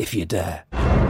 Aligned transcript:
if 0.00 0.14
you 0.14 0.24
dare. 0.24 1.09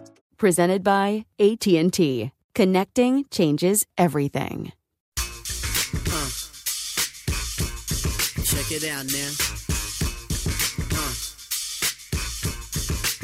Presented 0.41 0.83
by 0.83 1.25
AT&T. 1.39 2.31
Connecting 2.55 3.25
changes 3.29 3.85
everything. 3.95 4.71
Check 8.43 8.71
it 8.71 8.83
out 8.89 9.05
now. 9.05 9.29
Uh. 10.89 11.13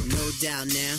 No 0.05 0.29
doubt 0.39 0.67
now. 0.67 0.97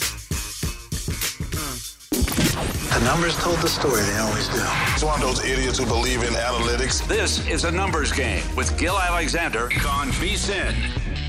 The 2.99 3.05
numbers 3.05 3.37
told 3.37 3.59
the 3.59 3.69
story, 3.69 4.03
they 4.03 4.19
always 4.19 4.49
do. 4.49 4.61
It's 4.95 5.05
one 5.05 5.15
of 5.15 5.21
those 5.21 5.45
idiots 5.45 5.79
who 5.79 5.87
believe 5.87 6.25
in 6.25 6.35
analytics. 6.35 7.07
This 7.07 7.47
is 7.47 7.63
a 7.63 7.71
numbers 7.71 8.11
game 8.11 8.43
with 8.57 8.77
Gill 8.77 8.99
Alexander 8.99 9.67
on 9.87 10.11
VSIN. 10.19 11.28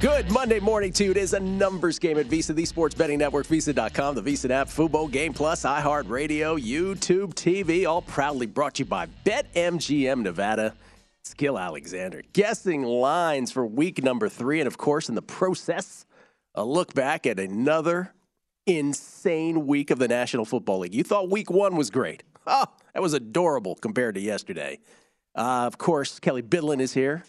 Good 0.00 0.30
Monday 0.30 0.60
morning 0.60 0.92
to 0.92 1.04
you. 1.04 1.10
It 1.10 1.16
is 1.16 1.32
a 1.32 1.40
numbers 1.40 1.98
game 1.98 2.18
at 2.18 2.26
VSIN, 2.26 2.54
the 2.54 2.64
sports 2.66 2.94
betting 2.94 3.18
network, 3.18 3.48
VSIN.com, 3.48 4.14
the 4.14 4.22
VSIN 4.22 4.50
app, 4.50 4.68
Fubo, 4.68 5.10
Game 5.10 5.34
Plus, 5.34 5.64
iHeartRadio, 5.64 6.56
YouTube 6.56 7.34
TV, 7.34 7.84
all 7.84 8.02
proudly 8.02 8.46
brought 8.46 8.74
to 8.74 8.82
you 8.82 8.84
by 8.84 9.08
BetMGM 9.24 10.22
Nevada. 10.22 10.74
Skill 11.24 11.58
Alexander 11.58 12.22
guessing 12.32 12.84
lines 12.84 13.50
for 13.50 13.66
week 13.66 14.00
number 14.00 14.28
three. 14.28 14.60
And 14.60 14.68
of 14.68 14.78
course, 14.78 15.08
in 15.08 15.16
the 15.16 15.22
process, 15.22 16.06
a 16.54 16.64
look 16.64 16.94
back 16.94 17.26
at 17.26 17.40
another 17.40 18.14
insane 18.66 19.66
week 19.66 19.90
of 19.90 19.98
the 19.98 20.06
National 20.06 20.44
Football 20.44 20.78
League. 20.78 20.94
You 20.94 21.02
thought 21.02 21.28
week 21.28 21.50
one 21.50 21.74
was 21.74 21.90
great. 21.90 22.22
Oh, 22.46 22.66
that 22.94 23.02
was 23.02 23.14
adorable 23.14 23.74
compared 23.74 24.14
to 24.14 24.20
yesterday. 24.20 24.78
Uh, 25.34 25.66
of 25.66 25.76
course, 25.76 26.20
Kelly 26.20 26.42
Bidlin 26.42 26.80
is 26.80 26.94
here. 26.94 27.24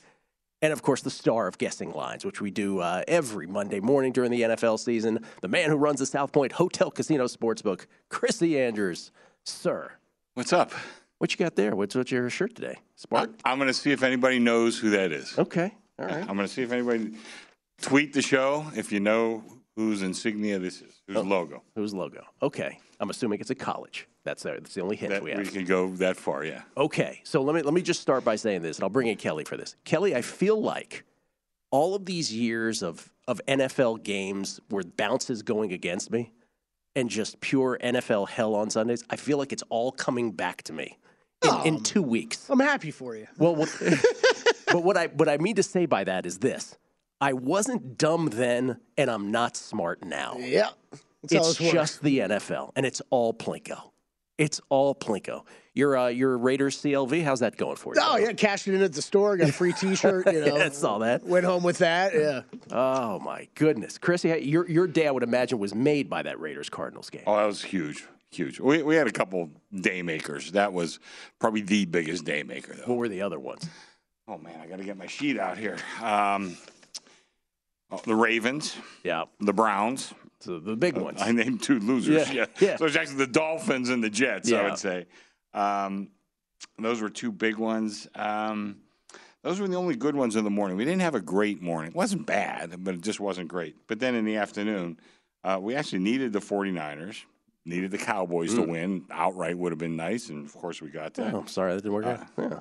And 0.61 0.73
of 0.73 0.81
course, 0.81 1.01
the 1.01 1.09
star 1.09 1.47
of 1.47 1.57
guessing 1.57 1.91
lines, 1.93 2.25
which 2.25 2.41
we 2.41 2.51
do 2.51 2.79
uh, 2.79 3.03
every 3.07 3.47
Monday 3.47 3.79
morning 3.79 4.11
during 4.11 4.29
the 4.31 4.41
NFL 4.41 4.79
season. 4.79 5.23
The 5.41 5.47
man 5.47 5.69
who 5.69 5.77
runs 5.77 5.99
the 5.99 6.05
South 6.05 6.31
Point 6.33 6.51
Hotel 6.53 6.91
Casino 6.91 7.25
Sportsbook, 7.25 7.85
Chrissy 8.09 8.59
Andrews. 8.59 9.11
Sir. 9.45 9.93
What's 10.33 10.51
up? 10.51 10.73
What 11.19 11.31
you 11.31 11.37
got 11.37 11.55
there? 11.55 11.75
What's, 11.75 11.95
what's 11.95 12.11
your 12.11 12.29
shirt 12.29 12.55
today? 12.55 12.75
Smart? 12.95 13.31
I'm 13.45 13.57
going 13.57 13.67
to 13.67 13.73
see 13.73 13.91
if 13.91 14.03
anybody 14.03 14.39
knows 14.39 14.77
who 14.77 14.89
that 14.91 15.11
is. 15.11 15.37
Okay. 15.37 15.73
All 15.97 16.05
right. 16.05 16.17
I'm 16.21 16.35
going 16.35 16.39
to 16.39 16.47
see 16.47 16.61
if 16.61 16.71
anybody 16.71 17.13
tweet 17.81 18.13
the 18.13 18.21
show 18.21 18.65
if 18.75 18.91
you 18.91 18.99
know 18.99 19.43
whose 19.75 20.01
insignia 20.01 20.59
this 20.59 20.81
is, 20.81 21.01
whose 21.07 21.17
Oh. 21.17 21.21
logo. 21.21 21.63
Whose 21.75 21.93
logo? 21.93 22.23
Okay. 22.41 22.79
I'm 22.99 23.09
assuming 23.09 23.39
it's 23.39 23.49
a 23.49 23.55
college. 23.55 24.07
That's, 24.23 24.45
uh, 24.45 24.51
that's 24.51 24.73
the 24.73 24.81
only 24.81 24.95
hint 24.95 25.11
That 25.11 25.23
we 25.23 25.31
have. 25.31 25.39
we 25.39 25.45
can 25.45 25.65
go 25.65 25.89
that 25.95 26.17
far, 26.17 26.43
yeah. 26.43 26.63
Okay, 26.75 27.21
so 27.23 27.41
let 27.41 27.55
me 27.55 27.61
let 27.61 27.73
me 27.73 27.81
just 27.81 28.01
start 28.01 28.25
by 28.25 28.35
saying 28.35 28.61
this, 28.61 28.77
and 28.77 28.83
I'll 28.83 28.89
bring 28.89 29.07
in 29.07 29.15
Kelly 29.17 29.45
for 29.45 29.57
this. 29.57 29.75
Kelly, 29.85 30.15
I 30.15 30.21
feel 30.21 30.61
like 30.61 31.05
all 31.71 31.95
of 31.95 32.05
these 32.05 32.33
years 32.33 32.83
of 32.83 33.11
of 33.27 33.41
NFL 33.47 34.03
games 34.03 34.59
where 34.69 34.83
bounces 34.83 35.41
going 35.41 35.71
against 35.71 36.11
me, 36.11 36.31
and 36.95 37.09
just 37.09 37.39
pure 37.41 37.77
NFL 37.81 38.27
hell 38.29 38.55
on 38.55 38.69
Sundays, 38.69 39.03
I 39.09 39.15
feel 39.15 39.37
like 39.37 39.53
it's 39.53 39.63
all 39.69 39.91
coming 39.91 40.31
back 40.31 40.63
to 40.63 40.73
me 40.73 40.97
in, 41.43 41.75
in 41.75 41.83
two 41.83 42.01
weeks. 42.01 42.49
I'm 42.49 42.59
happy 42.59 42.91
for 42.91 43.15
you. 43.15 43.27
Well, 43.37 43.55
what, 43.55 43.73
but 44.67 44.83
what 44.83 44.97
I 44.97 45.07
what 45.07 45.29
I 45.29 45.37
mean 45.37 45.55
to 45.55 45.63
say 45.63 45.85
by 45.85 46.03
that 46.03 46.25
is 46.25 46.39
this: 46.39 46.77
I 47.21 47.33
wasn't 47.33 47.97
dumb 47.97 48.27
then, 48.27 48.79
and 48.97 49.09
I'm 49.09 49.31
not 49.31 49.55
smart 49.55 50.03
now. 50.03 50.35
Yeah. 50.39 50.69
That's 51.23 51.59
It's 51.59 51.71
just 51.71 52.01
the 52.01 52.19
NFL, 52.19 52.71
and 52.75 52.85
it's 52.85 53.01
all 53.09 53.33
Plinko. 53.33 53.91
It's 54.37 54.61
all 54.69 54.95
Plinko. 54.95 55.43
Your 55.73 55.97
uh, 55.97 56.07
your 56.07 56.37
Raiders 56.37 56.81
CLV, 56.81 57.23
how's 57.23 57.41
that 57.41 57.57
going 57.57 57.75
for 57.75 57.93
you? 57.93 58.01
Oh 58.03 58.17
yeah, 58.17 58.31
cashed 58.33 58.67
it 58.67 58.73
in 58.73 58.81
at 58.81 58.93
the 58.93 59.01
store, 59.01 59.35
got 59.37 59.49
a 59.49 59.53
free 59.53 59.73
T-shirt. 59.79 60.31
You 60.31 60.45
know, 60.45 60.57
Yeah, 60.57 60.69
saw 60.69 60.99
that. 60.99 61.23
Went 61.23 61.45
home 61.45 61.63
with 61.63 61.79
that. 61.79 62.13
Yeah. 62.13 62.41
Oh 62.71 63.19
my 63.19 63.47
goodness, 63.55 63.97
Chrissy, 63.97 64.29
your 64.43 64.69
your 64.69 64.87
day 64.87 65.07
I 65.07 65.11
would 65.11 65.23
imagine 65.23 65.59
was 65.59 65.75
made 65.75 66.09
by 66.09 66.23
that 66.23 66.39
Raiders 66.39 66.69
Cardinals 66.69 67.09
game. 67.09 67.23
Oh, 67.27 67.35
that 67.35 67.45
was 67.45 67.61
huge. 67.61 68.05
Huge. 68.31 68.59
We, 68.59 68.83
we 68.83 68.95
had 68.95 69.07
a 69.07 69.11
couple 69.11 69.49
day 69.73 70.01
makers. 70.03 70.51
That 70.51 70.71
was 70.71 70.99
probably 71.39 71.61
the 71.61 71.85
biggest 71.85 72.25
day 72.25 72.43
maker, 72.43 72.75
though. 72.75 72.83
What 72.85 72.97
were 72.97 73.09
the 73.09 73.23
other 73.23 73.39
ones? 73.39 73.67
Oh, 74.27 74.37
man, 74.37 74.59
I 74.61 74.67
got 74.67 74.77
to 74.77 74.83
get 74.83 74.97
my 74.97 75.07
sheet 75.07 75.39
out 75.39 75.57
here. 75.57 75.77
Um, 75.99 76.55
the 78.05 78.15
Ravens. 78.15 78.75
Yeah. 79.03 79.25
The 79.39 79.53
Browns. 79.53 80.13
So 80.41 80.59
the 80.59 80.75
big 80.75 80.95
ones. 80.97 81.21
I 81.21 81.31
named 81.31 81.61
two 81.63 81.79
losers. 81.79 82.29
Yeah, 82.31 82.33
Yeah. 82.33 82.45
yeah. 82.59 82.75
So 82.77 82.85
it's 82.85 82.95
actually 82.95 83.17
the 83.17 83.27
Dolphins 83.27 83.89
and 83.89 84.03
the 84.03 84.09
Jets, 84.09 84.51
I 84.51 84.63
would 84.69 84.77
say. 84.79 85.05
Um, 85.53 86.09
those 86.77 87.01
were 87.01 87.09
two 87.09 87.31
big 87.31 87.57
ones. 87.57 88.07
Um, 88.15 88.77
those 89.43 89.59
were 89.59 89.67
the 89.67 89.75
only 89.75 89.95
good 89.95 90.15
ones 90.15 90.35
in 90.35 90.43
the 90.43 90.49
morning. 90.49 90.77
We 90.77 90.85
didn't 90.85 91.01
have 91.01 91.15
a 91.15 91.21
great 91.21 91.61
morning. 91.61 91.91
It 91.91 91.95
wasn't 91.97 92.25
bad, 92.25 92.83
but 92.83 92.93
it 92.95 93.01
just 93.01 93.19
wasn't 93.19 93.47
great. 93.49 93.75
But 93.87 93.99
then 93.99 94.15
in 94.15 94.23
the 94.25 94.35
afternoon, 94.37 94.99
uh, 95.43 95.57
we 95.61 95.75
actually 95.75 95.99
needed 95.99 96.31
the 96.33 96.39
49ers, 96.39 97.23
needed 97.65 97.91
the 97.91 97.97
Cowboys 97.97 98.53
to 98.55 98.61
Mm. 98.61 98.67
win. 98.69 99.05
Outright 99.11 99.57
would 99.57 99.71
have 99.71 99.79
been 99.79 99.95
nice, 99.95 100.29
and 100.29 100.45
of 100.45 100.53
course 100.53 100.81
we 100.81 100.89
got 100.89 101.13
that. 101.15 101.33
Oh, 101.33 101.45
sorry, 101.47 101.73
that 101.73 101.81
didn't 101.81 101.93
work 101.93 102.05
out. 102.05 102.27
Yeah. 102.37 102.59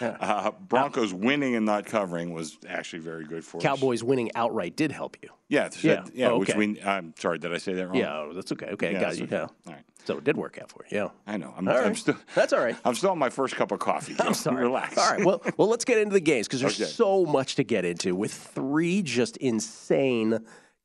Uh, 0.00 0.50
Broncos 0.68 1.12
winning 1.12 1.54
and 1.54 1.66
not 1.66 1.84
covering 1.84 2.32
was 2.32 2.56
actually 2.68 3.00
very 3.00 3.24
good 3.24 3.44
for 3.44 3.58
us. 3.58 3.62
Cowboys 3.62 4.02
winning 4.02 4.30
outright 4.34 4.74
did 4.76 4.90
help 4.90 5.16
you. 5.22 5.28
Yeah, 5.48 5.68
Yeah. 5.82 6.04
yeah, 6.14 6.28
Oh, 6.30 6.38
which 6.38 6.54
we. 6.54 6.80
I'm 6.82 7.12
sorry, 7.18 7.38
did 7.38 7.52
I 7.52 7.58
say 7.58 7.74
that 7.74 7.86
wrong? 7.88 7.96
Yeah, 7.96 8.16
oh, 8.20 8.32
that's 8.32 8.50
okay. 8.52 8.66
Okay, 8.68 8.92
Yeah, 8.92 9.00
got 9.00 9.18
you. 9.18 9.24
okay. 9.24 9.36
Yeah. 9.36 9.42
All 9.42 9.72
right. 9.74 9.82
So 10.04 10.16
it 10.16 10.24
did 10.24 10.36
work 10.38 10.58
out 10.60 10.70
for 10.70 10.84
you. 10.90 10.96
Yeah. 10.96 11.08
I 11.26 11.36
know. 11.36 11.52
I'm, 11.56 11.68
All 11.68 11.76
I'm 11.76 11.84
right. 11.88 11.96
still. 11.96 12.16
That's 12.34 12.54
all 12.54 12.60
right. 12.60 12.74
I'm 12.86 12.94
still 12.94 13.10
on 13.10 13.18
my 13.18 13.28
first 13.28 13.54
cup 13.56 13.70
of 13.70 13.80
coffee. 13.80 14.16
I'm 14.20 14.32
sorry. 14.32 14.62
Relax. 14.62 14.96
All 14.96 15.10
right. 15.10 15.22
Well, 15.24 15.42
well, 15.58 15.68
let's 15.68 15.84
get 15.84 15.98
into 15.98 16.14
the 16.14 16.20
games 16.20 16.46
because 16.48 16.60
there's 16.62 16.80
Okay. 16.80 16.88
so 16.90 17.26
much 17.26 17.56
to 17.56 17.64
get 17.64 17.84
into 17.84 18.14
with 18.14 18.32
three 18.32 19.02
just 19.02 19.36
insane 19.38 20.38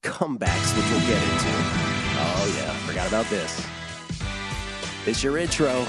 comebacks, 0.04 0.76
which 0.76 0.86
we'll 0.92 1.08
get 1.08 1.24
into. 1.24 1.50
Oh 2.18 2.56
yeah, 2.58 2.74
forgot 2.86 3.08
about 3.08 3.26
this. 3.28 3.66
It's 5.06 5.24
your 5.24 5.38
intro, 5.38 5.86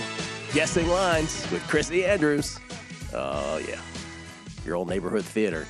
guessing 0.52 0.86
lines 0.88 1.50
with 1.50 1.66
Chrissy 1.66 2.04
Andrews. 2.04 2.58
Oh 3.14 3.58
yeah, 3.66 3.80
your 4.64 4.76
old 4.76 4.88
neighborhood 4.88 5.24
theater 5.24 5.66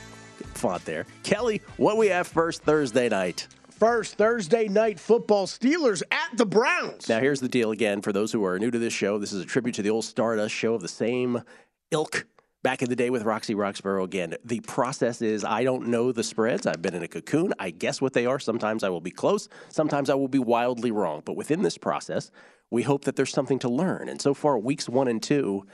font 0.54 0.84
there. 0.84 1.06
Kelly, 1.22 1.62
what 1.76 1.96
we 1.96 2.08
have 2.08 2.26
first 2.26 2.62
Thursday 2.62 3.08
night. 3.08 3.46
First 3.70 4.14
Thursday 4.14 4.68
night 4.68 4.98
football, 4.98 5.46
Steelers 5.46 6.02
at 6.10 6.34
the 6.34 6.46
Browns. 6.46 7.10
Now, 7.10 7.20
here's 7.20 7.40
the 7.40 7.48
deal 7.48 7.72
again 7.72 8.00
for 8.00 8.10
those 8.10 8.32
who 8.32 8.42
are 8.44 8.58
new 8.58 8.70
to 8.70 8.78
this 8.78 8.94
show. 8.94 9.18
This 9.18 9.34
is 9.34 9.42
a 9.42 9.44
tribute 9.44 9.74
to 9.74 9.82
the 9.82 9.90
old 9.90 10.06
Stardust 10.06 10.54
show 10.54 10.72
of 10.72 10.80
the 10.80 10.88
same 10.88 11.42
ilk 11.90 12.26
back 12.62 12.80
in 12.80 12.88
the 12.88 12.96
day 12.96 13.10
with 13.10 13.24
Roxy 13.24 13.54
Roxborough 13.54 14.02
again. 14.04 14.34
The 14.44 14.60
process 14.60 15.20
is 15.20 15.44
I 15.44 15.62
don't 15.62 15.88
know 15.88 16.10
the 16.10 16.24
spreads. 16.24 16.66
I've 16.66 16.80
been 16.80 16.94
in 16.94 17.02
a 17.02 17.08
cocoon. 17.08 17.52
I 17.58 17.70
guess 17.70 18.00
what 18.00 18.14
they 18.14 18.24
are. 18.24 18.38
Sometimes 18.38 18.82
I 18.82 18.88
will 18.88 19.02
be 19.02 19.10
close. 19.10 19.48
Sometimes 19.68 20.08
I 20.08 20.14
will 20.14 20.26
be 20.26 20.38
wildly 20.38 20.90
wrong. 20.90 21.22
But 21.24 21.36
within 21.36 21.62
this 21.62 21.76
process, 21.76 22.30
we 22.70 22.82
hope 22.82 23.04
that 23.04 23.14
there's 23.14 23.30
something 23.30 23.58
to 23.60 23.68
learn. 23.68 24.08
And 24.08 24.22
so 24.22 24.32
far, 24.32 24.58
weeks 24.58 24.88
one 24.88 25.06
and 25.06 25.22
two, 25.22 25.66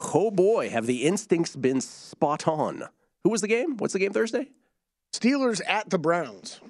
oh 0.00 0.30
boy, 0.30 0.70
have 0.70 0.86
the 0.86 1.04
instincts 1.04 1.56
been 1.56 1.80
spot 1.80 2.46
on. 2.46 2.84
Who 3.24 3.30
was 3.30 3.40
the 3.40 3.48
game? 3.48 3.76
What's 3.76 3.92
the 3.92 3.98
game 3.98 4.12
Thursday? 4.12 4.48
Steelers 5.12 5.60
at 5.66 5.90
the 5.90 5.98
Browns. 5.98 6.60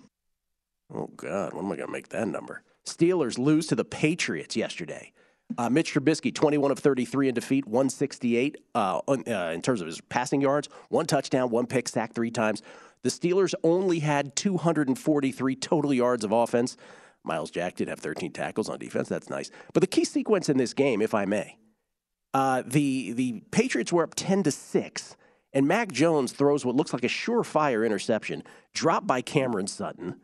Oh, 0.92 1.10
God. 1.16 1.52
When 1.52 1.66
am 1.66 1.72
I 1.72 1.76
going 1.76 1.88
to 1.88 1.92
make 1.92 2.08
that 2.08 2.28
number? 2.28 2.62
Steelers 2.86 3.38
lose 3.38 3.66
to 3.66 3.75
the 3.75 3.84
Patriots 3.84 4.56
yesterday. 4.56 5.12
Uh, 5.56 5.70
Mitch 5.70 5.94
Trubisky, 5.94 6.34
21 6.34 6.70
of 6.70 6.78
33 6.78 7.28
in 7.28 7.34
defeat, 7.34 7.66
168 7.66 8.58
uh, 8.75 9.00
uh, 9.08 9.14
in 9.54 9.62
terms 9.62 9.80
of 9.80 9.86
his 9.86 10.00
passing 10.02 10.40
yards, 10.40 10.69
one 10.88 11.06
touchdown, 11.06 11.50
one 11.50 11.66
pick, 11.66 11.88
sack 11.88 12.12
three 12.12 12.30
times. 12.30 12.62
The 13.02 13.08
Steelers 13.08 13.54
only 13.64 14.00
had 14.00 14.36
243 14.36 15.56
total 15.56 15.94
yards 15.94 16.25
of 16.25 16.32
offense. 16.32 16.76
Myles 17.25 17.50
Jack 17.50 17.76
did 17.76 17.88
have 17.88 17.98
13 17.98 18.32
tackles 18.32 18.69
on 18.69 18.78
defense. 18.78 19.08
That's 19.08 19.30
nice. 19.30 19.50
But 19.72 19.80
the 19.80 19.86
key 19.86 20.04
sequence 20.04 20.48
in 20.48 20.58
this 20.58 20.75
game, 20.75 21.00
if 21.00 21.14
I 21.14 21.25
may, 21.25 21.56
uh, 22.34 22.62
the 22.66 23.12
the 23.12 23.42
Patriots 23.50 23.92
were 23.92 24.02
up 24.02 24.14
10 24.14 24.44
to 24.44 24.50
six, 24.50 25.16
and 25.52 25.66
Mac 25.66 25.92
Jones 25.92 26.32
throws 26.32 26.64
what 26.64 26.76
looks 26.76 26.92
like 26.92 27.04
a 27.04 27.08
surefire 27.08 27.84
interception, 27.84 28.42
dropped 28.75 29.06
by 29.06 29.20
Cameron 29.20 29.66
Sutton, 29.66 30.16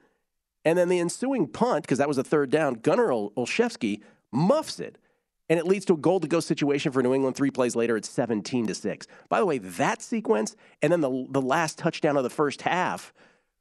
and 0.65 0.79
then 0.79 0.89
the 0.89 0.99
ensuing 0.99 1.47
punt, 1.47 1.83
because 1.85 1.99
that 1.99 2.09
was 2.09 2.19
a 2.19 2.25
third 2.25 2.51
down, 2.51 2.75
Gunnar 2.75 3.09
Olszewski 3.09 4.03
muffs 4.33 4.81
it 4.81 4.99
and 5.49 5.59
it 5.59 5.67
leads 5.67 5.85
to 5.85 5.95
a 5.95 5.99
goal 5.99 6.21
to 6.21 6.29
go 6.29 6.41
situation 6.41 6.93
for 6.93 7.03
New 7.03 7.15
England. 7.15 7.37
Three 7.37 7.51
plays 7.51 7.77
later, 7.77 7.97
it's 7.97 8.09
17 8.09 8.67
to 8.69 8.75
6. 8.75 9.07
By 9.29 9.39
the 9.39 9.47
way, 9.47 9.59
that 9.59 10.01
sequence 10.01 10.57
and 10.81 10.93
then 10.93 11.01
the, 11.01 11.27
the 11.31 11.43
last 11.43 11.79
touchdown 11.79 12.17
of 12.17 12.23
the 12.23 12.31
first 12.31 12.63
half, 12.63 13.13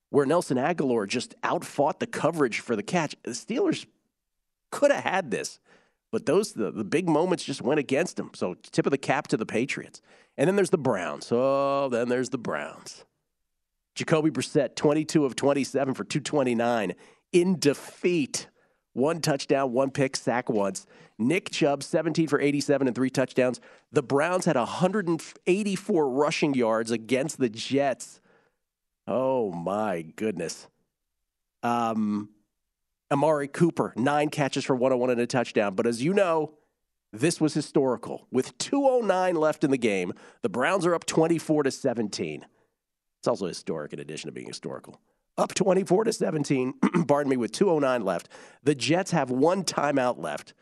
where 0.09 0.25
Nelson 0.25 0.57
Agholor 0.57 1.07
just 1.07 1.35
outfought 1.43 1.99
the 1.99 2.07
coverage 2.07 2.59
for 2.59 2.75
the 2.75 2.83
catch. 2.83 3.15
The 3.23 3.31
Steelers 3.31 3.85
could 4.71 4.91
have 4.91 5.03
had 5.03 5.31
this, 5.31 5.59
but 6.13 6.27
those 6.27 6.53
the, 6.53 6.69
the 6.69 6.83
big 6.83 7.09
moments 7.09 7.43
just 7.43 7.63
went 7.63 7.79
against 7.79 8.17
them. 8.17 8.29
So 8.35 8.53
tip 8.71 8.85
of 8.85 8.91
the 8.91 8.99
cap 8.99 9.27
to 9.29 9.35
the 9.35 9.47
Patriots. 9.47 9.99
And 10.37 10.47
then 10.47 10.55
there's 10.55 10.69
the 10.69 10.77
Browns. 10.77 11.29
Oh, 11.31 11.89
then 11.89 12.07
there's 12.07 12.29
the 12.29 12.37
Browns. 12.37 13.03
Jacoby 13.95 14.29
Brissett, 14.29 14.75
22 14.75 15.25
of 15.25 15.35
27 15.35 15.95
for 15.95 16.03
229 16.03 16.93
in 17.31 17.57
defeat. 17.57 18.47
One 18.93 19.21
touchdown, 19.21 19.73
one 19.73 19.89
pick, 19.89 20.15
sack 20.15 20.51
once. 20.51 20.85
Nick 21.17 21.49
Chubb, 21.49 21.81
17 21.81 22.27
for 22.27 22.39
87 22.39 22.85
and 22.85 22.95
three 22.95 23.09
touchdowns. 23.09 23.59
The 23.91 24.03
Browns 24.03 24.45
had 24.45 24.55
184 24.55 26.09
rushing 26.09 26.53
yards 26.53 26.91
against 26.91 27.39
the 27.39 27.49
Jets. 27.49 28.21
Oh 29.07 29.51
my 29.51 30.03
goodness. 30.15 30.67
Um, 31.63 32.29
Amari 33.11 33.47
Cooper, 33.47 33.93
nine 33.95 34.29
catches 34.29 34.63
for 34.63 34.75
101 34.75 35.11
and 35.11 35.21
a 35.21 35.27
touchdown. 35.27 35.75
But 35.75 35.87
as 35.87 36.01
you 36.01 36.13
know, 36.13 36.53
this 37.11 37.39
was 37.39 37.53
historical. 37.53 38.27
With 38.31 38.57
209 38.57 39.35
left 39.35 39.63
in 39.63 39.71
the 39.71 39.77
game, 39.77 40.13
the 40.41 40.49
Browns 40.49 40.85
are 40.85 40.95
up 40.95 41.05
24 41.05 41.63
to 41.63 41.71
17. 41.71 42.45
It's 43.19 43.27
also 43.27 43.47
historic 43.47 43.93
in 43.93 43.99
addition 43.99 44.27
to 44.29 44.33
being 44.33 44.47
historical 44.47 44.99
up 45.37 45.53
24 45.53 46.05
to 46.05 46.13
17, 46.13 46.73
pardon 47.07 47.29
me, 47.29 47.37
with 47.37 47.51
209 47.51 48.03
left. 48.03 48.29
The 48.63 48.75
Jets 48.75 49.11
have 49.11 49.31
one 49.31 49.63
timeout 49.63 50.19
left. 50.19 50.53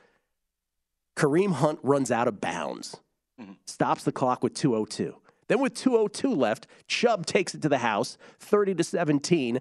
Kareem 1.16 1.54
Hunt 1.54 1.80
runs 1.84 2.10
out 2.12 2.28
of 2.28 2.40
bounds, 2.40 2.98
mm-hmm. 3.40 3.54
stops 3.66 4.04
the 4.04 4.12
clock 4.12 4.44
with 4.44 4.54
202. 4.54 5.16
Then 5.48 5.60
with 5.60 5.74
202 5.76 6.34
left, 6.34 6.68
Chubb 6.88 7.26
takes 7.26 7.54
it 7.54 7.62
to 7.64 7.70
the 7.70 7.80
house, 7.80 8.18
30 8.40 8.76
to 8.76 8.84
17, 8.84 9.60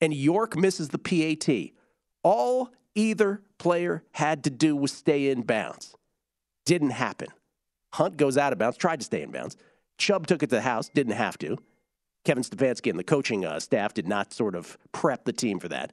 and 0.00 0.12
York 0.14 0.56
misses 0.56 0.88
the 0.88 0.98
PAT. 0.98 1.72
All 2.22 2.70
either 2.94 3.42
player 3.58 4.02
had 4.12 4.44
to 4.44 4.50
do 4.50 4.76
was 4.76 4.92
stay 4.92 5.30
in 5.30 5.42
bounds. 5.42 5.94
Didn't 6.66 6.90
happen. 6.90 7.28
Hunt 7.94 8.16
goes 8.16 8.36
out 8.36 8.52
of 8.52 8.58
bounds, 8.58 8.76
tried 8.76 9.00
to 9.00 9.06
stay 9.06 9.22
in 9.22 9.30
bounds. 9.30 9.56
Chubb 9.96 10.26
took 10.26 10.42
it 10.42 10.50
to 10.50 10.56
the 10.56 10.62
house, 10.62 10.88
didn't 10.88 11.14
have 11.14 11.38
to. 11.38 11.56
Kevin 12.24 12.44
Stefanski 12.44 12.90
and 12.90 12.98
the 12.98 13.04
coaching 13.04 13.44
uh, 13.44 13.58
staff 13.58 13.94
did 13.94 14.06
not 14.06 14.32
sort 14.32 14.54
of 14.54 14.76
prep 14.92 15.24
the 15.24 15.32
team 15.32 15.58
for 15.58 15.68
that. 15.68 15.92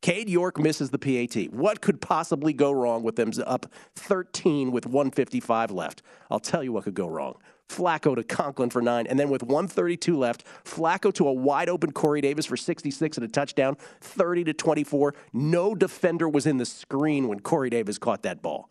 Cade 0.00 0.28
York 0.30 0.58
misses 0.58 0.90
the 0.90 0.98
PAT. 0.98 1.52
What 1.52 1.80
could 1.80 2.00
possibly 2.00 2.52
go 2.52 2.70
wrong 2.70 3.02
with 3.02 3.16
them 3.16 3.32
up 3.44 3.66
13 3.96 4.70
with 4.70 4.86
155 4.86 5.70
left? 5.72 6.02
I'll 6.30 6.38
tell 6.38 6.62
you 6.62 6.72
what 6.72 6.84
could 6.84 6.94
go 6.94 7.08
wrong. 7.08 7.34
Flacco 7.68 8.16
to 8.16 8.22
Conklin 8.22 8.70
for 8.70 8.82
nine, 8.82 9.06
and 9.06 9.18
then 9.18 9.28
with 9.28 9.42
132 9.42 10.16
left, 10.16 10.44
Flacco 10.64 11.12
to 11.14 11.28
a 11.28 11.32
wide 11.32 11.68
open 11.68 11.92
Corey 11.92 12.20
Davis 12.20 12.46
for 12.46 12.56
66 12.56 13.16
and 13.16 13.24
a 13.24 13.28
touchdown, 13.28 13.76
30 14.00 14.44
to 14.44 14.54
24. 14.54 15.14
No 15.32 15.74
defender 15.74 16.28
was 16.28 16.46
in 16.46 16.56
the 16.56 16.66
screen 16.66 17.28
when 17.28 17.40
Corey 17.40 17.70
Davis 17.70 17.98
caught 17.98 18.22
that 18.22 18.42
ball. 18.42 18.70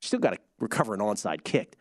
Still 0.00 0.20
got 0.20 0.30
to 0.30 0.38
recover 0.58 0.94
an 0.94 1.00
onside 1.00 1.44
kick. 1.44 1.76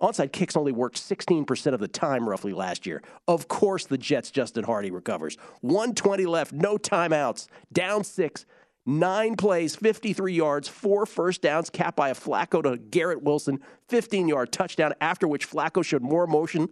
Onside 0.00 0.32
kicks 0.32 0.56
only 0.56 0.72
worked 0.72 0.96
16% 0.96 1.74
of 1.74 1.78
the 1.78 1.86
time 1.86 2.28
roughly 2.28 2.52
last 2.52 2.86
year. 2.86 3.02
Of 3.28 3.46
course, 3.46 3.86
the 3.86 3.96
Jets' 3.96 4.32
Justin 4.32 4.64
Hardy 4.64 4.90
recovers. 4.90 5.36
120 5.60 6.26
left, 6.26 6.52
no 6.52 6.76
timeouts, 6.76 7.46
down 7.72 8.02
six, 8.02 8.44
nine 8.86 9.36
plays, 9.36 9.76
53 9.76 10.32
yards, 10.32 10.68
four 10.68 11.06
first 11.06 11.42
downs, 11.42 11.70
capped 11.70 11.96
by 11.96 12.10
a 12.10 12.14
Flacco 12.14 12.62
to 12.62 12.76
Garrett 12.76 13.22
Wilson, 13.22 13.60
15 13.88 14.28
yard 14.28 14.52
touchdown, 14.52 14.92
after 15.00 15.26
which 15.28 15.48
Flacco 15.48 15.84
showed 15.84 16.02
more 16.02 16.24
emotion, 16.24 16.68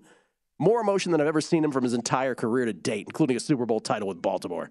more 0.58 0.80
emotion 0.80 1.12
than 1.12 1.20
I've 1.20 1.26
ever 1.26 1.40
seen 1.40 1.64
him 1.64 1.72
from 1.72 1.84
his 1.84 1.94
entire 1.94 2.34
career 2.34 2.64
to 2.66 2.72
date, 2.72 3.06
including 3.08 3.36
a 3.36 3.40
Super 3.40 3.66
Bowl 3.66 3.80
title 3.80 4.08
with 4.08 4.20
Baltimore. 4.20 4.70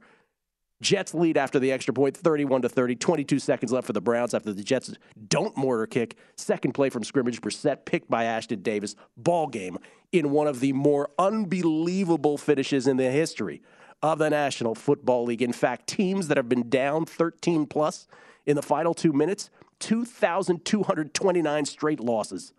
Jets 0.81 1.13
lead 1.13 1.36
after 1.36 1.59
the 1.59 1.74
extra 1.74 1.94
point, 1.94 2.15
31 2.15 2.62
to 2.62 2.69
30. 2.69 2.95
22 2.95 3.39
seconds 3.39 3.71
left 3.71 3.85
for 3.85 3.92
the 3.92 4.00
Browns 4.00 4.33
after 4.33 4.53
the 4.53 4.63
Jets 4.63 4.94
don't 5.27 5.56
mortar 5.57 5.85
kick. 5.85 6.15
Second 6.38 6.71
play 6.71 6.89
from 6.89 7.03
scrimmage, 7.03 7.42
Brissett 7.42 7.83
picked 7.83 8.09
by 8.09 8.24
Ashtyn 8.24 8.63
Davis. 8.63 8.95
Ball 9.18 9.47
game 9.47 9.77
in 10.13 10.31
one 10.31 10.47
of 10.47 10.62
the 10.62 10.71
more 10.71 11.09
unbelievable 11.19 12.38
finishes 12.38 12.88
in 12.88 12.95
the 12.95 13.12
history 13.12 13.62
of 14.01 14.19
the 14.19 14.29
National 14.29 14.75
Football 14.75 15.25
League. 15.25 15.41
In 15.41 15.53
fact, 15.53 15.87
teams 15.87 16.27
that 16.27 16.37
have 16.37 16.49
been 16.49 16.69
down 16.69 17.05
13 17.05 17.65
plus 17.65 18.07
in 18.45 18.55
the 18.55 18.61
final 18.61 18.93
two 18.93 19.13
minutes, 19.13 19.49
2,229 19.79 21.65
straight 21.65 21.99
losses. 21.99 22.53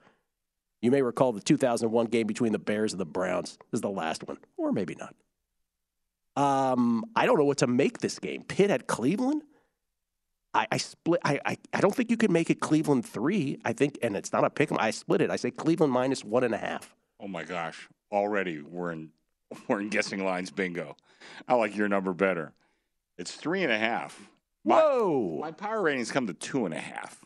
You 0.82 0.90
may 0.90 1.02
recall 1.02 1.32
the 1.32 1.40
2001 1.40 2.06
game 2.06 2.26
between 2.26 2.52
the 2.52 2.58
Bears 2.58 2.92
and 2.92 3.00
the 3.00 3.06
Browns. 3.06 3.58
This 3.70 3.78
is 3.78 3.80
the 3.82 3.90
last 3.90 4.26
one, 4.26 4.38
or 4.56 4.72
maybe 4.72 4.96
not. 4.96 5.14
Um, 6.36 7.04
I 7.14 7.26
don't 7.26 7.38
know 7.38 7.44
what 7.44 7.58
to 7.58 7.66
make 7.66 7.98
this 7.98 8.18
game. 8.18 8.44
Pitt 8.44 8.70
at 8.70 8.86
Cleveland. 8.86 9.42
I, 10.54 10.66
I 10.72 10.76
split. 10.78 11.20
I, 11.24 11.38
I, 11.44 11.56
I 11.72 11.80
don't 11.80 11.94
think 11.94 12.10
you 12.10 12.16
could 12.16 12.30
make 12.30 12.50
it 12.50 12.60
Cleveland 12.60 13.04
three. 13.04 13.58
I 13.64 13.72
think, 13.72 13.98
and 14.02 14.16
it's 14.16 14.32
not 14.32 14.44
a 14.44 14.50
pick. 14.50 14.70
I 14.72 14.90
split 14.90 15.20
it. 15.20 15.30
I 15.30 15.36
say 15.36 15.50
Cleveland 15.50 15.92
minus 15.92 16.24
one 16.24 16.44
and 16.44 16.54
a 16.54 16.58
half. 16.58 16.96
Oh 17.20 17.28
my 17.28 17.44
gosh! 17.44 17.88
Already 18.10 18.62
we're 18.62 18.90
in 18.90 19.10
we're 19.68 19.80
in 19.80 19.88
guessing 19.88 20.24
lines 20.24 20.50
bingo. 20.50 20.96
I 21.48 21.54
like 21.54 21.76
your 21.76 21.88
number 21.88 22.12
better. 22.12 22.52
It's 23.18 23.34
three 23.34 23.62
and 23.62 23.72
a 23.72 23.78
half. 23.78 24.18
My, 24.64 24.80
Whoa! 24.80 25.38
My 25.40 25.52
power 25.52 25.82
ratings 25.82 26.12
come 26.12 26.26
to 26.26 26.34
two 26.34 26.64
and 26.66 26.74
a 26.74 26.80
half. 26.80 27.24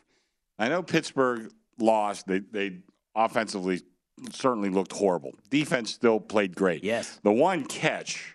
I 0.58 0.68
know 0.68 0.82
Pittsburgh 0.82 1.50
lost. 1.78 2.26
They 2.26 2.38
they 2.38 2.78
offensively 3.14 3.82
certainly 4.30 4.70
looked 4.70 4.92
horrible. 4.92 5.32
Defense 5.50 5.92
still 5.92 6.20
played 6.20 6.54
great. 6.54 6.84
Yes. 6.84 7.18
The 7.22 7.32
one 7.32 7.64
catch 7.64 8.34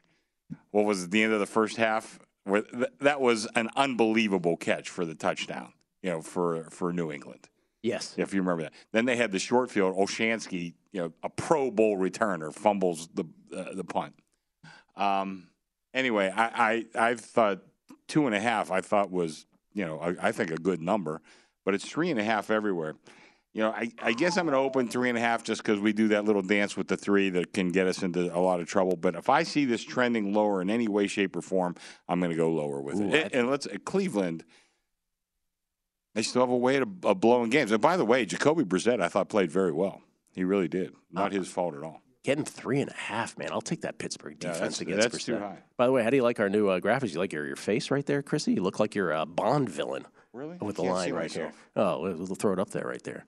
what 0.72 0.86
was 0.86 1.04
it, 1.04 1.12
the 1.12 1.24
end 1.24 1.34
of 1.34 1.40
the 1.40 1.46
first 1.46 1.78
half? 1.78 2.20
Where 2.44 2.62
th- 2.62 2.92
that 3.02 3.22
was 3.22 3.48
an 3.56 3.70
unbelievable 3.76 4.58
catch 4.58 4.90
for 4.90 5.06
the 5.06 5.16
touchdown. 5.16 5.74
You 6.02 6.12
know, 6.12 6.22
for 6.22 6.66
for 6.70 6.94
New 6.94 7.12
England. 7.12 7.50
Yes, 7.82 8.16
if 8.18 8.34
you 8.34 8.42
remember 8.42 8.64
that. 8.64 8.74
Then 8.92 9.06
they 9.06 9.16
had 9.16 9.32
the 9.32 9.40
short 9.40 9.72
field. 9.72 9.96
Olszewski, 9.96 10.74
you 10.92 11.02
know, 11.02 11.14
a 11.24 11.30
Pro 11.30 11.72
Bowl 11.72 11.98
returner, 11.98 12.54
fumbles 12.54 13.08
the 13.14 13.26
uh, 13.56 13.74
the 13.74 13.84
punt. 13.84 14.14
Um. 14.96 15.48
Anyway, 15.94 16.32
I, 16.36 16.86
I 16.96 17.10
I 17.10 17.16
thought 17.16 17.62
two 18.08 18.26
and 18.28 18.36
a 18.36 18.40
half. 18.40 18.72
I 18.72 18.82
thought 18.82 19.12
was 19.12 19.46
you 19.74 19.86
know 19.86 20.00
I, 20.00 20.28
I 20.28 20.32
think 20.32 20.52
a 20.52 20.58
good 20.58 20.82
number, 20.82 21.22
but 21.66 21.74
it's 21.74 21.86
three 21.86 22.12
and 22.12 22.20
a 22.20 22.24
half 22.24 22.52
everywhere 22.52 22.96
you 23.54 23.64
know, 23.64 23.72
I, 23.72 23.92
I 24.02 24.14
guess 24.14 24.38
I'm 24.38 24.46
going 24.46 24.54
to 24.54 24.60
open 24.60 24.88
three 24.88 25.10
and 25.10 25.18
a 25.18 25.22
half 25.22 25.44
just 25.44 25.64
because 25.64 25.80
we 25.80 25.92
do 25.92 26.10
that 26.10 26.24
little 26.24 26.44
dance 26.44 26.78
with 26.78 26.88
the 26.88 26.98
three 26.98 27.30
that 27.32 27.52
can 27.52 27.72
get 27.72 27.88
us 27.88 28.04
into 28.04 28.36
a 28.36 28.38
lot 28.38 28.60
of 28.60 28.68
trouble. 28.68 28.96
But 28.96 29.16
if 29.16 29.30
I 29.30 29.44
see 29.44 29.66
this 29.66 29.84
trending 29.84 30.34
lower 30.34 30.62
in 30.62 30.70
any 30.70 30.88
way, 30.88 31.08
shape, 31.08 31.36
or 31.36 31.42
form, 31.42 31.76
I'm 32.08 32.20
going 32.20 32.32
to 32.32 32.38
go 32.38 32.52
lower 32.52 32.80
with 32.80 33.00
Ooh, 33.00 33.14
it. 33.14 33.34
And, 33.34 33.50
let's 33.50 33.68
Cleveland. 33.86 34.46
They 36.20 36.24
still 36.24 36.42
have 36.42 36.50
a 36.50 36.58
way 36.58 36.76
of, 36.76 36.90
of 37.06 37.22
blowing 37.22 37.50
games. 37.50 37.72
And 37.72 37.82
by 37.82 37.96
the 37.96 38.04
way, 38.04 38.26
Jacoby 38.26 38.66
Brissett, 38.66 39.02
I 39.02 39.08
thought 39.08 39.30
played 39.30 39.50
very 39.50 39.72
well. 39.72 40.02
He 40.34 40.44
really 40.44 40.68
did. 40.68 40.94
Not 41.10 41.32
uh, 41.32 41.38
his 41.38 41.48
fault 41.48 41.76
at 41.76 41.82
all. 41.82 42.02
Getting 42.24 42.44
three 42.44 42.82
and 42.82 42.92
a 42.92 42.94
half, 42.94 43.38
man. 43.38 43.48
I'll 43.54 43.62
take 43.62 43.82
that 43.82 44.00
Pittsburgh 44.00 44.38
defense 44.38 44.58
yeah, 44.58 44.64
that's, 44.66 44.82
against 44.82 45.12
that's 45.12 45.24
Brissett. 45.24 45.38
too 45.38 45.40
high. 45.40 45.60
By 45.78 45.86
the 45.86 45.94
way, 45.94 46.04
how 46.04 46.10
do 46.10 46.18
you 46.18 46.24
like 46.24 46.42
our 46.42 46.50
new 46.50 46.68
uh, 46.68 46.82
graphics? 46.82 47.14
You 47.14 47.20
like 47.20 47.32
your, 47.32 47.48
your 47.48 47.56
face 47.56 47.90
right 47.90 48.06
there, 48.06 48.22
Chrissy? 48.22 48.52
You 48.52 48.62
look 48.62 48.82
like 48.82 48.96
you're 48.96 49.14
a 49.14 49.26
Bond 49.26 49.70
villain. 49.70 50.06
Really? 50.34 50.58
With 50.60 50.76
the 50.76 50.84
line 50.84 51.14
right 51.14 51.24
myself. 51.24 51.54
here. 51.54 51.54
Oh, 51.78 52.02
we'll 52.02 52.36
throw 52.36 52.52
it 52.52 52.60
up 52.60 52.72
there 52.72 52.84
right 52.84 53.02
there. 53.04 53.24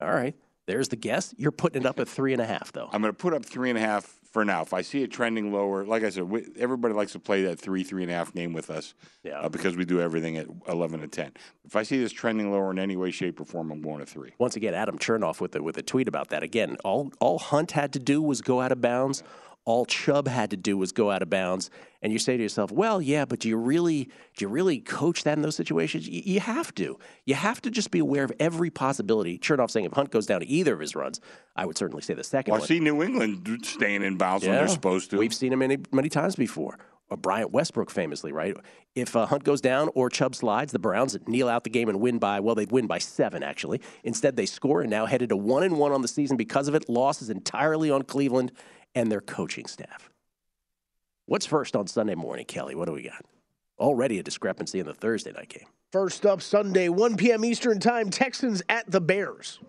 All 0.00 0.12
right. 0.12 0.36
There's 0.66 0.88
the 0.88 0.96
guess. 0.96 1.34
You're 1.38 1.52
putting 1.52 1.82
it 1.82 1.86
up 1.86 1.98
at 2.00 2.08
three 2.08 2.32
and 2.32 2.42
a 2.42 2.46
half, 2.46 2.72
though. 2.72 2.88
I'm 2.92 3.00
going 3.00 3.12
to 3.12 3.16
put 3.16 3.32
up 3.34 3.44
three 3.44 3.70
and 3.70 3.78
a 3.78 3.80
half 3.82 4.04
for 4.32 4.44
now. 4.44 4.62
If 4.62 4.74
I 4.74 4.82
see 4.82 5.02
it 5.02 5.10
trending 5.12 5.52
lower, 5.52 5.84
like 5.84 6.02
I 6.02 6.10
said, 6.10 6.24
we, 6.24 6.44
everybody 6.58 6.92
likes 6.92 7.12
to 7.12 7.18
play 7.20 7.44
that 7.44 7.58
three, 7.58 7.84
three 7.84 8.02
and 8.02 8.10
a 8.10 8.14
half 8.14 8.34
game 8.34 8.52
with 8.52 8.68
us 8.68 8.92
Yeah. 9.22 9.40
uh, 9.40 9.48
because 9.48 9.76
we 9.76 9.84
do 9.84 10.00
everything 10.00 10.36
at 10.36 10.46
11 10.68 11.00
and 11.00 11.10
10. 11.12 11.32
If 11.64 11.76
I 11.76 11.84
see 11.84 11.98
this 11.98 12.12
trending 12.12 12.50
lower 12.50 12.70
in 12.72 12.78
any 12.78 12.96
way, 12.96 13.10
shape, 13.12 13.40
or 13.40 13.44
form, 13.44 13.70
I'm 13.70 13.80
going 13.80 14.00
to 14.00 14.06
three. 14.06 14.32
Once 14.38 14.56
again, 14.56 14.74
Adam 14.74 14.98
Chernoff 14.98 15.40
with 15.40 15.54
a, 15.56 15.62
with 15.62 15.78
a 15.78 15.82
tweet 15.82 16.08
about 16.08 16.28
that. 16.30 16.42
Again, 16.42 16.76
all 16.84 17.12
all 17.20 17.38
Hunt 17.38 17.70
had 17.72 17.92
to 17.94 17.98
do 17.98 18.20
was 18.20 18.40
go 18.42 18.60
out 18.60 18.72
of 18.72 18.80
bounds. 18.80 19.22
All 19.66 19.84
Chubb 19.84 20.28
had 20.28 20.50
to 20.50 20.56
do 20.56 20.78
was 20.78 20.92
go 20.92 21.10
out 21.10 21.20
of 21.22 21.28
bounds. 21.28 21.70
And 22.00 22.12
you 22.12 22.20
say 22.20 22.36
to 22.36 22.42
yourself, 22.42 22.70
"Well, 22.70 23.02
yeah, 23.02 23.24
but 23.24 23.40
do 23.40 23.48
you 23.48 23.56
really 23.56 24.04
do 24.36 24.44
you 24.44 24.48
really 24.48 24.78
coach 24.78 25.24
that 25.24 25.36
in 25.36 25.42
those 25.42 25.56
situations? 25.56 26.08
You, 26.08 26.22
you 26.24 26.40
have 26.40 26.72
to. 26.76 26.98
You 27.24 27.34
have 27.34 27.60
to 27.62 27.70
just 27.70 27.90
be 27.90 27.98
aware 27.98 28.22
of 28.22 28.32
every 28.38 28.70
possibility." 28.70 29.38
Chernoff 29.38 29.70
saying 29.72 29.86
if 29.86 29.92
Hunt 29.92 30.10
goes 30.10 30.24
down 30.24 30.40
to 30.40 30.46
either 30.46 30.72
of 30.74 30.80
his 30.80 30.94
runs, 30.94 31.20
I 31.56 31.66
would 31.66 31.76
certainly 31.76 32.02
say 32.02 32.14
the 32.14 32.22
second 32.24 32.52
Well, 32.52 32.60
I 32.60 32.62
one. 32.62 32.68
see 32.68 32.78
New 32.80 33.02
England 33.02 33.66
staying 33.66 34.02
in 34.02 34.16
bounds 34.16 34.44
when 34.46 34.54
they're 34.54 34.68
supposed 34.68 35.10
to. 35.10 35.18
We've 35.18 35.34
seen 35.34 35.52
him 35.52 35.58
many 35.58 35.78
many 35.92 36.08
times 36.08 36.36
before. 36.36 36.78
Or 37.08 37.16
Brian 37.16 37.52
Westbrook 37.52 37.88
famously, 37.88 38.32
right? 38.32 38.56
If 38.96 39.14
uh, 39.14 39.26
Hunt 39.26 39.44
goes 39.44 39.60
down 39.60 39.90
or 39.94 40.10
Chubb 40.10 40.34
slides, 40.34 40.72
the 40.72 40.80
Browns 40.80 41.16
kneel 41.28 41.48
out 41.48 41.62
the 41.62 41.70
game 41.70 41.88
and 41.88 42.00
win 42.00 42.18
by 42.18 42.40
well, 42.40 42.56
they'd 42.56 42.72
win 42.72 42.88
by 42.88 42.98
seven 42.98 43.42
actually. 43.44 43.80
Instead, 44.04 44.34
they 44.36 44.46
score 44.46 44.80
and 44.80 44.90
now 44.90 45.06
headed 45.06 45.28
to 45.28 45.36
one 45.36 45.62
and 45.62 45.78
one 45.78 45.92
on 45.92 46.02
the 46.02 46.08
season 46.08 46.36
because 46.36 46.66
of 46.68 46.74
it. 46.74 46.88
Losses 46.88 47.30
entirely 47.30 47.90
on 47.90 48.02
Cleveland 48.02 48.50
and 48.96 49.12
their 49.12 49.20
coaching 49.20 49.66
staff. 49.66 50.10
What's 51.26 51.46
first 51.46 51.76
on 51.76 51.86
Sunday 51.86 52.14
morning, 52.16 52.46
Kelly? 52.46 52.74
What 52.74 52.86
do 52.86 52.92
we 52.92 53.02
got? 53.02 53.24
Already 53.78 54.18
a 54.18 54.22
discrepancy 54.22 54.80
in 54.80 54.86
the 54.86 54.94
Thursday 54.94 55.32
night 55.32 55.50
game. 55.50 55.66
First 55.92 56.24
up 56.26 56.40
Sunday, 56.42 56.88
1 56.88 57.16
p.m. 57.16 57.44
Eastern 57.44 57.78
Time, 57.78 58.10
Texans 58.10 58.62
at 58.68 58.90
the 58.90 59.00
Bears. 59.00 59.60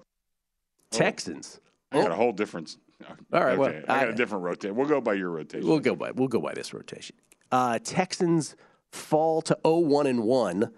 Texans. 0.92 1.60
I 1.92 2.02
got 2.02 2.12
a 2.12 2.16
whole 2.16 2.32
different. 2.32 2.78
All 3.32 3.44
right, 3.44 3.58
well, 3.58 3.70
okay, 3.70 3.84
I 3.88 4.00
got 4.00 4.08
I- 4.08 4.12
a 4.12 4.16
different 4.16 4.44
rotation. 4.46 4.76
We'll 4.76 4.88
go 4.88 5.02
by 5.02 5.14
your 5.14 5.30
rotation. 5.30 5.68
We'll 5.68 5.80
go 5.80 5.96
by 5.96 6.12
we'll 6.12 6.28
go 6.30 6.40
by 6.40 6.54
this 6.54 6.74
rotation. 6.74 7.16
Uh, 7.52 7.80
Texans 7.84 8.56
fall 8.92 9.42
to 9.44 9.58
0-1 9.64 10.08
and 10.08 10.24
1. 10.24 10.72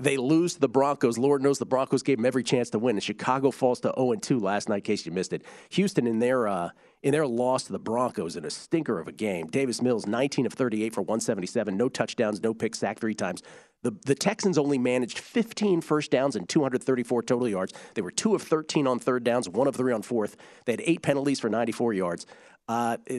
They 0.00 0.16
lose 0.16 0.54
to 0.54 0.60
the 0.60 0.68
Broncos. 0.68 1.18
Lord 1.18 1.42
knows 1.42 1.58
the 1.58 1.66
Broncos 1.66 2.02
gave 2.02 2.16
them 2.16 2.24
every 2.24 2.42
chance 2.42 2.70
to 2.70 2.78
win. 2.78 2.96
And 2.96 3.02
Chicago 3.02 3.50
falls 3.50 3.80
to 3.80 3.92
0 3.94 4.12
and 4.12 4.22
2 4.22 4.38
last 4.40 4.68
night, 4.68 4.76
in 4.76 4.82
case 4.82 5.04
you 5.04 5.12
missed 5.12 5.34
it. 5.34 5.42
Houston 5.70 6.06
in 6.06 6.18
their 6.18 6.48
uh, 6.48 6.70
in 7.02 7.12
their 7.12 7.26
loss 7.26 7.64
to 7.64 7.72
the 7.72 7.78
Broncos 7.78 8.36
in 8.36 8.44
a 8.44 8.50
stinker 8.50 8.98
of 8.98 9.08
a 9.08 9.12
game. 9.12 9.46
Davis 9.48 9.82
Mills 9.82 10.06
19 10.06 10.46
of 10.46 10.54
38 10.54 10.94
for 10.94 11.02
177, 11.02 11.76
no 11.76 11.88
touchdowns, 11.88 12.42
no 12.42 12.54
pick 12.54 12.74
sack 12.74 12.98
three 12.98 13.14
times. 13.14 13.42
The 13.82 13.94
the 14.06 14.14
Texans 14.14 14.56
only 14.56 14.78
managed 14.78 15.18
15 15.18 15.82
first 15.82 16.10
downs 16.10 16.34
and 16.34 16.48
234 16.48 17.22
total 17.22 17.48
yards. 17.48 17.74
They 17.94 18.02
were 18.02 18.10
2 18.10 18.34
of 18.34 18.42
13 18.42 18.86
on 18.86 18.98
third 18.98 19.22
downs, 19.22 19.48
1 19.48 19.66
of 19.66 19.76
3 19.76 19.92
on 19.92 20.02
fourth. 20.02 20.36
They 20.64 20.72
had 20.72 20.82
8 20.82 21.02
penalties 21.02 21.40
for 21.40 21.50
94 21.50 21.92
yards. 21.92 22.26
Uh, 22.70 22.96
the, 23.06 23.18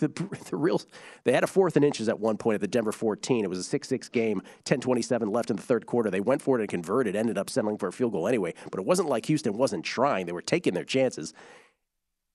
the, 0.00 0.08
the, 0.48 0.56
real 0.56 0.80
they 1.24 1.32
had 1.32 1.44
a 1.44 1.46
fourth 1.46 1.76
and 1.76 1.84
inches 1.84 2.08
at 2.08 2.18
one 2.18 2.38
point 2.38 2.54
at 2.54 2.62
the 2.62 2.66
Denver 2.66 2.90
14. 2.90 3.44
It 3.44 3.50
was 3.50 3.74
a 3.74 3.78
6-6 3.78 4.10
game, 4.10 4.40
10:27 4.64 5.30
left 5.30 5.50
in 5.50 5.56
the 5.56 5.62
third 5.62 5.84
quarter. 5.84 6.08
They 6.08 6.22
went 6.22 6.40
for 6.40 6.56
it 6.58 6.62
and 6.62 6.70
converted, 6.70 7.14
ended 7.14 7.36
up 7.36 7.50
settling 7.50 7.76
for 7.76 7.88
a 7.88 7.92
field 7.92 8.12
goal 8.12 8.26
anyway. 8.26 8.54
But 8.70 8.80
it 8.80 8.86
wasn't 8.86 9.10
like 9.10 9.26
Houston 9.26 9.58
wasn't 9.58 9.84
trying; 9.84 10.24
they 10.24 10.32
were 10.32 10.40
taking 10.40 10.72
their 10.72 10.82
chances. 10.82 11.34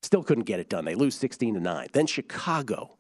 Still 0.04 0.22
couldn't 0.22 0.44
get 0.44 0.60
it 0.60 0.70
done. 0.70 0.86
They 0.86 0.94
lose 0.94 1.16
16 1.16 1.56
to 1.56 1.60
nine. 1.60 1.88
Then 1.94 2.06
Chicago. 2.06 2.98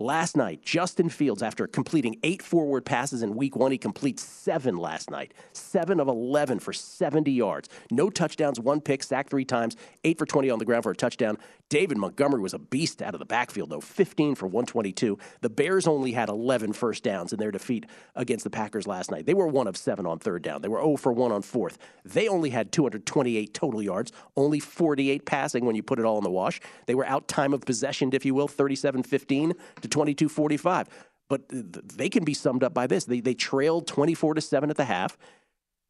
Last 0.00 0.36
night, 0.36 0.62
Justin 0.62 1.08
Fields, 1.08 1.42
after 1.42 1.66
completing 1.66 2.20
eight 2.22 2.40
forward 2.40 2.84
passes 2.84 3.22
in 3.22 3.34
week 3.34 3.56
one, 3.56 3.72
he 3.72 3.78
completes 3.78 4.22
seven 4.22 4.76
last 4.76 5.10
night. 5.10 5.34
Seven 5.52 5.98
of 5.98 6.06
11 6.06 6.60
for 6.60 6.72
70 6.72 7.32
yards. 7.32 7.68
No 7.90 8.08
touchdowns, 8.08 8.60
one 8.60 8.80
pick, 8.80 9.02
sacked 9.02 9.28
three 9.28 9.44
times, 9.44 9.74
eight 10.04 10.16
for 10.16 10.24
20 10.24 10.50
on 10.50 10.60
the 10.60 10.64
ground 10.64 10.84
for 10.84 10.92
a 10.92 10.94
touchdown. 10.94 11.36
David 11.68 11.98
Montgomery 11.98 12.40
was 12.40 12.54
a 12.54 12.58
beast 12.58 13.02
out 13.02 13.14
of 13.14 13.18
the 13.18 13.26
backfield, 13.26 13.70
though, 13.70 13.80
15 13.80 14.34
for 14.34 14.46
122. 14.46 15.18
The 15.42 15.50
Bears 15.50 15.86
only 15.86 16.12
had 16.12 16.28
11 16.28 16.72
first 16.72 17.04
downs 17.04 17.32
in 17.32 17.38
their 17.38 17.50
defeat 17.50 17.84
against 18.14 18.44
the 18.44 18.50
Packers 18.50 18.86
last 18.86 19.10
night. 19.10 19.26
They 19.26 19.34
were 19.34 19.46
one 19.46 19.66
of 19.66 19.76
seven 19.76 20.06
on 20.06 20.18
third 20.18 20.42
down. 20.42 20.62
They 20.62 20.68
were 20.68 20.80
0 20.80 20.96
for 20.96 21.12
1 21.12 21.30
on 21.30 21.42
fourth. 21.42 21.76
They 22.04 22.26
only 22.26 22.50
had 22.50 22.72
228 22.72 23.52
total 23.52 23.82
yards, 23.82 24.12
only 24.36 24.60
48 24.60 25.26
passing 25.26 25.66
when 25.66 25.76
you 25.76 25.82
put 25.82 25.98
it 25.98 26.06
all 26.06 26.18
in 26.18 26.24
the 26.24 26.30
wash. 26.30 26.60
They 26.86 26.94
were 26.94 27.06
out 27.06 27.28
time 27.28 27.52
of 27.52 27.60
possession, 27.62 28.10
if 28.12 28.24
you 28.24 28.34
will, 28.34 28.48
37 28.48 29.02
15 29.02 29.52
to 29.82 29.88
22 29.88 30.28
45. 30.28 30.88
But 31.28 31.42
they 31.50 32.08
can 32.08 32.24
be 32.24 32.32
summed 32.32 32.64
up 32.64 32.72
by 32.72 32.86
this. 32.86 33.04
They, 33.04 33.20
they 33.20 33.34
trailed 33.34 33.86
24 33.86 34.34
to 34.34 34.40
7 34.40 34.70
at 34.70 34.76
the 34.76 34.86
half. 34.86 35.18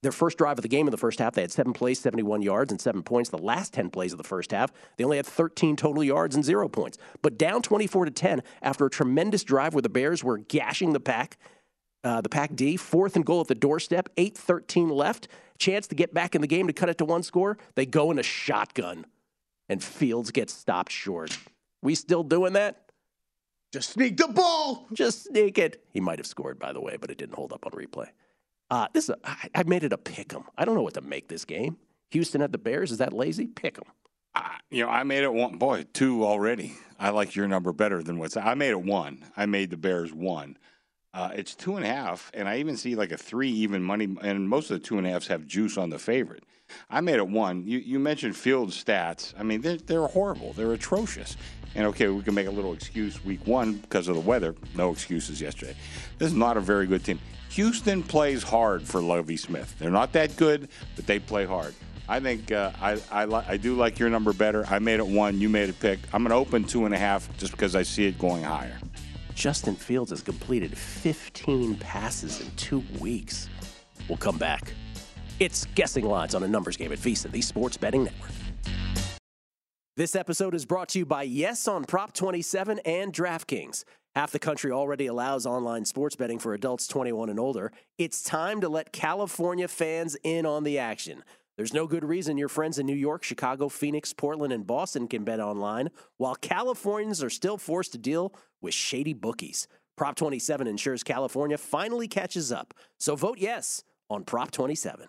Their 0.03 0.13
first 0.13 0.39
drive 0.39 0.59
of 0.59 0.63
the 0.63 0.69
game 0.69 0.87
in 0.87 0.93
the 0.93 0.97
first 0.97 1.19
half, 1.19 1.35
they 1.35 1.41
had 1.41 1.51
seven 1.51 1.73
plays, 1.73 1.99
71 1.99 2.43
yards, 2.43 2.71
and 2.71 2.81
seven 2.81 3.03
points. 3.03 3.31
The 3.31 3.39
last 3.39 3.73
10 3.73 3.91
plays 3.91 4.13
of 4.13 4.19
the 4.19 4.25
first 4.25 4.53
half, 4.53 4.73
they 4.97 5.05
only 5.05 5.17
had 5.17 5.27
13 5.27 5.75
total 5.75 6.05
yards 6.05 6.37
and 6.37 6.45
zero 6.45 6.69
points. 6.69 6.99
But 7.21 7.37
down 7.37 7.63
24 7.63 8.05
to 8.05 8.11
10 8.13 8.43
after 8.63 8.87
a 8.87 8.91
tremendous 8.91 9.43
drive 9.43 9.75
where 9.75 9.83
the 9.83 9.89
Bears 9.89 10.23
were 10.23 10.39
gashing 10.39 10.93
the 10.93 11.01
pack, 11.01 11.37
uh, 12.05 12.21
the 12.21 12.29
pack 12.29 12.55
D, 12.55 12.77
fourth 12.77 13.17
and 13.17 13.27
goal 13.27 13.41
at 13.41 13.49
the 13.49 13.57
doorstep, 13.57 14.09
8 14.17 14.39
13 14.39 14.89
left, 14.89 15.27
chance 15.59 15.89
to 15.89 15.97
get 15.97 16.15
back 16.15 16.37
in 16.37 16.43
the 16.43 16.47
game 16.47 16.69
to 16.69 16.73
cut 16.73 16.89
it 16.89 16.99
to 16.99 17.05
one 17.05 17.25
score. 17.25 17.59
They 17.75 17.85
go 17.85 18.13
in 18.13 18.21
a 18.21 18.23
shotgun, 18.23 19.05
and 19.69 19.83
Fields 19.83 20.31
gets 20.31 20.55
stopped 20.55 20.93
short. 20.93 21.37
We 21.83 21.97
still 21.97 22.23
doing 22.23 22.53
that? 22.53 22.93
Just 23.73 23.91
sneak 23.91 24.17
the 24.17 24.29
ball. 24.29 24.87
Just 24.93 25.25
sneak 25.25 25.59
it. 25.59 25.85
He 25.93 26.01
might 26.01 26.19
have 26.19 26.27
scored, 26.27 26.59
by 26.59 26.73
the 26.73 26.81
way, 26.81 26.97
but 26.99 27.11
it 27.11 27.19
didn't 27.19 27.35
hold 27.35 27.53
up 27.53 27.67
on 27.67 27.73
replay. 27.73 28.09
Uh, 28.71 28.87
this 28.93 29.05
is 29.05 29.11
a, 29.11 29.17
I, 29.25 29.49
I 29.55 29.63
made 29.65 29.85
it 29.85 29.93
a 29.93 29.99
pick 29.99 30.35
'em. 30.35 30.45
I 30.57 30.65
don't 30.65 30.75
know 30.75 30.83
what 30.83 30.95
to 30.95 31.01
make 31.01 31.29
this 31.29 31.45
game. 31.45 31.79
Houston 32.11 32.43
at 32.43 32.53
the 32.53 32.59
Bears. 32.59 32.91
Is 32.93 32.99
that 32.99 33.13
lazy? 33.13 33.47
Pick 33.47 33.79
'em. 33.79 33.85
You 34.71 34.85
know, 34.85 34.91
I 34.91 35.03
made 35.03 35.25
it 35.25 35.33
one. 35.33 35.57
Boy, 35.59 35.87
two 35.93 36.25
already. 36.25 36.75
I 36.99 37.11
like 37.11 37.35
your 37.35 37.49
number 37.49 37.73
better 37.73 38.03
than 38.03 38.19
what's. 38.19 38.37
I 38.37 38.55
made 38.55 38.71
it 38.71 38.83
one. 38.83 39.25
I 39.37 39.47
made 39.47 39.71
the 39.71 39.77
Bears 39.77 40.13
one. 40.13 40.59
Uh, 41.15 41.31
it's 41.35 41.55
two 41.55 41.77
and 41.77 41.85
a 41.85 41.89
half, 41.89 42.31
and 42.35 42.47
I 42.49 42.59
even 42.59 42.77
see 42.77 42.95
like 42.95 43.11
a 43.11 43.17
three 43.17 43.51
even 43.51 43.83
money. 43.83 44.15
And 44.23 44.49
most 44.49 44.71
of 44.71 44.81
the 44.81 44.87
two 44.87 44.99
and 44.99 45.07
a 45.07 45.11
halves 45.11 45.27
have 45.29 45.47
juice 45.47 45.77
on 45.79 45.91
the 45.91 45.99
favorite. 45.99 46.45
I 46.91 47.01
made 47.01 47.17
it 47.17 47.27
one. 47.29 47.67
You, 47.67 47.79
you 47.79 47.99
mentioned 47.99 48.37
field 48.37 48.71
stats. 48.71 49.33
I 49.39 49.43
mean, 49.43 49.63
they're, 49.63 49.79
they're 49.79 50.07
horrible. 50.07 50.53
They're 50.53 50.73
atrocious. 50.75 51.37
And 51.79 51.87
okay, 51.87 52.09
we 52.09 52.23
can 52.25 52.35
make 52.35 52.49
a 52.49 52.51
little 52.51 52.73
excuse 52.73 53.25
week 53.25 53.47
one 53.47 53.75
because 53.75 54.09
of 54.09 54.17
the 54.17 54.21
weather. 54.21 54.57
No 54.75 54.91
excuses 54.91 55.41
yesterday. 55.41 55.77
This 56.19 56.27
is 56.27 56.35
not 56.35 56.57
a 56.57 56.61
very 56.61 56.89
good 56.89 57.05
team. 57.05 57.21
Houston 57.51 58.03
plays 58.03 58.43
hard 58.43 58.83
for 58.83 59.01
Lovie 59.01 59.37
Smith. 59.37 59.77
They're 59.79 59.89
not 59.89 60.13
that 60.15 60.37
good, 60.37 60.71
but 60.97 61.07
they 61.07 61.21
play 61.21 61.45
hard. 61.45 61.75
I 62.09 62.19
think 62.19 62.51
uh, 62.51 62.73
I 62.83 63.01
I, 63.13 63.27
li- 63.27 63.45
I 63.47 63.57
do 63.59 63.77
like 63.77 64.01
your 64.01 64.11
number 64.11 64.33
better. 64.33 64.67
I 64.69 64.81
made 64.81 64.99
it 64.99 65.07
one. 65.07 65.41
You 65.41 65.49
made 65.49 65.69
it 65.69 65.79
pick. 65.79 66.01
I'm 66.13 66.25
going 66.25 66.31
to 66.31 66.37
open 66.37 66.65
two 66.65 66.85
and 66.85 66.93
a 66.93 66.99
half 66.99 67.29
just 67.39 67.53
because 67.53 67.77
I 67.77 67.85
see 67.85 68.07
it 68.07 68.19
going 68.19 68.43
higher. 68.43 68.77
Justin 69.37 69.77
Fields 69.77 70.11
has 70.11 70.21
completed 70.21 70.77
15 70.77 71.77
passes 71.77 72.41
in 72.41 72.51
two 72.57 72.83
weeks. 72.99 73.49
We'll 74.09 74.19
come 74.19 74.37
back. 74.37 74.73
It's 75.39 75.65
guessing 75.77 76.07
lines 76.07 76.35
on 76.35 76.43
a 76.43 76.49
numbers 76.49 76.77
game 76.77 76.91
at 76.91 76.99
VSIN, 76.99 77.31
the 77.31 77.41
sports 77.41 77.77
betting 77.77 78.03
network. 78.03 78.33
This 79.99 80.15
episode 80.15 80.55
is 80.55 80.65
brought 80.65 80.91
to 80.91 81.01
you 81.01 81.05
by 81.05 81.25
Yes 81.25 81.67
on 81.67 81.83
Prop 81.83 82.13
27 82.13 82.79
and 82.85 83.13
DraftKings. 83.13 83.83
Half 84.15 84.31
the 84.31 84.39
country 84.39 84.71
already 84.71 85.07
allows 85.07 85.45
online 85.45 85.85
sports 85.85 86.15
betting 86.15 86.39
for 86.39 86.55
adults 86.55 86.87
21 86.87 87.31
and 87.31 87.41
older. 87.41 87.73
It's 87.99 88.23
time 88.23 88.61
to 88.61 88.69
let 88.69 88.93
California 88.93 89.67
fans 89.67 90.17
in 90.23 90.47
on 90.47 90.63
the 90.63 90.79
action. 90.79 91.25
There's 91.57 91.75
no 91.75 91.89
good 91.89 92.05
reason 92.05 92.39
your 92.39 92.49
friends 92.49 92.79
in 92.79 92.87
New 92.87 92.95
York, 92.95 93.25
Chicago, 93.25 93.69
Phoenix, 93.69 94.13
Portland, 94.13 94.53
and 94.53 94.65
Boston 94.65 95.09
can 95.09 95.25
bet 95.25 95.41
online, 95.41 95.89
while 96.17 96.37
Californians 96.37 97.21
are 97.21 97.29
still 97.29 97.59
forced 97.59 97.91
to 97.91 97.99
deal 97.99 98.33
with 98.61 98.75
shady 98.75 99.15
bookies. 99.15 99.67
Prop 99.97 100.15
27 100.15 100.69
ensures 100.69 101.03
California 101.03 101.59
finally 101.59 102.07
catches 102.07 102.53
up. 102.53 102.73
So 102.99 103.17
vote 103.17 103.39
yes 103.41 103.83
on 104.09 104.23
Prop 104.23 104.53
27. 104.53 105.09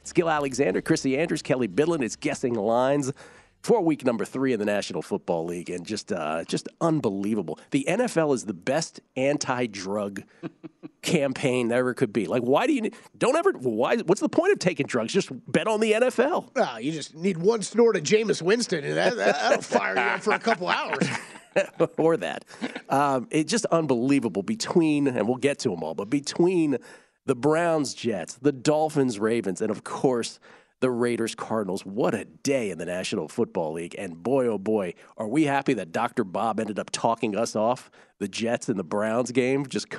It's 0.00 0.12
Gill 0.12 0.30
Alexander, 0.30 0.80
Chrissy 0.80 1.18
Andrews, 1.18 1.42
Kelly 1.42 1.66
Bidlin. 1.66 2.02
It's 2.02 2.14
guessing 2.14 2.54
lines 2.54 3.12
for 3.68 3.82
week 3.82 4.02
number 4.02 4.24
three 4.24 4.54
in 4.54 4.58
the 4.58 4.64
National 4.64 5.02
Football 5.02 5.44
League, 5.44 5.68
and 5.68 5.84
just 5.84 6.10
uh, 6.10 6.42
just 6.44 6.68
unbelievable. 6.80 7.58
The 7.70 7.84
NFL 7.86 8.34
is 8.34 8.46
the 8.46 8.54
best 8.54 9.00
anti-drug 9.14 10.22
campaign 11.02 11.68
there 11.68 11.80
ever 11.80 11.92
could 11.92 12.10
be. 12.10 12.26
Like, 12.26 12.40
why 12.40 12.66
do 12.66 12.72
you 12.72 12.90
don't 13.18 13.36
ever? 13.36 13.52
Why? 13.52 13.98
What's 13.98 14.22
the 14.22 14.28
point 14.30 14.54
of 14.54 14.58
taking 14.58 14.86
drugs? 14.86 15.12
Just 15.12 15.28
bet 15.52 15.68
on 15.68 15.80
the 15.80 15.92
NFL. 15.92 16.48
Ah, 16.56 16.78
you 16.78 16.92
just 16.92 17.14
need 17.14 17.36
one 17.36 17.60
snort 17.60 17.96
of 17.96 18.04
Jameis 18.04 18.40
Winston, 18.40 18.84
and 18.84 18.96
that, 18.96 19.16
that, 19.16 19.34
that'll 19.34 19.60
fire 19.60 19.94
you 19.94 20.00
up 20.00 20.22
for 20.22 20.32
a 20.32 20.38
couple 20.38 20.68
hours. 20.68 21.06
or 21.98 22.16
that. 22.16 22.46
Um, 22.88 23.28
it's 23.30 23.50
just 23.50 23.66
unbelievable 23.66 24.42
between, 24.42 25.08
and 25.08 25.28
we'll 25.28 25.36
get 25.36 25.58
to 25.60 25.68
them 25.68 25.82
all, 25.82 25.94
but 25.94 26.08
between 26.08 26.78
the 27.26 27.34
Browns, 27.34 27.92
Jets, 27.92 28.36
the 28.36 28.52
Dolphins, 28.52 29.18
Ravens, 29.18 29.60
and 29.60 29.70
of 29.70 29.84
course, 29.84 30.40
the 30.80 30.90
Raiders, 30.90 31.34
Cardinals. 31.34 31.84
What 31.84 32.14
a 32.14 32.24
day 32.24 32.70
in 32.70 32.78
the 32.78 32.86
National 32.86 33.28
Football 33.28 33.72
League. 33.74 33.94
And 33.98 34.22
boy, 34.22 34.46
oh 34.46 34.58
boy, 34.58 34.94
are 35.16 35.28
we 35.28 35.44
happy 35.44 35.74
that 35.74 35.92
Dr. 35.92 36.24
Bob 36.24 36.60
ended 36.60 36.78
up 36.78 36.90
talking 36.90 37.36
us 37.36 37.56
off 37.56 37.90
the 38.18 38.28
Jets 38.28 38.68
and 38.68 38.78
the 38.78 38.84
Browns 38.84 39.30
game. 39.32 39.66
Just. 39.66 39.86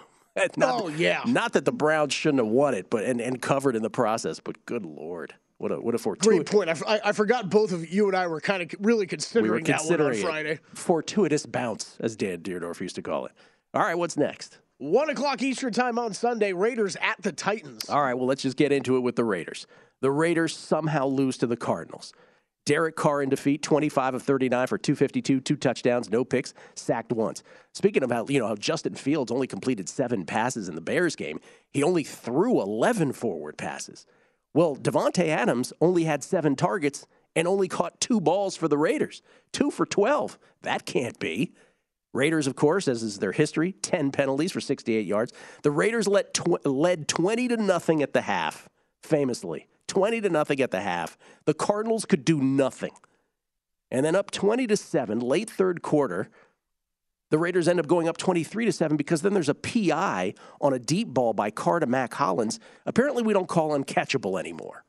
Not, 0.55 0.83
Oh, 0.83 0.87
yeah. 0.89 1.21
Not 1.25 1.53
that 1.53 1.65
the 1.65 1.71
Browns 1.73 2.13
shouldn't 2.13 2.41
have 2.43 2.51
won 2.51 2.73
it, 2.73 2.89
but 2.89 3.03
and, 3.03 3.19
and 3.19 3.41
covered 3.41 3.75
in 3.75 3.81
the 3.81 3.89
process, 3.89 4.39
but 4.39 4.65
good 4.65 4.85
lord. 4.85 5.33
What 5.57 5.73
a 5.73 5.81
what 5.81 5.95
a 5.95 5.97
fortuitous. 5.97 6.27
Great 6.27 6.45
point. 6.49 6.69
I, 6.69 6.71
f- 6.71 6.83
I- 6.87 7.01
I 7.09 7.11
forgot 7.11 7.49
both 7.49 7.73
of 7.73 7.89
you 7.91 8.07
and 8.07 8.15
I 8.15 8.27
were 8.27 8.39
kind 8.39 8.63
of 8.63 8.73
really 8.79 8.99
We 8.99 9.01
were 9.01 9.59
considering, 9.59 9.63
that 9.65 9.85
one 9.85 10.01
on 10.01 10.13
Friday. 10.15 10.59
Fortuitous 10.73 11.45
bounce, 11.45 11.97
as 11.99 12.15
Dan 12.15 12.39
Dierdorf 12.39 12.79
used 12.79 12.95
to 12.95 13.01
call 13.01 13.25
it. 13.25 13.33
All 13.73 13.81
right, 13.81 13.95
what's 13.97 14.15
next? 14.15 14.59
One 14.77 15.09
o'clock 15.09 15.41
Eastern 15.41 15.73
time 15.73 15.99
on 15.99 16.13
Sunday. 16.13 16.53
Raiders 16.53 16.95
at 17.01 17.21
the 17.21 17.33
Titans. 17.33 17.89
All 17.89 18.01
right, 18.01 18.13
well, 18.13 18.27
let's 18.27 18.41
just 18.41 18.55
get 18.55 18.71
into 18.71 18.95
it 18.95 19.01
with 19.01 19.17
the 19.17 19.25
Raiders. 19.25 19.67
The 20.01 20.11
Raiders 20.11 20.55
somehow 20.55 21.07
lose 21.07 21.37
to 21.37 21.47
the 21.47 21.57
Cardinals. 21.57 22.13
Derek 22.65 22.95
Carr 22.95 23.23
in 23.23 23.29
defeat, 23.29 23.63
25 23.63 24.13
of 24.13 24.21
39 24.21 24.67
for 24.67 24.77
252, 24.77 25.39
two 25.39 25.55
touchdowns, 25.55 26.09
no 26.11 26.23
picks, 26.23 26.53
sacked 26.75 27.11
once. 27.11 27.41
Speaking 27.73 28.03
of 28.03 28.11
how, 28.11 28.25
you 28.29 28.39
know, 28.39 28.47
how 28.47 28.55
Justin 28.55 28.93
Fields 28.93 29.31
only 29.31 29.47
completed 29.47 29.89
seven 29.89 30.25
passes 30.25 30.69
in 30.69 30.75
the 30.75 30.81
Bears 30.81 31.15
game, 31.15 31.39
he 31.71 31.81
only 31.81 32.03
threw 32.03 32.61
11 32.61 33.13
forward 33.13 33.57
passes. 33.57 34.05
Well, 34.53 34.75
Davante 34.75 35.27
Adams 35.27 35.73
only 35.81 36.03
had 36.03 36.23
seven 36.23 36.55
targets 36.55 37.07
and 37.35 37.47
only 37.47 37.67
caught 37.67 37.99
two 37.99 38.21
balls 38.21 38.55
for 38.55 38.67
the 38.67 38.77
Raiders, 38.77 39.21
two 39.51 39.71
for 39.71 39.85
12. 39.85 40.37
That 40.61 40.85
can't 40.85 41.17
be. 41.19 41.53
Raiders, 42.13 42.47
of 42.47 42.55
course, 42.55 42.87
as 42.87 43.03
is 43.03 43.19
their 43.19 43.31
history, 43.31 43.71
10 43.71 44.11
penalties 44.11 44.51
for 44.51 44.61
68 44.61 45.05
yards. 45.05 45.31
The 45.61 45.71
Raiders 45.71 46.07
let 46.07 46.33
tw- 46.33 46.65
led 46.65 47.07
20 47.07 47.47
to 47.49 47.57
nothing 47.57 48.01
at 48.01 48.13
the 48.13 48.21
half, 48.21 48.67
famously. 49.03 49.67
20 49.89 50.21
to 50.21 50.29
nothing 50.29 50.61
at 50.61 50.71
the 50.71 50.79
half. 50.79 51.17
The 51.45 51.53
Cardinals 51.53 52.05
could 52.05 52.23
do 52.23 52.39
nothing. 52.41 52.93
And 53.91 54.05
then 54.05 54.15
up 54.15 54.31
20 54.31 54.67
to 54.67 54.77
7, 54.77 55.19
late 55.19 55.49
third 55.49 55.81
quarter, 55.81 56.29
the 57.31 57.37
Raiders 57.37 57.67
end 57.67 57.79
up 57.79 57.87
going 57.87 58.07
up 58.07 58.17
23 58.17 58.65
to 58.65 58.71
7 58.71 58.97
because 58.97 59.21
then 59.21 59.33
there's 59.33 59.49
a 59.49 59.55
PI 59.55 60.33
on 60.61 60.73
a 60.73 60.79
deep 60.79 61.09
ball 61.09 61.33
by 61.33 61.51
Carr 61.51 61.79
to 61.79 61.85
Mack 61.85 62.13
Hollins. 62.13 62.59
Apparently, 62.85 63.23
we 63.23 63.33
don't 63.33 63.47
call 63.47 63.77
uncatchable 63.77 64.39
anymore. 64.39 64.83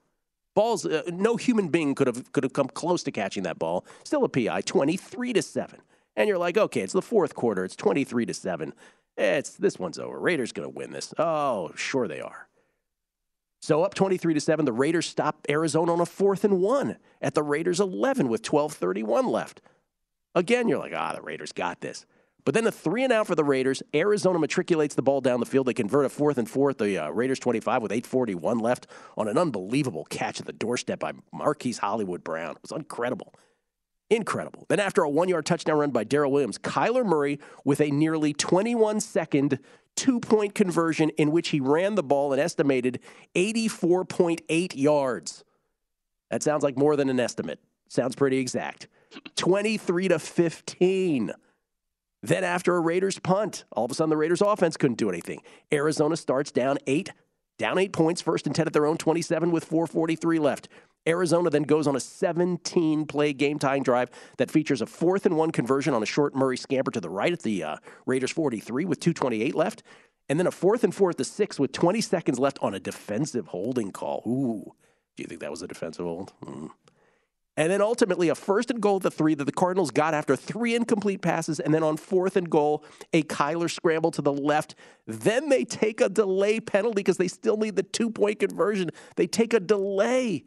Balls, 0.55 0.85
uh, 0.85 1.03
no 1.13 1.37
human 1.37 1.69
being 1.69 1.95
could 1.95 2.07
have 2.07 2.33
could 2.33 2.45
have 2.45 2.53
come 2.53 2.69
close 2.69 3.03
to 3.05 3.13
catching 3.13 3.45
that 3.45 3.59
ball. 3.59 3.85
Still 4.05 4.25
a 4.25 4.29
PI, 4.29 4.63
23 4.63 5.33
to 5.35 5.43
7. 5.43 5.81
And 6.17 6.29
you're 6.29 6.39
like, 6.39 6.59
okay, 6.59 6.81
it's 6.81 6.93
the 6.93 7.03
fourth 7.03 7.35
quarter. 7.35 7.65
It's 7.65 7.77
23 7.77 8.27
to 8.27 8.35
7. 8.35 8.75
It's 9.17 9.51
this 9.51 9.79
one's 9.79 9.99
over. 9.99 10.19
Raiders 10.19 10.53
going 10.53 10.69
to 10.69 10.75
win 10.75 10.91
this. 10.91 11.15
Oh, 11.19 11.73
sure 11.77 12.09
they 12.09 12.21
are. 12.21 12.49
So 13.61 13.83
up 13.83 13.95
23 13.95 14.35
to 14.35 14.41
7, 14.41 14.65
the 14.65 14.73
Raiders 14.73 15.07
stop 15.07 15.47
Arizona 15.49 15.93
on 15.93 16.01
a 16.01 16.07
fourth 16.07 16.45
and 16.45 16.61
one 16.61 16.97
at 17.21 17.35
the 17.35 17.43
Raiders 17.43 17.79
11 17.79 18.29
with 18.29 18.43
12:31 18.43 19.27
left. 19.27 19.61
Again, 20.35 20.69
you're 20.69 20.79
like, 20.79 20.95
ah, 20.95 21.13
the 21.15 21.23
Raiders 21.23 21.53
got 21.53 21.81
this. 21.81 22.07
But 22.45 22.55
then 22.55 22.65
the 22.65 22.73
three 22.73 23.05
and 23.05 23.13
out 23.13 23.27
for 23.27 23.35
the 23.35 23.45
Raiders. 23.45 23.83
Arizona 23.95 24.39
matriculates 24.39 24.95
the 24.95 25.03
ball 25.03 25.21
down 25.21 25.41
the 25.41 25.47
field. 25.47 25.67
They 25.67 25.75
convert 25.75 26.07
a 26.07 26.09
fourth 26.09 26.39
and 26.39 26.49
fourth. 26.49 26.79
The 26.79 26.99
uh, 26.99 27.11
Raiders 27.11 27.39
25 27.39 27.83
with 27.83 27.93
8:41 27.93 28.63
left 28.63 28.87
on 29.19 29.29
an 29.29 29.37
unbelievable 29.37 30.07
catch 30.07 30.41
at 30.41 30.47
the 30.47 30.53
doorstep 30.53 31.01
by 31.01 31.13
Marquise 31.33 31.79
Hollywood 31.79 32.25
Brown. 32.25 32.53
It 32.53 32.63
was 32.63 32.73
incredible. 32.73 33.35
Incredible. 34.09 34.67
Then, 34.69 34.81
after 34.81 35.03
a 35.03 35.09
one 35.09 35.29
yard 35.29 35.47
touchdown 35.47 35.79
run 35.79 35.91
by 35.91 36.05
Darrel 36.05 36.33
Williams, 36.33 36.59
Kyler 36.59 37.05
Murray 37.05 37.39
with 37.65 37.81
a 37.81 37.91
nearly 37.91 38.33
21 38.33 39.01
second 39.01 39.61
two 39.97 40.21
point 40.21 40.55
conversion 40.55 41.11
in 41.11 41.31
which 41.31 41.49
he 41.49 41.61
ran 41.61 41.95
the 41.95 42.03
ball 42.03 42.33
an 42.33 42.39
estimated 42.39 43.01
84.8 43.35 44.73
yards. 44.75 45.45
That 46.31 46.43
sounds 46.43 46.63
like 46.63 46.77
more 46.77 46.97
than 46.97 47.09
an 47.09 47.21
estimate. 47.21 47.61
Sounds 47.89 48.15
pretty 48.15 48.39
exact. 48.39 48.89
23 49.37 50.09
to 50.09 50.19
15. 50.19 51.33
Then, 52.23 52.45
after 52.45 52.77
a 52.77 52.81
Raiders 52.81 53.19
punt, 53.19 53.65
all 53.73 53.87
of 53.87 53.91
a 53.91 53.95
sudden 53.95 54.11
the 54.11 54.17
Raiders 54.17 54.43
offense 54.43 54.77
couldn't 54.77 54.99
do 54.99 55.09
anything. 55.09 55.41
Arizona 55.73 56.17
starts 56.17 56.53
down 56.53 56.79
eight, 56.87 57.13
down 57.59 57.79
eight 57.79 57.93
points, 57.93 58.21
first 58.21 58.47
and 58.47 58.55
10 58.55 58.67
at 58.67 58.73
their 58.73 58.87
own 58.87 58.99
27 58.99 59.51
with 59.51 59.65
443 59.65 60.39
left. 60.39 60.69
Arizona 61.07 61.51
then 61.51 61.63
goes 61.63 61.87
on 61.87 61.97
a 61.97 62.01
17 62.01 63.07
play 63.07 63.33
game 63.33 63.59
tying 63.59 63.83
drive 63.83 64.11
that 64.37 64.51
features 64.51 64.83
a 64.83 64.87
fourth 64.87 65.27
and 65.27 65.37
one 65.37 65.51
conversion 65.51 65.95
on 65.95 66.03
a 66.03 66.07
short 66.07 66.35
Murray 66.35 66.57
scamper 66.57 66.91
to 66.91 67.01
the 67.01 67.09
right 67.09 67.33
at 67.33 67.43
the 67.43 67.63
uh, 67.63 67.77
Raiders 68.07 68.31
43 68.31 68.85
with 68.85 69.01
228 69.01 69.55
left. 69.55 69.83
And 70.29 70.39
then 70.39 70.47
a 70.47 70.53
fourth 70.53 70.85
and 70.85 70.95
four 70.95 71.11
at 71.11 71.17
the 71.17 71.25
six 71.25 71.59
with 71.59 71.73
20 71.73 72.01
seconds 72.01 72.39
left 72.39 72.59
on 72.63 72.75
a 72.75 72.79
defensive 72.79 73.49
holding 73.49 73.91
call. 73.91 74.23
Ooh, 74.27 74.75
do 75.17 75.23
you 75.23 75.27
think 75.27 75.41
that 75.41 75.51
was 75.51 75.63
a 75.63 75.67
defensive 75.67 76.05
hold? 76.05 76.33
Hmm. 76.45 76.69
And 77.57 77.71
then 77.71 77.83
ultimately 77.83 78.29
a 78.29 78.35
first 78.35 78.71
and 78.71 78.81
goal 78.81 78.97
at 78.97 79.03
the 79.03 79.11
three 79.11 79.35
that 79.35 79.45
the 79.45 79.53
Cardinals 79.53 79.91
got 79.91 80.15
after 80.15 80.37
three 80.37 80.75
incomplete 80.75 81.21
passes. 81.21 81.61
And 81.61 81.75
then 81.75 81.83
on 81.83 81.97
fourth 81.97 82.37
and 82.37 82.49
goal, 82.49 82.85
a 83.13 83.23
Kyler 83.25 83.71
scramble 83.71 84.11
to 84.13 84.23
the 84.23 84.33
left. 84.33 84.77
Then 85.07 85.49
they 85.49 85.65
take 85.65 86.01
a 86.01 86.09
delay 86.09 86.61
penalty 86.61 87.01
because 87.01 87.17
they 87.17 87.29
still 87.29 87.57
need 87.57 87.77
the 87.77 87.83
two 87.83 88.09
point 88.09 88.39
conversion. 88.39 88.91
They 89.17 89.27
take 89.27 89.53
a 89.53 89.61
delay. 89.61 90.45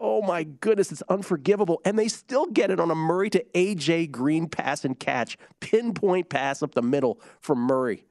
Oh 0.00 0.22
my 0.22 0.42
goodness, 0.42 0.92
it's 0.92 1.02
unforgivable. 1.08 1.80
And 1.84 1.98
they 1.98 2.08
still 2.08 2.46
get 2.46 2.70
it 2.70 2.80
on 2.80 2.90
a 2.90 2.94
Murray 2.94 3.30
to 3.30 3.44
AJ 3.54 4.10
Green 4.10 4.48
pass 4.48 4.84
and 4.84 4.98
catch. 4.98 5.38
Pinpoint 5.60 6.28
pass 6.28 6.62
up 6.62 6.74
the 6.74 6.82
middle 6.82 7.20
from 7.40 7.58
Murray. 7.60 8.04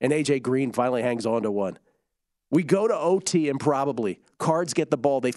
And 0.00 0.12
AJ 0.12 0.42
Green 0.42 0.72
finally 0.72 1.02
hangs 1.02 1.26
on 1.26 1.42
to 1.42 1.50
one. 1.50 1.78
We 2.50 2.62
go 2.62 2.86
to 2.86 2.96
OT 2.96 3.48
improbably. 3.48 4.20
Cards 4.38 4.72
get 4.72 4.90
the 4.90 4.96
ball. 4.96 5.20
They 5.20 5.32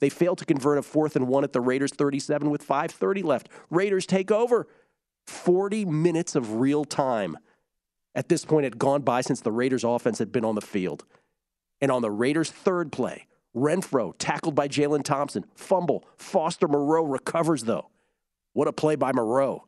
they 0.00 0.08
fail 0.08 0.34
to 0.34 0.44
convert 0.44 0.78
a 0.78 0.82
fourth 0.82 1.14
and 1.14 1.28
one 1.28 1.44
at 1.44 1.52
the 1.52 1.60
Raiders 1.60 1.92
37 1.92 2.48
with 2.50 2.66
5:30 2.66 3.22
left. 3.22 3.48
Raiders 3.70 4.06
take 4.06 4.30
over. 4.30 4.66
40 5.26 5.84
minutes 5.84 6.34
of 6.34 6.54
real 6.54 6.86
time. 6.86 7.36
At 8.14 8.30
this 8.30 8.46
point, 8.46 8.64
had 8.64 8.78
gone 8.78 9.02
by 9.02 9.20
since 9.20 9.42
the 9.42 9.52
Raiders 9.52 9.84
offense 9.84 10.18
had 10.18 10.32
been 10.32 10.44
on 10.44 10.54
the 10.54 10.62
field. 10.62 11.04
And 11.82 11.92
on 11.92 12.02
the 12.02 12.10
Raiders' 12.10 12.50
third 12.50 12.90
play, 12.90 13.26
Renfrow 13.58 14.14
tackled 14.18 14.54
by 14.54 14.68
Jalen 14.68 15.04
Thompson, 15.04 15.44
fumble. 15.54 16.04
Foster 16.16 16.68
Moreau 16.68 17.04
recovers 17.04 17.64
though. 17.64 17.90
What 18.52 18.68
a 18.68 18.72
play 18.72 18.96
by 18.96 19.12
Moreau. 19.12 19.64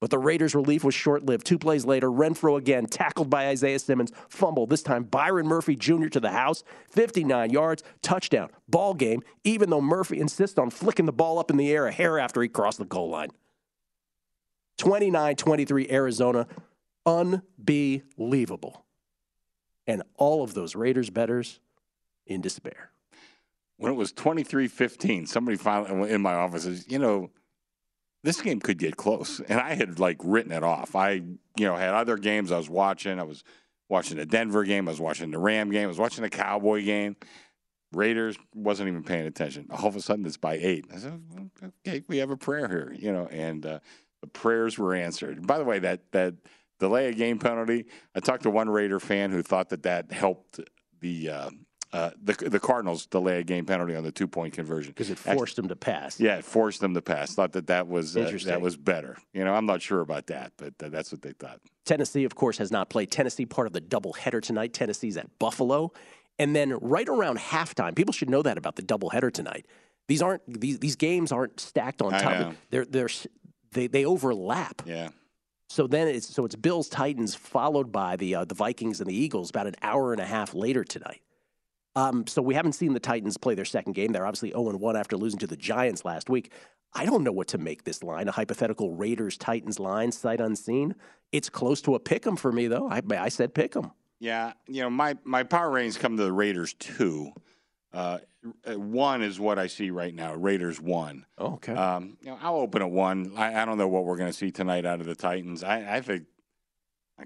But 0.00 0.10
the 0.10 0.18
Raiders' 0.18 0.54
relief 0.54 0.84
was 0.84 0.94
short 0.94 1.24
lived. 1.24 1.44
Two 1.44 1.58
plays 1.58 1.84
later, 1.84 2.08
Renfrow 2.08 2.56
again 2.56 2.86
tackled 2.86 3.28
by 3.28 3.48
Isaiah 3.48 3.80
Simmons, 3.80 4.12
fumble. 4.28 4.66
This 4.66 4.82
time, 4.82 5.02
Byron 5.02 5.46
Murphy 5.46 5.74
Jr. 5.74 6.06
to 6.06 6.20
the 6.20 6.30
house, 6.30 6.62
59 6.90 7.50
yards, 7.50 7.82
touchdown, 8.00 8.50
ball 8.68 8.94
game, 8.94 9.22
even 9.42 9.70
though 9.70 9.80
Murphy 9.80 10.20
insists 10.20 10.58
on 10.58 10.70
flicking 10.70 11.06
the 11.06 11.12
ball 11.12 11.38
up 11.38 11.50
in 11.50 11.56
the 11.56 11.72
air 11.72 11.86
a 11.86 11.92
hair 11.92 12.18
after 12.18 12.40
he 12.42 12.48
crossed 12.48 12.78
the 12.78 12.84
goal 12.84 13.10
line. 13.10 13.30
29 14.78 15.34
23 15.34 15.88
Arizona, 15.90 16.46
unbelievable. 17.04 18.84
And 19.88 20.04
all 20.14 20.44
of 20.44 20.54
those 20.54 20.76
Raiders 20.76 21.10
betters 21.10 21.58
in 22.26 22.40
despair. 22.40 22.92
When 23.78 23.92
it 23.92 23.96
was 23.96 24.12
23 24.12 24.68
15, 24.68 25.26
somebody 25.26 25.56
finally 25.56 26.10
in 26.10 26.20
my 26.20 26.34
office 26.34 26.64
says, 26.64 26.84
you 26.88 26.98
know, 26.98 27.30
this 28.24 28.40
game 28.40 28.60
could 28.60 28.78
get 28.78 28.96
close. 28.96 29.40
And 29.40 29.60
I 29.60 29.74
had 29.74 29.98
like 29.98 30.18
written 30.22 30.52
it 30.52 30.64
off. 30.64 30.94
I, 30.96 31.10
you 31.12 31.34
know, 31.58 31.76
had 31.76 31.94
other 31.94 32.16
games 32.16 32.52
I 32.52 32.56
was 32.56 32.68
watching. 32.68 33.18
I 33.18 33.22
was 33.22 33.44
watching 33.88 34.16
the 34.16 34.26
Denver 34.26 34.64
game. 34.64 34.88
I 34.88 34.92
was 34.92 35.00
watching 35.00 35.30
the 35.30 35.38
Ram 35.38 35.70
game. 35.70 35.84
I 35.84 35.88
was 35.88 35.98
watching 35.98 36.22
the 36.22 36.30
Cowboy 36.30 36.84
game. 36.84 37.16
Raiders 37.92 38.36
wasn't 38.54 38.88
even 38.88 39.02
paying 39.02 39.26
attention. 39.26 39.68
All 39.70 39.86
of 39.86 39.96
a 39.96 40.00
sudden, 40.00 40.26
it's 40.26 40.36
by 40.36 40.54
eight. 40.54 40.86
I 40.92 40.98
said, 40.98 41.22
okay, 41.86 42.04
we 42.06 42.18
have 42.18 42.30
a 42.30 42.36
prayer 42.36 42.68
here, 42.68 42.94
you 42.94 43.12
know, 43.12 43.26
and 43.26 43.64
uh, 43.64 43.78
the 44.20 44.26
prayers 44.26 44.76
were 44.76 44.94
answered. 44.94 45.46
By 45.46 45.56
the 45.56 45.64
way, 45.64 45.78
that 45.78 46.12
that 46.12 46.34
delay 46.78 47.08
a 47.08 47.14
game 47.14 47.38
penalty. 47.38 47.86
I 48.14 48.20
talked 48.20 48.42
to 48.42 48.50
one 48.50 48.68
Raider 48.68 49.00
fan 49.00 49.30
who 49.30 49.42
thought 49.42 49.70
that 49.70 49.84
that 49.84 50.12
helped 50.12 50.60
the. 51.00 51.30
Uh, 51.30 51.50
uh, 51.92 52.10
the 52.22 52.34
the 52.34 52.60
Cardinals 52.60 53.06
delay 53.06 53.40
a 53.40 53.42
game 53.42 53.64
penalty 53.64 53.94
on 53.94 54.04
the 54.04 54.12
two 54.12 54.28
point 54.28 54.52
conversion 54.52 54.92
because 54.92 55.10
it 55.10 55.18
forced 55.18 55.56
them 55.56 55.68
to 55.68 55.76
pass. 55.76 56.20
Yeah, 56.20 56.36
it 56.36 56.44
forced 56.44 56.80
them 56.80 56.94
to 56.94 57.00
pass. 57.00 57.34
Thought 57.34 57.52
that 57.52 57.68
that 57.68 57.88
was 57.88 58.16
uh, 58.16 58.38
that 58.44 58.60
was 58.60 58.76
better. 58.76 59.16
You 59.32 59.44
know, 59.44 59.54
I'm 59.54 59.66
not 59.66 59.80
sure 59.80 60.00
about 60.00 60.26
that, 60.26 60.52
but 60.58 60.74
uh, 60.82 60.90
that's 60.90 61.12
what 61.12 61.22
they 61.22 61.32
thought. 61.32 61.60
Tennessee, 61.86 62.24
of 62.24 62.34
course, 62.34 62.58
has 62.58 62.70
not 62.70 62.90
played. 62.90 63.10
Tennessee, 63.10 63.46
part 63.46 63.66
of 63.66 63.72
the 63.72 63.80
doubleheader 63.80 64.42
tonight. 64.42 64.74
Tennessee's 64.74 65.16
at 65.16 65.38
Buffalo. 65.38 65.92
And 66.38 66.54
then 66.54 66.74
right 66.80 67.08
around 67.08 67.38
halftime, 67.38 67.96
people 67.96 68.12
should 68.12 68.30
know 68.30 68.42
that 68.42 68.58
about 68.58 68.76
the 68.76 68.82
doubleheader 68.82 69.32
tonight. 69.32 69.66
These 70.06 70.22
aren't 70.22 70.60
these 70.60 70.78
these 70.78 70.96
games 70.96 71.32
aren't 71.32 71.58
stacked 71.58 72.02
on 72.02 72.12
top. 72.12 72.54
They're 72.70 72.84
they're 72.84 73.08
they 73.72 73.86
they 73.86 74.04
overlap. 74.04 74.82
Yeah. 74.86 75.08
So 75.70 75.86
then 75.86 76.08
it's 76.08 76.32
so 76.34 76.44
it's 76.44 76.54
Bills 76.54 76.88
Titans 76.88 77.34
followed 77.34 77.92
by 77.92 78.16
the 78.16 78.36
uh, 78.36 78.44
the 78.44 78.54
Vikings 78.54 79.00
and 79.00 79.08
the 79.08 79.14
Eagles 79.14 79.50
about 79.50 79.66
an 79.66 79.74
hour 79.82 80.12
and 80.12 80.20
a 80.20 80.24
half 80.24 80.54
later 80.54 80.84
tonight. 80.84 81.20
Um, 81.98 82.26
so 82.28 82.40
we 82.40 82.54
haven't 82.54 82.74
seen 82.74 82.92
the 82.92 83.00
Titans 83.00 83.36
play 83.36 83.56
their 83.56 83.64
second 83.64 83.94
game. 83.94 84.12
They're 84.12 84.26
obviously 84.26 84.50
0 84.50 84.76
1 84.76 84.96
after 84.96 85.16
losing 85.16 85.40
to 85.40 85.48
the 85.48 85.56
Giants 85.56 86.04
last 86.04 86.30
week. 86.30 86.52
I 86.94 87.04
don't 87.04 87.24
know 87.24 87.32
what 87.32 87.48
to 87.48 87.58
make 87.58 87.82
this 87.82 88.04
line, 88.04 88.28
a 88.28 88.32
hypothetical 88.32 88.92
Raiders 88.94 89.36
Titans 89.36 89.80
line, 89.80 90.12
sight 90.12 90.40
unseen. 90.40 90.94
It's 91.32 91.48
close 91.48 91.82
to 91.82 91.96
a 91.96 92.00
pick 92.00 92.24
'em 92.26 92.36
for 92.36 92.52
me, 92.52 92.68
though. 92.68 92.88
I, 92.88 93.02
I 93.10 93.28
said 93.28 93.52
pick 93.52 93.74
'em. 93.76 93.90
Yeah, 94.20 94.52
you 94.68 94.82
know, 94.82 94.90
my 94.90 95.16
my 95.24 95.42
power 95.42 95.70
ratings 95.70 95.98
come 95.98 96.16
to 96.16 96.22
the 96.22 96.32
Raiders 96.32 96.72
two. 96.74 97.32
Uh, 97.92 98.18
one 98.76 99.22
is 99.22 99.40
what 99.40 99.58
I 99.58 99.66
see 99.66 99.90
right 99.90 100.14
now. 100.14 100.34
Raiders 100.34 100.80
one. 100.80 101.26
Oh, 101.36 101.54
okay. 101.54 101.74
Um, 101.74 102.16
you 102.22 102.30
know, 102.30 102.38
I'll 102.40 102.56
open 102.56 102.80
at 102.80 102.90
one. 102.90 103.32
I, 103.36 103.60
I 103.60 103.64
don't 103.64 103.78
know 103.78 103.88
what 103.88 104.04
we're 104.04 104.16
going 104.16 104.30
to 104.30 104.36
see 104.36 104.50
tonight 104.50 104.86
out 104.86 105.00
of 105.00 105.06
the 105.06 105.14
Titans. 105.16 105.64
I, 105.64 105.96
I 105.96 106.00
think 106.00 106.24
I 107.18 107.24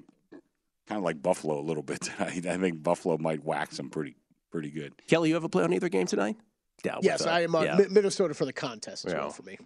kind 0.87 0.99
of 0.99 1.03
like 1.03 1.21
Buffalo 1.23 1.61
a 1.61 1.63
little 1.63 1.83
bit 1.83 2.01
tonight. 2.01 2.47
I 2.47 2.57
think 2.57 2.83
Buffalo 2.83 3.19
might 3.19 3.45
wax 3.45 3.77
them 3.77 3.91
pretty 3.91 4.17
pretty 4.53 4.71
good. 4.71 4.93
Kelly, 5.09 5.31
you 5.31 5.35
have 5.35 5.45
a 5.45 5.49
play 5.49 5.65
on 5.65 5.73
either 5.73 5.89
game 5.89 6.07
tonight? 6.07 6.37
down. 6.83 6.99
Yes, 7.03 7.25
uh, 7.25 7.31
I 7.31 7.43
am 7.43 7.55
on 7.55 7.65
yeah. 7.65 7.79
Minnesota 7.91 8.35
for 8.35 8.45
the 8.45 8.53
contest 8.53 9.05
as 9.07 9.13
Yeah. 9.13 9.21
well 9.21 9.31
for 9.31 9.43
me. 9.45 9.57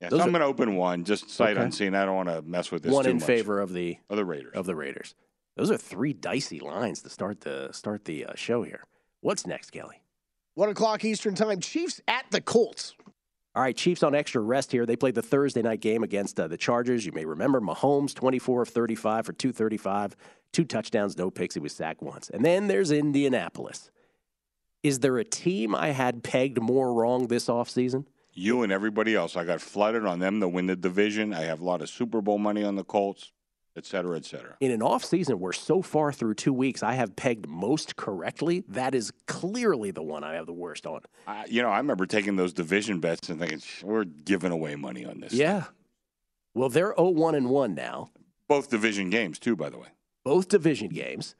Yeah, 0.00 0.08
Those 0.08 0.20
so 0.20 0.24
I'm 0.24 0.30
going 0.32 0.40
to 0.40 0.46
open 0.46 0.74
one, 0.76 1.04
just 1.04 1.28
sight 1.28 1.56
Okay. 1.56 1.64
unseen. 1.66 1.94
I 1.94 2.06
don't 2.06 2.16
want 2.16 2.30
to 2.30 2.40
mess 2.42 2.72
with 2.72 2.82
this 2.82 2.92
one 2.92 3.04
too 3.04 3.10
in 3.10 3.16
much. 3.18 3.26
favor 3.26 3.60
of 3.60 3.72
the 3.74 3.98
of 4.08 4.16
the 4.16 4.24
Raiders. 4.24 4.54
of 4.54 4.64
the 4.64 4.74
Raiders. 4.74 5.14
Those 5.56 5.70
are 5.70 5.76
three 5.76 6.14
dicey 6.14 6.60
lines 6.60 7.02
to 7.02 7.10
start 7.10 7.42
the 7.42 7.68
start 7.72 8.06
the 8.06 8.24
uh, 8.24 8.32
show 8.36 8.62
here. 8.62 8.84
What's 9.20 9.46
next, 9.46 9.70
Kelly? 9.70 10.00
One 10.54 10.70
o'clock 10.70 11.04
Eastern 11.04 11.34
Time. 11.34 11.60
Chiefs 11.60 12.00
at 12.08 12.24
the 12.30 12.40
Colts. 12.40 12.94
All 13.54 13.62
right, 13.62 13.76
Chiefs 13.76 14.02
on 14.02 14.14
extra 14.14 14.40
rest 14.40 14.72
here. 14.72 14.86
They 14.86 14.96
played 14.96 15.14
the 15.14 15.20
Thursday 15.22 15.60
night 15.60 15.80
game 15.80 16.02
against 16.02 16.40
uh, 16.40 16.48
the 16.48 16.56
Chargers. 16.56 17.04
You 17.04 17.12
may 17.12 17.26
remember 17.26 17.60
Mahomes, 17.60 18.14
24 18.14 18.62
of 18.62 18.68
35 18.70 19.26
for 19.26 19.32
235, 19.34 20.16
two 20.54 20.64
touchdowns, 20.64 21.18
no 21.18 21.30
picks. 21.30 21.52
He 21.54 21.60
was 21.60 21.74
sacked 21.74 22.02
once. 22.02 22.30
And 22.30 22.42
then 22.42 22.66
there's 22.68 22.90
Indianapolis. 22.90 23.90
Is 24.82 24.98
there 24.98 25.18
a 25.18 25.24
team 25.24 25.74
I 25.74 25.88
had 25.90 26.22
pegged 26.24 26.60
more 26.60 26.92
wrong 26.92 27.28
this 27.28 27.46
offseason? 27.46 28.06
You 28.32 28.62
and 28.62 28.72
everybody 28.72 29.14
else. 29.14 29.36
I 29.36 29.44
got 29.44 29.60
flooded 29.60 30.04
on 30.04 30.18
them 30.18 30.40
to 30.40 30.48
win 30.48 30.66
the 30.66 30.74
division. 30.76 31.32
I 31.32 31.42
have 31.42 31.60
a 31.60 31.64
lot 31.64 31.82
of 31.82 31.88
Super 31.88 32.20
Bowl 32.20 32.38
money 32.38 32.64
on 32.64 32.74
the 32.76 32.82
Colts, 32.82 33.30
et 33.76 33.86
cetera, 33.86 34.16
et 34.16 34.24
cetera. 34.24 34.56
In 34.60 34.70
an 34.72 34.80
offseason 34.80 35.34
where 35.38 35.52
so 35.52 35.82
far 35.82 36.12
through 36.12 36.34
two 36.34 36.52
weeks 36.52 36.82
I 36.82 36.94
have 36.94 37.14
pegged 37.14 37.46
most 37.46 37.94
correctly, 37.96 38.64
that 38.68 38.94
is 38.94 39.12
clearly 39.26 39.90
the 39.92 40.02
one 40.02 40.24
I 40.24 40.34
have 40.34 40.46
the 40.46 40.52
worst 40.52 40.86
on. 40.86 41.02
I, 41.26 41.44
you 41.46 41.62
know, 41.62 41.68
I 41.68 41.76
remember 41.76 42.06
taking 42.06 42.36
those 42.36 42.52
division 42.52 42.98
bets 43.00 43.28
and 43.28 43.38
thinking, 43.38 43.60
we're 43.84 44.04
giving 44.04 44.50
away 44.50 44.74
money 44.76 45.04
on 45.04 45.20
this. 45.20 45.32
Yeah. 45.32 45.64
Well, 46.54 46.70
they're 46.70 46.94
0 46.96 47.10
1 47.10 47.34
and 47.34 47.50
1 47.50 47.74
now. 47.74 48.10
Both 48.48 48.70
division 48.70 49.10
games, 49.10 49.38
too, 49.38 49.54
by 49.56 49.70
the 49.70 49.78
way. 49.78 49.88
both 50.24 50.48
division 50.48 50.88
games. 50.88 51.34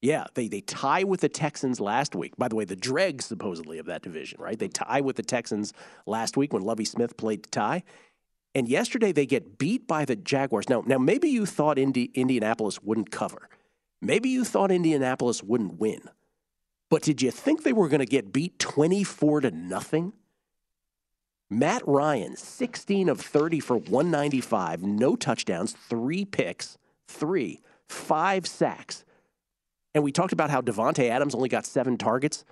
Yeah, 0.00 0.26
they, 0.34 0.46
they 0.46 0.60
tie 0.60 1.02
with 1.02 1.20
the 1.20 1.28
Texans 1.28 1.80
last 1.80 2.14
week. 2.14 2.36
By 2.36 2.48
the 2.48 2.54
way, 2.54 2.64
the 2.64 2.76
dregs 2.76 3.24
supposedly 3.24 3.78
of 3.78 3.86
that 3.86 4.02
division, 4.02 4.40
right? 4.40 4.58
They 4.58 4.68
tie 4.68 5.00
with 5.00 5.16
the 5.16 5.24
Texans 5.24 5.72
last 6.06 6.36
week 6.36 6.52
when 6.52 6.62
Lovie 6.62 6.84
Smith 6.84 7.16
played 7.16 7.42
to 7.42 7.50
tie. 7.50 7.82
And 8.54 8.68
yesterday 8.68 9.12
they 9.12 9.26
get 9.26 9.58
beat 9.58 9.88
by 9.88 10.04
the 10.04 10.14
Jaguars. 10.14 10.68
Now, 10.68 10.82
now 10.86 10.98
maybe 10.98 11.28
you 11.28 11.46
thought 11.46 11.78
Indi- 11.78 12.12
Indianapolis 12.14 12.80
wouldn't 12.82 13.10
cover. 13.10 13.48
Maybe 14.00 14.28
you 14.28 14.44
thought 14.44 14.70
Indianapolis 14.70 15.42
wouldn't 15.42 15.80
win. 15.80 16.02
But 16.90 17.02
did 17.02 17.20
you 17.20 17.30
think 17.30 17.62
they 17.62 17.72
were 17.72 17.88
going 17.88 18.00
to 18.00 18.06
get 18.06 18.32
beat 18.32 18.58
24 18.58 19.42
to 19.42 19.50
nothing? 19.50 20.12
Matt 21.50 21.82
Ryan, 21.86 22.36
16 22.36 23.08
of 23.08 23.20
30 23.20 23.60
for 23.60 23.76
195, 23.76 24.82
no 24.82 25.16
touchdowns, 25.16 25.72
three 25.72 26.24
picks, 26.24 26.78
three, 27.08 27.60
five 27.88 28.46
sacks. 28.46 29.04
And 29.94 30.04
we 30.04 30.12
talked 30.12 30.32
about 30.32 30.50
how 30.50 30.60
Davante 30.60 31.08
Adams 31.08 31.34
only 31.34 31.48
got 31.48 31.66
seven 31.66 31.96
targets, 31.96 32.44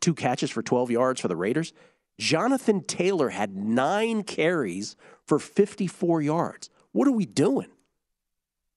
two 0.00 0.14
catches 0.14 0.50
for 0.50 0.62
12 0.62 0.90
yards 0.90 1.20
for 1.20 1.28
the 1.28 1.36
Raiders. 1.36 1.72
Jonathan 2.18 2.82
Taylor 2.82 3.30
had 3.30 3.56
nine 3.56 4.22
carries 4.22 4.96
for 5.26 5.38
54 5.38 6.22
yards. 6.22 6.70
What 6.92 7.08
are 7.08 7.12
we 7.12 7.26
doing? 7.26 7.68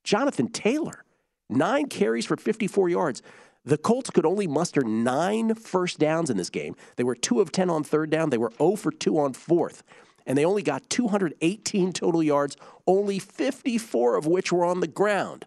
Jonathan 0.04 0.50
Taylor, 0.50 1.04
nine 1.50 1.88
carries 1.88 2.26
for 2.26 2.36
54 2.36 2.90
yards. 2.90 3.22
The 3.66 3.78
Colts 3.78 4.10
could 4.10 4.26
only 4.26 4.48
muster 4.48 4.82
nine 4.82 5.54
first 5.54 6.00
downs 6.00 6.30
in 6.30 6.38
this 6.38 6.50
game. 6.50 6.76
They 6.96 7.04
were 7.04 7.16
2 7.16 7.42
of 7.42 7.52
10 7.52 7.70
on 7.70 7.84
third 7.84 8.10
down. 8.10 8.30
They 8.30 8.38
were 8.38 8.52
0 8.58 8.78
for 8.78 8.92
2 8.92 9.20
on 9.20 9.34
fourth. 9.34 9.84
And 10.26 10.38
they 10.38 10.46
only 10.46 10.64
got 10.64 10.90
218 10.90 11.94
total 11.94 12.24
yards, 12.24 12.56
only 12.88 13.20
54 13.20 14.16
of 14.16 14.26
which 14.26 14.52
were 14.52 14.66
on 14.66 14.80
the 14.80 14.88
ground. 14.88 15.46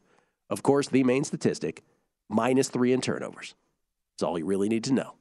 Of 0.51 0.62
course, 0.62 0.88
the 0.88 1.05
main 1.05 1.25
statistic 1.25 1.83
minus 2.33 2.68
three 2.68 2.92
in 2.92 3.01
turnovers. 3.01 3.55
That's 4.14 4.23
all 4.23 4.38
you 4.38 4.47
really 4.47 4.68
need 4.68 4.85
to 4.85 4.92
know. 4.92 5.14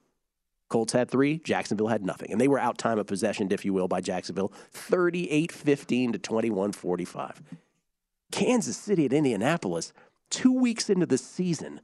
Colts 0.69 0.93
had 0.93 1.11
three, 1.11 1.39
Jacksonville 1.39 1.89
had 1.89 2.05
nothing. 2.05 2.31
And 2.31 2.39
they 2.39 2.47
were 2.47 2.59
out 2.59 2.77
time 2.77 2.97
of 2.97 3.05
possession, 3.05 3.51
if 3.51 3.65
you 3.65 3.73
will, 3.73 3.89
by 3.89 3.99
Jacksonville 3.99 4.53
38 4.71 5.51
15 5.51 6.13
to 6.13 6.17
21 6.17 6.71
45. 6.71 7.41
Kansas 8.31 8.77
City 8.77 9.05
at 9.05 9.13
Indianapolis, 9.13 9.91
two 10.29 10.53
weeks 10.53 10.89
into 10.89 11.05
the 11.05 11.17
season. 11.17 11.81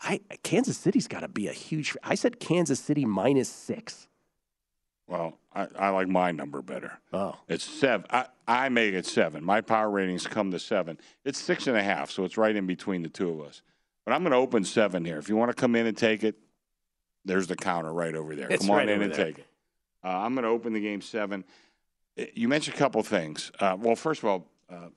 I 0.00 0.20
Kansas 0.42 0.76
City's 0.76 1.08
got 1.08 1.20
to 1.20 1.28
be 1.28 1.48
a 1.48 1.52
huge. 1.52 1.96
I 2.02 2.14
said 2.14 2.40
Kansas 2.40 2.78
City 2.78 3.06
minus 3.06 3.48
six. 3.48 4.06
Well, 5.06 5.38
I, 5.54 5.68
I 5.78 5.88
like 5.90 6.08
my 6.08 6.32
number 6.32 6.62
better. 6.62 6.98
Oh, 7.12 7.36
It's 7.48 7.64
seven. 7.64 8.06
I, 8.10 8.26
I 8.48 8.68
make 8.70 8.94
it 8.94 9.04
seven. 9.06 9.44
My 9.44 9.60
power 9.60 9.90
ratings 9.90 10.26
come 10.26 10.50
to 10.52 10.58
seven. 10.58 10.98
It's 11.24 11.38
six 11.38 11.66
and 11.66 11.76
a 11.76 11.82
half, 11.82 12.10
so 12.10 12.24
it's 12.24 12.36
right 12.38 12.56
in 12.56 12.66
between 12.66 13.02
the 13.02 13.08
two 13.10 13.28
of 13.30 13.40
us. 13.46 13.62
But 14.06 14.12
I'm 14.14 14.22
going 14.22 14.32
to 14.32 14.38
open 14.38 14.64
seven 14.64 15.04
here. 15.04 15.18
If 15.18 15.28
you 15.28 15.36
want 15.36 15.50
to 15.50 15.54
come 15.54 15.76
in 15.76 15.86
and 15.86 15.96
take 15.96 16.24
it, 16.24 16.36
there's 17.24 17.46
the 17.46 17.56
counter 17.56 17.92
right 17.92 18.14
over 18.14 18.34
there. 18.34 18.48
It's 18.50 18.62
come 18.64 18.70
on 18.72 18.76
right 18.78 18.88
in 18.88 19.02
and 19.02 19.12
there. 19.12 19.26
take 19.26 19.38
it. 19.38 19.46
Uh, 20.02 20.08
I'm 20.08 20.34
going 20.34 20.44
to 20.44 20.50
open 20.50 20.72
the 20.72 20.80
game 20.80 21.00
seven. 21.00 21.44
Uh, 22.18 22.24
You 22.34 22.48
mentioned 22.48 22.76
a 22.76 22.78
couple 22.78 23.02
things. 23.02 23.50
Uh, 23.60 23.76
well, 23.78 23.96
first 23.96 24.22
of 24.22 24.28
all, 24.28 24.46
uh, 24.70 24.88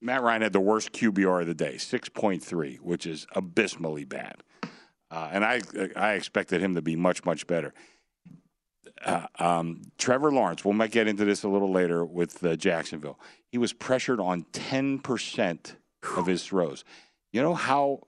Matt 0.00 0.22
Ryan 0.22 0.42
had 0.42 0.52
the 0.52 0.60
worst 0.60 0.92
QBR 0.92 1.40
of 1.42 1.46
the 1.48 1.54
day, 1.54 1.74
6.3, 1.74 2.76
which 2.80 3.06
is 3.06 3.26
abysmally 3.34 4.04
bad. 4.04 4.42
Uh, 5.10 5.28
and 5.32 5.44
I 5.44 5.60
I 5.94 6.12
expected 6.14 6.60
him 6.60 6.74
to 6.74 6.82
be 6.82 6.96
much 6.96 7.24
much 7.24 7.46
better. 7.46 7.72
Uh, 9.04 9.26
um, 9.38 9.82
Trevor 9.98 10.32
Lawrence, 10.32 10.64
we 10.64 10.72
might 10.72 10.90
get 10.90 11.06
into 11.06 11.24
this 11.24 11.42
a 11.42 11.48
little 11.48 11.70
later 11.70 12.04
with 12.04 12.42
uh, 12.44 12.56
Jacksonville. 12.56 13.18
He 13.50 13.58
was 13.58 13.72
pressured 13.72 14.20
on 14.20 14.44
10% 14.52 15.72
of 16.16 16.26
his 16.26 16.44
throws. 16.44 16.84
You 17.32 17.42
know 17.42 17.54
how 17.54 18.00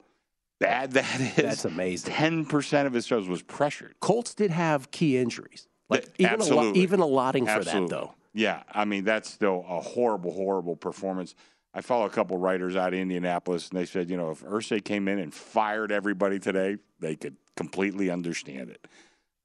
bad 0.61 0.93
that 0.93 1.21
is? 1.21 1.37
That's 1.37 1.65
amazing. 1.65 2.13
10% 2.13 2.87
of 2.87 2.93
his 2.93 3.07
throws 3.07 3.29
was 3.29 3.43
pressured. 3.43 3.95
Colts 4.01 4.35
did 4.35 4.51
have 4.51 4.91
key 4.91 5.19
injuries. 5.19 5.69
Like 5.89 6.05
Th- 6.05 6.15
even, 6.19 6.33
absolutely. 6.33 6.81
even 6.81 7.01
allotting 7.01 7.47
for 7.47 7.53
Absolutely. 7.53 7.89
that 7.89 7.95
though. 7.95 8.15
Yeah, 8.35 8.63
I 8.73 8.85
mean 8.85 9.05
that's 9.05 9.31
still 9.31 9.65
a 9.69 9.81
horrible, 9.81 10.33
horrible 10.33 10.77
performance. 10.77 11.35
I 11.75 11.81
follow 11.81 12.07
a 12.07 12.11
couple 12.11 12.37
writers 12.39 12.77
out 12.77 12.93
of 12.93 12.99
Indianapolis, 12.99 13.69
and 13.69 13.79
they 13.79 13.85
said, 13.87 14.11
you 14.11 14.17
know, 14.17 14.31
if 14.31 14.43
Irsay 14.43 14.85
came 14.85 15.07
in 15.09 15.19
and 15.19 15.33
fired 15.33 15.93
everybody 15.93 16.39
today, 16.39 16.79
they 16.99 17.15
could 17.15 17.37
completely 17.57 18.11
understand 18.11 18.71
it. 18.71 18.87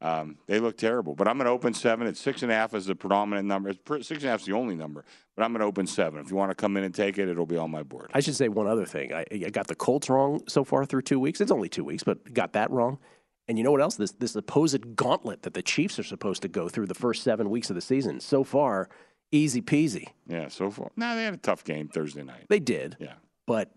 Um, 0.04 0.38
they 0.48 0.60
look 0.60 0.78
terrible, 0.78 1.16
but 1.16 1.30
I'm 1.30 1.38
going 1.38 1.46
to 1.46 1.52
open 1.52 1.74
seven. 1.74 2.08
It's 2.08 2.20
six 2.20 2.44
and 2.44 2.52
a 2.52 2.56
half 2.56 2.74
is 2.74 2.88
the 2.88 2.96
predominant 2.96 3.48
number. 3.48 3.72
Six 4.02 4.10
and 4.10 4.24
a 4.26 4.28
half 4.28 4.42
is 4.42 4.46
the 4.46 4.52
only 4.52 4.76
number, 4.76 5.06
but 5.36 5.44
I'm 5.44 5.54
going 5.54 5.62
to 5.62 5.66
open 5.66 5.88
seven. 5.88 6.20
If 6.20 6.30
you 6.30 6.36
want 6.36 6.52
to 6.52 6.56
come 6.56 6.76
in 6.76 6.84
and 6.84 6.94
take 6.94 7.18
it, 7.18 7.30
it'll 7.30 7.46
be 7.46 7.56
on 7.56 7.72
my 7.72 7.84
board. 7.84 8.12
I 8.14 8.20
should 8.20 8.36
say 8.36 8.50
one 8.50 8.68
other 8.68 8.86
thing. 8.86 9.14
I, 9.14 9.26
I 9.32 9.50
got 9.50 9.68
the 9.68 9.76
Colts 9.76 10.10
wrong 10.10 10.42
so 10.48 10.66
far 10.66 10.86
through 10.86 11.04
two 11.04 11.22
weeks. 11.22 11.40
It's 11.40 11.52
only 11.52 11.70
two 11.70 11.86
weeks, 11.86 12.04
but 12.04 12.34
got 12.34 12.52
that 12.52 12.70
wrong. 12.70 13.00
And 13.48 13.58
you 13.58 13.64
know 13.64 13.72
what 13.72 13.82
else? 13.82 13.96
This 13.96 14.12
this 14.12 14.34
supposed 14.34 14.96
gauntlet 14.98 15.44
that 15.44 15.54
the 15.54 15.62
Chiefs 15.62 15.98
are 16.00 16.04
supposed 16.04 16.42
to 16.42 16.50
go 16.50 16.68
through 16.68 16.88
the 16.88 16.94
first 16.94 17.24
seven 17.24 17.50
weeks 17.50 17.70
of 17.70 17.76
the 17.76 17.82
season. 17.82 18.20
So 18.20 18.44
far, 18.44 18.90
easy 19.32 19.62
peasy. 19.62 20.08
Yeah, 20.28 20.50
so 20.50 20.70
far. 20.70 20.92
No, 20.98 21.16
they 21.16 21.24
had 21.24 21.34
a 21.34 21.38
tough 21.38 21.64
game 21.64 21.88
Thursday 21.88 22.24
night. 22.24 22.46
They 22.50 22.60
did. 22.60 22.98
Yeah. 23.00 23.14
But 23.46 23.72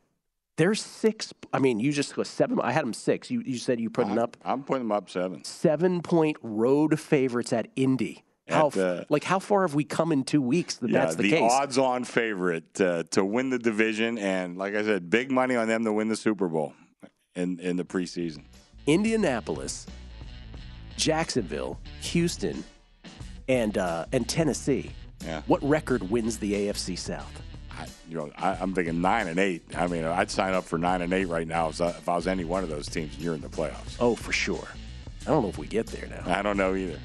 there's 0.56 0.82
six. 0.82 1.32
I 1.52 1.58
mean, 1.58 1.80
you 1.80 1.92
just 1.92 2.14
go 2.14 2.22
seven. 2.22 2.58
I 2.60 2.72
had 2.72 2.82
them 2.84 2.94
six. 2.94 3.30
You 3.30 3.42
you 3.44 3.58
said 3.58 3.80
you 3.80 3.90
put 3.90 4.08
them 4.08 4.18
up 4.18 4.36
I'm 4.44 4.62
putting 4.62 4.84
them 4.84 4.92
up 4.92 5.10
seven. 5.10 5.44
seven 5.44 6.02
point 6.02 6.36
road 6.42 6.98
favorites 6.98 7.52
at 7.52 7.68
Indy. 7.76 8.22
How 8.48 8.68
At, 8.68 8.76
uh, 8.76 9.04
like 9.08 9.24
how 9.24 9.38
far 9.40 9.62
have 9.62 9.74
we 9.74 9.82
come 9.84 10.12
in 10.12 10.22
two 10.22 10.40
weeks 10.40 10.76
that 10.76 10.90
yeah, 10.90 11.00
that's 11.00 11.16
the, 11.16 11.24
case 11.24 11.32
the 11.32 11.36
case? 11.38 11.52
odds-on 11.52 12.04
favorite 12.04 12.80
uh, 12.80 13.02
to 13.10 13.24
win 13.24 13.50
the 13.50 13.58
division, 13.58 14.18
and 14.18 14.56
like 14.56 14.74
I 14.76 14.84
said, 14.84 15.10
big 15.10 15.32
money 15.32 15.56
on 15.56 15.66
them 15.66 15.84
to 15.84 15.92
win 15.92 16.08
the 16.08 16.14
Super 16.16 16.46
Bowl 16.48 16.72
in 17.34 17.58
in 17.58 17.76
the 17.76 17.84
preseason. 17.84 18.44
Indianapolis, 18.86 19.86
Jacksonville, 20.96 21.78
Houston, 22.02 22.64
and 23.48 23.76
uh, 23.78 24.06
and 24.12 24.28
Tennessee. 24.28 24.92
Yeah. 25.24 25.42
What 25.46 25.62
record 25.62 26.08
wins 26.10 26.38
the 26.38 26.52
AFC 26.52 26.96
South? 26.96 27.42
I, 27.78 27.86
you 28.08 28.16
know, 28.16 28.30
I, 28.36 28.52
I'm 28.60 28.74
thinking 28.74 29.00
nine 29.00 29.26
and 29.28 29.38
eight. 29.38 29.62
I 29.76 29.86
mean, 29.86 30.04
I'd 30.04 30.30
sign 30.30 30.54
up 30.54 30.64
for 30.64 30.78
nine 30.78 31.02
and 31.02 31.12
eight 31.12 31.26
right 31.26 31.46
now 31.46 31.68
if 31.68 31.80
I, 31.80 31.88
if 31.90 32.08
I 32.08 32.16
was 32.16 32.26
any 32.26 32.44
one 32.44 32.62
of 32.62 32.68
those 32.70 32.88
teams. 32.88 33.14
and 33.14 33.22
You're 33.22 33.34
in 33.34 33.40
the 33.40 33.48
playoffs. 33.48 33.96
Oh, 34.00 34.14
for 34.14 34.32
sure. 34.32 34.66
I 35.22 35.30
don't 35.30 35.42
know 35.42 35.48
if 35.48 35.58
we 35.58 35.66
get 35.66 35.86
there 35.86 36.08
now. 36.08 36.22
I 36.26 36.42
don't 36.42 36.56
know 36.56 36.74
either. 36.74 36.98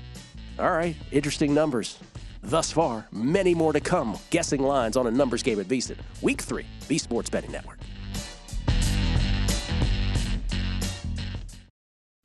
All 0.60 0.72
right, 0.72 0.96
interesting 1.12 1.54
numbers. 1.54 1.98
Thus 2.44 2.72
far, 2.72 3.08
many 3.12 3.54
more 3.54 3.74
to 3.74 3.80
come. 3.80 4.18
Guessing 4.30 4.62
lines 4.62 4.98
on 4.98 5.08
a 5.08 5.12
numbers 5.12 5.44
game 5.44 5.60
at 5.60 5.68
VSiN. 5.68 5.98
Week 6.22 6.42
three, 6.42 6.66
V 6.82 6.98
Sports 6.98 7.30
Betting 7.30 7.52
Network. 7.52 7.78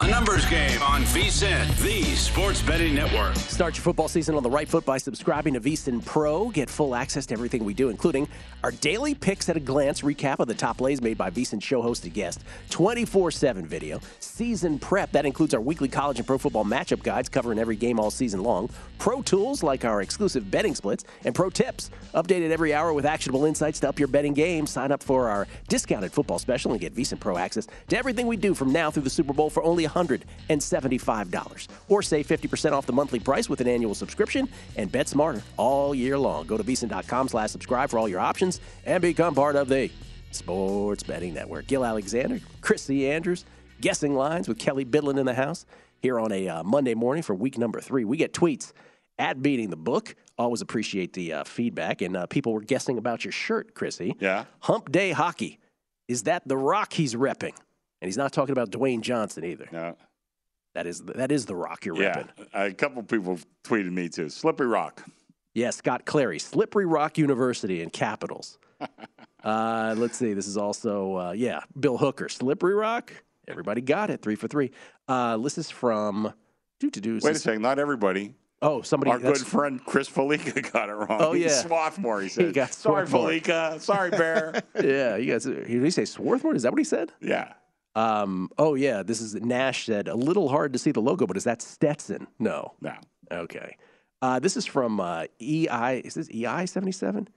A 0.00 0.06
numbers 0.06 0.46
game 0.46 0.80
on 0.80 1.02
VSIN, 1.02 1.76
the 1.82 2.04
sports 2.14 2.62
betting 2.62 2.94
network. 2.94 3.34
Start 3.34 3.74
your 3.74 3.82
football 3.82 4.06
season 4.06 4.36
on 4.36 4.44
the 4.44 4.50
right 4.50 4.68
foot 4.68 4.84
by 4.84 4.96
subscribing 4.96 5.54
to 5.54 5.60
VSIN 5.60 6.04
Pro. 6.04 6.50
Get 6.50 6.70
full 6.70 6.94
access 6.94 7.26
to 7.26 7.34
everything 7.34 7.64
we 7.64 7.74
do, 7.74 7.88
including 7.88 8.28
our 8.62 8.70
daily 8.70 9.16
picks 9.16 9.48
at 9.48 9.56
a 9.56 9.60
glance 9.60 10.02
recap 10.02 10.38
of 10.38 10.46
the 10.46 10.54
top 10.54 10.78
plays 10.78 11.02
made 11.02 11.18
by 11.18 11.30
VSIN 11.30 11.60
show 11.60 11.82
hosted 11.82 12.12
guests, 12.12 12.44
24 12.70 13.32
7 13.32 13.66
video, 13.66 13.98
season 14.20 14.78
prep 14.78 15.10
that 15.10 15.26
includes 15.26 15.52
our 15.52 15.60
weekly 15.60 15.88
college 15.88 16.18
and 16.18 16.26
pro 16.28 16.38
football 16.38 16.64
matchup 16.64 17.02
guides 17.02 17.28
covering 17.28 17.58
every 17.58 17.74
game 17.74 17.98
all 17.98 18.12
season 18.12 18.40
long, 18.44 18.70
pro 18.98 19.20
tools 19.20 19.64
like 19.64 19.84
our 19.84 20.00
exclusive 20.00 20.48
betting 20.48 20.76
splits, 20.76 21.02
and 21.24 21.34
pro 21.34 21.50
tips 21.50 21.90
updated 22.14 22.50
every 22.50 22.72
hour 22.72 22.92
with 22.92 23.04
actionable 23.04 23.46
insights 23.46 23.80
to 23.80 23.88
up 23.88 23.98
your 23.98 24.06
betting 24.06 24.32
game. 24.32 24.64
Sign 24.64 24.92
up 24.92 25.02
for 25.02 25.28
our 25.28 25.48
discounted 25.66 26.12
football 26.12 26.38
special 26.38 26.70
and 26.70 26.80
get 26.80 26.94
VSIN 26.94 27.18
Pro 27.18 27.36
access 27.36 27.66
to 27.88 27.98
everything 27.98 28.28
we 28.28 28.36
do 28.36 28.54
from 28.54 28.72
now 28.72 28.92
through 28.92 29.02
the 29.02 29.10
Super 29.10 29.32
Bowl 29.32 29.50
for 29.50 29.64
only 29.64 29.87
$175. 29.88 31.68
Or 31.88 32.02
save 32.02 32.26
50% 32.26 32.72
off 32.72 32.86
the 32.86 32.92
monthly 32.92 33.20
price 33.20 33.48
with 33.48 33.60
an 33.60 33.68
annual 33.68 33.94
subscription 33.94 34.48
and 34.76 34.90
bet 34.90 35.08
smarter 35.08 35.42
all 35.56 35.94
year 35.94 36.18
long. 36.18 36.46
Go 36.46 36.56
to 36.56 36.64
VSIN.com 36.64 37.28
slash 37.28 37.50
subscribe 37.50 37.90
for 37.90 37.98
all 37.98 38.08
your 38.08 38.20
options 38.20 38.60
and 38.84 39.00
become 39.00 39.34
part 39.34 39.56
of 39.56 39.68
the 39.68 39.90
Sports 40.30 41.02
Betting 41.02 41.34
Network. 41.34 41.66
Gill 41.66 41.84
Alexander, 41.84 42.40
Chris 42.60 42.82
C. 42.82 43.08
Andrews, 43.08 43.44
Guessing 43.80 44.14
Lines 44.14 44.48
with 44.48 44.58
Kelly 44.58 44.84
Bidlin 44.84 45.18
in 45.18 45.26
the 45.26 45.34
house 45.34 45.64
here 46.00 46.18
on 46.18 46.32
a 46.32 46.48
uh, 46.48 46.62
Monday 46.62 46.94
morning 46.94 47.22
for 47.22 47.34
week 47.34 47.58
number 47.58 47.80
three. 47.80 48.04
We 48.04 48.16
get 48.16 48.32
tweets 48.32 48.72
at 49.18 49.42
Beating 49.42 49.70
the 49.70 49.76
Book. 49.76 50.14
Always 50.36 50.60
appreciate 50.60 51.12
the 51.12 51.32
uh, 51.32 51.44
feedback. 51.44 52.02
And 52.02 52.16
uh, 52.16 52.26
people 52.26 52.52
were 52.52 52.60
guessing 52.60 52.98
about 52.98 53.24
your 53.24 53.32
shirt, 53.32 53.74
Chrissy. 53.74 54.16
Yeah. 54.20 54.44
Hump 54.60 54.92
Day 54.92 55.10
Hockey. 55.10 55.58
Is 56.06 56.24
that 56.24 56.46
the 56.46 56.56
rock 56.56 56.92
he's 56.92 57.14
repping? 57.14 57.54
And 58.00 58.08
he's 58.08 58.16
not 58.16 58.32
talking 58.32 58.52
about 58.52 58.70
Dwayne 58.70 59.00
Johnson 59.00 59.44
either. 59.44 59.68
No. 59.72 59.96
That 60.74 60.86
is 60.86 61.02
the, 61.02 61.14
that 61.14 61.32
is 61.32 61.46
the 61.46 61.56
rock 61.56 61.84
you're 61.84 62.00
Yeah. 62.00 62.22
repping. 62.22 62.46
A 62.54 62.72
couple 62.72 63.02
people 63.02 63.38
tweeted 63.64 63.90
me 63.92 64.08
too. 64.08 64.28
Slippery 64.28 64.66
Rock. 64.68 65.04
Yeah, 65.54 65.70
Scott 65.70 66.04
Clary, 66.04 66.38
Slippery 66.38 66.86
Rock 66.86 67.18
University 67.18 67.82
in 67.82 67.90
Capitals. 67.90 68.58
uh, 69.44 69.94
let's 69.98 70.16
see. 70.16 70.34
This 70.34 70.46
is 70.46 70.56
also 70.56 71.16
uh, 71.16 71.32
yeah, 71.32 71.60
Bill 71.78 71.96
Hooker, 71.98 72.28
Slippery 72.28 72.74
Rock. 72.74 73.12
Everybody 73.48 73.80
got 73.80 74.10
it. 74.10 74.22
Three 74.22 74.36
for 74.36 74.46
three. 74.46 74.70
Uh, 75.08 75.36
this 75.38 75.58
is 75.58 75.70
from. 75.70 76.32
Do 76.78 76.90
to 76.90 77.00
do. 77.00 77.18
Wait 77.22 77.34
a 77.34 77.38
second. 77.38 77.62
Not 77.62 77.78
everybody. 77.80 78.34
Oh, 78.62 78.82
somebody. 78.82 79.10
Our 79.10 79.18
good 79.18 79.38
friend 79.38 79.84
Chris 79.84 80.08
Felica 80.08 80.60
got 80.72 80.88
it 80.90 80.92
wrong. 80.92 81.20
Oh, 81.20 81.32
yeah. 81.32 81.48
Swarthmore, 81.48 82.20
he 82.22 82.28
said. 82.28 82.52
got 82.54 82.72
Sorry. 82.72 83.06
Felica. 83.06 83.80
Sorry, 83.80 84.10
Bear. 84.10 84.62
yeah, 84.80 85.16
you 85.16 85.32
guys. 85.32 85.44
Did 85.44 85.66
he 85.66 85.90
say 85.90 86.04
Swarthmore? 86.04 86.54
Is 86.54 86.62
that 86.62 86.70
what 86.72 86.78
he 86.78 86.84
said? 86.84 87.10
yeah. 87.20 87.54
Um, 87.94 88.50
oh 88.58 88.74
yeah, 88.74 89.02
this 89.02 89.20
is 89.20 89.34
Nash 89.34 89.86
said 89.86 90.08
a 90.08 90.14
little 90.14 90.48
hard 90.48 90.72
to 90.72 90.78
see 90.78 90.92
the 90.92 91.00
logo, 91.00 91.26
but 91.26 91.36
is 91.36 91.44
that 91.44 91.62
Stetson? 91.62 92.26
No. 92.38 92.74
No. 92.80 92.94
Okay. 93.30 93.76
Uh, 94.20 94.38
this 94.38 94.56
is 94.56 94.66
from 94.66 95.00
uh, 95.00 95.24
EI. 95.40 96.02
Is 96.04 96.14
this 96.14 96.30
EI 96.30 96.66
seventy 96.66 96.92
seven? 96.92 97.28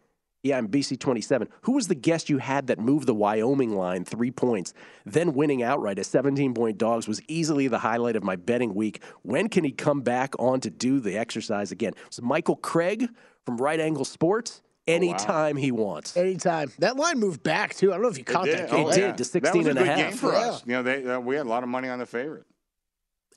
Yeah, 0.44 0.58
I'm 0.58 0.68
BC 0.68 1.00
twenty 1.00 1.22
seven. 1.22 1.48
Who 1.64 1.74
was 1.74 1.88
the 1.88 1.96
guest 1.96 2.30
you 2.30 2.40
had 2.40 2.68
that 2.68 2.80
moved 2.80 3.08
the 3.08 3.14
Wyoming 3.14 3.76
line 3.76 4.06
three 4.06 4.32
points, 4.32 4.74
then 5.06 5.34
winning 5.34 5.62
outright 5.62 6.00
as 6.00 6.08
seventeen 6.08 6.54
point 6.54 6.78
dogs 6.78 7.08
was 7.08 7.22
easily 7.28 7.68
the 7.68 7.80
highlight 7.80 8.16
of 8.16 8.24
my 8.24 8.36
betting 8.36 8.74
week. 8.74 9.04
When 9.22 9.50
can 9.50 9.64
he 9.64 9.72
come 9.72 10.02
back 10.02 10.34
on 10.40 10.60
to 10.62 10.70
do 10.70 11.00
the 11.00 11.18
exercise 11.18 11.72
again? 11.72 11.94
It 11.94 12.08
was 12.08 12.22
Michael 12.22 12.56
Craig 12.56 13.08
from 13.46 13.58
Right 13.58 13.80
Angle 13.80 14.06
Sports. 14.06 14.62
Anytime 14.88 15.58
he 15.58 15.72
wants. 15.72 16.17
Anytime. 16.17 16.72
That 16.80 16.98
line 16.98 17.20
moved 17.20 17.44
back, 17.44 17.76
too. 17.76 17.91
I 17.91 17.96
don't 17.96 18.02
know 18.04 18.10
if 18.10 18.17
you 18.17 18.24
caught 18.24 18.46
that. 18.48 18.62
It 18.65 18.70
Kate. 18.70 18.94
did, 18.96 19.17
to 19.17 19.24
16 19.24 19.41
that 19.44 19.58
was 19.58 19.67
a 19.67 19.70
and 19.70 19.80
a 19.80 19.82
good 19.84 19.88
half. 19.88 19.98
game 19.98 20.17
for 20.17 20.34
Yeah. 20.34 20.39
us. 20.50 20.63
You 20.65 20.72
know, 20.74 20.84
they, 20.84 21.06
uh, 21.06 21.20
we 21.20 21.36
had 21.36 21.46
a 21.46 21.50
lot 21.50 21.63
of 21.63 21.70
money 21.70 21.88
on 21.88 22.00
the 22.00 22.06
favorite. 22.06 22.46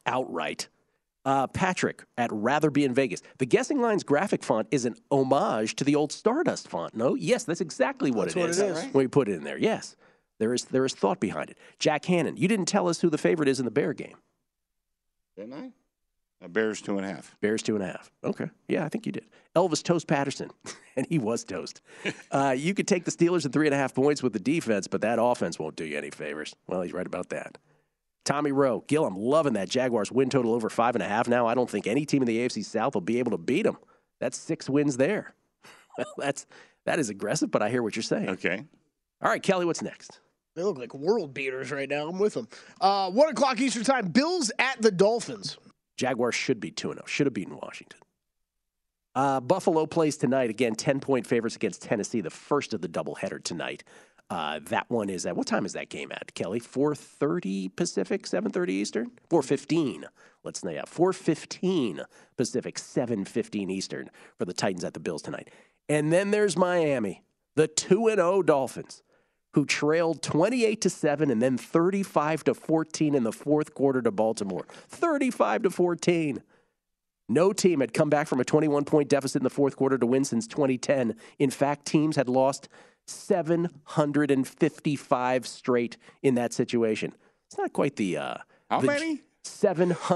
outright. 0.06 0.68
Uh, 1.26 1.46
Patrick 1.46 2.04
at 2.18 2.30
Rather 2.32 2.70
Be 2.70 2.84
in 2.84 2.92
Vegas. 2.92 3.22
The 3.38 3.46
Guessing 3.46 3.80
Lines 3.80 4.04
graphic 4.04 4.42
font 4.44 4.68
is 4.70 4.84
an 4.84 4.94
homage 5.10 5.74
to 5.76 5.84
the 5.84 5.94
old 5.94 6.12
Stardust 6.12 6.68
font. 6.68 6.94
No, 6.94 7.14
yes, 7.14 7.44
that's 7.44 7.62
exactly 7.62 8.10
what 8.10 8.24
That's 8.24 8.36
it 8.36 8.40
what 8.40 8.50
is. 8.50 8.58
it 8.58 8.66
is. 8.66 8.84
When 8.92 9.04
we 9.04 9.08
put 9.08 9.28
it 9.30 9.32
in 9.36 9.44
there, 9.44 9.56
yes, 9.56 9.96
there 10.38 10.52
is 10.52 10.64
there 10.66 10.84
is 10.84 10.92
thought 10.94 11.20
behind 11.20 11.48
it. 11.48 11.56
Jack 11.78 12.04
Hannon, 12.04 12.36
you 12.36 12.46
didn't 12.46 12.66
tell 12.66 12.88
us 12.90 13.00
who 13.00 13.08
the 13.08 13.16
favorite 13.16 13.48
is 13.48 13.58
in 13.58 13.64
the 13.64 13.70
Bear 13.70 13.94
game. 13.94 14.16
Didn't 15.36 15.54
I? 15.54 15.72
Uh, 16.44 16.48
Bears 16.48 16.82
two 16.82 16.98
and 16.98 17.06
a 17.06 17.08
half. 17.08 17.34
Bears 17.40 17.62
two 17.62 17.74
and 17.74 17.82
a 17.82 17.86
half. 17.86 18.10
Okay, 18.22 18.50
yeah, 18.68 18.84
I 18.84 18.88
think 18.88 19.06
you 19.06 19.12
did. 19.12 19.24
Elvis 19.56 19.82
Toast 19.82 20.06
Patterson, 20.06 20.50
and 20.96 21.06
he 21.08 21.18
was 21.18 21.44
toast. 21.44 21.80
Uh, 22.30 22.50
you 22.50 22.74
could 22.74 22.88
take 22.88 23.04
the 23.04 23.12
Steelers 23.12 23.46
at 23.46 23.52
three 23.52 23.66
and 23.66 23.74
a 23.74 23.78
half 23.78 23.94
points 23.94 24.20
with 24.20 24.32
the 24.32 24.40
defense, 24.40 24.88
but 24.88 25.00
that 25.02 25.18
offense 25.20 25.56
won't 25.56 25.76
do 25.76 25.84
you 25.84 25.96
any 25.96 26.10
favors. 26.10 26.56
Well, 26.66 26.82
he's 26.82 26.92
right 26.92 27.06
about 27.06 27.28
that. 27.28 27.58
Tommy 28.24 28.50
Rowe, 28.50 28.82
Gill, 28.88 29.06
I'm 29.06 29.16
loving 29.16 29.52
that 29.52 29.68
Jaguars 29.68 30.10
win 30.10 30.30
total 30.30 30.52
over 30.52 30.68
five 30.68 30.96
and 30.96 31.02
a 31.02 31.06
half 31.06 31.28
now. 31.28 31.46
I 31.46 31.54
don't 31.54 31.70
think 31.70 31.86
any 31.86 32.04
team 32.04 32.22
in 32.22 32.26
the 32.26 32.38
AFC 32.38 32.64
South 32.64 32.94
will 32.94 33.02
be 33.02 33.20
able 33.20 33.30
to 33.30 33.38
beat 33.38 33.62
them. 33.62 33.76
That's 34.18 34.36
six 34.36 34.68
wins 34.68 34.96
there. 34.96 35.34
Well, 35.96 36.06
that's 36.18 36.44
that 36.86 36.98
is 36.98 37.08
aggressive, 37.08 37.52
but 37.52 37.62
I 37.62 37.70
hear 37.70 37.80
what 37.80 37.94
you're 37.94 38.02
saying. 38.02 38.30
Okay. 38.30 38.64
All 39.22 39.30
right, 39.30 39.40
Kelly, 39.40 39.64
what's 39.64 39.80
next? 39.80 40.18
They 40.56 40.64
look 40.64 40.76
like 40.76 40.92
world 40.92 41.32
beaters 41.32 41.70
right 41.70 41.88
now. 41.88 42.08
I'm 42.08 42.18
with 42.18 42.34
them. 42.34 42.48
Uh, 42.80 43.12
one 43.12 43.28
o'clock 43.28 43.60
Eastern 43.60 43.84
time. 43.84 44.08
Bills 44.08 44.50
at 44.58 44.82
the 44.82 44.90
Dolphins. 44.90 45.56
Jaguars 45.96 46.34
should 46.34 46.60
be 46.60 46.70
2 46.70 46.88
0. 46.88 47.02
Should 47.06 47.26
have 47.26 47.34
beaten 47.34 47.56
Washington. 47.56 48.00
Uh, 49.14 49.40
Buffalo 49.40 49.86
plays 49.86 50.16
tonight. 50.16 50.50
Again, 50.50 50.74
10 50.74 51.00
point 51.00 51.26
favorites 51.26 51.56
against 51.56 51.82
Tennessee, 51.82 52.20
the 52.20 52.30
first 52.30 52.74
of 52.74 52.80
the 52.80 52.88
doubleheader 52.88 53.42
tonight. 53.42 53.84
Uh, 54.30 54.58
that 54.64 54.88
one 54.88 55.10
is 55.10 55.26
at 55.26 55.36
what 55.36 55.46
time 55.46 55.66
is 55.66 55.74
that 55.74 55.90
game 55.90 56.10
at, 56.10 56.34
Kelly? 56.34 56.58
4.30 56.58 57.76
Pacific, 57.76 58.24
7.30 58.24 58.70
Eastern? 58.70 59.10
4.15. 59.30 60.04
Let's 60.42 60.60
say 60.60 60.74
yeah, 60.74 60.82
4.15 60.82 62.04
Pacific, 62.36 62.76
7.15 62.76 63.70
Eastern 63.70 64.10
for 64.38 64.44
the 64.46 64.54
Titans 64.54 64.82
at 64.82 64.94
the 64.94 65.00
Bills 65.00 65.22
tonight. 65.22 65.50
And 65.88 66.12
then 66.12 66.30
there's 66.30 66.56
Miami, 66.56 67.22
the 67.54 67.68
2 67.68 68.08
and 68.08 68.16
0 68.16 68.42
Dolphins 68.42 69.02
who 69.54 69.64
trailed 69.64 70.22
28 70.22 70.80
to 70.80 70.90
7 70.90 71.30
and 71.30 71.40
then 71.40 71.56
35 71.56 72.42
to 72.44 72.54
14 72.54 73.14
in 73.14 73.22
the 73.22 73.32
fourth 73.32 73.72
quarter 73.74 74.02
to 74.02 74.10
Baltimore. 74.10 74.66
35 74.88 75.62
to 75.62 75.70
14. 75.70 76.42
No 77.28 77.52
team 77.52 77.78
had 77.80 77.92
come 77.94 78.10
back 78.10 78.26
from 78.26 78.40
a 78.40 78.44
21 78.44 78.84
point 78.84 79.08
deficit 79.08 79.40
in 79.40 79.44
the 79.44 79.50
fourth 79.50 79.76
quarter 79.76 79.96
to 79.96 80.06
win 80.06 80.24
since 80.24 80.46
2010. 80.46 81.16
In 81.38 81.50
fact, 81.50 81.86
teams 81.86 82.16
had 82.16 82.28
lost 82.28 82.68
755 83.06 85.46
straight 85.46 85.96
in 86.22 86.34
that 86.34 86.52
situation. 86.52 87.14
It's 87.46 87.56
not 87.56 87.72
quite 87.72 87.96
the 87.96 88.18
uh 88.18 88.34
How 88.68 88.80
the 88.80 88.88
many? 88.88 89.22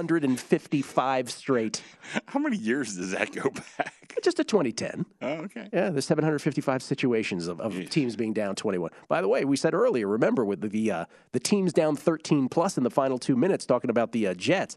755 0.09 1.31
straight. 1.31 1.83
How 2.27 2.39
many 2.39 2.57
years 2.57 2.97
does 2.97 3.11
that 3.13 3.33
go 3.33 3.51
back? 3.51 4.19
Just 4.23 4.37
to 4.39 4.45
2010. 4.45 5.05
Oh, 5.23 5.27
okay. 5.29 5.69
Yeah, 5.73 5.91
there's 5.91 6.05
755 6.07 6.83
situations 6.83 7.47
of, 7.47 7.61
of 7.61 7.89
teams 7.91 8.17
being 8.17 8.33
down 8.33 8.55
21. 8.57 8.91
By 9.09 9.21
the 9.21 9.29
way, 9.29 9.45
we 9.45 9.57
said 9.57 9.75
earlier, 9.75 10.07
remember 10.09 10.45
with 10.45 10.61
the 10.61 10.69
the, 10.69 10.91
uh, 10.93 11.05
the 11.33 11.41
teams 11.41 11.73
down 11.73 11.97
13 11.97 12.49
plus 12.49 12.77
in 12.77 12.85
the 12.85 12.91
final 12.91 13.19
two 13.19 13.37
minutes, 13.37 13.65
talking 13.67 13.91
about 13.91 14.13
the 14.13 14.27
uh, 14.29 14.35
Jets, 14.35 14.77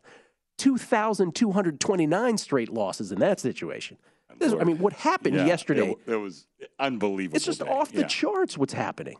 2,229 0.57 2.37
straight 2.37 2.69
losses 2.73 3.11
in 3.11 3.19
that 3.19 3.39
situation. 3.39 3.97
This- 4.37 4.53
I 4.53 4.63
mean, 4.63 4.79
what 4.79 4.93
happened 4.93 5.35
Yeah, 5.35 5.45
yesterday? 5.45 5.91
It, 6.07 6.13
it 6.13 6.15
was 6.17 6.47
unbelievable. 6.79 7.35
It's 7.35 7.45
just 7.45 7.59
day. 7.61 7.67
off 7.69 7.91
the 7.91 8.01
Yeah. 8.01 8.07
charts 8.07 8.57
what's 8.57 8.73
happening. 8.73 9.17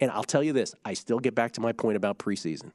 And 0.00 0.10
I'll 0.10 0.24
tell 0.24 0.42
you 0.42 0.52
this 0.52 0.74
I 0.84 0.94
still 0.94 1.18
get 1.20 1.34
back 1.34 1.52
to 1.52 1.60
my 1.60 1.72
point 1.72 1.96
about 1.96 2.18
preseason. 2.18 2.72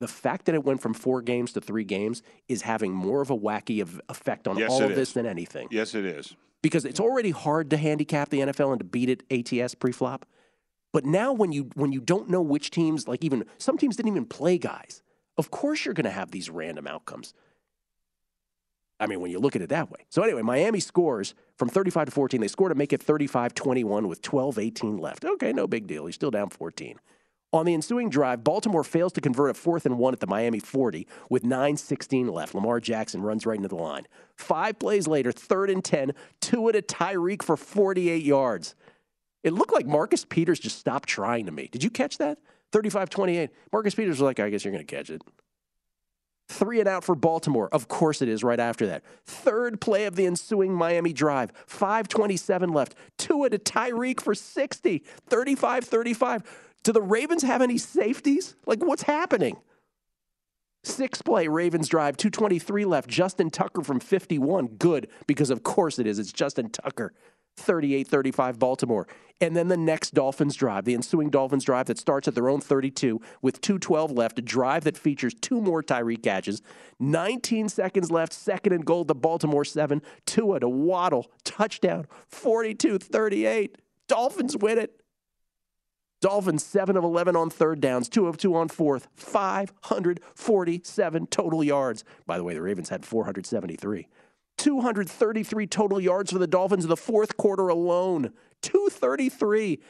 The 0.00 0.08
fact 0.08 0.46
that 0.46 0.54
it 0.54 0.64
went 0.64 0.80
from 0.80 0.94
four 0.94 1.20
games 1.20 1.52
to 1.52 1.60
three 1.60 1.84
games 1.84 2.22
is 2.48 2.62
having 2.62 2.92
more 2.92 3.20
of 3.20 3.30
a 3.30 3.36
wacky 3.36 3.82
of 3.82 4.00
effect 4.08 4.48
on 4.48 4.56
Yes, 4.56 4.70
all 4.70 4.82
of 4.82 4.94
this 4.94 5.12
than 5.12 5.26
anything. 5.26 5.68
Yes, 5.70 5.94
it 5.94 6.06
is. 6.06 6.34
Because 6.62 6.86
it's 6.86 7.00
already 7.00 7.30
hard 7.30 7.70
to 7.70 7.76
handicap 7.76 8.30
the 8.30 8.40
NFL 8.40 8.72
and 8.72 8.80
to 8.80 8.84
beat 8.84 9.10
it 9.10 9.22
ATS 9.30 9.74
pre-flop. 9.74 10.24
But 10.92 11.04
now 11.04 11.32
when 11.32 11.52
you 11.52 11.70
when 11.74 11.92
you 11.92 12.00
don't 12.00 12.28
know 12.28 12.42
which 12.42 12.70
teams, 12.70 13.06
like 13.06 13.24
even 13.24 13.44
some 13.58 13.78
teams 13.78 13.96
didn't 13.96 14.10
even 14.10 14.24
play 14.24 14.58
guys, 14.58 15.02
of 15.36 15.50
course 15.50 15.84
you're 15.84 15.94
gonna 15.94 16.10
have 16.10 16.30
these 16.30 16.50
random 16.50 16.86
outcomes. 16.86 17.34
I 18.98 19.06
mean, 19.06 19.20
when 19.20 19.30
you 19.30 19.38
look 19.38 19.56
at 19.56 19.62
it 19.62 19.68
that 19.70 19.90
way. 19.90 20.04
So 20.10 20.22
anyway, 20.22 20.42
Miami 20.42 20.80
scores 20.80 21.34
from 21.56 21.68
35 21.68 22.06
to 22.06 22.10
14. 22.12 22.40
They 22.40 22.48
score 22.48 22.68
to 22.68 22.74
make 22.74 22.92
it 22.92 23.04
35-21 23.04 24.06
with 24.08 24.20
12-18 24.20 25.00
left. 25.00 25.24
Okay, 25.24 25.54
no 25.54 25.66
big 25.66 25.86
deal. 25.86 26.04
He's 26.04 26.16
still 26.16 26.30
down 26.30 26.50
14. 26.50 26.98
On 27.52 27.66
the 27.66 27.74
ensuing 27.74 28.10
drive, 28.10 28.44
Baltimore 28.44 28.84
fails 28.84 29.12
to 29.14 29.20
convert 29.20 29.50
a 29.50 29.54
fourth 29.54 29.84
and 29.84 29.98
one 29.98 30.14
at 30.14 30.20
the 30.20 30.26
Miami 30.26 30.60
40 30.60 31.06
with 31.28 31.42
9.16 31.42 32.30
left. 32.30 32.54
Lamar 32.54 32.78
Jackson 32.78 33.22
runs 33.22 33.44
right 33.44 33.56
into 33.56 33.68
the 33.68 33.74
line. 33.74 34.06
Five 34.36 34.78
plays 34.78 35.08
later, 35.08 35.32
third 35.32 35.68
and 35.68 35.84
10, 35.84 36.12
two 36.40 36.68
at 36.68 36.76
a 36.76 36.82
Tyreek 36.82 37.42
for 37.42 37.56
48 37.56 38.22
yards. 38.22 38.76
It 39.42 39.52
looked 39.52 39.72
like 39.72 39.86
Marcus 39.86 40.24
Peters 40.24 40.60
just 40.60 40.78
stopped 40.78 41.08
trying 41.08 41.46
to 41.46 41.52
me. 41.52 41.68
Did 41.72 41.82
you 41.82 41.90
catch 41.90 42.18
that? 42.18 42.38
35 42.72 43.10
28. 43.10 43.50
Marcus 43.72 43.94
Peters 43.96 44.16
was 44.16 44.20
like, 44.20 44.38
I 44.38 44.48
guess 44.48 44.64
you're 44.64 44.72
going 44.72 44.86
to 44.86 44.96
catch 44.96 45.10
it. 45.10 45.22
Three 46.48 46.80
and 46.80 46.88
out 46.88 47.04
for 47.04 47.14
Baltimore. 47.14 47.68
Of 47.72 47.88
course 47.88 48.22
it 48.22 48.28
is 48.28 48.42
right 48.42 48.58
after 48.58 48.86
that. 48.88 49.04
Third 49.24 49.80
play 49.80 50.06
of 50.06 50.16
the 50.16 50.26
ensuing 50.26 50.74
Miami 50.74 51.12
drive. 51.12 51.52
527 51.66 52.72
left. 52.72 52.94
Two 53.18 53.44
at 53.44 53.54
a 53.54 53.58
Tyreek 53.58 54.20
for 54.20 54.34
60. 54.34 55.04
35 55.28 55.84
35. 55.84 56.42
Do 56.82 56.92
the 56.92 57.02
Ravens 57.02 57.42
have 57.42 57.62
any 57.62 57.78
safeties? 57.78 58.56
Like, 58.66 58.82
what's 58.82 59.02
happening? 59.02 59.58
Six 60.82 61.20
play 61.20 61.46
Ravens 61.46 61.88
drive, 61.88 62.16
223 62.16 62.86
left. 62.86 63.08
Justin 63.08 63.50
Tucker 63.50 63.82
from 63.82 64.00
51. 64.00 64.66
Good, 64.78 65.08
because 65.26 65.50
of 65.50 65.62
course 65.62 65.98
it 65.98 66.06
is. 66.06 66.18
It's 66.18 66.32
Justin 66.32 66.70
Tucker. 66.70 67.12
38 67.56 68.06
35 68.06 68.58
Baltimore. 68.58 69.06
And 69.42 69.56
then 69.56 69.68
the 69.68 69.76
next 69.76 70.12
Dolphins 70.12 70.54
drive, 70.54 70.84
the 70.84 70.94
ensuing 70.94 71.30
Dolphins 71.30 71.64
drive 71.64 71.86
that 71.86 71.98
starts 71.98 72.28
at 72.28 72.34
their 72.34 72.48
own 72.48 72.60
32 72.60 73.20
with 73.42 73.60
212 73.60 74.12
left, 74.12 74.38
a 74.38 74.42
drive 74.42 74.84
that 74.84 74.98
features 74.98 75.34
two 75.34 75.60
more 75.60 75.82
Tyreek 75.82 76.22
catches. 76.22 76.62
19 76.98 77.68
seconds 77.68 78.10
left, 78.10 78.32
second 78.32 78.72
and 78.72 78.84
goal 78.84 79.04
to 79.04 79.14
Baltimore 79.14 79.64
7. 79.64 80.02
Tua 80.26 80.60
to 80.60 80.68
Waddle, 80.68 81.30
touchdown, 81.44 82.06
42 82.28 82.98
38. 82.98 83.76
Dolphins 84.08 84.56
win 84.56 84.78
it. 84.78 84.99
Dolphins 86.20 86.64
7 86.64 86.96
of 86.96 87.04
11 87.04 87.34
on 87.34 87.50
third 87.50 87.80
downs, 87.80 88.08
2 88.08 88.26
of 88.26 88.36
2 88.36 88.54
on 88.54 88.68
fourth, 88.68 89.08
547 89.14 91.26
total 91.28 91.64
yards. 91.64 92.04
By 92.26 92.36
the 92.36 92.44
way, 92.44 92.54
the 92.54 92.62
Ravens 92.62 92.90
had 92.90 93.06
473. 93.06 94.06
233 94.58 95.66
total 95.66 96.00
yards 96.00 96.32
for 96.32 96.38
the 96.38 96.46
Dolphins 96.46 96.84
in 96.84 96.90
the 96.90 96.96
fourth 96.96 97.38
quarter 97.38 97.68
alone. 97.68 98.32
233. 98.62 99.80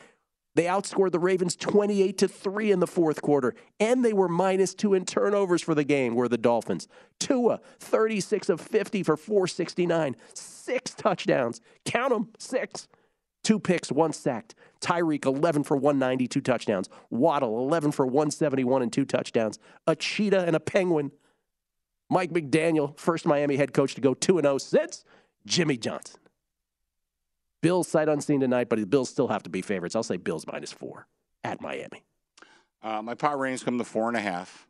They 0.54 0.64
outscored 0.64 1.12
the 1.12 1.18
Ravens 1.18 1.56
28 1.56 2.18
to 2.18 2.28
3 2.28 2.72
in 2.72 2.80
the 2.80 2.86
fourth 2.86 3.22
quarter, 3.22 3.54
and 3.78 4.04
they 4.04 4.12
were 4.12 4.28
minus 4.28 4.74
2 4.74 4.94
in 4.94 5.04
turnovers 5.04 5.62
for 5.62 5.74
the 5.74 5.84
game, 5.84 6.14
were 6.14 6.28
the 6.28 6.38
Dolphins. 6.38 6.88
Tua, 7.18 7.60
36 7.78 8.48
of 8.48 8.60
50 8.60 9.02
for 9.02 9.16
469, 9.16 10.16
6 10.34 10.94
touchdowns. 10.94 11.60
Count 11.84 12.12
them, 12.12 12.28
6. 12.38 12.88
Two 13.42 13.58
picks, 13.58 13.90
one 13.90 14.12
sacked. 14.12 14.54
Tyreek, 14.80 15.24
11 15.24 15.64
for 15.64 15.76
190, 15.76 16.28
two 16.28 16.40
touchdowns. 16.40 16.88
Waddle, 17.10 17.58
11 17.58 17.92
for 17.92 18.06
171 18.06 18.82
and 18.82 18.92
two 18.92 19.04
touchdowns. 19.04 19.58
A 19.86 19.96
cheetah 19.96 20.44
and 20.44 20.54
a 20.54 20.60
penguin. 20.60 21.12
Mike 22.10 22.32
McDaniel, 22.32 22.98
first 22.98 23.24
Miami 23.24 23.56
head 23.56 23.72
coach 23.72 23.94
to 23.94 24.00
go 24.00 24.14
2 24.14 24.40
0 24.40 24.58
since 24.58 25.04
Jimmy 25.46 25.76
Johnson. 25.76 26.20
Bills 27.62 27.88
sight 27.88 28.08
unseen 28.08 28.40
tonight, 28.40 28.68
but 28.68 28.78
the 28.78 28.86
Bills 28.86 29.10
still 29.10 29.28
have 29.28 29.42
to 29.44 29.50
be 29.50 29.62
favorites. 29.62 29.94
I'll 29.94 30.02
say 30.02 30.16
Bills 30.16 30.46
minus 30.50 30.72
four 30.72 31.06
at 31.44 31.60
Miami. 31.60 32.02
Uh, 32.82 33.02
my 33.02 33.14
power 33.14 33.36
ratings 33.36 33.62
come 33.62 33.78
to 33.78 33.84
four 33.84 34.08
and 34.08 34.16
a 34.16 34.20
half. 34.20 34.66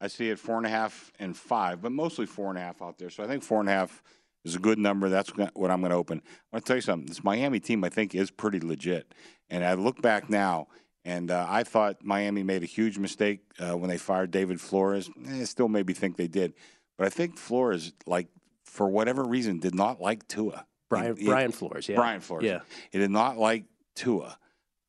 I 0.00 0.08
see 0.08 0.28
it 0.30 0.38
four 0.38 0.56
and 0.56 0.66
a 0.66 0.68
half 0.68 1.12
and 1.18 1.36
five, 1.36 1.80
but 1.80 1.92
mostly 1.92 2.26
four 2.26 2.50
and 2.50 2.58
a 2.58 2.60
half 2.60 2.82
out 2.82 2.98
there. 2.98 3.10
So 3.10 3.22
I 3.22 3.26
think 3.26 3.42
four 3.42 3.60
and 3.60 3.68
a 3.68 3.72
half 3.72 4.02
is 4.44 4.54
a 4.54 4.58
good 4.58 4.78
number. 4.78 5.08
That's 5.08 5.30
what 5.30 5.70
I'm 5.70 5.80
going 5.80 5.90
to 5.90 5.96
open. 5.96 6.22
I 6.24 6.56
want 6.56 6.64
to 6.64 6.68
tell 6.68 6.76
you 6.76 6.82
something. 6.82 7.06
This 7.06 7.24
Miami 7.24 7.60
team, 7.60 7.82
I 7.84 7.88
think, 7.88 8.14
is 8.14 8.30
pretty 8.30 8.60
legit. 8.60 9.12
And 9.50 9.64
I 9.64 9.74
look 9.74 10.00
back 10.02 10.28
now, 10.30 10.68
and 11.04 11.30
uh, 11.30 11.46
I 11.48 11.62
thought 11.64 11.96
Miami 12.02 12.42
made 12.42 12.62
a 12.62 12.66
huge 12.66 12.98
mistake 12.98 13.40
uh, 13.58 13.76
when 13.76 13.88
they 13.90 13.98
fired 13.98 14.30
David 14.30 14.60
Flores. 14.60 15.10
Eh, 15.28 15.44
still 15.44 15.68
maybe 15.68 15.92
think 15.92 16.16
they 16.16 16.28
did, 16.28 16.54
but 16.98 17.06
I 17.06 17.10
think 17.10 17.38
Flores, 17.38 17.92
like 18.06 18.28
for 18.64 18.88
whatever 18.88 19.24
reason, 19.24 19.58
did 19.60 19.74
not 19.74 20.00
like 20.00 20.26
Tua. 20.28 20.66
Brian, 20.90 21.16
He- 21.16 21.22
he- 21.22 21.28
Brian 21.28 21.52
Flores, 21.52 21.88
yeah. 21.88 21.96
Brian 21.96 22.20
Flores. 22.20 22.44
Yeah. 22.44 22.60
He 22.90 22.98
did 22.98 23.10
not 23.10 23.36
like 23.38 23.64
Tua. 23.94 24.38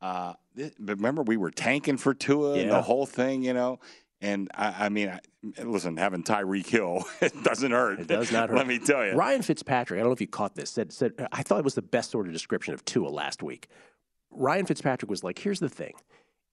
Uh, 0.01 0.33
remember, 0.79 1.23
we 1.23 1.35
were 1.37 1.51
tanking 1.51 1.97
for 1.97 2.13
Tua 2.13 2.53
and 2.59 2.69
the 2.71 2.81
whole 2.81 3.05
thing, 3.05 3.43
you 3.43 3.53
know. 3.53 3.79
And 4.25 4.49
I, 4.55 4.85
I 4.85 4.89
mean, 4.89 5.09
I, 5.09 5.19
listen, 5.63 5.97
having 5.97 6.23
Tyreek 6.23 6.65
Hill 6.65 7.05
it 7.21 7.43
doesn't 7.43 7.71
hurt. 7.71 7.99
It 7.99 8.07
does 8.07 8.31
not 8.31 8.49
hurt. 8.49 8.57
Let 8.57 8.67
me 8.67 8.79
tell 8.79 9.05
you. 9.05 9.13
Ryan 9.13 9.43
Fitzpatrick, 9.43 9.99
I 9.99 10.01
don't 10.01 10.09
know 10.09 10.13
if 10.13 10.21
you 10.21 10.27
caught 10.27 10.55
this, 10.55 10.71
said, 10.71 10.91
said 10.91 11.13
I 11.31 11.43
thought 11.43 11.59
it 11.59 11.63
was 11.63 11.75
the 11.75 11.81
best 11.81 12.11
sort 12.11 12.25
of 12.27 12.33
description 12.33 12.73
of 12.73 12.83
Tua 12.85 13.09
last 13.09 13.43
week. 13.43 13.67
Ryan 14.31 14.65
Fitzpatrick 14.65 15.09
was 15.09 15.23
like, 15.23 15.37
here's 15.39 15.59
the 15.59 15.69
thing. 15.69 15.93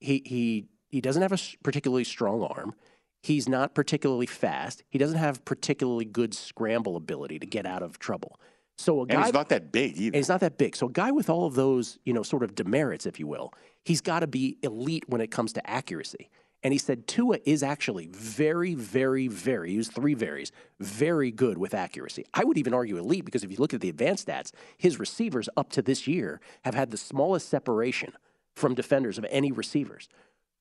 He 0.00 0.22
he 0.24 0.66
he 0.90 1.00
doesn't 1.00 1.22
have 1.22 1.32
a 1.32 1.38
particularly 1.62 2.04
strong 2.04 2.42
arm. 2.42 2.74
He's 3.22 3.48
not 3.48 3.74
particularly 3.74 4.26
fast. 4.26 4.82
He 4.90 4.98
doesn't 4.98 5.18
have 5.18 5.44
particularly 5.44 6.04
good 6.04 6.34
scramble 6.34 6.96
ability 6.96 7.38
to 7.38 7.46
get 7.46 7.66
out 7.66 7.82
of 7.82 7.98
trouble. 7.98 8.38
So 8.76 9.00
a 9.00 9.02
And 9.06 9.22
he's 9.22 9.32
not 9.32 9.48
that 9.50 9.70
big 9.70 9.96
either. 9.96 10.08
and 10.08 10.16
he's 10.16 10.28
not 10.28 10.40
that 10.40 10.58
big. 10.58 10.76
So 10.76 10.88
a 10.88 10.92
guy 10.92 11.12
with 11.12 11.30
all 11.30 11.46
of 11.46 11.54
those, 11.54 11.98
you 12.04 12.12
know, 12.12 12.22
sort 12.22 12.42
of 12.42 12.54
demerits, 12.54 13.06
if 13.06 13.20
you 13.20 13.26
will, 13.26 13.54
he's 13.84 14.00
got 14.00 14.20
to 14.20 14.26
be 14.26 14.58
elite 14.62 15.04
when 15.08 15.20
it 15.20 15.30
comes 15.30 15.52
to 15.54 15.70
accuracy. 15.70 16.28
And 16.62 16.72
he 16.72 16.78
said 16.78 17.08
Tua 17.08 17.38
is 17.44 17.62
actually 17.62 18.06
very, 18.06 18.74
very, 18.74 19.26
very, 19.26 19.70
he 19.70 19.76
used 19.76 19.92
three 19.92 20.14
varies, 20.14 20.52
very 20.78 21.32
good 21.32 21.58
with 21.58 21.74
accuracy. 21.74 22.24
I 22.32 22.44
would 22.44 22.56
even 22.56 22.72
argue 22.72 22.98
elite 22.98 23.24
because 23.24 23.42
if 23.42 23.50
you 23.50 23.56
look 23.56 23.74
at 23.74 23.80
the 23.80 23.88
advanced 23.88 24.28
stats, 24.28 24.52
his 24.78 24.98
receivers 25.00 25.48
up 25.56 25.70
to 25.70 25.82
this 25.82 26.06
year 26.06 26.40
have 26.64 26.74
had 26.74 26.90
the 26.90 26.96
smallest 26.96 27.48
separation 27.48 28.12
from 28.54 28.74
defenders 28.74 29.18
of 29.18 29.26
any 29.28 29.50
receivers. 29.50 30.08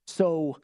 So, 0.07 0.57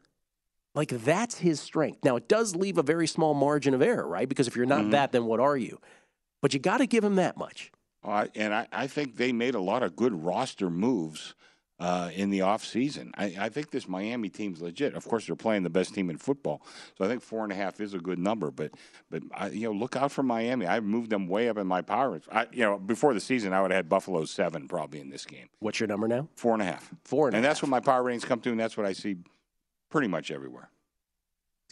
like, 0.74 0.88
that's 0.88 1.38
his 1.38 1.60
strength. 1.60 2.04
Now, 2.04 2.16
it 2.16 2.28
does 2.28 2.56
leave 2.56 2.76
a 2.76 2.82
very 2.82 3.06
small 3.06 3.34
margin 3.34 3.74
of 3.74 3.82
error, 3.82 4.08
right? 4.08 4.28
Because 4.28 4.48
if 4.48 4.56
you're 4.56 4.66
not 4.66 4.86
Mhm. 4.86 4.90
that, 4.90 5.12
then 5.12 5.26
what 5.26 5.38
are 5.38 5.56
you? 5.56 5.78
But 6.40 6.52
you 6.52 6.58
got 6.58 6.78
to 6.78 6.86
give 6.86 7.04
him 7.04 7.14
that 7.16 7.36
much. 7.36 7.70
I 8.02 8.28
and 8.34 8.54
I, 8.54 8.66
I 8.72 8.86
think 8.86 9.16
they 9.16 9.32
made 9.32 9.54
a 9.54 9.60
lot 9.60 9.82
of 9.82 9.96
good 9.96 10.24
roster 10.24 10.70
moves 10.70 11.34
uh, 11.80 12.10
in 12.14 12.30
the 12.30 12.40
offseason. 12.40 13.10
I, 13.16 13.34
I 13.38 13.48
think 13.48 13.70
this 13.70 13.88
Miami 13.88 14.28
team's 14.28 14.60
legit. 14.60 14.94
Of 14.94 15.06
course, 15.06 15.26
they're 15.26 15.36
playing 15.36 15.62
the 15.62 15.70
best 15.70 15.94
team 15.94 16.10
in 16.10 16.18
football, 16.18 16.62
so 16.96 17.04
I 17.04 17.08
think 17.08 17.22
four 17.22 17.44
and 17.44 17.52
a 17.52 17.54
half 17.54 17.80
is 17.80 17.94
a 17.94 17.98
good 17.98 18.18
number. 18.18 18.50
But 18.50 18.72
but 19.10 19.22
I, 19.34 19.48
you 19.50 19.64
know, 19.64 19.72
look 19.72 19.96
out 19.96 20.10
for 20.10 20.22
Miami. 20.22 20.66
I 20.66 20.80
moved 20.80 21.10
them 21.10 21.28
way 21.28 21.48
up 21.48 21.58
in 21.58 21.66
my 21.66 21.82
power. 21.82 22.20
I, 22.32 22.46
you 22.52 22.64
know, 22.64 22.78
before 22.78 23.14
the 23.14 23.20
season, 23.20 23.52
I 23.52 23.62
would 23.62 23.70
have 23.70 23.78
had 23.78 23.88
Buffalo 23.88 24.24
seven 24.24 24.66
probably 24.66 25.00
in 25.00 25.10
this 25.10 25.24
game. 25.24 25.48
What's 25.60 25.78
your 25.78 25.86
number 25.86 26.08
now? 26.08 26.28
Four 26.34 26.54
and 26.54 26.62
a 26.62 26.66
half. 26.66 26.90
Four 27.04 27.28
and, 27.28 27.36
And 27.36 27.44
that's 27.44 27.60
half. 27.60 27.68
what 27.68 27.70
my 27.70 27.80
power 27.80 28.02
ratings 28.02 28.24
come 28.24 28.40
to, 28.40 28.50
and 28.50 28.58
that's 28.58 28.76
what 28.76 28.86
I 28.86 28.92
see 28.92 29.16
pretty 29.90 30.08
much 30.08 30.30
everywhere. 30.30 30.70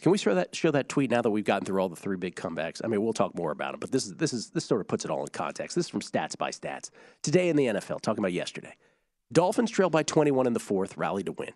Can 0.01 0.11
we 0.11 0.19
show 0.19 0.35
that 0.35 0.55
show 0.55 0.69
that 0.71 0.89
tweet 0.89 1.09
now 1.09 1.23
that 1.23 1.31
we've 1.31 1.43
gotten 1.43 1.65
through 1.65 1.81
all 1.81 1.89
the 1.89 1.95
three 1.95 2.17
big 2.17 2.35
comebacks? 2.35 2.81
I 2.83 2.87
mean, 2.87 3.01
we'll 3.01 3.13
talk 3.13 3.33
more 3.35 3.51
about 3.51 3.73
it, 3.73 3.79
but 3.79 3.91
this 3.91 4.05
is 4.05 4.13
this 4.15 4.31
is 4.31 4.51
this 4.51 4.63
sort 4.63 4.79
of 4.79 4.87
puts 4.87 5.05
it 5.05 5.11
all 5.11 5.21
in 5.21 5.27
context. 5.29 5.75
This 5.75 5.85
is 5.85 5.89
from 5.89 6.01
Stats 6.01 6.37
by 6.37 6.51
Stats. 6.51 6.91
Today 7.23 7.49
in 7.49 7.55
the 7.55 7.65
NFL, 7.65 8.01
talking 8.01 8.19
about 8.19 8.31
yesterday. 8.33 8.75
Dolphins 9.31 9.71
trailed 9.71 9.91
by 9.91 10.03
21 10.03 10.47
in 10.47 10.53
the 10.53 10.59
fourth, 10.59 10.97
rallied 10.97 11.25
to 11.25 11.31
win. 11.33 11.51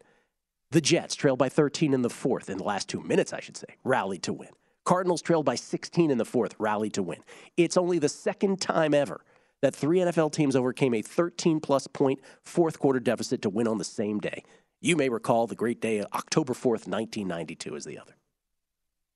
The 0.72 0.82
Jets 0.82 1.16
trailed 1.16 1.40
by 1.40 1.50
13 1.50 1.94
in 1.94 2.02
the 2.02 2.10
fourth, 2.10 2.50
in 2.50 2.58
the 2.58 2.64
last 2.64 2.90
two 2.90 3.02
minutes, 3.02 3.34
I 3.34 3.40
should 3.40 3.58
say, 3.58 3.76
rallied 3.84 4.24
to 4.24 4.34
win. 4.34 4.50
Cardinals 4.84 5.22
trailed 5.22 5.46
by 5.46 5.56
16 5.56 6.12
in 6.12 6.18
the 6.18 6.26
fourth, 6.26 6.56
rallied 6.60 6.94
to 6.94 7.04
win. 7.04 7.24
It's 7.56 7.78
only 7.78 8.00
the 8.00 8.10
second 8.10 8.62
time 8.62 8.94
ever 8.94 9.24
that 9.62 9.76
three 9.76 10.00
NFL 10.00 10.32
teams 10.32 10.56
overcame 10.56 10.94
a 10.94 11.02
13 11.02 11.60
plus 11.60 11.88
point 11.88 12.20
fourth 12.44 12.80
quarter 12.80 13.00
deficit 13.00 13.42
to 13.44 13.50
win 13.50 13.68
on 13.68 13.78
the 13.78 13.84
same 13.84 14.20
day. 14.20 14.44
You 14.82 14.96
may 14.96 15.10
recall 15.10 15.46
the 15.46 15.56
great 15.56 15.80
day 15.80 16.04
October 16.14 16.54
4th, 16.54 16.88
1992 16.88 17.76
is 17.76 17.86
the 17.86 18.00
other. 18.00 18.16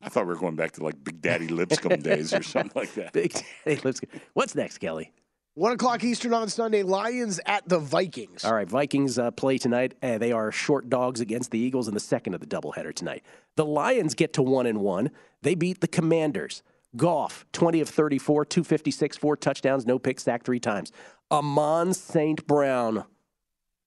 I 0.02 0.10
thought 0.10 0.28
we 0.28 0.34
were 0.34 0.40
going 0.40 0.56
back 0.56 0.74
to 0.74 0.84
like 0.84 1.04
Big 1.04 1.20
Daddy 1.20 1.48
Lipscomb 1.48 2.02
days 2.02 2.34
or 2.34 2.44
something 2.44 2.72
like 2.76 2.94
that. 2.94 3.14
Big 3.14 3.34
Daddy 3.66 3.82
Lipscomb. 3.84 4.10
What's 4.34 4.54
next, 4.54 4.78
Kelly? 4.78 5.12
One 5.58 5.72
o'clock 5.72 6.04
Eastern 6.04 6.34
on 6.34 6.50
Sunday. 6.50 6.84
Lions 6.84 7.40
at 7.46 7.66
the 7.66 7.80
Vikings. 7.80 8.44
All 8.44 8.54
right, 8.54 8.68
Vikings 8.68 9.18
uh, 9.18 9.32
play 9.32 9.58
tonight. 9.58 9.94
Uh, 10.04 10.18
they 10.18 10.34
are 10.34 10.52
short 10.52 10.90
dogs 10.90 11.22
against 11.22 11.52
the 11.52 11.58
Eagles 11.58 11.88
in 11.88 11.94
the 11.94 12.00
second 12.02 12.34
of 12.34 12.42
the 12.42 12.46
doubleheader 12.46 12.94
tonight. 12.94 13.24
The 13.56 13.64
Lions 13.64 14.16
get 14.16 14.34
to 14.34 14.42
one 14.42 14.66
and 14.66 14.82
one. 14.82 15.12
They 15.44 15.56
beat 15.56 15.80
the 15.80 15.88
Commanders. 15.88 16.62
Goff, 16.98 17.46
20 17.54 17.80
of 17.80 17.88
34, 17.88 18.44
256, 18.44 19.16
four 19.16 19.38
touchdowns, 19.38 19.86
no 19.86 19.98
pick, 19.98 20.20
sack 20.20 20.44
three 20.44 20.60
times. 20.60 20.92
Amon 21.32 21.94
St. 21.94 22.46
Brown, 22.46 23.06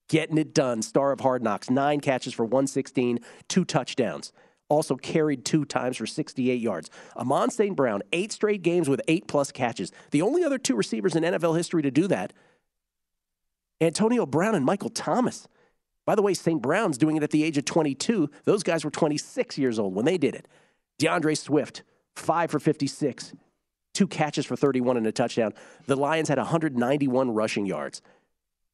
getting 0.07 0.39
it 0.39 0.55
done. 0.55 0.81
Star 0.81 1.11
of 1.11 1.19
hard 1.19 1.43
knocks, 1.43 1.69
nine 1.69 1.99
catches 1.99 2.33
for 2.33 2.45
116, 2.45 3.19
two 3.47 3.63
touchdowns. 3.63 4.33
Also 4.69 4.95
carried 4.95 5.45
two 5.45 5.65
times 5.65 5.97
for 5.97 6.05
68 6.05 6.61
yards. 6.61 6.89
Amon 7.17 7.49
St. 7.49 7.75
Brown, 7.75 8.01
eight 8.13 8.31
straight 8.31 8.61
games 8.61 8.87
with 8.87 9.01
eight 9.07 9.27
plus 9.27 9.51
catches. 9.51 9.91
The 10.11 10.21
only 10.21 10.43
other 10.43 10.57
two 10.57 10.75
receivers 10.75 11.15
in 11.15 11.23
NFL 11.23 11.57
history 11.57 11.81
to 11.81 11.91
do 11.91 12.07
that 12.07 12.33
Antonio 13.81 14.25
Brown 14.25 14.55
and 14.55 14.65
Michael 14.65 14.89
Thomas. 14.89 15.47
By 16.05 16.15
the 16.15 16.21
way, 16.21 16.33
St. 16.33 16.61
Brown's 16.61 16.97
doing 16.97 17.17
it 17.17 17.23
at 17.23 17.31
the 17.31 17.43
age 17.43 17.57
of 17.57 17.65
22. 17.65 18.29
Those 18.43 18.63
guys 18.63 18.83
were 18.83 18.91
26 18.91 19.57
years 19.57 19.77
old 19.77 19.93
when 19.93 20.05
they 20.05 20.17
did 20.17 20.35
it. 20.35 20.47
D'Andre 20.97 21.35
Swift, 21.35 21.83
five 22.15 22.51
for 22.51 22.59
56, 22.59 23.33
two 23.93 24.07
catches 24.07 24.45
for 24.45 24.55
31 24.55 24.97
and 24.97 25.07
a 25.07 25.11
touchdown. 25.11 25.53
The 25.85 25.95
Lions 25.95 26.29
had 26.29 26.37
191 26.37 27.31
rushing 27.31 27.65
yards. 27.65 28.01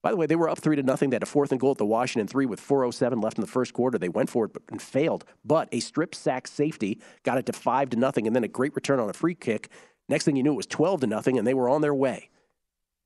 By 0.05 0.11
the 0.11 0.17
way, 0.17 0.27
they 0.27 0.35
were 0.35 0.49
up 0.49 0.59
three 0.59 0.75
to 0.75 0.83
nothing. 0.83 1.09
They 1.09 1.15
had 1.15 1.23
a 1.23 1.25
fourth 1.25 1.51
and 1.51 1.59
goal 1.59 1.71
at 1.71 1.79
the 1.79 1.85
Washington 1.85 2.27
three 2.27 2.45
with 2.45 2.61
4:07 2.61 3.23
left 3.23 3.39
in 3.39 3.41
the 3.41 3.47
first 3.47 3.73
quarter. 3.73 3.97
They 3.97 4.07
went 4.07 4.29
for 4.29 4.45
it 4.45 4.51
and 4.69 4.79
failed. 4.79 5.25
But 5.43 5.67
a 5.71 5.79
strip 5.79 6.13
sack 6.13 6.45
safety 6.45 7.01
got 7.23 7.39
it 7.39 7.47
to 7.47 7.53
five 7.53 7.89
to 7.89 7.97
nothing, 7.97 8.27
and 8.27 8.35
then 8.35 8.43
a 8.43 8.47
great 8.47 8.75
return 8.75 8.99
on 8.99 9.09
a 9.09 9.13
free 9.13 9.33
kick. 9.33 9.69
Next 10.07 10.25
thing 10.25 10.35
you 10.35 10.43
knew, 10.43 10.51
it 10.51 10.57
was 10.57 10.67
12 10.67 11.01
to 11.01 11.07
nothing, 11.07 11.39
and 11.39 11.47
they 11.47 11.55
were 11.55 11.67
on 11.67 11.81
their 11.81 11.95
way. 11.95 12.29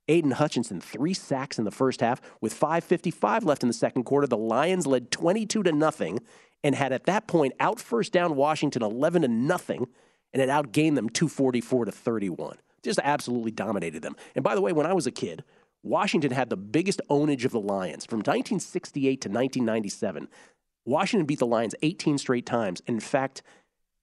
Aidan 0.09 0.31
Hutchinson, 0.31 0.81
three 0.81 1.13
sacks 1.13 1.57
in 1.57 1.63
the 1.63 1.71
first 1.71 2.01
half. 2.01 2.19
With 2.41 2.53
5.55 2.53 3.45
left 3.45 3.63
in 3.63 3.69
the 3.69 3.73
second 3.73 4.03
quarter, 4.03 4.27
the 4.27 4.35
Lions 4.35 4.85
led 4.85 5.09
22 5.09 5.63
to 5.63 5.71
nothing 5.71 6.19
and 6.65 6.75
had 6.75 6.91
at 6.91 7.05
that 7.05 7.27
point 7.27 7.53
out 7.61 7.79
first 7.79 8.11
down 8.11 8.35
Washington 8.35 8.83
11 8.83 9.21
to 9.21 9.29
nothing 9.29 9.87
and 10.33 10.41
had 10.41 10.49
outgained 10.49 10.95
them 10.95 11.07
244 11.07 11.85
to 11.85 11.93
31. 11.93 12.57
Just 12.83 12.99
absolutely 13.01 13.51
dominated 13.51 14.01
them. 14.01 14.17
And 14.35 14.43
by 14.43 14.53
the 14.53 14.61
way, 14.61 14.73
when 14.73 14.85
I 14.85 14.91
was 14.91 15.07
a 15.07 15.11
kid, 15.11 15.45
Washington 15.83 16.31
had 16.31 16.49
the 16.49 16.57
biggest 16.57 17.01
ownage 17.09 17.45
of 17.45 17.51
the 17.51 17.59
Lions 17.59 18.05
from 18.05 18.19
1968 18.19 19.21
to 19.21 19.29
1997. 19.29 20.27
Washington 20.85 21.25
beat 21.25 21.39
the 21.39 21.45
Lions 21.45 21.75
18 21.81 22.17
straight 22.17 22.45
times. 22.45 22.81
In 22.87 22.99
fact, 22.99 23.41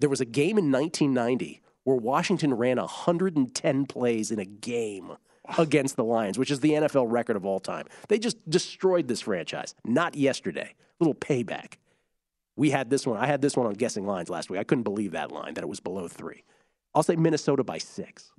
there 0.01 0.11
was 0.11 0.21
a 0.21 0.27
game 0.27 0.59
in 0.59 0.71
1990 0.71 1.61
where 1.85 1.97
Washington 1.97 2.55
ran 2.55 2.79
110 2.79 3.87
plays 3.87 4.31
in 4.31 4.39
a 4.39 4.45
game 4.45 5.13
against 5.59 5.97
the 5.97 6.05
Lions, 6.05 6.39
which 6.39 6.51
is 6.51 6.61
the 6.61 6.73
NFL 6.73 7.07
record 7.11 7.37
of 7.37 7.45
all 7.45 7.61
time. 7.61 7.87
They 8.09 8.19
just 8.19 8.39
destroyed 8.49 9.09
this 9.09 9.21
franchise. 9.21 9.75
Not 9.85 10.17
yesterday. 10.17 10.75
Little 10.99 11.15
payback. 11.15 11.75
We 12.57 12.71
had 12.71 12.91
this 12.91 13.07
one. 13.07 13.19
I 13.19 13.27
had 13.27 13.43
this 13.43 13.57
one 13.57 13.67
on 13.67 13.75
guessing 13.75 14.07
lines 14.07 14.31
last 14.31 14.51
week. 14.51 14.59
I 14.59 14.65
couldn't 14.65 14.85
believe 14.85 15.13
that 15.13 15.31
line 15.31 15.55
that 15.55 15.63
it 15.63 15.69
was 15.69 15.81
below 15.81 16.09
three. 16.09 16.43
I'll 16.95 17.03
say 17.03 17.17
Minnesota 17.17 17.63
by 17.63 17.79
six. 17.79 18.33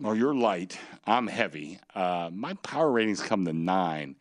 Well, 0.00 0.14
you're 0.16 0.34
light. 0.34 0.78
I'm 1.06 1.26
heavy. 1.26 1.78
Uh, 1.94 2.30
my 2.32 2.54
power 2.54 2.90
ratings 2.90 3.22
come 3.22 3.44
to 3.44 3.52
nine. 3.52 4.16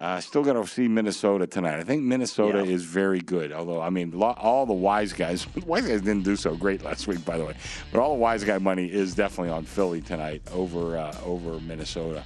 Uh, 0.00 0.20
still 0.20 0.42
got 0.42 0.54
to 0.54 0.66
see 0.66 0.88
Minnesota 0.88 1.46
tonight. 1.46 1.78
I 1.78 1.84
think 1.84 2.02
Minnesota 2.02 2.58
Yeah. 2.64 2.72
is 2.72 2.82
very 2.82 3.20
good. 3.20 3.52
Although, 3.52 3.80
I 3.80 3.90
mean, 3.90 4.10
lo- 4.10 4.34
all 4.36 4.66
the 4.66 4.72
wise 4.72 5.12
guys, 5.12 5.46
wise 5.66 5.86
guys 5.86 6.00
didn't 6.00 6.24
do 6.24 6.34
so 6.34 6.56
great 6.56 6.82
last 6.82 7.06
week, 7.06 7.24
by 7.24 7.38
the 7.38 7.44
way. 7.44 7.54
But 7.92 8.00
all 8.00 8.14
the 8.14 8.18
wise 8.20 8.42
guy 8.42 8.58
money 8.58 8.86
is 8.90 9.14
definitely 9.14 9.50
on 9.52 9.64
Philly 9.64 10.00
tonight 10.00 10.42
over 10.52 10.96
uh, 10.98 11.16
over 11.24 11.60
Minnesota. 11.60 12.24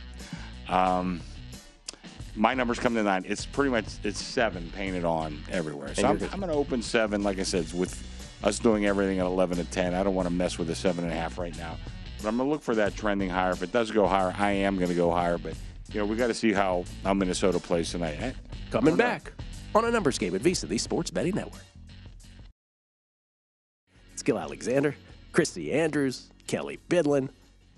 Um, 0.68 1.20
my 2.34 2.54
numbers 2.54 2.78
come 2.78 2.94
to 2.94 3.02
nine. 3.02 3.24
It's 3.26 3.44
pretty 3.44 3.70
much 3.70 3.86
it's 4.04 4.22
seven 4.22 4.70
painted 4.74 5.04
on 5.04 5.42
everywhere. 5.50 5.94
So 5.94 6.06
I'm. 6.06 6.22
I'm 6.32 6.40
going 6.40 6.48
to 6.52 6.56
open 6.56 6.80
seven. 6.82 7.22
Like 7.22 7.38
I 7.38 7.42
said, 7.42 7.70
with 7.74 8.02
us 8.42 8.58
doing 8.58 8.86
everything 8.86 9.18
at 9.18 9.26
11 9.26 9.56
to 9.58 9.64
10. 9.64 9.94
I 9.94 10.02
don't 10.02 10.14
want 10.14 10.28
to 10.28 10.34
mess 10.34 10.58
with 10.58 10.68
the 10.68 10.74
seven 10.74 11.04
and 11.04 11.12
a 11.12 11.16
half 11.16 11.36
right 11.38 11.56
now. 11.58 11.76
But 12.26 12.30
I'm 12.30 12.38
going 12.38 12.48
to 12.48 12.52
look 12.54 12.62
for 12.62 12.74
that 12.74 12.96
trending 12.96 13.30
higher. 13.30 13.52
If 13.52 13.62
it 13.62 13.70
does 13.70 13.92
go 13.92 14.04
higher, 14.04 14.34
I 14.36 14.50
am 14.50 14.78
going 14.78 14.88
to 14.88 14.96
go 14.96 15.12
higher. 15.12 15.38
But 15.38 15.54
you 15.92 16.00
know, 16.00 16.06
we 16.06 16.16
got 16.16 16.26
to 16.26 16.34
see 16.34 16.52
how 16.52 16.84
how 17.04 17.14
Minnesota 17.14 17.60
plays 17.60 17.92
tonight. 17.92 18.16
Eh, 18.20 18.32
Coming 18.72 18.96
back 18.96 19.32
on 19.76 19.84
a 19.84 19.92
numbers 19.92 20.18
game 20.18 20.34
at 20.34 20.42
VSIN, 20.42 20.66
the 20.66 20.78
Sports 20.78 21.12
Betting 21.12 21.36
Network. 21.36 21.62
It's 24.12 24.24
Gill 24.24 24.40
Alexander, 24.40 24.96
Chrissy 25.30 25.72
Andrews, 25.72 26.32
Kelly 26.48 26.80
Bidlin. 26.88 27.28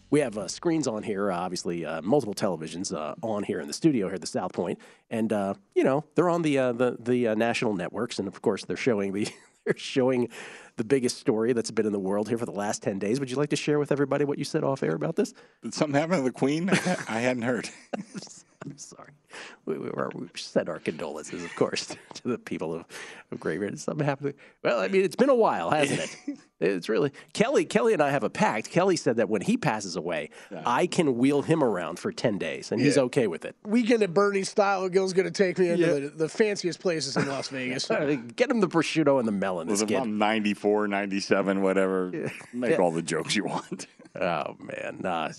We 0.09 0.21
have 0.21 0.39
uh, 0.39 0.49
screens 0.49 0.89
on 0.89 1.03
here, 1.03 1.31
uh, 1.31 1.37
obviously 1.37 1.85
uh, 1.85 2.01
multiple 2.01 2.33
televisions 2.33 2.95
uh, 2.95 3.17
on 3.23 3.43
here 3.43 3.61
in 3.61 3.67
the 3.67 3.75
studio 3.75 4.07
here 4.07 4.15
at 4.15 4.23
the 4.23 4.27
South 4.27 4.55
Point, 4.55 4.79
and 5.11 5.31
uh, 5.31 5.53
you 5.75 5.85
know 5.85 6.05
they're 6.15 6.31
on 6.31 6.41
the 6.41 6.57
uh, 6.57 6.73
the 6.73 6.97
the 6.99 7.29
uh, 7.29 7.35
national 7.35 7.75
networks, 7.75 8.19
and 8.19 8.27
of 8.27 8.41
course 8.41 8.65
they're 8.65 8.79
showing 8.79 9.13
the 9.13 9.29
they're 9.69 9.77
showing 9.79 10.29
the 10.77 10.85
biggest 10.85 11.19
story 11.19 11.53
that's 11.53 11.71
been 11.71 11.87
in 11.87 11.93
the 11.93 11.99
world 11.99 12.29
here 12.29 12.39
for 12.39 12.47
the 12.47 12.53
last 12.53 12.83
ten 12.83 12.99
days. 12.99 13.21
Would 13.21 13.31
you 13.31 13.37
like 13.37 13.51
to 13.51 13.57
share 13.57 13.79
with 13.79 13.93
everybody 13.93 14.25
what 14.25 14.39
you 14.39 14.45
said 14.45 14.65
off 14.65 14.83
air 14.83 14.95
about 14.95 15.17
this? 15.17 15.35
Did 15.63 15.75
something 15.75 15.99
happen 15.99 16.19
to 16.19 16.23
the 16.23 16.31
Queen? 16.33 16.71
I 16.71 17.21
hadn't 17.21 17.43
heard. 17.43 17.69
I'm 18.65 18.79
sorry. 18.79 19.13
We, 19.67 19.77
we, 19.77 19.91
were, 19.91 20.11
we 20.15 20.29
send 20.35 20.71
our 20.71 20.79
condolences, 20.79 21.45
of 21.45 21.55
course, 21.55 21.95
to 22.15 22.23
the 22.29 22.39
people 22.39 22.75
of, 22.75 22.85
of 23.31 23.39
Great 23.39 23.59
Britain. 23.59 23.77
Something 23.77 24.07
happened. 24.07 24.33
Well, 24.65 24.81
I 24.81 24.89
mean, 24.89 25.05
it's 25.05 25.15
been 25.17 25.29
a 25.29 25.35
while, 25.35 25.71
hasn't 25.71 26.01
it? 26.01 26.39
it's 26.61 26.89
really 26.89 27.13
Kelly. 27.35 27.67
Kelly 27.67 27.93
and 27.93 28.03
I 28.03 28.09
have 28.09 28.23
a 28.25 28.31
pact. 28.31 28.71
Kelly 28.71 28.97
said 28.97 29.17
that 29.17 29.29
when 29.29 29.43
he 29.43 29.59
passes 29.59 29.95
away, 29.97 30.31
I 30.65 30.87
can 30.87 31.19
wheel 31.19 31.43
him 31.43 31.63
around 31.63 31.99
for 31.99 32.13
ten 32.13 32.39
days, 32.39 32.73
and 32.73 32.81
he's 32.81 32.97
okay 32.97 33.27
with 33.27 33.45
it. 33.45 33.57
Weekend 33.67 34.03
at 34.03 34.15
Bernie's 34.15 34.49
style, 34.49 34.89
Gil's 34.89 35.13
going 35.13 35.27
to 35.27 35.31
take 35.31 35.59
me 35.59 35.69
into 35.69 35.87
Yeah. 35.87 35.93
the, 36.01 36.09
the 36.17 36.29
fanciest 36.31 36.81
places 36.81 37.17
in 37.19 37.29
Las 37.29 37.49
Vegas. 37.49 37.87
Get 38.37 38.51
him 38.51 38.61
the 38.61 38.69
prosciutto 38.69 39.19
and 39.19 39.29
the 39.29 39.33
melon. 39.33 39.67
Well, 39.69 39.77
This 39.77 39.87
kid. 39.87 39.99
I'm 39.99 40.17
94, 40.17 40.89
97, 40.89 41.61
whatever, 41.61 42.31
make 42.55 42.71
Yeah. 42.71 42.77
all 42.79 42.91
the 42.93 43.03
jokes 43.03 43.37
you 43.37 43.45
want. 43.45 43.87
Oh 44.19 44.57
man, 44.59 45.01
nah, 45.01 45.31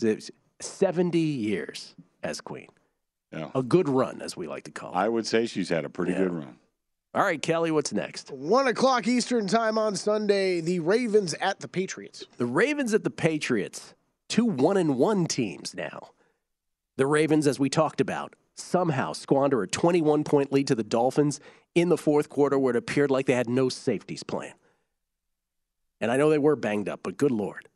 seventy 0.60 1.20
years 1.20 1.96
as 2.24 2.42
queen. 2.42 2.68
Yeah. 3.32 3.52
A 3.54 3.62
good 3.64 3.88
run, 3.88 4.22
as 4.22 4.36
we 4.36 4.48
like 4.48 4.64
to 4.64 4.72
call 4.72 4.92
it. 4.92 4.96
I 4.98 5.08
would 5.10 5.28
say 5.28 5.46
she's 5.46 5.70
had 5.70 5.86
a 5.86 5.90
pretty 5.90 6.14
Yeah. 6.14 6.20
good 6.20 6.34
run. 6.34 6.58
All 7.14 7.24
right, 7.24 7.42
Kelly, 7.42 7.72
what's 7.72 7.92
next? 7.94 8.32
One 8.32 8.68
o'clock 8.68 9.08
Eastern 9.08 9.48
time 9.48 9.78
on 9.78 9.96
Sunday. 9.96 10.62
The 10.62 10.80
Ravens 10.80 11.34
at 11.36 11.60
the 11.60 11.68
Patriots. 11.68 12.26
The 12.38 12.46
Ravens 12.46 12.94
at 12.94 13.04
the 13.04 13.10
Patriots, 13.10 13.94
two 14.28 14.46
one 14.46 14.78
and 14.78 14.98
one 14.98 15.26
teams 15.26 15.74
now. 15.74 16.12
The 16.98 17.08
Ravens, 17.08 17.48
as 17.48 17.60
we 17.60 17.70
talked 17.70 18.00
about, 18.02 18.36
somehow 18.56 19.14
squander 19.14 19.64
a 19.64 19.68
21 19.68 20.24
point 20.24 20.52
lead 20.52 20.68
to 20.68 20.76
the 20.76 20.84
Dolphins 20.84 21.40
in 21.74 21.90
the 21.90 21.98
fourth 21.98 22.30
quarter 22.30 22.60
where 22.60 22.76
it 22.76 22.78
appeared 22.78 23.10
like 23.10 23.26
they 23.26 23.34
had 23.34 23.50
no 23.50 23.70
safeties 23.70 24.22
playing. 24.24 24.54
And 26.02 26.12
I 26.12 26.18
know 26.18 26.30
they 26.30 26.38
were 26.38 26.56
banged 26.56 26.90
up, 26.90 27.02
but 27.04 27.18
good 27.18 27.32
Lord. 27.32 27.70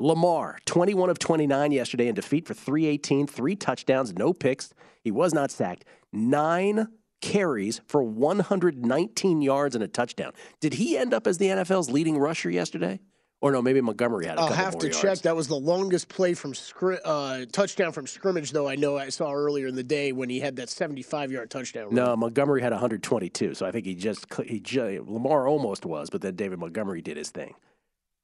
Lamar, 0.00 0.58
21 0.64 1.10
of 1.10 1.18
29 1.18 1.72
yesterday 1.72 2.08
in 2.08 2.14
defeat 2.14 2.46
for 2.46 2.54
318, 2.54 3.26
three 3.26 3.54
touchdowns, 3.54 4.14
no 4.14 4.32
picks. 4.32 4.72
He 5.04 5.10
was 5.10 5.34
not 5.34 5.50
sacked. 5.50 5.84
Nine 6.12 6.88
carries 7.20 7.82
for 7.86 8.02
119 8.02 9.42
yards 9.42 9.74
and 9.74 9.84
a 9.84 9.88
touchdown. 9.88 10.32
Did 10.60 10.74
he 10.74 10.96
end 10.96 11.12
up 11.12 11.26
as 11.26 11.36
the 11.38 11.46
NFL's 11.46 11.90
leading 11.90 12.16
rusher 12.18 12.50
yesterday? 12.50 12.98
Or 13.42 13.52
no, 13.52 13.62
maybe 13.62 13.80
Montgomery 13.80 14.26
had 14.26 14.36
a 14.38 14.40
I'll 14.42 14.52
have 14.52 14.78
to 14.78 14.86
yards. 14.86 15.00
check. 15.00 15.18
That 15.20 15.36
was 15.36 15.48
the 15.48 15.54
longest 15.56 16.08
play 16.08 16.34
from 16.34 16.52
scri- 16.52 16.98
uh, 17.04 17.46
touchdown 17.52 17.92
from 17.92 18.06
scrimmage, 18.06 18.52
though. 18.52 18.68
I 18.68 18.76
know 18.76 18.98
I 18.98 19.08
saw 19.10 19.32
earlier 19.32 19.66
in 19.66 19.74
the 19.74 19.82
day 19.82 20.12
when 20.12 20.28
he 20.28 20.40
had 20.40 20.56
that 20.56 20.68
75 20.70 21.30
yard 21.30 21.50
touchdown. 21.50 21.84
run. 21.86 21.94
No, 21.94 22.16
Montgomery 22.16 22.60
had 22.62 22.72
122, 22.72 23.54
so 23.54 23.64
I 23.66 23.70
think 23.70 23.86
he 23.86 23.94
just 23.94 24.26
he 24.46 24.60
ju- 24.60 25.04
Lamar 25.06 25.46
almost 25.48 25.86
was, 25.86 26.10
but 26.10 26.20
then 26.20 26.36
David 26.36 26.58
Montgomery 26.58 27.00
did 27.00 27.16
his 27.16 27.30
thing. 27.30 27.54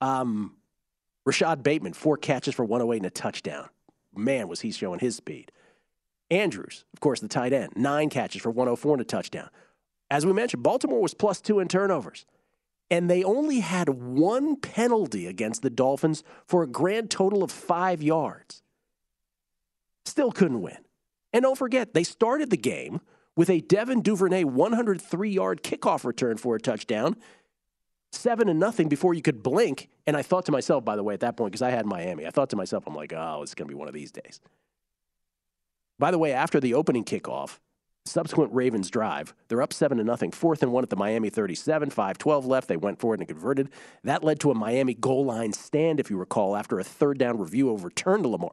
Um, 0.03 0.57
Rashod 1.27 1.65
Bateman, 1.65 1.93
four 1.93 2.17
catches 2.17 2.55
for 2.55 2.65
108 2.65 2.99
and 2.99 3.07
a 3.07 3.11
touchdown. 3.11 3.69
Man, 4.15 4.49
was 4.49 4.61
he 4.61 4.71
showing 4.71 5.01
his 5.01 5.17
speed. 5.17 5.53
Andrews, 6.31 6.85
of 6.95 7.01
course, 7.01 7.21
the 7.21 7.29
tight 7.29 7.53
end, 7.53 7.73
nine 7.77 8.09
catches 8.09 8.41
for 8.41 8.51
104 8.51 8.95
and 8.95 9.01
a 9.03 9.05
touchdown. 9.05 9.51
As 10.11 10.25
we 10.25 10.33
mentioned, 10.33 10.63
Baltimore 10.63 11.03
was 11.03 11.15
plus 11.15 11.41
two 11.41 11.59
in 11.59 11.69
turnovers, 11.69 12.25
and 12.91 13.11
they 13.11 13.25
only 13.25 13.61
had 13.61 13.89
one 13.89 14.57
penalty 14.57 15.27
against 15.27 15.63
the 15.63 15.71
Dolphins 15.71 16.23
for 16.47 16.63
a 16.63 16.69
grand 16.69 17.11
total 17.11 17.43
of 17.43 17.51
five 17.51 18.03
yards. 18.03 18.63
Still 20.05 20.31
couldn't 20.31 20.63
win. 20.63 20.79
And 21.33 21.43
don't 21.43 21.59
forget, 21.59 21.93
they 21.93 22.05
started 22.05 22.51
the 22.51 22.57
game 22.57 23.01
with 23.37 23.51
a 23.51 23.61
Devin 23.61 24.03
Duvernay 24.03 24.45
103 24.45 25.31
yard 25.31 25.63
kickoff 25.63 26.05
return 26.05 26.37
for 26.37 26.55
a 26.55 26.61
touchdown, 26.61 27.17
seven 28.17 28.49
and 28.49 28.59
nothing 28.59 28.89
before 28.89 29.15
you 29.15 29.23
could 29.23 29.43
blink. 29.43 29.89
And 30.07 30.17
I 30.17 30.23
thought 30.23 30.47
to 30.47 30.53
myself, 30.53 30.85
by 30.85 30.97
the 30.97 31.03
way, 31.03 31.15
at 31.15 31.21
that 31.21 31.37
point, 31.37 31.53
because 31.53 31.63
I 31.63 31.71
had 31.71 31.87
Miami, 31.87 32.27
I 32.27 32.31
thought 32.31 32.51
to 32.51 32.57
myself, 32.57 32.85
I'm 32.87 32.95
like, 32.95 33.13
oh, 33.13 33.41
it's 33.43 33.55
going 33.55 33.69
to 33.69 33.73
be 33.73 33.79
one 33.79 33.89
of 33.89 33.95
these 33.95 34.13
days. 34.13 34.41
By 35.99 36.11
the 36.11 36.19
way, 36.19 36.33
after 36.33 36.61
the 36.61 36.75
opening 36.75 37.05
kickoff, 37.05 37.59
subsequent 38.05 38.53
Ravens 38.53 38.91
drive, 38.91 39.35
they're 39.49 39.63
up 39.63 39.73
seven 39.73 39.99
to 39.99 40.05
nothing, 40.05 40.31
fourth 40.31 40.63
and 40.63 40.73
one 40.73 40.85
at 40.85 40.91
the 40.91 40.97
Miami 40.97 41.31
37, 41.31 41.91
5-12 41.91 42.47
left. 42.47 42.69
They 42.69 42.77
went 42.77 43.01
for 43.01 43.15
it 43.15 43.21
and 43.21 43.29
converted. 43.29 43.71
That 44.05 44.23
led 44.23 44.41
to 44.41 44.51
a 44.51 44.55
Miami 44.55 44.95
goal 44.95 45.25
line 45.25 45.53
stand, 45.53 46.01
if 46.01 46.11
you 46.11 46.17
recall, 46.17 46.57
after 46.57 46.79
a 46.79 46.85
third 46.85 47.19
down 47.19 47.39
review 47.39 47.71
overturned 47.71 48.25
a 48.25 48.29
Lamar, 48.29 48.51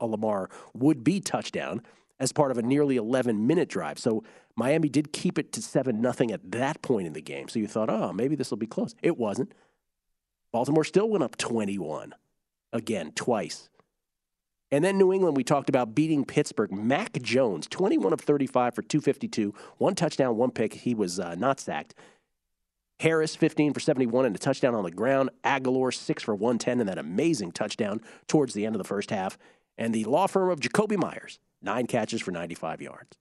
a 0.00 0.06
Lamar 0.06 0.48
would 0.74 1.04
be 1.04 1.20
touchdown 1.20 1.82
as 2.18 2.32
part 2.32 2.50
of 2.50 2.58
a 2.58 2.62
nearly 2.62 2.96
11 2.96 3.46
minute 3.46 3.68
drive. 3.68 3.98
So 3.98 4.24
Miami 4.54 4.88
did 4.88 5.12
keep 5.12 5.38
it 5.38 5.52
to 5.52 5.62
7 5.62 6.00
nothing 6.00 6.32
at 6.32 6.50
that 6.52 6.82
point 6.82 7.06
in 7.06 7.12
the 7.12 7.20
game. 7.20 7.48
So 7.48 7.58
you 7.58 7.66
thought, 7.66 7.90
oh, 7.90 8.12
maybe 8.12 8.36
this 8.36 8.50
will 8.50 8.58
be 8.58 8.66
close. 8.66 8.94
It 9.02 9.18
wasn't. 9.18 9.52
Baltimore 10.52 10.84
still 10.84 11.08
went 11.08 11.24
up 11.24 11.36
21 11.36 12.14
again, 12.72 13.12
twice. 13.14 13.68
And 14.70 14.84
then 14.84 14.98
New 14.98 15.12
England, 15.12 15.36
we 15.36 15.44
talked 15.44 15.68
about 15.68 15.94
beating 15.94 16.24
Pittsburgh. 16.24 16.72
Mac 16.72 17.20
Jones, 17.22 17.66
21 17.68 18.12
of 18.12 18.20
35 18.20 18.74
for 18.74 18.82
252, 18.82 19.54
one 19.78 19.94
touchdown, 19.94 20.36
one 20.36 20.50
pick. 20.50 20.74
He 20.74 20.94
was 20.94 21.20
uh, 21.20 21.34
not 21.36 21.60
sacked. 21.60 21.94
Harris, 22.98 23.36
15 23.36 23.74
for 23.74 23.80
71 23.80 24.24
and 24.24 24.34
a 24.34 24.38
touchdown 24.38 24.74
on 24.74 24.82
the 24.82 24.90
ground. 24.90 25.30
Agholor, 25.44 25.94
6 25.94 26.22
for 26.22 26.34
110 26.34 26.80
and 26.80 26.88
that 26.88 26.98
amazing 26.98 27.52
touchdown 27.52 28.00
towards 28.26 28.54
the 28.54 28.64
end 28.64 28.74
of 28.74 28.78
the 28.78 28.88
first 28.88 29.10
half. 29.10 29.38
And 29.78 29.94
the 29.94 30.04
law 30.04 30.26
firm 30.26 30.50
of 30.50 30.60
Jakobi 30.60 30.96
Meyers, 30.96 31.38
nine 31.62 31.86
catches 31.86 32.20
for 32.22 32.30
95 32.30 32.80
yards. 32.82 33.16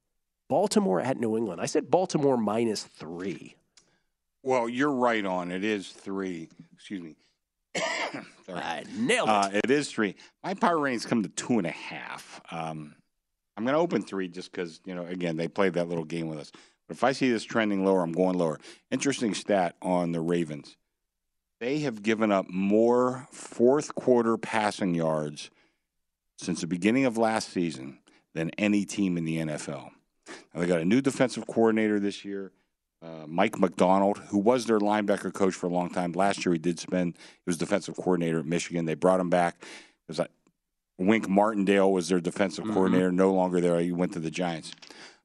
Baltimore 0.48 1.02
at 1.02 1.20
New 1.20 1.38
England. 1.38 1.60
I 1.60 1.66
said 1.66 1.90
Baltimore 1.90 2.38
minus 2.38 2.84
three. 2.84 3.56
Well, 4.44 4.70
you're 4.70 4.92
right 4.92 5.26
on. 5.26 5.52
It 5.52 5.64
is 5.64 5.90
three. 5.90 6.50
Excuse 6.74 7.02
me. 7.02 7.16
I 8.48 8.84
nailed 8.96 9.28
it. 9.28 9.32
Uh, 9.32 9.50
it 9.54 9.72
is 9.72 9.92
three. 9.92 10.16
My 10.44 10.54
power 10.54 10.78
ratings 10.78 11.06
come 11.06 11.24
to 11.24 11.30
two 11.30 11.58
and 11.58 11.66
a 11.66 11.72
half. 11.72 12.42
Um, 12.52 12.94
I'm 13.58 13.64
going 13.64 13.74
to 13.74 13.80
open 13.80 14.04
three 14.04 14.28
just 14.28 14.52
because, 14.52 14.82
you 14.86 14.94
know, 14.94 15.06
again, 15.06 15.36
they 15.38 15.48
played 15.48 15.74
that 15.74 15.88
little 15.88 16.04
game 16.04 16.28
with 16.28 16.40
us. 16.40 16.52
But 16.88 16.98
if 16.98 17.04
I 17.04 17.14
see 17.14 17.32
this 17.32 17.44
trending 17.44 17.84
lower, 17.84 18.04
I'm 18.04 18.12
going 18.12 18.38
lower. 18.38 18.60
Interesting 18.92 19.34
stat 19.34 19.76
on 19.82 20.12
the 20.12 20.22
Ravens. 20.22 20.78
They 21.60 21.80
have 21.80 22.04
given 22.04 22.32
up 22.32 22.50
more 22.50 23.28
fourth 23.32 23.96
quarter 23.96 24.38
passing 24.38 24.94
yards 24.94 25.50
since 26.38 26.62
the 26.62 26.68
beginning 26.68 27.06
of 27.06 27.18
last 27.18 27.50
season 27.50 27.98
than 28.36 28.52
any 28.52 28.86
team 28.86 29.18
in 29.18 29.26
the 29.26 29.38
NFL. 29.38 29.90
Now, 30.54 30.62
they 30.62 30.68
got 30.68 30.82
a 30.82 30.86
new 30.86 31.02
defensive 31.02 31.48
coordinator 31.48 32.00
this 32.00 32.24
year, 32.24 32.52
uh, 33.02 33.26
Mike 33.28 33.58
Macdonald, 33.58 34.20
who 34.28 34.38
was 34.38 34.66
their 34.66 34.80
linebacker 34.80 35.34
coach 35.34 35.56
for 35.56 35.68
a 35.68 35.72
long 35.72 35.90
time. 35.90 36.12
Last 36.12 36.46
year, 36.46 36.54
he 36.54 36.60
did 36.60 36.80
spend, 36.80 37.18
he 37.18 37.44
was 37.48 37.58
defensive 37.58 37.96
coordinator 37.96 38.40
at 38.40 38.46
Michigan. 38.46 38.86
They 38.86 38.94
brought 38.94 39.20
him 39.20 39.30
back. 39.30 39.56
It 39.62 40.10
was 40.10 40.20
like 40.20 40.32
Wink 40.98 41.28
Martindale 41.28 41.92
was 41.92 42.10
their 42.10 42.20
defensive 42.20 42.66
mm-hmm. 42.66 42.74
coordinator, 42.74 43.12
no 43.12 43.34
longer 43.34 43.62
there. 43.62 43.80
He 43.80 43.92
went 43.92 44.14
to 44.14 44.20
the 44.20 44.32
Giants. 44.32 44.74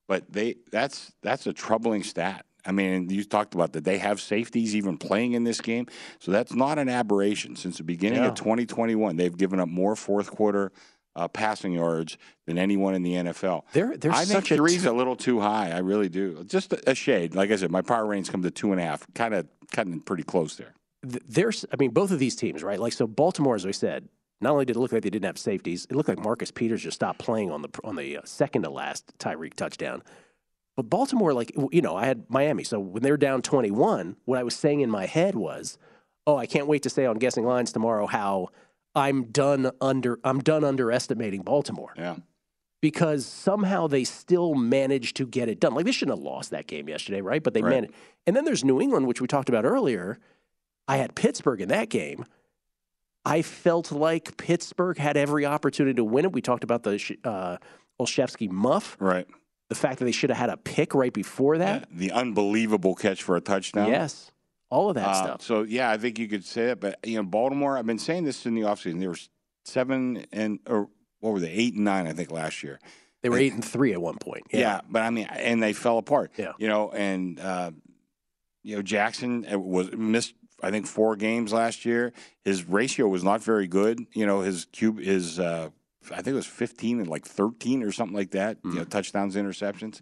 But 0.08 0.32
they 0.32 0.56
that's 0.72 1.12
that's 1.22 1.46
a 1.46 1.52
troubling 1.52 2.02
stat. 2.02 2.44
I 2.66 2.72
mean, 2.72 3.08
you 3.08 3.24
talked 3.24 3.54
about 3.54 3.72
that 3.72 3.84
they 3.84 3.98
have 3.98 4.20
safeties 4.20 4.74
even 4.74 4.98
playing 4.98 5.32
in 5.32 5.44
this 5.44 5.60
game, 5.60 5.86
so 6.18 6.32
that's 6.32 6.52
not 6.52 6.78
an 6.78 6.88
aberration. 6.88 7.54
Since 7.56 7.78
the 7.78 7.84
beginning 7.84 8.22
yeah. 8.22 8.28
of 8.28 8.34
2021, 8.34 9.16
they've 9.16 9.36
given 9.36 9.60
up 9.60 9.68
more 9.68 9.94
fourth 9.94 10.30
quarter 10.30 10.72
uh, 11.16 11.28
passing 11.28 11.72
yards 11.72 12.16
than 12.46 12.58
anyone 12.58 12.94
in 12.94 13.02
the 13.02 13.14
NFL. 13.14 13.62
They're, 13.72 13.96
they're 13.96 14.12
I 14.12 14.24
think 14.24 14.46
three's 14.46 14.84
a, 14.84 14.88
t- 14.88 14.88
a 14.88 14.92
little 14.92 15.16
too 15.16 15.40
high. 15.40 15.70
I 15.70 15.78
really 15.78 16.08
do. 16.08 16.44
Just 16.44 16.72
a, 16.72 16.90
a 16.90 16.94
shade. 16.94 17.34
Like 17.34 17.50
I 17.50 17.56
said, 17.56 17.70
my 17.70 17.82
power 17.82 18.06
range 18.06 18.30
comes 18.30 18.44
to 18.44 18.50
two 18.50 18.72
and 18.72 18.80
a 18.80 18.84
half. 18.84 19.06
Kind 19.14 19.34
of, 19.34 19.46
kind 19.72 19.92
of 19.92 20.04
pretty 20.04 20.22
close 20.22 20.56
there. 20.56 20.74
There's, 21.02 21.64
I 21.72 21.76
mean, 21.76 21.90
both 21.90 22.10
of 22.10 22.18
these 22.18 22.36
teams, 22.36 22.62
right? 22.62 22.78
Like, 22.78 22.92
so 22.92 23.06
Baltimore, 23.06 23.54
as 23.54 23.64
we 23.64 23.72
said, 23.72 24.08
not 24.40 24.52
only 24.52 24.64
did 24.64 24.76
it 24.76 24.78
look 24.78 24.92
like 24.92 25.02
they 25.02 25.10
didn't 25.10 25.26
have 25.26 25.38
safeties, 25.38 25.86
it 25.90 25.96
looked 25.96 26.08
like 26.08 26.18
Marcus 26.18 26.50
Peters 26.50 26.82
just 26.82 26.96
stopped 26.96 27.18
playing 27.18 27.50
on 27.50 27.62
the 27.62 27.68
on 27.84 27.96
the 27.96 28.18
uh, 28.18 28.20
second 28.24 28.62
to 28.62 28.70
last 28.70 29.12
Tyreek 29.18 29.54
touchdown. 29.54 30.02
But 30.76 30.88
Baltimore, 30.88 31.34
like 31.34 31.52
you 31.72 31.82
know, 31.82 31.96
I 31.96 32.06
had 32.06 32.24
Miami, 32.28 32.64
so 32.64 32.80
when 32.80 33.02
they 33.02 33.10
were 33.10 33.18
down 33.18 33.42
twenty 33.42 33.70
one, 33.70 34.16
what 34.24 34.38
I 34.38 34.42
was 34.42 34.54
saying 34.54 34.80
in 34.80 34.90
my 34.90 35.04
head 35.04 35.34
was, 35.34 35.76
"Oh, 36.26 36.36
I 36.36 36.46
can't 36.46 36.66
wait 36.66 36.82
to 36.84 36.90
say 36.90 37.04
on 37.04 37.18
Guessing 37.18 37.44
Lines 37.44 37.72
tomorrow 37.72 38.06
how 38.06 38.48
I'm 38.94 39.24
done 39.24 39.70
under 39.80 40.18
I'm 40.24 40.40
done 40.40 40.64
underestimating 40.64 41.42
Baltimore." 41.42 41.92
Yeah. 41.96 42.16
Because 42.82 43.26
somehow 43.26 43.88
they 43.88 44.04
still 44.04 44.54
managed 44.54 45.16
to 45.16 45.26
get 45.26 45.50
it 45.50 45.60
done. 45.60 45.74
Like 45.74 45.84
they 45.84 45.92
shouldn't 45.92 46.16
have 46.16 46.24
lost 46.24 46.50
that 46.50 46.66
game 46.66 46.88
yesterday, 46.88 47.20
right? 47.20 47.42
But 47.42 47.52
they 47.52 47.60
right. 47.60 47.70
managed. 47.70 47.92
And 48.26 48.34
then 48.34 48.46
there's 48.46 48.64
New 48.64 48.80
England, 48.80 49.06
which 49.06 49.20
we 49.20 49.26
talked 49.26 49.50
about 49.50 49.66
earlier. 49.66 50.18
I 50.88 50.96
had 50.96 51.14
Pittsburgh 51.14 51.60
in 51.60 51.68
that 51.68 51.90
game 51.90 52.24
I 53.24 53.42
felt 53.42 53.92
like 53.92 54.36
Pittsburgh 54.36 54.98
had 54.98 55.16
every 55.16 55.44
opportunity 55.44 55.94
to 55.94 56.04
win 56.04 56.24
it. 56.24 56.32
We 56.32 56.40
talked 56.40 56.64
about 56.64 56.82
the 56.82 57.16
uh, 57.24 57.58
Olszewski 58.00 58.50
muff. 58.50 58.96
Right. 58.98 59.26
The 59.68 59.74
fact 59.74 59.98
that 59.98 60.04
they 60.04 60.12
should 60.12 60.30
have 60.30 60.38
had 60.38 60.50
a 60.50 60.56
pick 60.56 60.94
right 60.94 61.12
before 61.12 61.58
that. 61.58 61.82
Yeah, 61.90 61.98
the 61.98 62.12
unbelievable 62.12 62.94
catch 62.94 63.22
for 63.22 63.36
a 63.36 63.40
touchdown. 63.40 63.88
Yes. 63.88 64.32
All 64.70 64.88
of 64.88 64.94
that 64.94 65.08
uh, 65.08 65.14
stuff. 65.14 65.42
So, 65.42 65.62
yeah, 65.62 65.90
I 65.90 65.98
think 65.98 66.18
you 66.18 66.28
could 66.28 66.44
say 66.44 66.66
that. 66.66 66.80
But, 66.80 66.98
you 67.04 67.16
know, 67.16 67.24
Baltimore, 67.24 67.76
I've 67.76 67.86
been 67.86 67.98
saying 67.98 68.24
this 68.24 68.46
in 68.46 68.54
the 68.54 68.62
offseason. 68.62 69.00
They 69.00 69.08
were 69.08 69.18
seven 69.64 70.26
and, 70.32 70.60
or 70.66 70.88
what 71.20 71.32
were 71.32 71.40
they, 71.40 71.50
eight 71.50 71.74
and 71.74 71.84
nine, 71.84 72.06
I 72.06 72.12
think, 72.12 72.30
last 72.30 72.62
year. 72.62 72.78
They 73.22 73.28
were 73.28 73.38
eight 73.38 73.52
and 73.52 73.64
three 73.64 73.92
at 73.92 74.00
one 74.00 74.16
point. 74.16 74.44
Yeah. 74.50 74.60
yeah. 74.60 74.80
but 74.88 75.02
I 75.02 75.10
mean, 75.10 75.26
and 75.30 75.62
they 75.62 75.72
fell 75.72 75.98
apart. 75.98 76.32
Yeah. 76.36 76.52
You 76.58 76.68
know, 76.68 76.90
and, 76.90 77.38
uh, 77.38 77.72
you 78.62 78.76
know, 78.76 78.82
Jackson 78.82 79.46
uh, 79.52 79.58
was 79.58 79.92
missed 79.92 80.34
I 80.62 80.70
think 80.70 80.86
four 80.86 81.16
games 81.16 81.52
last 81.52 81.84
year. 81.84 82.12
His 82.44 82.64
ratio 82.64 83.08
was 83.08 83.24
not 83.24 83.42
very 83.42 83.66
good. 83.66 84.06
You 84.12 84.26
know, 84.26 84.40
his 84.40 84.66
cube 84.66 84.98
his 84.98 85.38
uh, 85.38 85.70
I 86.10 86.16
think 86.16 86.28
it 86.28 86.34
was 86.34 86.46
15 86.46 87.00
and 87.00 87.08
like 87.08 87.24
13 87.24 87.82
or 87.82 87.92
something 87.92 88.16
like 88.16 88.32
that. 88.32 88.58
Mm-hmm. 88.58 88.70
You 88.70 88.78
know, 88.80 88.84
mm. 88.84 88.90
touchdowns, 88.90 89.36
interceptions. 89.36 90.00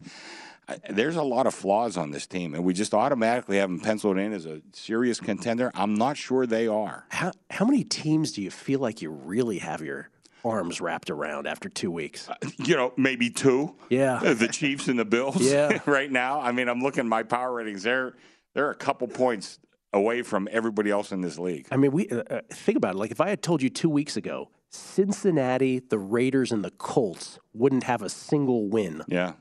There's 0.91 1.17
a 1.17 1.23
lot 1.23 1.47
of 1.47 1.55
flaws 1.55 1.97
on 1.97 2.11
this 2.11 2.27
team, 2.27 2.55
and 2.55 2.65
we 2.65 2.75
just 2.75 2.95
automatically 2.95 3.57
have 3.59 3.71
them 3.71 3.81
penciled 3.81 4.19
in 4.19 4.33
as 4.33 4.47
a 4.47 4.61
serious 4.73 5.21
contender. 5.21 5.71
I'm 5.75 5.95
not 5.95 6.17
sure 6.17 6.47
they 6.47 6.67
are. 6.67 7.07
How 7.11 7.33
how 7.51 7.65
many 7.65 7.85
teams 7.85 8.33
do 8.33 8.43
you 8.43 8.51
feel 8.51 8.81
like 8.81 9.01
you 9.01 9.11
really 9.11 9.59
have 9.59 9.83
your 9.83 10.11
arms 10.45 10.81
wrapped 10.81 11.11
around 11.11 11.47
after 11.47 11.69
two 11.69 11.91
weeks? 11.91 12.29
Uh, 12.29 12.35
you 12.59 12.77
know, 12.77 12.93
maybe 12.97 13.31
two. 13.31 13.75
Yeah, 13.89 14.19
the 14.19 14.49
Chiefs 14.49 14.89
and 14.89 14.99
the 14.99 15.05
Bills. 15.05 15.41
Yeah, 15.41 15.81
right 15.87 16.11
now. 16.11 16.41
I 16.41 16.53
mean, 16.53 16.69
I'm 16.69 16.81
looking 16.81 17.01
at 17.01 17.07
my 17.07 17.23
power 17.23 17.53
ratings. 17.53 17.83
They're 17.83 18.15
they're 18.55 18.71
a 18.71 18.77
couple 18.77 19.09
points 19.09 19.59
away 19.93 20.23
from 20.23 20.49
everybody 20.51 20.91
else 20.91 21.13
in 21.13 21.21
this 21.21 21.39
league. 21.39 21.67
I 21.71 21.77
mean, 21.77 21.93
we 21.93 22.09
uh, 22.09 22.23
uh, 22.31 22.41
think 22.51 22.77
about 22.77 22.95
it. 22.95 22.99
Like 22.99 23.11
if 23.11 23.21
I 23.21 23.31
had 23.31 23.43
told 23.43 23.63
you 23.63 23.71
two 23.71 23.89
weeks 23.89 24.17
ago, 24.17 24.51
Cincinnati, 24.71 25.79
the 25.79 25.99
Raiders, 25.99 26.53
and 26.53 26.65
the 26.65 26.71
Colts 26.73 27.39
wouldn't 27.55 27.85
have 27.85 28.03
a 28.03 28.09
single 28.09 28.69
win. 28.69 29.03
Yeah, 29.09 29.33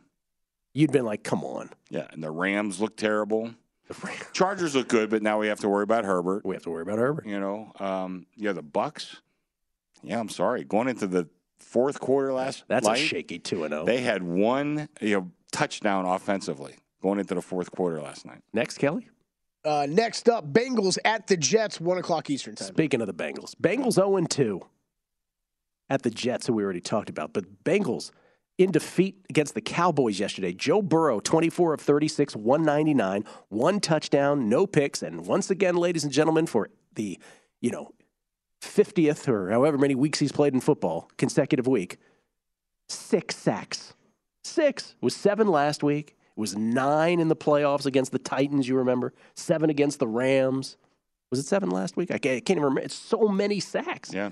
you'd 0.74 0.92
been 0.92 1.06
like, 1.06 1.24
"Come 1.24 1.44
on." 1.44 1.70
Yeah, 1.90 2.08
and 2.12 2.24
the 2.24 2.32
Rams 2.32 2.80
look 2.80 2.98
terrible. 2.98 3.52
The 3.88 4.12
Chargers 4.34 4.76
look 4.76 4.90
good, 4.90 5.10
but 5.10 5.24
now 5.24 5.40
we 5.40 5.48
have 5.48 5.62
to 5.62 5.70
worry 5.70 5.84
about 5.84 6.04
Herbert. 6.04 6.46
We 6.46 6.56
have 6.56 6.64
to 6.64 6.70
worry 6.70 6.82
about 6.82 7.00
Herbert. 7.00 7.26
You 7.26 7.40
know, 7.40 7.72
um, 7.80 8.26
yeah, 8.36 8.52
the 8.52 8.62
Bucks. 8.62 9.22
Yeah, 10.04 10.20
I'm 10.20 10.30
sorry. 10.30 10.64
Going 10.64 10.90
into 10.90 11.08
the 11.08 11.28
fourth 11.60 12.00
quarter 12.00 12.34
last, 12.34 12.66
that's 12.68 12.86
light, 12.86 13.00
a 13.00 13.02
shaky 13.02 13.40
two 13.40 13.64
and 13.64 13.72
zero. 13.72 13.84
Oh. 13.84 13.86
They 13.86 14.02
had 14.02 14.24
one 14.24 14.90
you 15.02 15.16
know 15.16 15.32
touchdown 15.52 16.06
offensively 16.06 16.76
going 17.02 17.20
into 17.20 17.36
the 17.36 17.42
fourth 17.42 17.72
quarter 17.72 18.02
last 18.02 18.26
night. 18.26 18.42
Next, 18.54 18.78
Kelly. 18.78 19.08
Uh, 19.64 19.86
next 19.90 20.30
up, 20.30 20.54
Bengals 20.54 20.98
at 21.04 21.28
the 21.28 21.36
Jets, 21.36 21.82
1 21.82 21.98
o'clock 21.98 22.30
Eastern 22.30 22.56
Time. 22.56 22.70
Speaking 22.70 23.02
of 23.02 23.08
the 23.08 23.14
Bengals, 23.14 23.54
Bengals 23.56 23.94
0 23.94 24.18
2 24.26 24.62
at 25.90 26.04
the 26.04 26.10
Jets, 26.10 26.48
who 26.48 26.54
we 26.54 26.64
already 26.64 26.80
talked 26.80 27.10
about. 27.10 27.34
But 27.34 27.66
Bengals 27.66 28.12
in 28.58 28.72
defeat 28.72 29.24
against 29.30 29.54
the 29.54 29.62
Cowboys 29.62 30.20
yesterday. 30.20 30.54
Joe 30.54 30.82
Burrow, 30.82 31.20
24 31.20 31.76
of 31.76 31.82
36, 31.82 32.36
199, 32.36 33.24
one 33.50 33.80
touchdown, 33.80 34.50
no 34.50 34.66
picks. 34.66 35.02
And 35.02 35.26
once 35.26 35.50
again, 35.50 35.76
ladies 35.76 36.04
and 36.04 36.12
gentlemen, 36.12 36.48
for 36.48 36.70
the, 36.96 37.20
you 37.62 37.72
know, 37.72 37.92
50th 38.62 39.28
or 39.28 39.52
however 39.52 39.78
many 39.78 39.94
weeks 39.96 40.20
he's 40.20 40.32
played 40.32 40.54
in 40.54 40.62
football, 40.62 41.10
consecutive 41.18 41.68
week, 41.68 41.98
six 42.90 43.36
sacks. 43.36 43.94
Six. 44.44 44.96
Was 45.02 45.16
seven 45.16 45.48
last 45.48 45.84
week. 45.84 46.16
It 46.36 46.40
was 46.40 46.56
nine 46.56 47.20
in 47.20 47.28
the 47.28 47.36
playoffs 47.36 47.86
against 47.86 48.12
the 48.12 48.20
Titans, 48.20 48.68
you 48.68 48.78
remember? 48.78 49.14
Seven 49.36 49.70
against 49.70 50.00
the 50.00 50.08
Rams. 50.08 50.78
Was 51.30 51.40
it 51.40 51.46
seven 51.46 51.70
last 51.70 51.98
week? 51.98 52.10
I 52.10 52.18
can't, 52.18 52.38
I 52.38 52.40
can't 52.40 52.52
even 52.52 52.64
remember. 52.64 52.82
It's 52.82 52.96
so 52.96 53.28
many 53.28 53.60
sacks. 53.60 54.14
Yeah. 54.14 54.32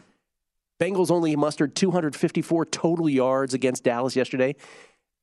Bengals 0.80 1.12
only 1.12 1.36
mustered 1.36 1.76
254 1.76 2.66
total 2.66 3.10
yards 3.10 3.54
against 3.54 3.84
Dallas 3.84 4.16
yesterday. 4.16 4.56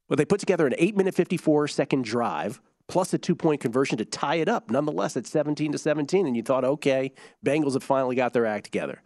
But 0.08 0.18
they 0.18 0.24
put 0.24 0.40
together 0.40 0.66
an 0.66 0.74
8 0.76 0.96
minute 0.96 1.14
54 1.14 1.68
second 1.68 2.04
drive 2.04 2.60
plus 2.88 3.14
a 3.14 3.18
two 3.18 3.34
point 3.34 3.60
conversion 3.60 3.96
to 3.98 4.04
tie 4.04 4.36
it 4.36 4.48
up, 4.48 4.70
nonetheless, 4.70 5.16
at 5.16 5.26
17 5.26 5.72
to 5.72 5.78
17. 5.78 6.26
And 6.26 6.36
you 6.36 6.42
thought, 6.42 6.64
okay, 6.64 7.12
Bengals 7.44 7.74
have 7.74 7.82
finally 7.82 8.16
got 8.16 8.32
their 8.32 8.46
act 8.46 8.64
together. 8.64 9.02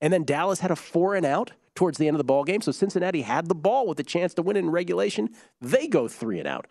And 0.00 0.12
then 0.12 0.24
Dallas 0.24 0.60
had 0.60 0.70
a 0.70 0.76
four 0.76 1.14
and 1.14 1.26
out 1.26 1.52
towards 1.74 1.98
the 1.98 2.08
end 2.08 2.14
of 2.16 2.18
the 2.18 2.24
ball 2.24 2.44
game. 2.44 2.60
So 2.60 2.72
Cincinnati 2.72 3.22
had 3.22 3.46
the 3.46 3.54
ball 3.54 3.86
with 3.86 4.00
a 4.00 4.04
chance 4.04 4.34
to 4.34 4.42
win 4.42 4.56
in 4.56 4.70
regulation. 4.70 5.30
They 5.60 5.86
go 5.86 6.08
three 6.08 6.38
and 6.38 6.48
out. 6.48 6.66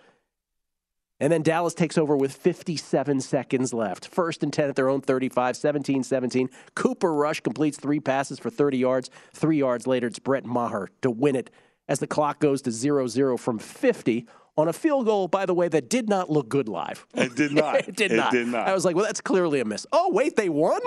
And 1.19 1.33
then 1.33 1.41
Dallas 1.41 1.73
takes 1.73 1.97
over 1.97 2.15
with 2.15 2.31
57 2.31 3.21
seconds 3.21 3.73
left. 3.73 4.07
First 4.07 4.43
and 4.43 4.53
10 4.53 4.69
at 4.69 4.75
their 4.75 4.89
own 4.89 5.01
35, 5.01 5.57
17 5.57 6.03
17. 6.03 6.49
Cooper 6.75 7.13
Rush 7.13 7.39
completes 7.39 7.77
three 7.77 7.99
passes 7.99 8.39
for 8.39 8.49
30 8.49 8.77
yards. 8.77 9.09
Three 9.33 9.57
yards 9.57 9.87
later, 9.87 10.07
it's 10.07 10.19
Brett 10.19 10.45
Maher 10.45 10.89
to 11.01 11.09
win 11.09 11.35
it 11.35 11.49
as 11.87 11.99
the 11.99 12.07
clock 12.07 12.39
goes 12.39 12.61
to 12.63 12.71
0 12.71 13.07
0 13.07 13.37
from 13.37 13.59
50 13.59 14.27
on 14.57 14.67
a 14.67 14.73
field 14.73 15.05
goal, 15.05 15.27
by 15.27 15.45
the 15.45 15.53
way, 15.53 15.67
that 15.67 15.87
did 15.87 16.09
not 16.09 16.29
look 16.29 16.49
good 16.49 16.67
live. 16.67 17.05
It 17.13 17.35
did 17.35 17.51
not. 17.51 17.75
it, 17.87 17.95
did, 17.95 18.11
not. 18.11 18.33
it 18.33 18.37
did 18.37 18.47
not. 18.47 18.67
I 18.67 18.73
was 18.73 18.85
like, 18.85 18.95
well, 18.95 19.05
that's 19.05 19.21
clearly 19.21 19.59
a 19.59 19.65
miss. 19.65 19.85
Oh, 19.91 20.11
wait, 20.11 20.35
they 20.35 20.49
won? 20.49 20.81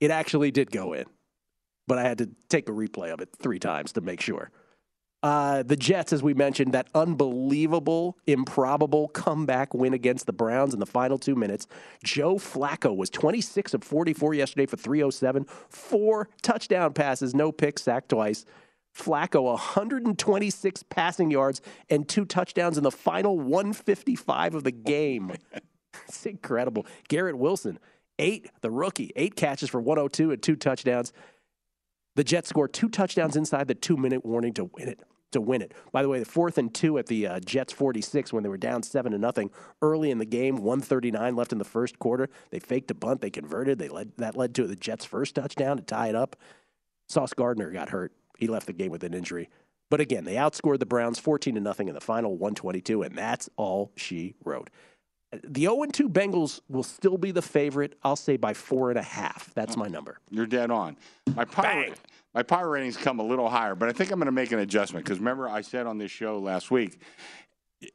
It 0.00 0.10
actually 0.10 0.50
did 0.52 0.70
go 0.70 0.92
in. 0.92 1.04
But 1.88 1.98
I 1.98 2.02
had 2.02 2.18
to 2.18 2.30
take 2.48 2.68
a 2.68 2.72
replay 2.72 3.12
of 3.12 3.20
it 3.20 3.30
three 3.40 3.58
times 3.58 3.92
to 3.92 4.00
make 4.00 4.20
sure. 4.20 4.50
Uh, 5.22 5.62
the 5.62 5.76
Jets, 5.76 6.12
as 6.12 6.22
we 6.22 6.34
mentioned, 6.34 6.72
that 6.72 6.88
unbelievable, 6.94 8.18
improbable 8.26 9.08
comeback 9.08 9.72
win 9.72 9.94
against 9.94 10.26
the 10.26 10.32
Browns 10.32 10.74
in 10.74 10.80
the 10.80 10.86
final 10.86 11.16
two 11.16 11.36
minutes. 11.36 11.68
Joe 12.02 12.36
Flacco 12.36 12.96
was 12.96 13.08
26 13.08 13.74
of 13.74 13.84
44 13.84 14.34
yesterday 14.34 14.66
for 14.66 14.76
307, 14.76 15.46
four 15.68 16.28
touchdown 16.42 16.92
passes, 16.92 17.34
no 17.34 17.52
picks, 17.52 17.82
sacked 17.82 18.08
twice. 18.08 18.44
Flacco, 18.96 19.44
126 19.44 20.82
passing 20.90 21.30
yards 21.30 21.62
and 21.88 22.08
two 22.08 22.24
touchdowns 22.24 22.76
in 22.76 22.84
the 22.84 22.90
final 22.90 23.38
155 23.38 24.56
of 24.56 24.64
the 24.64 24.72
game. 24.72 25.32
it's 26.08 26.26
incredible. 26.26 26.84
Garrett 27.08 27.38
Wilson, 27.38 27.78
eight, 28.18 28.50
the 28.60 28.70
rookie, 28.70 29.12
eight 29.16 29.36
catches 29.36 29.70
for 29.70 29.80
102 29.80 30.32
and 30.32 30.42
two 30.42 30.56
touchdowns. 30.56 31.12
The 32.16 32.24
Jets 32.24 32.50
scored 32.50 32.74
two 32.74 32.90
touchdowns 32.90 33.36
inside 33.36 33.68
the 33.68 33.74
two 33.74 33.96
minute 33.96 34.26
warning 34.26 34.52
to 34.54 34.64
win 34.64 34.88
it. 34.88 35.00
To 35.32 35.40
win 35.40 35.62
it. 35.62 35.72
By 35.92 36.02
the 36.02 36.08
way, 36.08 36.18
the 36.18 36.26
fourth 36.26 36.58
and 36.58 36.72
two 36.72 36.98
at 36.98 37.06
the 37.06 37.26
uh, 37.26 37.40
Jets 37.40 37.72
46 37.72 38.32
when 38.32 38.42
they 38.42 38.48
were 38.50 38.58
down 38.58 38.82
seven 38.82 39.12
to 39.12 39.18
nothing 39.18 39.50
early 39.80 40.10
in 40.10 40.18
the 40.18 40.26
game, 40.26 40.56
139 40.56 41.34
left 41.34 41.52
in 41.52 41.58
the 41.58 41.64
first 41.64 41.98
quarter. 41.98 42.28
They 42.50 42.58
faked 42.58 42.90
a 42.90 42.94
bunt, 42.94 43.22
they 43.22 43.30
converted. 43.30 43.78
They 43.78 43.88
led 43.88 44.12
that 44.18 44.36
led 44.36 44.54
to 44.56 44.66
the 44.66 44.76
Jets' 44.76 45.06
first 45.06 45.34
touchdown 45.34 45.78
to 45.78 45.82
tie 45.82 46.08
it 46.08 46.14
up. 46.14 46.36
Sauce 47.08 47.32
Gardner 47.32 47.70
got 47.70 47.88
hurt. 47.88 48.12
He 48.38 48.46
left 48.46 48.66
the 48.66 48.72
game 48.72 48.90
with 48.90 49.04
an 49.04 49.14
injury. 49.14 49.48
But 49.90 50.00
again, 50.00 50.24
they 50.24 50.36
outscored 50.36 50.78
the 50.78 50.86
Browns 50.86 51.18
14 51.18 51.54
to 51.54 51.60
nothing 51.60 51.88
in 51.88 51.94
the 51.94 52.00
final 52.00 52.32
122, 52.32 53.02
and 53.02 53.16
that's 53.16 53.50
all 53.56 53.92
she 53.94 54.34
wrote. 54.42 54.70
The 55.44 55.62
0 55.62 55.84
2 55.90 56.08
Bengals 56.10 56.60
will 56.68 56.82
still 56.82 57.16
be 57.16 57.30
the 57.30 57.40
favorite. 57.42 57.96
I'll 58.02 58.16
say 58.16 58.36
by 58.36 58.52
four 58.52 58.90
and 58.90 58.98
a 58.98 59.02
half. 59.02 59.52
That's 59.54 59.76
my 59.76 59.88
number. 59.88 60.18
You're 60.30 60.46
dead 60.46 60.70
on. 60.70 60.96
My 61.34 61.44
power, 61.46 61.86
my 62.34 62.42
power 62.42 62.68
ratings 62.68 62.96
come 62.98 63.18
a 63.18 63.22
little 63.22 63.48
higher, 63.48 63.74
but 63.74 63.88
I 63.88 63.92
think 63.92 64.10
I'm 64.10 64.18
going 64.18 64.26
to 64.26 64.32
make 64.32 64.52
an 64.52 64.58
adjustment 64.58 65.04
because 65.06 65.18
remember 65.18 65.48
I 65.48 65.62
said 65.62 65.86
on 65.86 65.96
this 65.96 66.10
show 66.10 66.38
last 66.38 66.70
week, 66.70 67.00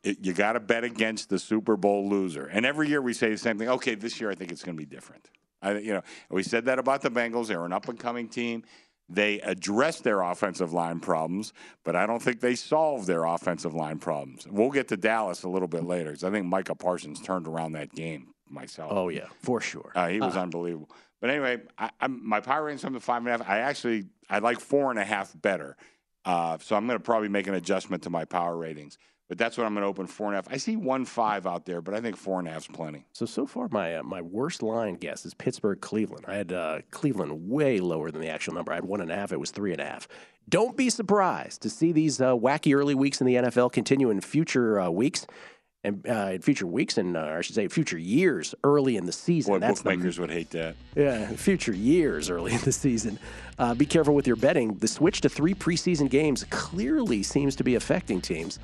y- 0.04 0.16
you 0.20 0.34
got 0.34 0.54
to 0.54 0.60
bet 0.60 0.84
against 0.84 1.30
the 1.30 1.38
Super 1.38 1.78
Bowl 1.78 2.10
loser. 2.10 2.46
And 2.48 2.66
every 2.66 2.90
year 2.90 3.02
we 3.02 3.14
say 3.14 3.30
the 3.30 3.38
same 3.38 3.60
thing. 3.60 3.70
Okay, 3.70 3.94
this 3.94 4.20
year 4.20 4.32
I 4.32 4.36
think 4.36 4.52
it's 4.52 4.64
going 4.64 4.76
to 4.76 4.80
be 4.84 4.86
different. 4.88 5.30
I, 5.62 5.78
you 5.78 5.94
know, 5.94 6.02
we 6.30 6.42
said 6.44 6.66
that 6.66 6.80
about 6.80 7.02
the 7.02 7.10
Bengals. 7.10 7.48
They're 7.48 7.66
an 7.66 7.74
up 7.74 7.88
and 7.88 8.00
coming 8.00 8.30
team. 8.30 8.64
They 9.10 9.40
addressed 9.40 10.04
their 10.04 10.22
offensive 10.22 10.74
line 10.74 11.00
problems, 11.00 11.54
but 11.86 11.96
I 11.96 12.06
don't 12.06 12.22
think 12.22 12.42
they 12.42 12.56
solved 12.56 13.08
their 13.08 13.24
offensive 13.24 13.74
line 13.74 14.00
problems. 14.00 14.46
We'll 14.50 14.70
get 14.72 14.90
to 14.90 14.98
Dallas 14.98 15.44
a 15.44 15.50
little 15.50 15.70
bit 15.70 15.84
later 15.86 16.10
because 16.12 16.26
I 16.26 16.32
think 16.32 16.46
Micah 16.46 16.76
Parsons 16.76 17.22
turned 17.22 17.48
around 17.48 17.72
that 17.74 17.94
game 17.94 18.34
myself. 18.50 18.92
Oh, 18.94 19.08
yeah, 19.10 19.28
for 19.42 19.62
sure. 19.62 19.92
Uh, 19.96 20.10
he 20.10 20.20
was 20.20 20.36
Uh, 20.36 20.42
unbelievable. 20.42 20.90
But 21.22 21.30
anyway, 21.30 21.62
I, 21.78 21.90
I'm, 22.02 22.28
my 22.28 22.42
power 22.42 22.66
rating's 22.66 22.82
from 22.82 22.94
the 22.94 23.00
five 23.00 23.26
and 23.26 23.28
a 23.30 23.32
half. 23.38 23.50
I 23.50 23.60
actually 23.60 24.06
I 24.30 24.40
like 24.40 24.60
four 24.60 24.90
and 24.92 25.00
a 25.00 25.06
half 25.06 25.34
better. 25.42 25.78
Uh, 26.26 26.58
so 26.60 26.76
I'm 26.76 26.86
going 26.86 27.00
to 27.00 27.04
probably 27.04 27.30
make 27.30 27.48
an 27.48 27.54
adjustment 27.54 28.04
to 28.04 28.10
my 28.10 28.26
power 28.26 28.58
ratings. 28.58 28.98
But 29.30 29.38
that's 29.38 29.58
what 29.58 29.66
I'm 29.68 29.74
going 29.74 29.82
to 29.84 29.88
open 29.90 30.08
four 30.08 30.28
and 30.28 30.36
a 30.36 30.38
half. 30.38 30.48
I 30.50 30.56
see 30.56 30.78
one 30.78 31.04
five 31.04 31.46
out 31.46 31.66
there, 31.66 31.82
but 31.82 31.94
I 31.94 32.00
think 32.00 32.16
four 32.16 32.40
and 32.40 32.48
a 32.48 32.52
half's 32.52 32.68
plenty. 32.68 33.06
So 33.12 33.26
so 33.26 33.46
far, 33.46 33.68
my 33.72 33.98
uh, 33.98 34.04
my 34.04 34.22
worst 34.22 34.64
line 34.64 34.96
guess 34.96 35.26
is 35.26 35.34
Pittsburgh 35.34 35.82
Cleveland. 35.82 36.26
I 36.30 36.36
had 36.36 36.54
uh, 36.54 36.80
Cleveland 36.92 37.50
way 37.50 37.80
lower 37.82 38.10
than 38.10 38.22
the 38.22 38.30
actual 38.30 38.54
number. 38.54 38.72
I 38.72 38.76
had 38.76 38.86
one 38.86 39.02
and 39.02 39.12
a 39.12 39.16
half. 39.16 39.34
It 39.34 39.40
was 39.40 39.52
three 39.52 39.74
and 39.74 39.82
a 39.82 39.86
half. 39.86 40.08
Don't 40.48 40.78
be 40.78 40.90
surprised 40.90 41.62
to 41.64 41.70
see 41.70 41.92
these 41.92 42.22
uh, 42.22 42.34
wacky 42.36 42.74
early 42.74 42.96
weeks 42.96 43.20
in 43.20 43.28
the 43.28 43.36
NFL 43.36 43.74
continue 43.74 44.10
in 44.10 44.22
future 44.22 44.80
uh, 44.80 44.90
weeks. 44.90 45.28
And 45.84 46.06
uh, 46.10 46.32
in 46.34 46.42
future 46.42 46.66
weeks, 46.66 46.98
and 46.98 47.16
uh, 47.16 47.36
I 47.38 47.42
should 47.42 47.54
say 47.56 47.68
future 47.68 48.00
years 48.00 48.56
early 48.64 48.98
in 48.98 49.06
the 49.06 49.12
season. 49.12 49.54
Boy, 49.54 49.60
That's 49.60 49.82
the- 49.82 49.90
bookmakers 49.92 50.20
would 50.20 50.32
hate 50.32 50.50
that. 50.50 50.76
yeah, 50.96 51.28
future 51.34 51.72
years 51.74 52.30
early 52.32 52.54
in 52.54 52.60
the 52.62 52.72
season. 52.72 53.20
Uh, 53.60 53.76
be 53.76 53.86
careful 53.86 54.16
with 54.16 54.26
your 54.26 54.36
betting. 54.38 54.74
The 54.80 54.88
switch 54.88 55.22
to 55.22 55.30
three 55.30 55.54
preseason 55.54 56.10
games 56.10 56.46
clearly 56.50 57.22
seems 57.24 57.56
to 57.58 57.64
be 57.64 57.76
affecting 57.76 58.22
teams 58.22 58.58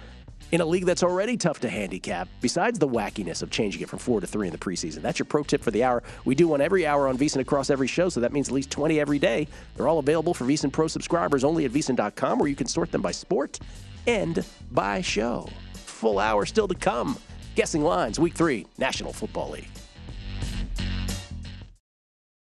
in 0.53 0.61
a 0.61 0.65
league 0.65 0.85
that's 0.85 1.01
already 1.01 1.35
tough 1.35 1.59
to 1.61 1.67
handicap, 1.67 2.27
besides 2.39 2.77
the 2.77 2.87
wackiness 2.87 3.41
of 3.41 3.49
changing 3.49 3.81
it 3.81 3.89
from 3.89 3.97
four 3.97 4.21
to 4.21 4.27
three 4.27 4.47
in 4.47 4.51
the 4.51 4.57
preseason. 4.59 5.01
That's 5.01 5.17
your 5.17 5.25
pro 5.25 5.41
tip 5.41 5.63
for 5.63 5.71
the 5.71 5.83
hour. 5.83 6.03
We 6.25 6.35
do 6.35 6.47
one 6.47 6.61
every 6.61 6.85
hour 6.85 7.07
on 7.07 7.17
VSIN 7.17 7.41
across 7.41 7.71
every 7.71 7.87
show, 7.87 8.07
so 8.07 8.19
that 8.19 8.31
means 8.31 8.49
at 8.49 8.53
least 8.53 8.69
20 8.69 8.99
every 8.99 9.17
day. 9.17 9.47
They're 9.75 9.87
all 9.87 9.97
available 9.97 10.35
for 10.35 10.45
VSIN 10.45 10.71
Pro 10.71 10.85
subscribers 10.85 11.43
only 11.43 11.65
at 11.65 11.71
VSIN.com, 11.71 12.37
where 12.37 12.47
you 12.47 12.55
can 12.55 12.67
sort 12.67 12.91
them 12.91 13.01
by 13.01 13.11
sport 13.11 13.57
and 14.05 14.45
by 14.71 15.01
show. 15.01 15.49
Full 15.73 16.19
hour 16.19 16.45
still 16.45 16.67
to 16.67 16.75
come. 16.75 17.17
Guessing 17.55 17.81
lines, 17.81 18.19
week 18.19 18.35
three, 18.35 18.67
National 18.77 19.11
Football 19.11 19.49
League. 19.49 19.82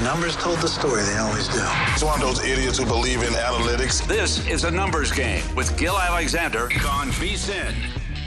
The 0.00 0.06
numbers 0.06 0.34
told 0.34 0.56
the 0.60 0.66
story, 0.66 1.02
they 1.02 1.18
always 1.18 1.46
do. 1.48 1.60
It's 1.92 2.02
one 2.02 2.14
of 2.14 2.26
those 2.26 2.42
idiots 2.42 2.78
who 2.78 2.86
believe 2.86 3.20
in 3.20 3.34
analytics. 3.34 4.02
This 4.06 4.46
is 4.48 4.64
a 4.64 4.70
numbers 4.70 5.12
game 5.12 5.42
with 5.54 5.76
Gill 5.76 5.98
Alexander 5.98 6.70
on 6.88 7.10
VSIN. 7.10 7.74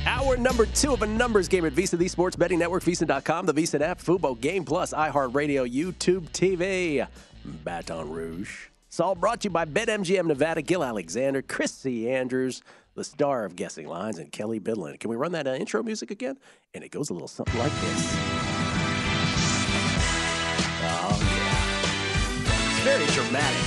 Hour 0.05 0.37
number 0.37 0.67
two 0.67 0.93
of 0.93 1.01
a 1.01 1.07
numbers 1.07 1.47
game 1.47 1.65
at 1.65 1.73
VSIN, 1.73 1.97
the 1.97 2.07
Sports 2.07 2.35
Betting 2.35 2.59
Network, 2.59 2.83
VSIN.com, 2.83 3.47
the 3.47 3.55
VSIN 3.55 3.81
app, 3.81 3.99
Fubo 3.99 4.39
Game 4.39 4.65
Plus, 4.65 4.93
iHeartRadio, 4.93 5.67
YouTube 5.67 6.29
TV, 6.29 7.07
Baton 7.43 8.11
Rouge. 8.11 8.67
It's 8.85 8.99
all 8.99 9.15
brought 9.15 9.41
to 9.41 9.45
you 9.47 9.49
by 9.49 9.65
BetMGM 9.65 10.27
Nevada, 10.27 10.61
Gill 10.61 10.83
Alexander, 10.83 11.41
Chrissy 11.41 12.07
Andrews, 12.07 12.61
the 12.93 13.03
star 13.03 13.45
of 13.45 13.55
Guessing 13.55 13.87
Lines, 13.87 14.19
and 14.19 14.31
Kelly 14.31 14.59
Bidlin. 14.59 14.99
Can 14.99 15.09
we 15.09 15.15
run 15.15 15.31
that 15.31 15.47
uh, 15.47 15.53
intro 15.53 15.81
music 15.81 16.11
again? 16.11 16.37
And 16.75 16.83
it 16.83 16.91
goes 16.91 17.09
a 17.09 17.13
little 17.13 17.27
something 17.27 17.57
like 17.57 17.73
this. 17.81 18.42
Very 22.93 23.07
dramatic. 23.07 23.57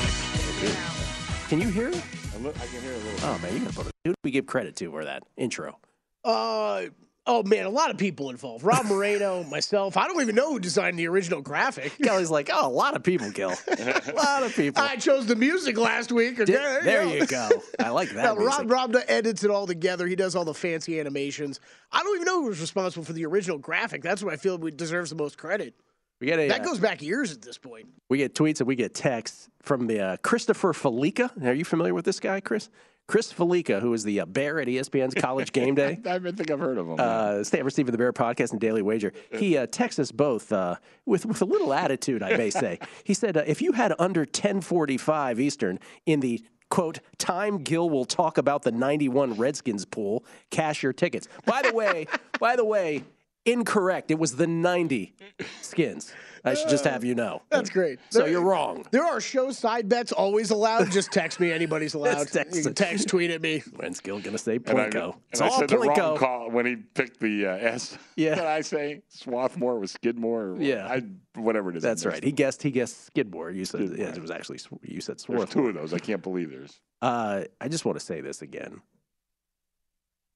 Can 1.49 1.61
you 1.61 1.68
hear 1.68 1.89
it? 1.89 2.01
I, 2.33 2.39
look, 2.39 2.55
I 2.61 2.66
can 2.66 2.81
hear 2.81 2.93
a 2.93 2.97
little. 2.97 3.29
Oh, 3.29 3.39
man, 3.43 3.55
you 3.55 3.59
gotta 3.59 3.74
put 3.74 3.87
it. 3.89 3.93
Who 4.05 4.11
do 4.11 4.14
we 4.22 4.31
give 4.31 4.47
credit 4.47 4.77
to 4.77 4.91
for 4.93 5.05
that 5.05 5.24
intro? 5.37 5.81
Uh, 6.24 6.83
oh 7.27 7.43
man, 7.43 7.66
a 7.66 7.70
lot 7.70 7.91
of 7.91 7.99
people 7.99 8.31
involved. 8.31 8.62
Rob 8.62 8.87
Moreno, 8.87 9.43
myself. 9.51 9.97
I 9.97 10.07
don't 10.07 10.20
even 10.22 10.37
know 10.37 10.53
who 10.53 10.61
designed 10.61 10.97
the 10.97 11.09
original 11.09 11.43
graphic. 11.43 11.93
Kelly's 12.05 12.31
like, 12.31 12.51
oh, 12.53 12.68
a 12.68 12.70
lot 12.70 12.95
of 12.95 13.03
people, 13.03 13.29
Gill. 13.33 13.51
a 13.79 14.12
lot 14.14 14.45
of 14.45 14.55
people. 14.55 14.81
I 14.81 14.95
chose 14.95 15.27
the 15.27 15.35
music 15.35 15.77
last 15.77 16.12
week. 16.12 16.37
Did- 16.37 16.51
Okay, 16.51 16.79
there 16.85 17.05
you 17.05 17.27
go. 17.27 17.49
I 17.81 17.89
like 17.89 18.11
that. 18.11 18.22
No, 18.22 18.37
music. 18.37 18.70
Rob, 18.70 18.95
Rob 18.95 19.03
edits 19.09 19.43
it 19.43 19.51
all 19.51 19.66
together. 19.66 20.07
He 20.07 20.14
does 20.14 20.37
all 20.37 20.45
the 20.45 20.55
fancy 20.55 21.01
animations. 21.01 21.59
I 21.91 22.05
don't 22.05 22.14
even 22.14 22.27
know 22.27 22.43
who 22.43 22.49
was 22.51 22.61
responsible 22.61 23.05
for 23.05 23.12
the 23.12 23.27
original 23.27 23.59
graphic. 23.59 24.05
That's 24.05 24.22
what 24.22 24.33
I 24.33 24.37
feel 24.37 24.57
deserves 24.59 25.11
the 25.11 25.16
most 25.16 25.37
credit. 25.37 25.74
We 26.21 26.27
get 26.29 26.39
a, 26.39 26.49
That 26.49 26.61
uh, 26.62 26.64
goes 26.64 26.79
back 26.81 27.03
years 27.03 27.33
at 27.33 27.43
this 27.43 27.59
point. 27.59 27.87
we 28.09 28.19
get 28.19 28.35
tweets 28.35 28.61
and 28.61 28.67
we 28.67 28.75
get 28.77 28.95
texts 28.95 29.49
from 29.62 29.87
the 29.87 30.01
uh, 30.01 30.17
Christopher 30.19 30.73
Fallica. 30.73 31.31
Are 31.45 31.53
you 31.55 31.64
familiar 31.64 31.95
with 31.95 32.05
this 32.05 32.21
guy, 32.21 32.41
Chris? 32.41 32.71
Chris 33.09 33.33
Fallica, 33.33 33.81
who 33.81 33.93
is 33.93 34.03
the 34.03 34.19
uh, 34.21 34.27
bear 34.27 34.59
at 34.59 34.67
ESPN's 34.67 35.14
College 35.14 35.53
Game 35.53 35.77
Day. 35.77 36.01
I 36.07 36.19
think 36.19 36.51
I've 36.51 36.59
heard 36.59 36.77
of 36.77 36.89
him. 36.89 36.97
uh, 36.99 37.45
Stanford 37.45 37.73
Steve 37.73 37.87
of 37.87 37.93
the 37.93 37.99
Bear 37.99 38.12
podcast 38.12 38.51
and 38.51 38.61
Daily 38.61 38.83
Wager. 38.83 39.12
He 39.33 39.57
uh, 39.57 39.67
texts 39.71 40.01
us 40.01 40.11
both 40.11 40.53
uh, 40.53 40.77
with 41.05 41.25
with 41.25 41.41
a 41.41 41.45
little 41.45 41.73
attitude, 41.73 42.23
I 42.23 42.37
may 42.37 42.51
say. 42.51 42.81
He 43.05 43.14
said, 43.14 43.37
uh, 43.37 43.45
"If 43.47 43.62
you 43.62 43.73
had 43.73 43.95
under 44.01 44.27
10:45 44.27 45.39
Eastern 45.39 45.79
in 46.07 46.19
the 46.21 46.43
quote 46.69 46.99
time 47.19 47.59
Gill 47.62 47.89
will 47.89 48.07
talk 48.07 48.39
about 48.39 48.62
the 48.62 48.73
91 48.73 49.35
Redskins 49.35 49.85
pool, 49.85 50.25
cash 50.51 50.83
your 50.83 50.93
tickets." 50.93 51.29
By 51.45 51.62
the 51.62 51.73
way, 51.73 52.07
by 52.41 52.57
the 52.57 52.64
way, 52.64 53.05
incorrect. 53.47 54.11
It 54.11 54.18
was 54.18 54.36
the 54.36 54.47
90 54.47 55.14
Skins. 55.62 56.12
I 56.44 56.55
should 56.55 56.68
just 56.68 56.84
have 56.84 57.03
you 57.03 57.16
know. 57.16 57.42
That's 57.51 57.70
great. 57.70 57.99
So 58.11 58.20
There- 58.20 58.28
you're 58.30 58.40
wrong. 58.40 58.86
There 58.92 59.05
are 59.05 59.20
show 59.20 59.51
side 59.51 59.88
bets 59.88 60.12
always 60.12 60.51
allowed. 60.53 60.92
Just 60.92 61.11
text 61.11 61.40
me. 61.40 61.51
Anybody's 61.51 61.94
allowed. 61.99 62.28
Text 62.28 62.57
you 62.57 62.62
can 62.62 62.74
text, 62.74 63.09
tweet 63.09 63.32
at 63.32 63.42
me. 63.42 63.64
When's 63.74 63.99
Gill 63.99 64.20
gonna 64.20 64.38
say 64.38 64.57
And 64.57 64.68
I, 64.68 64.88
Plinko? 64.88 65.05
and 65.14 65.14
It's 65.32 65.40
I 65.40 65.49
all 65.49 65.59
said 65.59 65.68
the 65.70 65.78
wrong 65.78 65.88
Plinko. 65.97 66.16
call 66.18 66.51
when 66.53 66.64
he 66.66 66.76
picked 66.76 67.18
the 67.18 67.47
uh, 67.47 67.57
S. 67.57 67.99
Yeah. 68.16 68.36
Did 68.36 68.44
I 68.44 68.61
say 68.61 69.03
Swarthmore 69.09 69.80
was 69.80 69.90
Skidmore? 69.90 70.51
Or 70.53 70.57
Yeah. 70.62 70.86
I, 70.86 71.03
whatever 71.34 71.70
it 71.70 71.76
is. 71.78 71.82
That's 71.82 72.07
right. 72.07 72.22
He 72.22 72.30
guessed. 72.30 72.62
He 72.62 72.70
guessed 72.70 73.07
Skidmore. 73.07 73.51
You 73.51 73.64
said 73.64 73.80
Skidmore. 73.80 73.99
yeah, 74.07 74.14
it 74.14 74.22
was 74.22 74.30
actually 74.30 74.61
you 74.82 75.01
said 75.01 75.14
There's 75.16 75.22
Swarthmore. 75.22 75.47
two 75.64 75.68
of 75.70 75.74
those. 75.74 75.92
I 75.92 75.99
can't 75.99 76.22
believe 76.22 76.51
there's. 76.51 76.80
Uh, 77.03 77.42
I 77.61 77.66
just 77.66 77.84
want 77.84 77.99
to 77.99 78.05
say 78.05 78.20
this 78.20 78.40
again. 78.42 78.80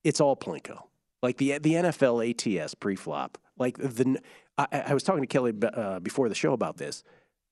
It's 0.03 0.21
all 0.21 0.35
Plinko. 0.37 0.83
Like 1.23 1.37
the 1.37 1.59
the 1.59 1.75
NFL 1.75 2.63
ATS 2.63 2.75
pre-flop. 2.75 3.39
Like 3.59 3.77
the 3.77 4.21
I, 4.57 4.85
I 4.89 4.95
was 4.95 5.03
talking 5.03 5.23
to 5.23 5.27
Kelly 5.27 5.53
uh, 5.63 6.01
before 6.01 6.29
the 6.29 6.35
show 6.35 6.53
about 6.53 6.77
this, 6.77 7.03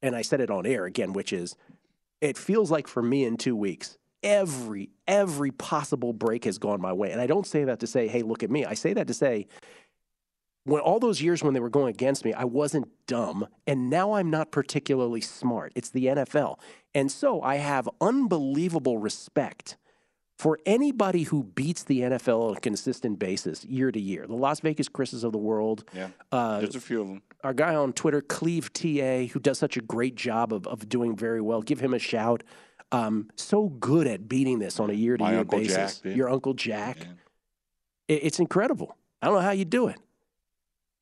and 0.02 0.16
I 0.16 0.22
said 0.22 0.40
it 0.40 0.50
on 0.50 0.66
air 0.66 0.84
again, 0.84 1.12
which 1.12 1.32
is, 1.32 1.56
it 2.20 2.36
feels 2.36 2.70
like 2.70 2.86
for 2.86 3.02
me 3.02 3.24
in 3.24 3.36
two 3.36 3.56
weeks, 3.56 3.98
every 4.22 4.90
every 5.06 5.50
possible 5.50 6.12
break 6.12 6.44
has 6.44 6.58
gone 6.58 6.80
my 6.80 6.92
way, 6.92 7.12
and 7.12 7.20
I 7.20 7.26
don't 7.26 7.46
say 7.46 7.64
that 7.64 7.80
to 7.80 7.86
say, 7.86 8.08
hey, 8.08 8.22
look 8.22 8.42
at 8.42 8.50
me. 8.50 8.64
I 8.64 8.74
say 8.74 8.92
that 8.94 9.06
to 9.06 9.14
say. 9.14 9.46
When 10.64 10.82
all 10.82 11.00
those 11.00 11.22
years 11.22 11.42
when 11.42 11.54
they 11.54 11.60
were 11.60 11.70
going 11.70 11.88
against 11.88 12.26
me, 12.26 12.34
I 12.34 12.44
wasn't 12.44 12.88
dumb, 13.06 13.46
and 13.66 13.88
now 13.88 14.12
I'm 14.12 14.28
not 14.28 14.50
particularly 14.50 15.22
smart. 15.22 15.72
It's 15.74 15.88
the 15.88 16.06
NFL. 16.06 16.58
And 16.94 17.10
so 17.10 17.40
I 17.40 17.56
have 17.56 17.88
unbelievable 18.02 18.98
respect 18.98 19.78
for 20.38 20.58
anybody 20.64 21.24
who 21.24 21.42
beats 21.42 21.82
the 21.82 22.00
NFL 22.00 22.50
on 22.50 22.56
a 22.56 22.60
consistent 22.60 23.18
basis 23.18 23.64
year 23.64 23.90
to 23.90 24.00
year. 24.00 24.24
The 24.26 24.36
Las 24.36 24.60
Vegas 24.60 24.88
Chris's 24.88 25.24
of 25.24 25.32
the 25.32 25.38
world. 25.38 25.84
Yeah. 25.92 26.08
Uh, 26.30 26.60
There's 26.60 26.76
a 26.76 26.80
few 26.80 27.00
of 27.02 27.08
them. 27.08 27.22
our 27.42 27.52
guy 27.52 27.74
on 27.74 27.92
Twitter, 27.92 28.20
Cleve 28.20 28.72
TA, 28.72 29.24
who 29.32 29.40
does 29.40 29.58
such 29.58 29.76
a 29.76 29.80
great 29.80 30.14
job 30.14 30.52
of, 30.52 30.66
of 30.68 30.88
doing 30.88 31.16
very 31.16 31.40
well. 31.40 31.60
Give 31.60 31.80
him 31.80 31.92
a 31.92 31.98
shout. 31.98 32.44
Um, 32.92 33.28
so 33.34 33.68
good 33.68 34.06
at 34.06 34.28
beating 34.28 34.60
this 34.60 34.78
on 34.78 34.90
a 34.90 34.94
year 34.94 35.16
to 35.16 35.24
year 35.24 35.44
basis. 35.44 35.98
Jack. 36.00 36.16
Your 36.16 36.30
Uncle 36.30 36.54
Jack. 36.54 36.98
It, 38.06 38.20
it's 38.22 38.38
incredible. 38.38 38.96
I 39.20 39.26
don't 39.26 39.34
know 39.34 39.40
how 39.42 39.50
you 39.50 39.64
do 39.64 39.88
it. 39.88 39.98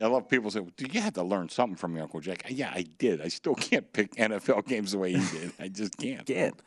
I 0.01 0.07
love 0.07 0.28
people 0.28 0.51
say, 0.51 0.61
well, 0.61 0.72
"Do 0.76 0.87
"You 0.91 1.01
have 1.01 1.14
to 1.14 1.22
learn 1.22 1.49
something 1.49 1.76
from 1.76 1.95
your 1.95 2.03
Uncle 2.03 2.20
Jack." 2.20 2.45
Yeah, 2.51 2.70
I 2.74 2.82
did. 2.99 3.22
I 3.22 3.28
still 3.28 3.55
can't 3.55 3.91
pick 3.93 4.14
NFL 4.16 4.66
games 4.66 4.93
the 4.93 4.99
way 4.99 5.12
he 5.12 5.39
did. 5.39 5.53
I 5.59 5.68
just 5.68 5.97
can't. 5.97 6.26
Can't. 6.26 6.61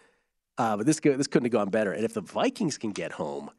Uh, 0.59 0.77
but 0.77 0.85
this, 0.85 0.99
this 0.99 1.25
couldn't 1.27 1.45
have 1.45 1.51
gone 1.53 1.69
better. 1.69 1.93
And 1.93 2.03
if 2.05 2.13
the 2.13 2.21
Vikings 2.21 2.77
can 2.77 2.91
get 2.91 3.13
home, 3.13 3.49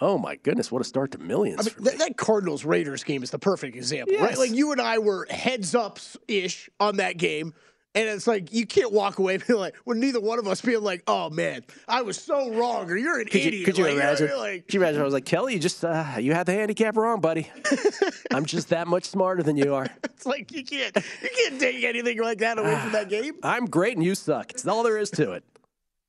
oh 0.00 0.16
my 0.16 0.36
goodness, 0.36 0.70
what 0.70 0.80
a 0.80 0.84
start 0.84 1.10
to 1.12 1.18
millions. 1.18 1.60
I 1.60 1.74
mean, 1.74 1.84
that, 1.84 1.98
that 1.98 2.16
Cardinals 2.16 2.64
Raiders 2.64 3.02
game 3.04 3.22
is 3.22 3.30
the 3.30 3.38
perfect 3.38 3.76
example, 3.76 4.16
right? 4.16 4.38
Like 4.38 4.52
you 4.52 4.70
and 4.72 4.80
I 4.80 4.98
were 4.98 5.26
heads 5.28 5.74
up 5.74 5.98
ish 6.28 6.70
on 6.78 6.96
that 6.98 7.16
game. 7.18 7.52
And 7.92 8.08
it's 8.08 8.28
like 8.28 8.52
you 8.52 8.66
can't 8.66 8.92
walk 8.92 9.18
away 9.18 9.36
being 9.48 9.58
like, 9.58 9.74
well, 9.84 9.98
neither 9.98 10.20
one 10.20 10.38
of 10.38 10.46
us 10.46 10.60
being 10.60 10.80
like, 10.80 11.02
"Oh 11.08 11.28
man, 11.28 11.62
I 11.88 12.02
was 12.02 12.16
so 12.16 12.54
wrong," 12.54 12.88
or 12.88 12.96
"You're 12.96 13.18
an 13.18 13.24
Could 13.26 13.34
idiot." 13.40 13.54
you, 13.54 13.64
could 13.64 13.78
you 13.78 13.84
Like, 13.86 13.94
imagine? 13.94 14.38
like, 14.38 14.66
could 14.66 14.74
you 14.74 14.80
imagine? 14.80 15.00
I 15.00 15.04
was 15.04 15.12
like, 15.12 15.24
Kelly, 15.24 15.54
you 15.54 15.58
just 15.58 15.84
uh, 15.84 16.04
you 16.20 16.32
had 16.32 16.46
the 16.46 16.52
handicap 16.52 16.96
wrong, 16.96 17.20
buddy. 17.20 17.50
I'm 18.30 18.44
just 18.44 18.68
that 18.68 18.86
much 18.86 19.06
smarter 19.06 19.42
than 19.42 19.56
you 19.56 19.74
are. 19.74 19.88
it's 20.04 20.24
like 20.24 20.52
you 20.52 20.64
can't, 20.64 20.94
you 21.20 21.28
can't 21.36 21.60
take 21.60 21.82
anything 21.82 22.20
like 22.22 22.38
that 22.38 22.60
away 22.60 22.76
from 22.80 22.92
that 22.92 23.08
game. 23.08 23.34
I'm 23.42 23.66
great 23.66 23.96
and 23.96 24.06
you 24.06 24.14
suck. 24.14 24.52
It's 24.52 24.64
all 24.68 24.84
there 24.84 24.96
is 24.96 25.10
to 25.10 25.32
it. 25.32 25.42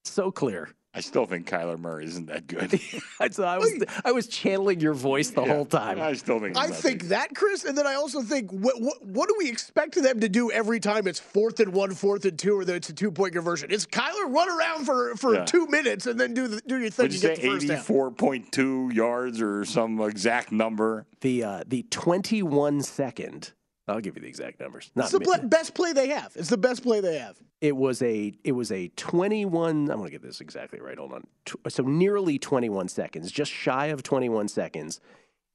So 0.03 0.31
clear. 0.31 0.69
I 0.93 0.99
still 0.99 1.25
think 1.25 1.47
Kyler 1.49 1.79
Murray 1.79 2.03
isn't 2.05 2.25
that 2.25 2.47
good. 2.47 2.77
So 3.31 3.43
I 3.43 3.59
was 3.59 3.71
I 4.05 4.11
was 4.11 4.27
channeling 4.27 4.79
your 4.81 4.93
voice 4.95 5.29
the 5.29 5.45
whole 5.45 5.63
time. 5.63 6.01
I 6.01 6.13
still 6.13 6.39
think. 6.39 6.57
I 6.57 6.61
he's 6.63 6.71
not 6.71 6.79
think 6.79 7.03
that, 7.09 7.33
Chris, 7.35 7.63
and 7.63 7.77
then 7.77 7.85
I 7.87 7.93
also 7.93 8.21
think, 8.23 8.51
what, 8.51 8.81
what 8.81 9.05
what 9.05 9.29
do 9.29 9.35
we 9.37 9.47
expect 9.47 9.93
them 9.95 10.19
to 10.19 10.27
do 10.27 10.51
every 10.51 10.79
time 10.81 11.05
it's 11.07 11.19
fourth 11.19 11.59
and 11.59 11.71
one, 11.71 11.93
fourth 11.93 12.25
and 12.25 12.37
two, 12.37 12.57
or 12.57 12.65
that 12.65 12.75
it's 12.75 12.89
a 12.89 12.93
two 12.93 13.11
point 13.11 13.33
conversion? 13.33 13.69
It's 13.71 13.85
Kyler 13.85 14.27
run 14.27 14.49
around 14.49 14.85
for, 14.85 15.15
for 15.15 15.35
Yeah. 15.35 15.45
two 15.45 15.67
minutes 15.67 16.07
and 16.07 16.19
then 16.19 16.33
do 16.33 16.47
the, 16.47 16.61
do 16.67 16.79
your 16.79 16.89
thing 16.89 17.03
Would 17.05 17.13
and 17.13 17.21
you 17.23 17.29
get 17.29 17.37
say 17.37 17.43
the 17.43 17.49
first 17.53 17.67
down. 17.67 17.77
eighty-four 17.77 18.11
point 18.11 18.51
two 18.51 18.89
yards 18.91 19.39
or 19.39 19.63
some 19.65 20.01
exact 20.01 20.51
number? 20.51 21.05
The 21.21 21.43
uh, 21.43 21.63
the 21.67 21.83
21 21.83 22.81
second. 22.81 23.51
I'll 23.87 23.99
give 23.99 24.15
you 24.15 24.21
the 24.21 24.27
exact 24.27 24.59
numbers. 24.59 24.89
Not 24.95 25.05
It's 25.05 25.11
the 25.11 25.19
mi- 25.19 25.47
best 25.47 25.73
play 25.73 25.91
they 25.91 26.09
have. 26.09 26.31
It's 26.35 26.49
the 26.49 26.57
best 26.57 26.83
play 26.83 27.01
they 27.01 27.17
have. 27.17 27.37
it 27.61 27.75
was 27.75 28.01
a 28.01 28.33
it 28.43 28.53
was 28.53 28.71
a 28.71 28.87
21 28.89 29.89
i'm 29.91 29.97
going 29.97 30.03
to 30.05 30.09
get 30.11 30.21
this 30.21 30.39
exactly 30.41 30.79
right 30.79 30.97
hold 30.97 31.13
on 31.13 31.23
so 31.67 31.83
nearly 31.83 32.37
21 32.39 32.87
seconds 32.87 33.31
just 33.31 33.51
shy 33.51 33.87
of 33.87 34.01
21 34.03 34.47
seconds 34.47 34.99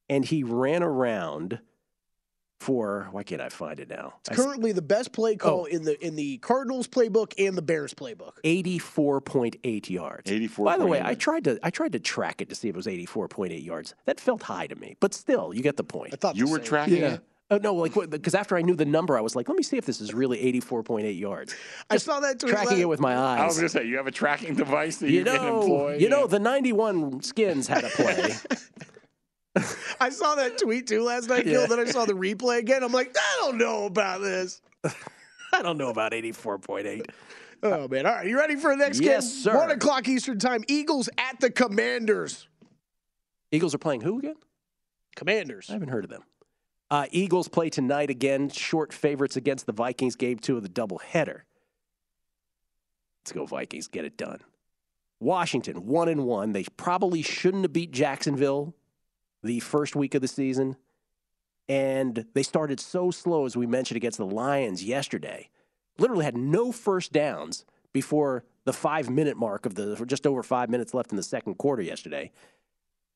and 0.09 0.25
he 0.25 0.43
ran 0.45 0.83
around 0.83 1.59
for 2.61 3.09
why 3.13 3.23
can't 3.23 3.41
i 3.41 3.49
find 3.49 3.81
it 3.81 3.89
now 3.89 4.15
It's 4.29 4.37
currently 4.41 4.73
the 4.73 4.83
best 4.83 5.13
play 5.13 5.33
oh. 5.35 5.37
call 5.37 5.65
in 5.67 5.83
the 5.85 6.03
in 6.05 6.17
the 6.17 6.39
Cardinals 6.39 6.89
playbook 6.89 7.33
and 7.39 7.57
the 7.57 7.63
Bears 7.63 7.93
playbook. 7.95 8.33
84.8 8.45 9.91
yards 9.91 10.31
84. 10.31 10.65
by 10.65 10.79
the 10.79 10.87
way 10.87 11.01
i 11.05 11.15
tried 11.15 11.45
to 11.45 11.59
i 11.63 11.71
tried 11.71 11.93
to 11.93 11.99
track 12.01 12.41
it 12.41 12.49
to 12.49 12.55
see 12.55 12.69
if 12.69 12.75
it 12.75 12.77
was 12.77 12.87
84.8 12.87 13.65
yards 13.65 13.95
that 14.07 14.21
felt 14.21 14.43
high 14.43 14.67
to 14.67 14.75
me 14.77 14.97
but 15.01 15.13
still 15.15 15.53
you 15.55 15.63
get 15.63 15.77
the 15.77 15.85
point 15.85 16.13
I 16.15 16.17
thought 16.17 16.37
You 16.37 16.49
were 16.49 16.59
same. 16.59 16.67
tracking 16.67 16.97
yeah 17.03 17.15
it. 17.15 17.21
Oh 17.49 17.59
no! 17.59 17.75
Like 17.75 17.95
because 18.11 18.35
after 18.35 18.57
I 18.57 18.63
knew 18.63 18.75
the 18.75 18.85
number, 18.85 19.17
I 19.17 19.21
was 19.21 19.37
like, 19.37 19.49
"Let 19.49 19.57
me 19.57 19.63
see 19.63 19.77
if 19.77 19.87
this 19.87 20.01
is 20.01 20.13
really 20.13 20.41
eighty-four 20.41 20.83
point 20.83 21.07
eight 21.07 21.17
yards." 21.17 21.55
I 21.89 21.97
saw 21.97 22.19
that 22.21 22.41
tweet 22.41 22.53
Tracking 22.53 22.71
last- 22.73 22.81
it 22.81 22.89
with 22.89 22.99
my 23.01 23.17
eyes. 23.17 23.41
I 23.41 23.47
was 23.47 23.55
going 23.57 23.67
to 23.69 23.69
say 23.69 23.87
you 23.87 23.97
have 23.99 24.09
a 24.09 24.11
tracking 24.13 24.55
device 24.57 24.97
that 24.97 25.11
you, 25.11 25.19
you 25.21 25.25
can 25.25 25.37
employ. 25.37 25.97
you 25.99 26.09
know, 26.09 26.27
the 26.27 26.41
ninety-one 26.41 27.23
skins 27.23 27.69
had 27.69 27.85
a 27.85 27.89
play. 27.91 28.35
I 30.01 30.11
saw 30.11 30.35
that 30.35 30.59
tweet 30.59 30.87
too 30.87 31.03
last 31.03 31.29
night, 31.29 31.47
Yeah. 31.47 31.53
Gill. 31.53 31.67
Then 31.69 31.79
I 31.81 31.85
saw 31.91 32.05
the 32.05 32.13
replay 32.13 32.59
again. 32.59 32.83
I'm 32.83 32.93
like, 32.93 33.17
I 33.17 33.37
don't 33.41 33.57
know 33.57 33.87
about 33.87 34.21
this. 34.21 34.61
I 35.53 35.63
don't 35.63 35.79
know 35.79 35.89
about 35.91 36.13
eighty-four 36.13 36.59
point 36.59 36.87
eight. 36.87 37.07
Oh 37.63 37.89
man! 37.89 38.05
All 38.07 38.13
right, 38.13 38.27
you 38.27 38.37
ready 38.37 38.57
for 38.57 38.71
the 38.73 38.77
next 38.77 39.01
Yes, 39.01 39.33
game? 39.33 39.43
sir. 39.45 39.57
One 39.57 39.71
o'clock 39.71 40.07
Eastern 40.09 40.39
time. 40.39 40.63
Eagles 40.69 41.09
at 41.17 41.41
the 41.41 41.51
Commanders. 41.51 42.49
Eagles 43.53 43.75
are 43.75 43.79
playing 43.79 44.03
who 44.03 44.19
again? 44.19 44.35
Commanders. 45.15 45.67
I 45.71 45.75
haven't 45.75 45.89
heard 45.89 46.05
of 46.05 46.11
them. 46.11 46.23
Uh, 46.91 47.07
Eagles 47.11 47.49
play 47.49 47.69
tonight 47.69 48.11
again. 48.11 48.49
Short 48.49 48.93
favorites 48.93 49.37
against 49.37 49.67
the 49.67 49.73
Vikings. 49.73 50.17
Game 50.17 50.39
two 50.39 50.57
of 50.57 50.63
the 50.63 50.69
doubleheader. 50.69 51.43
Let's 53.21 53.33
go 53.33 53.45
Vikings. 53.47 53.89
Get 53.89 54.05
it 54.05 54.17
done. 54.17 54.41
Washington 55.19 55.87
one 55.87 56.09
and 56.09 56.25
one. 56.25 56.53
They 56.53 56.65
probably 56.77 57.23
shouldn't 57.23 57.65
have 57.65 57.73
beat 57.73 57.91
Jacksonville 57.91 58.75
the 59.43 59.61
first 59.61 59.97
week 59.97 60.15
of 60.15 60.23
the 60.23 60.29
season, 60.29 60.77
and 61.69 62.27
they 62.35 62.43
started 62.43 62.81
so 62.81 63.11
slow 63.11 63.47
as 63.47 63.57
we 63.57 63.67
mentioned 63.67 63.97
against 63.97 64.19
the 64.19 64.27
Lions 64.27 64.85
yesterday. 64.85 65.49
Literally 65.99 66.25
had 66.25 66.37
no 66.37 66.73
first 66.73 67.13
downs 67.13 67.65
before 67.93 68.45
the 68.65 68.73
five 68.73 69.09
minute 69.09 69.37
mark 69.37 69.65
of 69.65 69.75
the 69.75 70.05
just 70.07 70.27
over 70.27 70.43
five 70.43 70.69
minutes 70.69 70.93
left 70.93 71.11
in 71.11 71.17
the 71.17 71.23
second 71.23 71.55
quarter 71.55 71.83
yesterday 71.83 72.31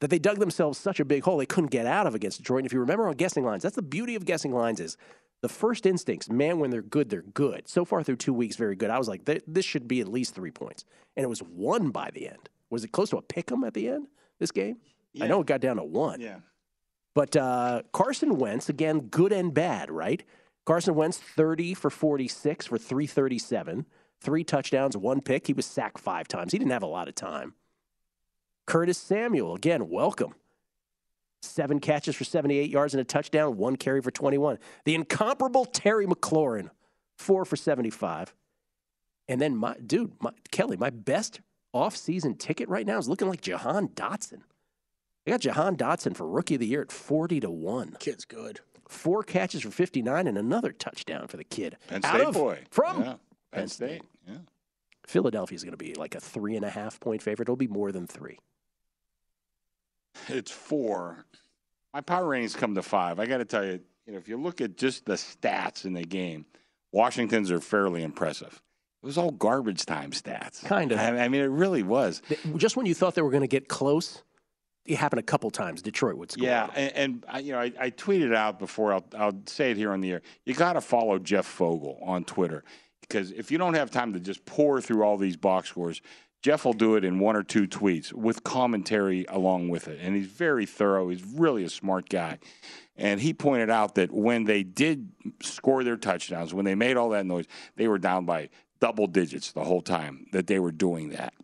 that 0.01 0.11
they 0.11 0.19
dug 0.19 0.39
themselves 0.39 0.79
such 0.79 0.99
a 0.99 1.05
big 1.05 1.23
hole 1.23 1.37
they 1.37 1.47
couldn't 1.47 1.71
get 1.71 1.87
out 1.87 2.07
of 2.07 2.15
against 2.15 2.39
Detroit. 2.39 2.61
And 2.61 2.67
if 2.67 2.73
you 2.73 2.81
remember 2.81 3.09
on 3.09 3.15
guessing 3.15 3.45
lines, 3.45 3.63
that's 3.63 3.77
the 3.77 3.83
beauty 3.83 4.15
of 4.15 4.25
guessing 4.25 4.53
lines 4.53 4.81
is 4.81 4.97
the 5.43 5.49
first 5.49 5.87
instincts, 5.87 6.29
man, 6.29 6.59
when 6.59 6.71
they're 6.71 6.83
good, 6.83 7.09
they're 7.09 7.23
good. 7.23 7.69
So 7.69 7.85
far 7.85 8.03
through 8.03 8.17
two 8.17 8.35
weeks, 8.35 8.57
very 8.57 8.77
good. 8.77 8.91
I 8.91 8.99
was 8.99 9.09
like, 9.09 9.25
this 9.25 9.65
should 9.65 9.89
be 9.89 10.01
at 10.01 10.09
least 10.09 10.35
three 10.35 10.51
points. 10.51 10.85
And 11.17 11.25
it 11.25 11.29
was 11.29 11.41
one 11.41 11.91
by 11.91 12.11
the 12.13 12.29
end. 12.29 12.49
Was 12.69 12.85
it 12.85 12.93
close 12.93 13.11
to 13.11 13.17
a 13.17 13.23
pick 13.23 13.51
'em 13.51 13.65
at 13.65 13.75
the 13.75 13.89
end, 13.89 14.09
this 14.39 14.51
game? 14.51 14.79
I 15.21 15.27
know 15.27 15.41
it 15.41 15.47
got 15.47 15.61
down 15.61 15.77
to 15.77 15.85
one. 15.85 16.21
Yeah. 16.21 16.39
But 17.15 17.37
uh, 17.37 17.83
Carson 17.93 18.39
Wentz, 18.39 18.69
again, 18.69 19.01
good 19.09 19.33
and 19.33 19.53
bad, 19.53 19.91
right? 19.91 20.23
Carson 20.65 20.95
Wentz, 20.95 21.19
30 21.19 21.75
for 21.75 21.91
46 21.91 22.67
for 22.67 22.79
337, 22.79 23.87
three 24.21 24.45
touchdowns, 24.45 24.97
one 24.97 25.21
pick. 25.21 25.47
He 25.47 25.53
was 25.53 25.67
sacked 25.67 25.99
five 25.99 26.29
times. 26.29 26.53
He 26.53 26.59
didn't 26.59 26.71
have 26.71 26.83
a 26.83 26.87
lot 26.87 27.09
of 27.09 27.15
time. 27.15 27.55
Curtis 28.67 28.99
Samuel, 28.99 29.55
again, 29.55 29.89
welcome. 29.89 30.35
Seven 31.43 31.81
catches 31.81 32.15
for 32.17 32.25
78 32.25 32.71
yards 32.71 32.95
and 32.95 33.01
a 33.01 33.05
touchdown, 33.05 33.57
one 33.57 33.77
carry 33.77 34.01
for 34.03 34.11
21. 34.11 34.59
The 34.85 34.95
incomparable 34.95 35.65
Terry 35.65 36.07
McLaurin, 36.07 36.71
four 37.19 37.45
for 37.45 37.57
75. 37.57 38.35
And 39.29 39.41
then, 39.41 39.57
my 39.57 39.75
dude, 39.85 40.13
my, 40.21 40.33
Kelly, 40.51 40.77
my 40.77 40.91
best 40.91 41.41
offseason 41.75 42.39
ticket 42.39 42.69
right 42.69 42.87
now 42.87 42.99
is 42.99 43.09
looking 43.09 43.29
like 43.29 43.41
Jahan 43.41 43.89
Dotson. 43.89 44.41
I 45.27 45.31
got 45.31 45.41
Jahan 45.41 45.77
Dotson 45.77 46.17
for 46.17 46.27
rookie 46.27 46.55
of 46.55 46.61
the 46.61 46.67
year 46.67 46.83
at 46.83 46.93
40 46.93 47.41
to 47.41 47.51
1. 47.51 47.97
Kid's 48.01 48.25
good. 48.25 48.61
four 48.89 49.23
catches 49.23 49.63
for 49.63 49.71
59 49.71 50.27
and 50.27 50.37
another 50.37 50.73
touchdown 50.73 51.29
for 51.29 51.37
the 51.37 51.45
kid. 51.45 51.77
Penn 51.87 52.01
Out 52.05 52.15
State 52.17 52.27
of- 52.27 52.35
boy. 52.35 52.59
From 52.73 53.03
Yeah. 53.03 53.15
Penn 53.53 53.69
State. 53.69 54.03
Yeah. 54.27 54.39
Philadelphia 55.11 55.57
is 55.57 55.65
going 55.65 55.73
to 55.73 55.77
be 55.77 55.95
like 55.95 56.15
a 56.15 56.21
three 56.21 56.57
and 56.57 56.65
a 56.65 56.71
half 56.71 57.01
point 57.01 57.21
favorite. 57.23 57.47
It'll 57.47 57.57
be 57.57 57.67
more 57.67 57.91
than 57.91 58.07
three. 58.07 58.39
It's 60.29 60.51
four. 60.51 61.25
My 61.93 62.01
power 62.01 62.29
ratings 62.29 62.55
come 62.55 62.75
to 62.77 62.83
five. 62.83 63.19
I 63.19 63.27
got 63.27 63.39
to 63.39 63.45
tell 63.45 63.65
you, 63.65 63.81
you 64.07 64.13
know, 64.13 64.19
if 64.19 64.29
you 64.29 64.37
look 64.37 64.61
at 64.61 64.77
just 64.77 65.07
the 65.07 65.15
stats 65.15 65.85
in 65.85 65.95
the 65.95 66.05
game, 66.05 66.47
Washington's 66.93 67.51
are 67.51 67.61
fairly 67.61 68.03
impressive. 68.03 68.63
It 69.03 69.07
was 69.07 69.19
all 69.19 69.31
garbage 69.33 69.87
time 69.87 70.13
stats. 70.13 70.65
Kind 70.65 70.93
of. 70.93 71.01
I, 71.01 71.27
mean, 71.29 71.41
it 71.41 71.47
really 71.51 71.83
was. 71.83 72.23
Just 72.57 72.77
when 72.77 72.87
you 72.87 72.95
thought 72.95 73.15
they 73.15 73.23
were 73.23 73.31
going 73.31 73.41
to 73.41 73.49
get 73.49 73.67
close, 73.67 74.23
it 74.85 74.97
happened 74.97 75.21
a 75.21 75.25
couple 75.25 75.51
times. 75.51 75.83
Detroit 75.83 76.17
would 76.19 76.31
score. 76.31 76.47
Yeah, 76.47 76.69
and, 76.75 76.93
and 76.95 77.27
I, 77.29 77.39
you 77.41 77.53
know, 77.53 77.61
I, 77.61 77.73
I 77.81 77.91
tweeted 77.91 78.35
out 78.35 78.59
before. 78.59 78.93
I'll, 78.93 79.05
I'll 79.17 79.41
say 79.47 79.71
it 79.71 79.77
here 79.77 79.93
on 79.93 80.01
the 80.01 80.13
air. 80.13 80.23
You 80.45 80.55
got 80.55 80.75
to 80.75 80.81
follow 80.81 81.19
Jeff 81.19 81.47
Fogle 81.47 81.99
on 82.03 82.25
Twitter 82.25 82.63
because 83.01 83.31
if 83.33 83.51
you 83.51 83.59
don't 83.59 83.75
have 83.75 83.91
time 83.91 84.13
to 84.13 84.21
just 84.21 84.45
pour 84.45 84.81
through 84.81 85.03
all 85.03 85.17
these 85.17 85.37
box 85.37 85.69
scores, 85.69 86.01
Jeff 86.43 86.65
will 86.65 86.73
do 86.73 86.97
it 86.97 87.05
in 87.05 87.19
one 87.19 87.37
or 87.37 87.43
two 87.43 87.67
tweets 87.67 88.13
with 88.13 88.43
commentary 88.45 89.27
along 89.29 89.69
with 89.69 89.89
it, 89.89 89.99
and 90.01 90.17
he's 90.17 90.27
very 90.27 90.65
thorough. 90.65 91.09
He's 91.09 91.23
really 91.23 91.65
a 91.65 91.69
smart 91.69 92.09
guy, 92.09 92.39
and 92.97 93.21
he 93.21 93.35
pointed 93.35 93.69
out 93.69 93.95
that 93.97 94.11
when 94.11 94.45
they 94.45 94.63
did 94.63 95.11
score 95.43 95.85
their 95.85 95.97
touchdowns, 95.97 96.55
when 96.55 96.65
they 96.65 96.75
made 96.75 96.97
all 96.97 97.11
that 97.11 97.27
noise, 97.27 97.47
they 97.77 97.89
were 97.89 97.99
down 97.99 98.25
by 98.25 98.49
double 98.81 99.07
digits 99.07 99.53
the 99.53 99.65
whole 99.65 99.83
time 99.83 100.27
that 100.33 100.47
they 100.47 100.59
were 100.59 100.73
doing 100.73 101.11
that 101.11 101.35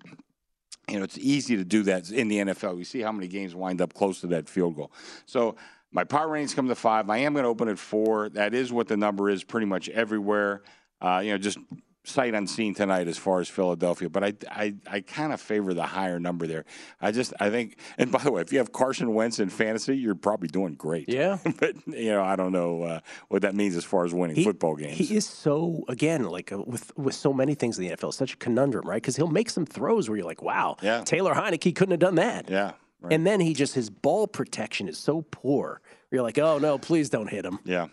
you 0.88 0.98
know, 0.98 1.04
it's 1.04 1.18
easy 1.18 1.56
to 1.56 1.64
do 1.64 1.82
that 1.84 2.10
in 2.10 2.28
the 2.28 2.38
NFL. 2.38 2.76
We 2.76 2.84
see 2.84 3.00
how 3.00 3.12
many 3.12 3.26
games 3.26 3.54
wind 3.54 3.80
up 3.80 3.92
close 3.94 4.20
to 4.20 4.28
that 4.28 4.48
field 4.48 4.76
goal. 4.76 4.92
So 5.26 5.56
my 5.90 6.04
power 6.04 6.28
ratings 6.28 6.54
come 6.54 6.68
to 6.68 6.74
five. 6.74 7.10
I 7.10 7.18
am 7.18 7.32
going 7.32 7.42
to 7.42 7.48
open 7.48 7.68
at 7.68 7.78
four. 7.78 8.28
That 8.30 8.54
is 8.54 8.72
what 8.72 8.88
the 8.88 8.96
number 8.96 9.28
is 9.28 9.42
pretty 9.42 9.66
much 9.66 9.88
everywhere. 9.88 10.62
Uh, 11.00 11.20
you 11.24 11.32
know, 11.32 11.38
just 11.38 11.58
sight 12.04 12.34
unseen 12.34 12.72
tonight 12.72 13.08
as 13.08 13.18
far 13.18 13.40
as 13.40 13.48
Philadelphia. 13.48 14.08
But 14.08 14.22
I, 14.22 14.32
I, 14.48 14.74
I 14.86 15.00
kind 15.00 15.32
of 15.32 15.40
favor 15.40 15.74
the 15.74 15.82
higher 15.82 16.20
number 16.20 16.46
there. 16.46 16.64
I 17.00 17.10
just, 17.10 17.34
I 17.40 17.50
think, 17.50 17.78
and 17.98 18.12
by 18.12 18.20
the 18.22 18.30
way, 18.30 18.42
if 18.42 18.52
you 18.52 18.58
have 18.58 18.70
Carson 18.72 19.12
Wentz 19.12 19.40
in 19.40 19.50
fantasy, 19.50 19.96
you're 19.96 20.14
probably 20.14 20.46
doing 20.48 20.74
great. 20.74 21.08
Yeah. 21.08 21.38
but, 21.58 21.74
you 21.86 22.10
know, 22.12 22.22
I 22.22 22.36
don't 22.36 22.52
know 22.52 22.82
uh, 22.84 23.00
what 23.28 23.42
that 23.42 23.56
means 23.56 23.74
as 23.76 23.84
far 23.84 24.04
as 24.04 24.14
winning 24.14 24.44
football 24.44 24.76
games. 24.76 24.96
He 24.96 25.16
is 25.16 25.26
so 25.26 25.82
again 25.88 26.22
like 26.24 26.52
uh, 26.52 26.62
with 26.62 26.96
with 26.96 27.14
so 27.14 27.32
many 27.32 27.54
things 27.54 27.76
in 27.76 27.88
the 27.88 27.96
NFL, 27.96 28.14
such 28.14 28.34
a 28.34 28.36
conundrum, 28.36 28.88
right? 28.88 29.02
Because 29.02 29.16
he'll 29.16 29.26
make 29.26 29.50
some 29.50 29.66
throws 29.66 30.08
where 30.08 30.16
you're 30.16 30.26
like, 30.26 30.42
wow, 30.42 30.76
Yeah. 30.82 31.02
Taylor 31.02 31.34
Heinicke 31.34 31.74
couldn't 31.74 31.90
have 31.90 32.00
done 32.00 32.14
that. 32.16 32.48
yeah. 32.48 32.72
Right. 33.00 33.12
And 33.12 33.26
then 33.26 33.40
he 33.40 33.52
just 33.52 33.74
his 33.74 33.90
ball 33.90 34.26
protection 34.26 34.88
is 34.88 34.96
so 34.96 35.22
poor. 35.30 35.80
You're 36.10 36.22
like, 36.22 36.38
oh 36.38 36.58
no, 36.58 36.78
please 36.78 37.10
don't 37.10 37.28
hit 37.28 37.44
him. 37.44 37.58
Yeah. 37.64 37.88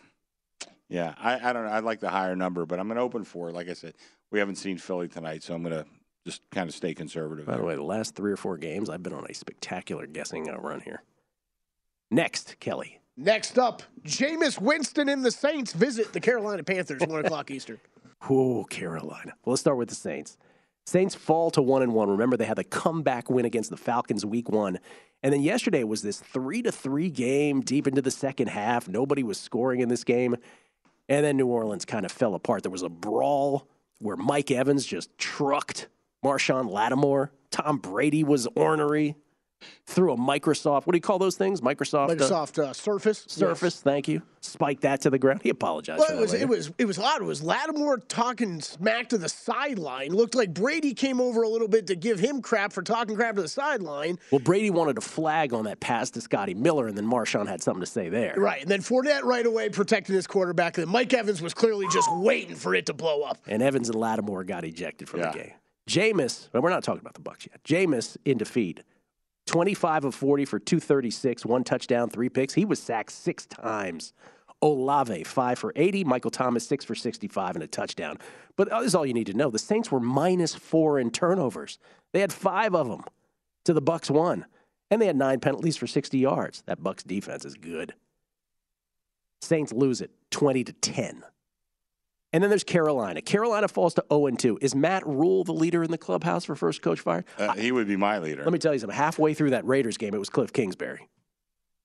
Yeah. 0.93 1.15
I, 1.19 1.49
I 1.49 1.53
don't 1.53 1.65
know. 1.65 1.71
I 1.71 1.79
like 1.79 1.99
the 1.99 2.09
higher 2.09 2.35
number, 2.35 2.65
but 2.65 2.79
I'm 2.79 2.87
going 2.87 2.97
to 2.97 3.01
open 3.01 3.23
for 3.23 3.49
it. 3.49 3.53
Like 3.53 3.67
I 3.67 3.73
said, 3.73 3.95
we 4.31 4.37
haven't 4.39 4.55
seen 4.55 4.77
Philly 4.77 5.07
tonight, 5.07 5.41
so 5.41 5.55
I'm 5.55 5.63
going 5.63 5.75
to 5.75 5.85
just 6.25 6.41
kind 6.51 6.69
of 6.69 6.75
stay 6.75 6.93
conservative. 6.93 7.47
By 7.47 7.57
the 7.57 7.63
way, 7.63 7.75
the 7.75 7.83
last 7.83 8.15
three 8.15 8.31
or 8.31 8.37
four 8.37 8.57
games, 8.57 8.89
I've 8.89 9.01
been 9.01 9.13
on 9.13 9.25
a 9.27 9.33
spectacular 9.33 10.05
guessing 10.05 10.49
uh, 10.49 10.57
run 10.57 10.81
here. 10.81 11.01
Next, 12.11 12.59
Kelly. 12.59 12.99
Next 13.17 13.57
up, 13.57 13.81
Jameis 14.05 14.61
Winston 14.61 15.09
and 15.09 15.25
the 15.25 15.31
Saints 15.31 15.73
visit 15.73 16.13
the 16.13 16.19
Carolina 16.19 16.63
Panthers, 16.63 17.01
1 17.05 17.25
o'clock 17.25 17.49
Eastern. 17.49 17.79
Oh, 18.29 18.63
Carolina. 18.65 19.33
Well, 19.43 19.53
let's 19.53 19.61
start 19.61 19.77
with 19.77 19.89
the 19.89 19.95
Saints. 19.95 20.37
Saints 20.85 21.15
fall 21.15 21.49
to 21.51 21.61
one 21.61 21.81
and 21.81 21.93
one. 21.93 22.09
Remember, 22.09 22.35
they 22.37 22.45
had 22.45 22.57
the 22.57 22.63
comeback 22.63 23.29
win 23.29 23.45
against 23.45 23.69
the 23.69 23.77
Falcons 23.77 24.25
week 24.25 24.49
one. 24.49 24.79
And 25.21 25.31
then 25.33 25.41
yesterday 25.41 25.83
was 25.85 26.01
this 26.01 26.19
three 26.19 26.61
to 26.61 26.71
three 26.71 27.09
game 27.09 27.61
deep 27.61 27.87
into 27.87 28.01
the 28.01 28.11
second 28.11 28.47
half. 28.47 28.89
Nobody 28.89 29.23
was 29.23 29.39
scoring 29.39 29.79
in 29.79 29.87
this 29.87 30.03
game. 30.03 30.35
And 31.09 31.25
then 31.25 31.37
New 31.37 31.47
Orleans 31.47 31.85
kind 31.85 32.05
of 32.05 32.11
fell 32.11 32.33
apart. 32.35 32.63
There 32.63 32.71
was 32.71 32.81
a 32.81 32.89
brawl 32.89 33.67
where 33.99 34.15
Mike 34.15 34.51
Evans 34.51 34.85
just 34.85 35.17
trucked 35.17 35.87
Marshon 36.23 36.69
Lattimore. 36.69 37.31
Tom 37.51 37.77
Brady 37.77 38.23
was 38.23 38.47
ornery. 38.55 39.15
Threw 39.85 40.13
a 40.13 40.17
Microsoft, 40.17 40.85
what 40.85 40.91
do 40.93 40.97
you 40.97 41.01
call 41.01 41.19
those 41.19 41.35
things? 41.35 41.61
Microsoft, 41.61 42.09
uh, 42.11 42.15
Microsoft 42.15 42.59
uh, 42.59 42.73
Surface. 42.73 43.25
Surface, 43.27 43.81
thank 43.81 44.07
you. 44.07 44.21
Spiked 44.41 44.81
that 44.81 45.01
to 45.01 45.09
the 45.09 45.17
ground. 45.17 45.41
He 45.41 45.49
apologized 45.49 45.99
Well, 45.99 46.17
it 46.17 46.19
was 46.21 46.33
later. 46.33 46.43
it 46.43 46.49
was 46.49 46.71
it 46.77 46.85
was 46.85 46.99
odd. 46.99 47.21
It 47.21 47.25
was 47.25 47.41
Lattimore 47.41 47.97
talking 47.99 48.59
smack 48.61 49.09
to 49.09 49.17
the 49.17 49.29
sideline. 49.29 50.11
Looked 50.11 50.35
like 50.35 50.53
Brady 50.53 50.93
came 50.93 51.21
over 51.21 51.43
a 51.43 51.47
little 51.49 51.67
bit 51.69 51.87
to 51.87 51.95
give 51.95 52.19
him 52.19 52.41
crap 52.41 52.73
for 52.73 52.81
talking 52.81 53.15
crap 53.15 53.35
to 53.35 53.41
the 53.41 53.47
sideline. 53.47 54.19
Well, 54.31 54.39
Brady 54.39 54.69
wanted 54.69 54.97
a 54.97 55.01
flag 55.01 55.53
on 55.53 55.63
that 55.65 55.79
pass 55.79 56.09
to 56.11 56.21
Scotty 56.21 56.53
Miller, 56.53 56.87
and 56.87 56.97
then 56.97 57.05
Marshon 57.05 57.47
had 57.47 57.61
something 57.61 57.79
to 57.81 57.85
say 57.89 58.09
there. 58.09 58.33
Right, 58.37 58.61
and 58.61 58.69
then 58.69 58.81
Fournette 58.81 59.23
right 59.23 59.45
away 59.45 59.69
protecting 59.69 60.15
his 60.15 60.27
quarterback. 60.27 60.77
And 60.77 60.87
then 60.87 60.91
Mike 60.91 61.13
Evans 61.13 61.41
was 61.41 61.53
clearly 61.53 61.87
just 61.91 62.09
waiting 62.13 62.55
for 62.55 62.75
it 62.75 62.85
to 62.87 62.93
blow 62.93 63.21
up. 63.23 63.37
And 63.47 63.61
Evans 63.63 63.87
and 63.89 63.97
Lattimore 63.97 64.43
got 64.43 64.65
ejected 64.65 65.07
from 65.07 65.21
Yeah. 65.21 65.31
the 65.31 65.37
game. 65.37 65.51
Jameis, 65.89 66.47
well, 66.53 66.63
we're 66.63 66.69
not 66.69 66.83
talking 66.83 67.01
about 67.01 67.13
the 67.13 67.19
Bucks 67.21 67.47
yet. 67.49 67.61
Jameis 67.63 68.15
in 68.25 68.37
defeat. 68.37 68.83
25 69.47 70.05
of 70.05 70.15
40 70.15 70.45
for 70.45 70.59
236, 70.59 71.45
one 71.45 71.63
touchdown, 71.63 72.09
three 72.09 72.29
picks. 72.29 72.53
He 72.53 72.65
was 72.65 72.79
sacked 72.79 73.11
six 73.11 73.45
times. 73.45 74.13
Olave, 74.61 75.25
five 75.25 75.59
for 75.59 75.73
80. 75.75 76.05
Michael 76.05 76.31
Thomas, 76.31 76.65
six 76.65 76.85
for 76.85 76.95
65 76.95 77.55
and 77.55 77.63
a 77.63 77.67
touchdown. 77.67 78.17
But 78.55 78.69
uh, 78.69 78.79
this 78.79 78.87
is 78.87 78.95
all 78.95 79.05
you 79.05 79.13
need 79.13 79.27
to 79.27 79.33
know. 79.33 79.49
The 79.49 79.59
Saints 79.59 79.91
were 79.91 79.99
minus 79.99 80.55
four 80.55 80.99
in 80.99 81.11
turnovers. 81.11 81.79
They 82.13 82.21
had 82.21 82.31
five 82.31 82.73
of 82.73 82.87
them 82.87 83.03
to 83.65 83.73
the 83.73 83.81
Bucks 83.81 84.09
one. 84.09 84.45
And 84.89 85.01
they 85.01 85.07
had 85.07 85.17
nine 85.17 85.39
penalties 85.39 85.75
for 85.75 85.87
60 85.87 86.17
yards. 86.17 86.63
That 86.65 86.83
Bucks 86.83 87.03
defense 87.03 87.45
is 87.45 87.55
good. 87.55 87.93
Saints 89.41 89.73
lose 89.73 90.01
it 90.01 90.11
20 90.31 90.63
to 90.63 90.73
10. 90.73 91.23
And 92.33 92.41
then 92.41 92.49
there's 92.49 92.63
Carolina. 92.63 93.21
Carolina 93.21 93.67
falls 93.67 93.93
to 93.93 94.05
0 94.11 94.31
2. 94.31 94.57
Is 94.59 94.73
Matt 94.73 95.05
Rhule 95.05 95.43
the 95.43 95.53
leader 95.53 95.83
in 95.83 95.91
the 95.91 95.99
clubhouse 95.99 96.43
for 96.43 96.55
first 96.55 96.81
coach 96.81 96.99
fired? 96.99 97.25
Uh, 97.37 97.53
he 97.53 97.71
would 97.71 97.87
be 97.87 97.95
my 97.95 98.17
leader. 98.17 98.43
Let 98.43 98.51
me 98.51 98.57
tell 98.59 98.73
you 98.73 98.79
something. 98.79 98.97
Halfway 98.97 99.35
through 99.35 99.51
that 99.51 99.65
Raiders 99.65 99.97
game, 99.97 100.15
it 100.15 100.17
was 100.17 100.31
Kliff 100.31 100.51
Kingsbury. 100.51 101.07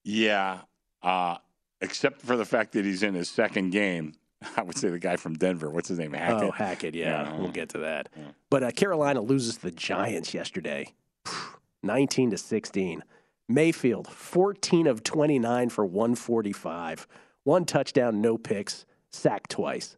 Yeah, 0.05 0.61
uh, 1.03 1.37
except 1.83 2.23
for 2.23 2.35
the 2.37 2.47
fact 2.47 2.73
that 2.73 2.87
he's 2.87 3.03
in 3.03 3.15
his 3.15 3.29
second 3.29 3.71
game. 3.71 4.15
I 4.57 4.63
would 4.63 4.79
say 4.79 4.89
the 4.89 4.99
guy 4.99 5.17
from 5.17 5.35
Denver. 5.35 5.69
What's 5.69 5.89
his 5.89 5.99
name? 5.99 6.15
Hackett. 6.15 6.43
Oh, 6.49 6.51
Hackett, 6.51 6.95
yeah. 6.95 7.25
Yeah. 7.25 7.39
We'll 7.39 7.51
get 7.51 7.69
to 7.71 7.79
that. 7.79 8.09
But 8.49 8.63
uh, 8.63 8.71
Carolina 8.71 9.21
loses 9.21 9.57
to 9.57 9.63
the 9.63 9.71
Giants 9.71 10.33
yesterday, 10.33 10.95
19 11.83 12.31
to 12.31 12.39
16. 12.39 13.05
Mayfield, 13.51 14.09
14 14.09 14.87
of 14.87 15.03
29 15.03 15.71
for 15.71 15.85
145, 15.87 17.07
one 17.45 17.65
touchdown, 17.65 18.21
no 18.21 18.37
picks, 18.37 18.85
sacked 19.11 19.51
twice. 19.51 19.97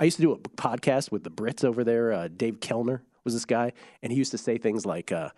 I 0.00 0.04
used 0.04 0.16
to 0.16 0.22
do 0.22 0.32
a 0.32 0.38
podcast 0.38 1.12
with 1.12 1.24
the 1.24 1.30
Brits 1.30 1.62
over 1.62 1.84
there. 1.84 2.10
Uh, 2.12 2.28
Dave 2.28 2.58
Kellner 2.60 3.04
was 3.22 3.34
this 3.34 3.44
guy, 3.44 3.72
and 4.02 4.10
he 4.10 4.16
used 4.18 4.30
to 4.30 4.38
say 4.38 4.56
things 4.56 4.86
like, 4.86 5.12
uh, 5.12 5.28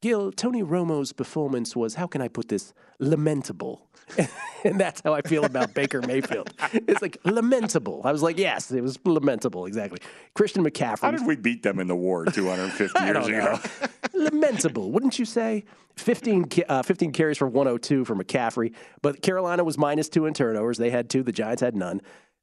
Gill, 0.00 0.32
Tony 0.32 0.62
Romo's 0.62 1.12
performance 1.12 1.76
was, 1.76 1.94
how 1.94 2.06
can 2.06 2.22
I 2.22 2.28
put 2.28 2.48
this, 2.48 2.72
lamentable. 2.98 3.86
and 4.64 4.80
that's 4.80 5.02
how 5.02 5.12
I 5.12 5.20
feel 5.20 5.44
about 5.44 5.74
Baker 5.74 6.00
Mayfield. 6.00 6.54
It's 6.72 7.02
like 7.02 7.18
lamentable. 7.24 8.00
I 8.02 8.10
was 8.10 8.22
like, 8.22 8.38
yes, 8.38 8.72
it 8.72 8.80
was 8.80 8.98
lamentable, 9.04 9.66
exactly. 9.66 9.98
Christian 10.34 10.64
McCaffrey. 10.64 11.00
How 11.00 11.10
did 11.10 11.26
we 11.26 11.36
beat 11.36 11.62
them 11.62 11.78
in 11.78 11.86
the 11.86 11.94
war 11.94 12.24
250 12.24 13.04
years 13.04 13.26
ago? 13.26 13.58
lamentable, 14.14 14.90
wouldn't 14.90 15.18
you 15.18 15.26
say? 15.26 15.64
15, 15.96 16.44
ca- 16.46 16.64
uh, 16.70 16.82
15 16.82 17.12
carries 17.12 17.36
for 17.36 17.46
102 17.46 18.06
for 18.06 18.16
McCaffrey, 18.16 18.72
but 19.02 19.20
Carolina 19.20 19.62
was 19.62 19.76
minus 19.76 20.08
two 20.08 20.24
in 20.24 20.32
turnovers. 20.32 20.78
They 20.78 20.88
had 20.88 21.10
two, 21.10 21.22
the 21.22 21.32
Giants 21.32 21.60
had 21.60 21.76
none. 21.76 22.00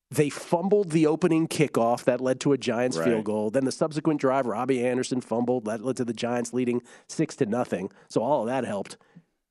They 0.09 0.29
fumbled 0.29 0.91
the 0.91 1.05
opening 1.05 1.47
kickoff 1.47 2.05
that 2.05 2.21
led 2.21 2.39
to 2.41 2.53
a 2.53 2.57
Giants 2.57 2.97
Right. 2.97 3.05
field 3.09 3.25
goal. 3.25 3.49
Then 3.49 3.65
the 3.65 3.71
subsequent 3.71 4.21
drive, 4.21 4.45
Robbie 4.45 4.85
Anderson 4.85 5.19
fumbled 5.19 5.65
that 5.65 5.83
led 5.83 5.97
to 5.97 6.05
the 6.05 6.13
Giants 6.13 6.53
leading 6.53 6.81
six 7.07 7.35
to 7.37 7.45
nothing. 7.45 7.91
So 8.09 8.21
all 8.21 8.41
of 8.41 8.47
that 8.47 8.63
helped. 8.63 8.97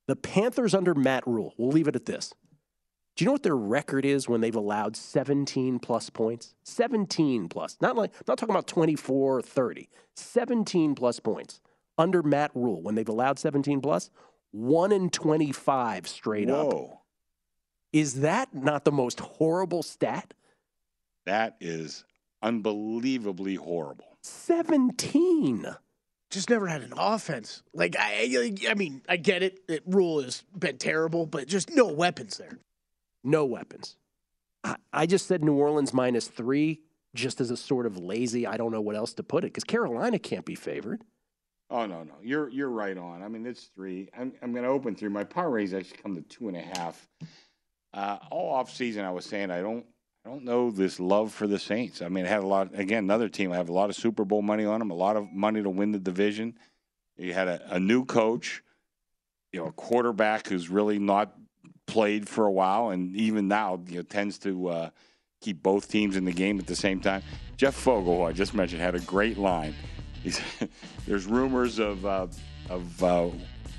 The 0.07 0.15
Panthers 0.15 0.73
under 0.73 0.95
Matt 0.95 1.27
Rhule. 1.27 1.53
We'll 1.57 1.69
leave 1.71 1.87
it 1.87 1.95
at 1.95 2.05
this. 2.05 2.33
Do 3.15 3.23
you 3.23 3.27
know 3.27 3.33
what 3.33 3.43
their 3.43 3.55
record 3.57 4.05
is 4.05 4.29
when 4.29 4.41
they've 4.41 4.55
allowed 4.55 4.95
17 4.95 5.79
plus 5.79 6.09
points? 6.09 6.53
17 6.63 7.49
plus. 7.49 7.77
Not 7.81 7.95
like 7.95 8.11
I'm 8.15 8.23
not 8.27 8.37
talking 8.37 8.53
about 8.53 8.67
24 8.67 9.37
or 9.37 9.41
30. 9.41 9.89
17 10.15 10.95
plus 10.95 11.19
points 11.19 11.59
under 11.97 12.23
Matt 12.23 12.51
Rhule 12.55 12.81
when 12.81 12.95
they've 12.95 13.07
allowed 13.07 13.37
17 13.39 13.81
plus. 13.81 14.09
1 14.51 14.91
in 14.91 15.09
25 15.09 16.07
straight 16.07 16.49
up. 16.49 16.67
Whoa, 16.67 17.01
Is 17.91 18.21
that 18.21 18.53
not 18.53 18.85
the 18.85 18.91
most 18.91 19.19
horrible 19.19 19.83
stat? 19.83 20.33
That 21.27 21.57
is 21.59 22.05
unbelievably 22.41 23.55
horrible. 23.55 24.17
17. 24.23 25.65
Just 26.31 26.49
never 26.49 26.67
had 26.67 26.81
an 26.81 26.93
offense. 26.97 27.63
Like 27.73 27.97
I, 27.99 28.53
I 28.65 28.71
I 28.71 28.73
mean, 28.75 29.01
I 29.09 29.17
get 29.17 29.43
it. 29.43 29.59
It 29.67 29.83
Rhule 29.85 30.21
has 30.21 30.43
been 30.57 30.77
terrible, 30.77 31.25
but 31.25 31.47
just 31.47 31.69
no 31.75 31.87
weapons 31.87 32.37
there. 32.37 32.59
No 33.25 33.43
weapons. 33.45 33.97
I, 34.63 34.77
I 34.93 35.05
just 35.05 35.27
said 35.27 35.43
New 35.43 35.55
Orleans 35.55 35.93
minus 35.93 36.29
three 36.29 36.79
just 37.13 37.41
as 37.41 37.51
a 37.51 37.57
sort 37.57 37.85
of 37.85 37.97
lazy, 37.97 38.47
I 38.47 38.55
don't 38.55 38.71
know 38.71 38.81
what 38.81 38.95
else 38.95 39.13
to 39.15 39.23
put 39.23 39.43
it, 39.43 39.47
because 39.47 39.63
Carolina 39.65 40.19
can't 40.19 40.45
be 40.45 40.55
favored. 40.55 41.01
Oh 41.69 41.85
no, 41.85 42.03
no, 42.03 42.13
you're 42.21 42.47
you're 42.47 42.69
right 42.69 42.97
on. 42.97 43.21
I 43.21 43.27
mean, 43.27 43.45
it's 43.45 43.65
three. 43.75 44.07
I'm 44.17 44.31
I'm 44.41 44.53
going 44.53 44.63
to 44.63 44.69
open 44.69 44.95
three. 44.95 45.09
My 45.09 45.25
power 45.25 45.49
ratings 45.49 45.73
actually 45.73 45.97
come 45.97 46.15
to 46.15 46.21
two 46.21 46.47
and 46.47 46.55
a 46.55 46.61
half. 46.61 47.05
uh, 47.93 48.17
all 48.31 48.53
off 48.53 48.73
season, 48.73 49.03
I 49.03 49.11
was 49.11 49.25
saying 49.25 49.51
I 49.51 49.61
don't, 49.61 49.85
I 50.27 50.29
don't 50.29 50.43
know 50.43 50.71
this 50.71 50.99
love 50.99 51.31
for 51.31 51.47
the 51.47 51.57
Saints. 51.57 52.01
I 52.01 52.09
mean, 52.09 52.25
I 52.25 52.27
had 52.27 52.43
a 52.43 52.45
lot. 52.45 52.77
Again, 52.77 53.05
another 53.05 53.29
team. 53.29 53.53
I 53.53 53.55
have 53.55 53.69
a 53.69 53.73
lot 53.73 53.89
of 53.89 53.95
Super 53.95 54.25
Bowl 54.25 54.41
money 54.41 54.65
on 54.65 54.79
them. 54.79 54.91
A 54.91 54.93
lot 54.93 55.15
of 55.15 55.31
money 55.31 55.63
to 55.63 55.69
win 55.69 55.93
the 55.93 55.99
division. 55.99 56.59
You 57.15 57.33
had 57.33 57.47
a, 57.47 57.75
a 57.75 57.79
new 57.79 58.03
coach, 58.03 58.61
you 59.53 59.61
know, 59.61 59.67
a 59.67 59.71
quarterback 59.71 60.47
who's 60.47 60.67
really 60.67 60.99
not 60.99 61.33
played 61.85 62.27
for 62.27 62.45
a 62.45 62.51
while, 62.51 62.89
and 62.89 63.15
even 63.15 63.47
now, 63.47 63.79
you 63.87 63.95
know, 63.95 64.01
tends 64.01 64.37
to 64.39 64.67
uh, 64.67 64.89
keep 65.39 65.63
both 65.63 65.89
teams 65.89 66.17
in 66.17 66.25
the 66.25 66.33
game 66.33 66.59
at 66.59 66.67
the 66.67 66.75
same 66.75 66.99
time. 66.99 67.23
Jeff 67.55 67.75
Fogle, 67.75 68.17
who 68.17 68.23
I 68.23 68.33
just 68.33 68.53
mentioned, 68.53 68.81
had 68.81 68.95
a 68.95 68.99
great 68.99 69.37
line. 69.37 69.73
He 70.23 70.31
said, 70.31 70.69
"There's 71.07 71.25
rumors 71.25 71.79
of 71.79 72.05
uh, 72.05 72.27
of 72.69 73.01
uh, 73.01 73.29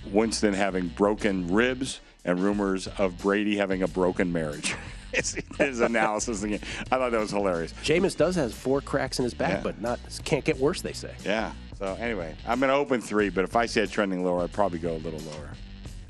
Winston 0.07 0.55
having 0.55 0.89
broken 0.89 1.47
ribs 1.49 2.01
and 2.25 2.41
rumors 2.41 2.87
of 2.87 3.19
Brady 3.19 3.59
having 3.59 3.83
a 3.83 3.89
broken 3.89 4.33
marriage." 4.33 4.75
his 5.59 5.81
analysis 5.81 6.43
again. 6.43 6.61
I 6.93 6.99
thought 6.99 7.11
that 7.13 7.21
was 7.21 7.31
hilarious. 7.31 7.73
Jameis 7.83 8.17
does 8.17 8.35
has 8.37 8.53
four 8.55 8.81
cracks 8.81 9.19
in 9.19 9.25
his 9.25 9.35
back, 9.35 9.59
Yeah. 9.59 9.63
but 9.63 9.81
not 9.81 9.99
can't 10.25 10.45
get 10.45 10.59
worse. 10.59 10.83
They 10.83 10.93
say. 10.93 11.15
Yeah. 11.25 11.53
So 11.79 11.95
anyway, 12.01 12.35
I'm 12.47 12.59
going 12.59 12.71
to 12.71 12.75
open 12.77 13.01
three, 13.01 13.29
but 13.29 13.45
if 13.45 13.55
I 13.57 13.67
see 13.67 13.81
it 13.81 13.91
trending 13.91 14.25
lower, 14.25 14.43
I'd 14.43 14.53
probably 14.53 14.81
go 14.81 14.95
a 14.95 14.99
little 14.99 15.21
lower. 15.21 15.51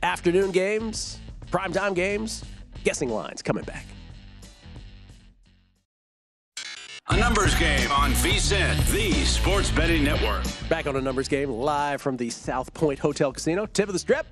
Afternoon 0.03 0.51
games, 0.51 1.19
primetime 1.51 1.95
games, 1.95 2.45
guessing 2.85 3.11
lines 3.11 3.43
coming 3.43 3.65
back. 3.65 3.85
A 7.11 7.17
numbers 7.17 7.55
game 7.59 7.91
on 7.91 8.13
VSIN, 8.13 8.77
the 8.93 9.13
sports 9.25 9.71
betting 9.71 10.05
network. 10.05 10.45
Back 10.69 10.87
on 10.87 10.97
a 10.97 11.01
numbers 11.01 11.27
game, 11.29 11.49
live 11.51 12.03
from 12.03 12.17
the 12.19 12.29
South 12.29 12.73
Point 12.75 12.99
Hotel 12.99 13.33
Casino. 13.33 13.65
Tip 13.65 13.89
of 13.89 13.95
the 13.95 13.99
strip, 13.99 14.27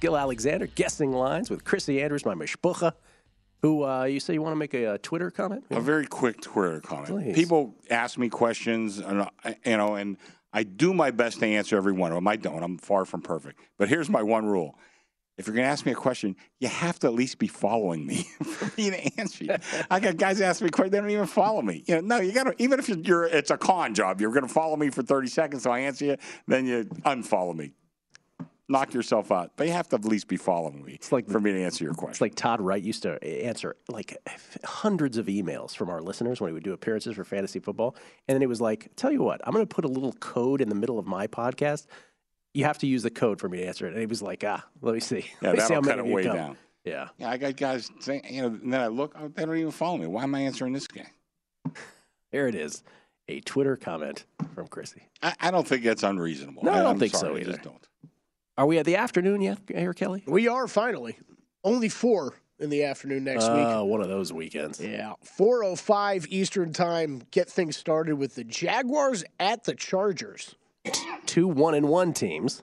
Gill 0.00 0.16
Alexander, 0.16 0.66
guessing 0.68 1.12
lines 1.12 1.50
with 1.50 1.64
Chrissy 1.64 2.00
Andrews, 2.00 2.24
my 2.24 2.34
mishpucha, 2.34 2.92
who 3.62 3.84
uh, 3.84 4.04
you 4.04 4.20
say 4.20 4.34
you 4.34 4.42
want 4.42 4.52
to 4.52 4.58
make 4.58 4.74
a, 4.74 4.86
uh 4.94 4.98
Twitter 5.02 5.30
comment? 5.30 5.64
A 5.70 5.80
very 5.80 6.06
quick 6.06 6.40
Twitter 6.40 6.80
comment. 6.80 7.08
Please. 7.08 7.34
People 7.34 7.74
ask 7.90 8.18
me 8.18 8.28
questions, 8.28 8.98
and 8.98 9.22
I- 9.44 9.56
you 9.64 9.76
know, 9.76 9.94
and 9.94 10.16
I 10.52 10.64
do 10.64 10.92
my 10.92 11.10
best 11.12 11.38
to 11.40 11.46
answer 11.46 11.76
every 11.76 11.92
one 11.92 12.10
of 12.10 12.16
them. 12.16 12.28
I 12.28 12.36
don't. 12.36 12.62
I'm 12.62 12.76
far 12.76 13.04
from 13.04 13.22
perfect. 13.22 13.60
But 13.78 13.88
here's 13.88 14.10
my 14.10 14.22
one 14.22 14.44
rule: 14.46 14.76
if 15.38 15.46
you're 15.46 15.54
going 15.56 15.64
to 15.64 15.70
ask 15.70 15.86
me 15.86 15.92
a 15.92 15.94
question, 15.94 16.36
you 16.60 16.68
have 16.68 16.98
to 17.00 17.06
at 17.06 17.14
least 17.14 17.38
be 17.38 17.46
following 17.46 18.04
me 18.06 18.16
for 18.42 18.66
me 18.76 18.90
to 18.90 19.20
answer 19.20 19.44
you. 19.44 19.56
I 19.90 19.98
got 20.00 20.16
guys 20.16 20.40
ask 20.40 20.60
me 20.60 20.68
questions; 20.68 20.92
they 20.92 20.98
don't 21.00 21.10
even 21.10 21.26
follow 21.26 21.62
me. 21.62 21.84
You 21.86 21.96
know, 22.02 22.16
no, 22.16 22.20
you 22.22 22.32
got 22.32 22.44
to. 22.44 22.54
Even 22.58 22.80
if 22.80 22.88
you're, 22.88 23.24
it's 23.24 23.50
a 23.50 23.56
con 23.56 23.94
job, 23.94 24.20
you're 24.20 24.32
going 24.32 24.46
to 24.46 24.52
follow 24.52 24.76
me 24.76 24.90
for 24.90 25.02
30 25.02 25.28
seconds, 25.28 25.62
so 25.62 25.70
I 25.70 25.80
answer 25.80 26.04
you, 26.04 26.16
then 26.48 26.66
you 26.66 26.84
unfollow 27.06 27.54
me. 27.56 27.72
Knock 28.72 28.94
yourself 28.94 29.30
out, 29.30 29.56
They 29.56 29.68
have 29.68 29.88
to 29.90 29.96
at 29.96 30.04
least 30.04 30.26
be 30.28 30.36
following 30.36 30.84
me 30.84 30.94
It's 30.94 31.12
like 31.12 31.28
for 31.28 31.38
me 31.38 31.52
to 31.52 31.62
answer 31.62 31.84
your 31.84 31.94
question. 31.94 32.10
It's 32.10 32.20
like 32.20 32.34
Todd 32.34 32.60
Wright 32.60 32.82
used 32.82 33.02
to 33.04 33.22
answer 33.24 33.76
like 33.88 34.16
hundreds 34.64 35.18
of 35.18 35.26
emails 35.26 35.76
from 35.76 35.90
our 35.90 36.00
listeners 36.00 36.40
when 36.40 36.48
he 36.48 36.54
would 36.54 36.64
do 36.64 36.72
appearances 36.72 37.14
for 37.14 37.24
fantasy 37.24 37.60
football. 37.60 37.94
And 38.26 38.34
then 38.34 38.40
he 38.40 38.46
was 38.46 38.60
like, 38.60 38.90
Tell 38.96 39.12
you 39.12 39.22
what, 39.22 39.40
I'm 39.46 39.52
going 39.52 39.66
to 39.66 39.72
put 39.72 39.84
a 39.84 39.88
little 39.88 40.12
code 40.14 40.60
in 40.60 40.68
the 40.68 40.74
middle 40.74 40.98
of 40.98 41.06
my 41.06 41.26
podcast. 41.26 41.86
You 42.54 42.64
have 42.64 42.78
to 42.78 42.86
use 42.86 43.02
the 43.02 43.10
code 43.10 43.40
for 43.40 43.48
me 43.48 43.58
to 43.58 43.64
answer 43.66 43.86
it. 43.86 43.90
And 43.92 44.00
he 44.00 44.06
was 44.06 44.22
like, 44.22 44.42
Ah, 44.46 44.64
let 44.80 44.94
me 44.94 45.00
see. 45.00 45.24
Yeah, 45.40 45.48
Let 45.50 45.54
me 45.56 45.60
see 45.60 45.74
how 45.74 45.80
many 45.80 46.08
it 46.08 46.14
way 46.14 46.24
come." 46.24 46.36
down. 46.36 46.56
Yeah. 46.84 47.08
Yeah, 47.18 47.30
I 47.30 47.36
got 47.36 47.56
guys 47.56 47.90
saying, 48.00 48.22
you 48.28 48.42
know, 48.42 48.48
and 48.48 48.72
then 48.72 48.80
I 48.80 48.88
look, 48.88 49.14
oh, 49.18 49.28
they 49.28 49.44
don't 49.44 49.56
even 49.56 49.70
follow 49.70 49.98
me. 49.98 50.06
Why 50.08 50.24
am 50.24 50.34
I 50.34 50.40
answering 50.40 50.72
this 50.72 50.86
guy? 50.88 51.06
There 52.32 52.48
it 52.48 52.54
is. 52.54 52.82
A 53.28 53.40
Twitter 53.40 53.76
comment 53.76 54.24
from 54.54 54.66
Chrissy. 54.66 55.02
I, 55.22 55.34
I 55.40 55.50
don't 55.50 55.66
think 55.66 55.84
that's 55.84 56.02
unreasonable. 56.02 56.64
No, 56.64 56.72
I 56.72 56.78
don't 56.78 56.86
I'm 56.86 56.98
think 56.98 57.12
sorry, 57.14 57.32
so 57.32 57.36
I 57.36 57.40
either. 57.40 57.50
just 57.52 57.62
don't. 57.62 57.88
Are 58.58 58.66
we 58.66 58.78
at 58.78 58.84
the 58.86 58.96
afternoon 58.96 59.40
yet, 59.40 59.58
Air 59.72 59.94
Kelly? 59.94 60.22
We 60.26 60.48
are 60.48 60.68
finally. 60.68 61.18
Only 61.64 61.88
four 61.88 62.34
in 62.58 62.70
the 62.70 62.84
afternoon 62.84 63.24
next 63.24 63.44
week. 63.48 63.66
Uh, 63.66 63.82
one 63.84 64.00
of 64.02 64.08
those 64.08 64.32
weekends. 64.32 64.80
Yeah. 64.80 65.14
405 65.22 66.26
Eastern 66.28 66.72
Time. 66.72 67.22
Get 67.30 67.48
things 67.48 67.76
started 67.76 68.16
with 68.16 68.34
the 68.34 68.44
Jaguars 68.44 69.24
at 69.40 69.64
the 69.64 69.74
Chargers. 69.74 70.54
Two 71.26 71.46
one 71.46 71.74
and 71.74 71.88
one 71.88 72.12
teams 72.12 72.62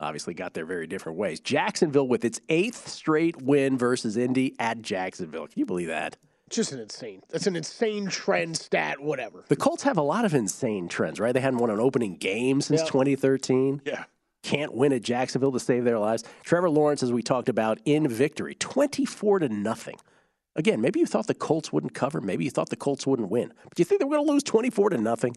obviously 0.00 0.32
got 0.32 0.54
their 0.54 0.64
very 0.64 0.86
different 0.86 1.18
ways. 1.18 1.38
Jacksonville 1.40 2.08
with 2.08 2.24
its 2.24 2.40
eighth 2.48 2.88
straight 2.88 3.40
win 3.42 3.76
versus 3.76 4.16
Indy 4.16 4.54
at 4.58 4.80
Jacksonville. 4.80 5.46
Can 5.46 5.58
you 5.58 5.66
believe 5.66 5.88
that? 5.88 6.16
Just 6.50 6.72
an 6.72 6.80
insane. 6.80 7.20
That's 7.28 7.46
an 7.46 7.56
insane 7.56 8.06
trend 8.08 8.56
stat, 8.56 9.00
whatever. 9.00 9.44
The 9.48 9.56
Colts 9.56 9.82
have 9.82 9.98
a 9.98 10.02
lot 10.02 10.24
of 10.24 10.32
insane 10.34 10.88
trends, 10.88 11.20
right? 11.20 11.32
They 11.32 11.40
hadn't 11.40 11.58
won 11.58 11.68
an 11.70 11.78
opening 11.80 12.16
game 12.16 12.60
since 12.62 12.80
Yeah. 12.80 12.86
2013. 12.86 13.82
Yeah. 13.84 14.04
Can't 14.42 14.74
win 14.74 14.92
at 14.92 15.02
Jacksonville 15.02 15.52
to 15.52 15.60
save 15.60 15.84
their 15.84 15.98
lives. 15.98 16.24
Trevor 16.44 16.70
Lawrence, 16.70 17.02
as 17.02 17.12
we 17.12 17.22
talked 17.22 17.48
about, 17.48 17.78
in 17.84 18.08
victory, 18.08 18.54
24 18.54 19.40
to 19.40 19.48
nothing. 19.48 19.96
Again, 20.56 20.80
maybe 20.80 21.00
you 21.00 21.06
thought 21.06 21.26
the 21.26 21.34
Colts 21.34 21.72
wouldn't 21.72 21.94
cover. 21.94 22.20
Maybe 22.20 22.44
you 22.44 22.50
thought 22.50 22.70
the 22.70 22.76
Colts 22.76 23.06
wouldn't 23.06 23.30
win. 23.30 23.52
But 23.64 23.78
you 23.78 23.84
think 23.84 24.00
they 24.00 24.04
were 24.04 24.16
going 24.16 24.26
to 24.26 24.32
lose 24.32 24.42
24 24.42 24.90
to 24.90 24.98
nothing? 24.98 25.36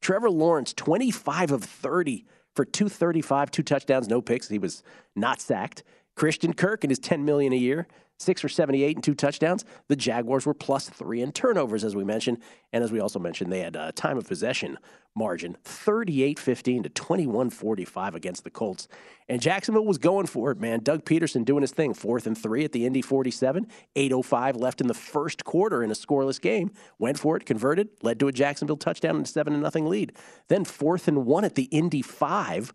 Trevor 0.00 0.30
Lawrence, 0.30 0.72
25 0.74 1.52
of 1.52 1.64
30 1.64 2.26
for 2.54 2.64
235, 2.64 3.50
two 3.50 3.62
touchdowns, 3.62 4.08
no 4.08 4.20
picks. 4.20 4.48
He 4.48 4.58
was 4.58 4.82
not 5.14 5.40
sacked. 5.40 5.84
Christian 6.16 6.52
Kirk 6.52 6.84
and 6.84 6.90
his 6.90 6.98
10 6.98 7.24
million 7.24 7.52
a 7.52 7.56
year, 7.56 7.86
six 8.18 8.40
for 8.40 8.48
78 8.48 8.96
and 8.96 9.04
two 9.04 9.14
touchdowns. 9.14 9.64
The 9.88 9.96
Jaguars 9.96 10.46
were 10.46 10.54
plus 10.54 10.88
three 10.88 11.22
in 11.22 11.32
turnovers, 11.32 11.84
as 11.84 11.96
we 11.96 12.04
mentioned. 12.04 12.38
And 12.72 12.84
as 12.84 12.92
we 12.92 13.00
also 13.00 13.18
mentioned, 13.18 13.50
they 13.50 13.60
had 13.60 13.76
a 13.76 13.92
time 13.92 14.18
of 14.18 14.26
possession 14.26 14.78
margin 15.18 15.56
38 15.64 16.38
15 16.38 16.84
to 16.84 16.88
21 16.88 17.50
45 17.50 18.14
against 18.14 18.44
the 18.44 18.50
Colts. 18.50 18.88
And 19.28 19.42
Jacksonville 19.42 19.84
was 19.84 19.98
going 19.98 20.26
for 20.26 20.50
it, 20.50 20.60
man. 20.60 20.80
Doug 20.80 21.04
Pederson 21.04 21.44
doing 21.44 21.62
his 21.62 21.72
thing, 21.72 21.92
fourth 21.92 22.26
and 22.26 22.38
three 22.38 22.64
at 22.64 22.72
the 22.72 22.86
Indy 22.86 23.02
47, 23.02 23.66
805 23.96 24.56
left 24.56 24.80
in 24.80 24.86
the 24.86 24.94
first 24.94 25.44
quarter 25.44 25.82
in 25.82 25.90
a 25.90 25.94
scoreless 25.94 26.40
game. 26.40 26.70
Went 26.98 27.18
for 27.18 27.36
it, 27.36 27.44
converted, 27.44 27.88
led 28.02 28.18
to 28.20 28.28
a 28.28 28.32
Jacksonville 28.32 28.76
touchdown 28.76 29.16
and 29.16 29.26
a 29.26 29.28
7 29.28 29.52
to 29.52 29.58
nothing 29.58 29.86
lead. 29.86 30.12
Then 30.48 30.64
fourth 30.64 31.08
and 31.08 31.26
one 31.26 31.44
at 31.44 31.56
the 31.56 31.64
Indy 31.64 32.00
5, 32.00 32.72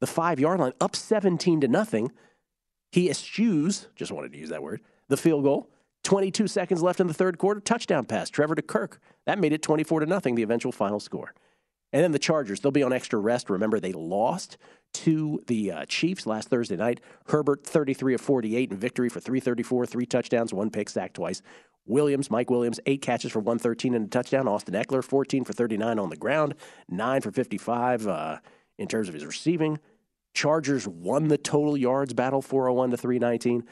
the 0.00 0.06
five 0.06 0.40
yard 0.40 0.60
line, 0.60 0.72
up 0.80 0.96
17 0.96 1.60
to 1.62 1.68
nothing. 1.68 2.10
He 2.90 3.08
eschews, 3.08 3.88
just 3.94 4.12
wanted 4.12 4.32
to 4.32 4.38
use 4.38 4.50
that 4.50 4.62
word, 4.62 4.80
the 5.08 5.16
field 5.16 5.44
goal. 5.44 5.70
22 6.02 6.46
seconds 6.48 6.82
left 6.82 7.00
in 7.00 7.06
the 7.06 7.14
third 7.14 7.38
quarter, 7.38 7.60
touchdown 7.60 8.04
pass, 8.04 8.30
Trevor 8.30 8.54
to 8.54 8.62
Kirk. 8.62 9.00
That 9.26 9.38
made 9.38 9.52
it 9.52 9.62
24 9.62 10.00
to 10.00 10.06
nothing, 10.06 10.34
the 10.34 10.42
eventual 10.42 10.72
final 10.72 10.98
score. 10.98 11.34
And 11.92 12.02
then 12.02 12.12
the 12.12 12.18
Chargers, 12.18 12.60
they'll 12.60 12.72
be 12.72 12.82
on 12.82 12.92
extra 12.92 13.18
rest. 13.18 13.50
Remember, 13.50 13.80
they 13.80 13.92
lost 13.92 14.56
to 14.92 15.42
the 15.46 15.72
uh, 15.72 15.84
Chiefs 15.86 16.26
last 16.26 16.48
Thursday 16.48 16.76
night. 16.76 17.00
Herbert, 17.26 17.64
33 17.64 18.14
of 18.14 18.20
48 18.20 18.70
in 18.70 18.76
victory 18.76 19.08
for 19.08 19.20
334, 19.20 19.86
three 19.86 20.06
touchdowns, 20.06 20.54
one 20.54 20.70
pick, 20.70 20.88
sack 20.88 21.12
twice. 21.12 21.42
Williams, 21.86 22.30
Mike 22.30 22.50
Williams, 22.50 22.78
eight 22.86 23.02
catches 23.02 23.32
for 23.32 23.40
113 23.40 23.94
and 23.94 24.06
a 24.06 24.08
touchdown. 24.08 24.46
Austin 24.46 24.74
Ekeler, 24.74 25.02
14 25.02 25.44
for 25.44 25.52
39 25.52 25.98
on 25.98 26.10
the 26.10 26.16
ground, 26.16 26.54
nine 26.88 27.20
for 27.20 27.32
55 27.32 28.06
uh, 28.06 28.38
in 28.78 28.86
terms 28.86 29.08
of 29.08 29.14
his 29.14 29.26
receiving. 29.26 29.78
Chargers 30.34 30.86
won 30.86 31.28
the 31.28 31.38
total 31.38 31.76
yards 31.76 32.12
battle, 32.14 32.42
401 32.42 32.90
to 32.90 32.96
319. 32.96 33.64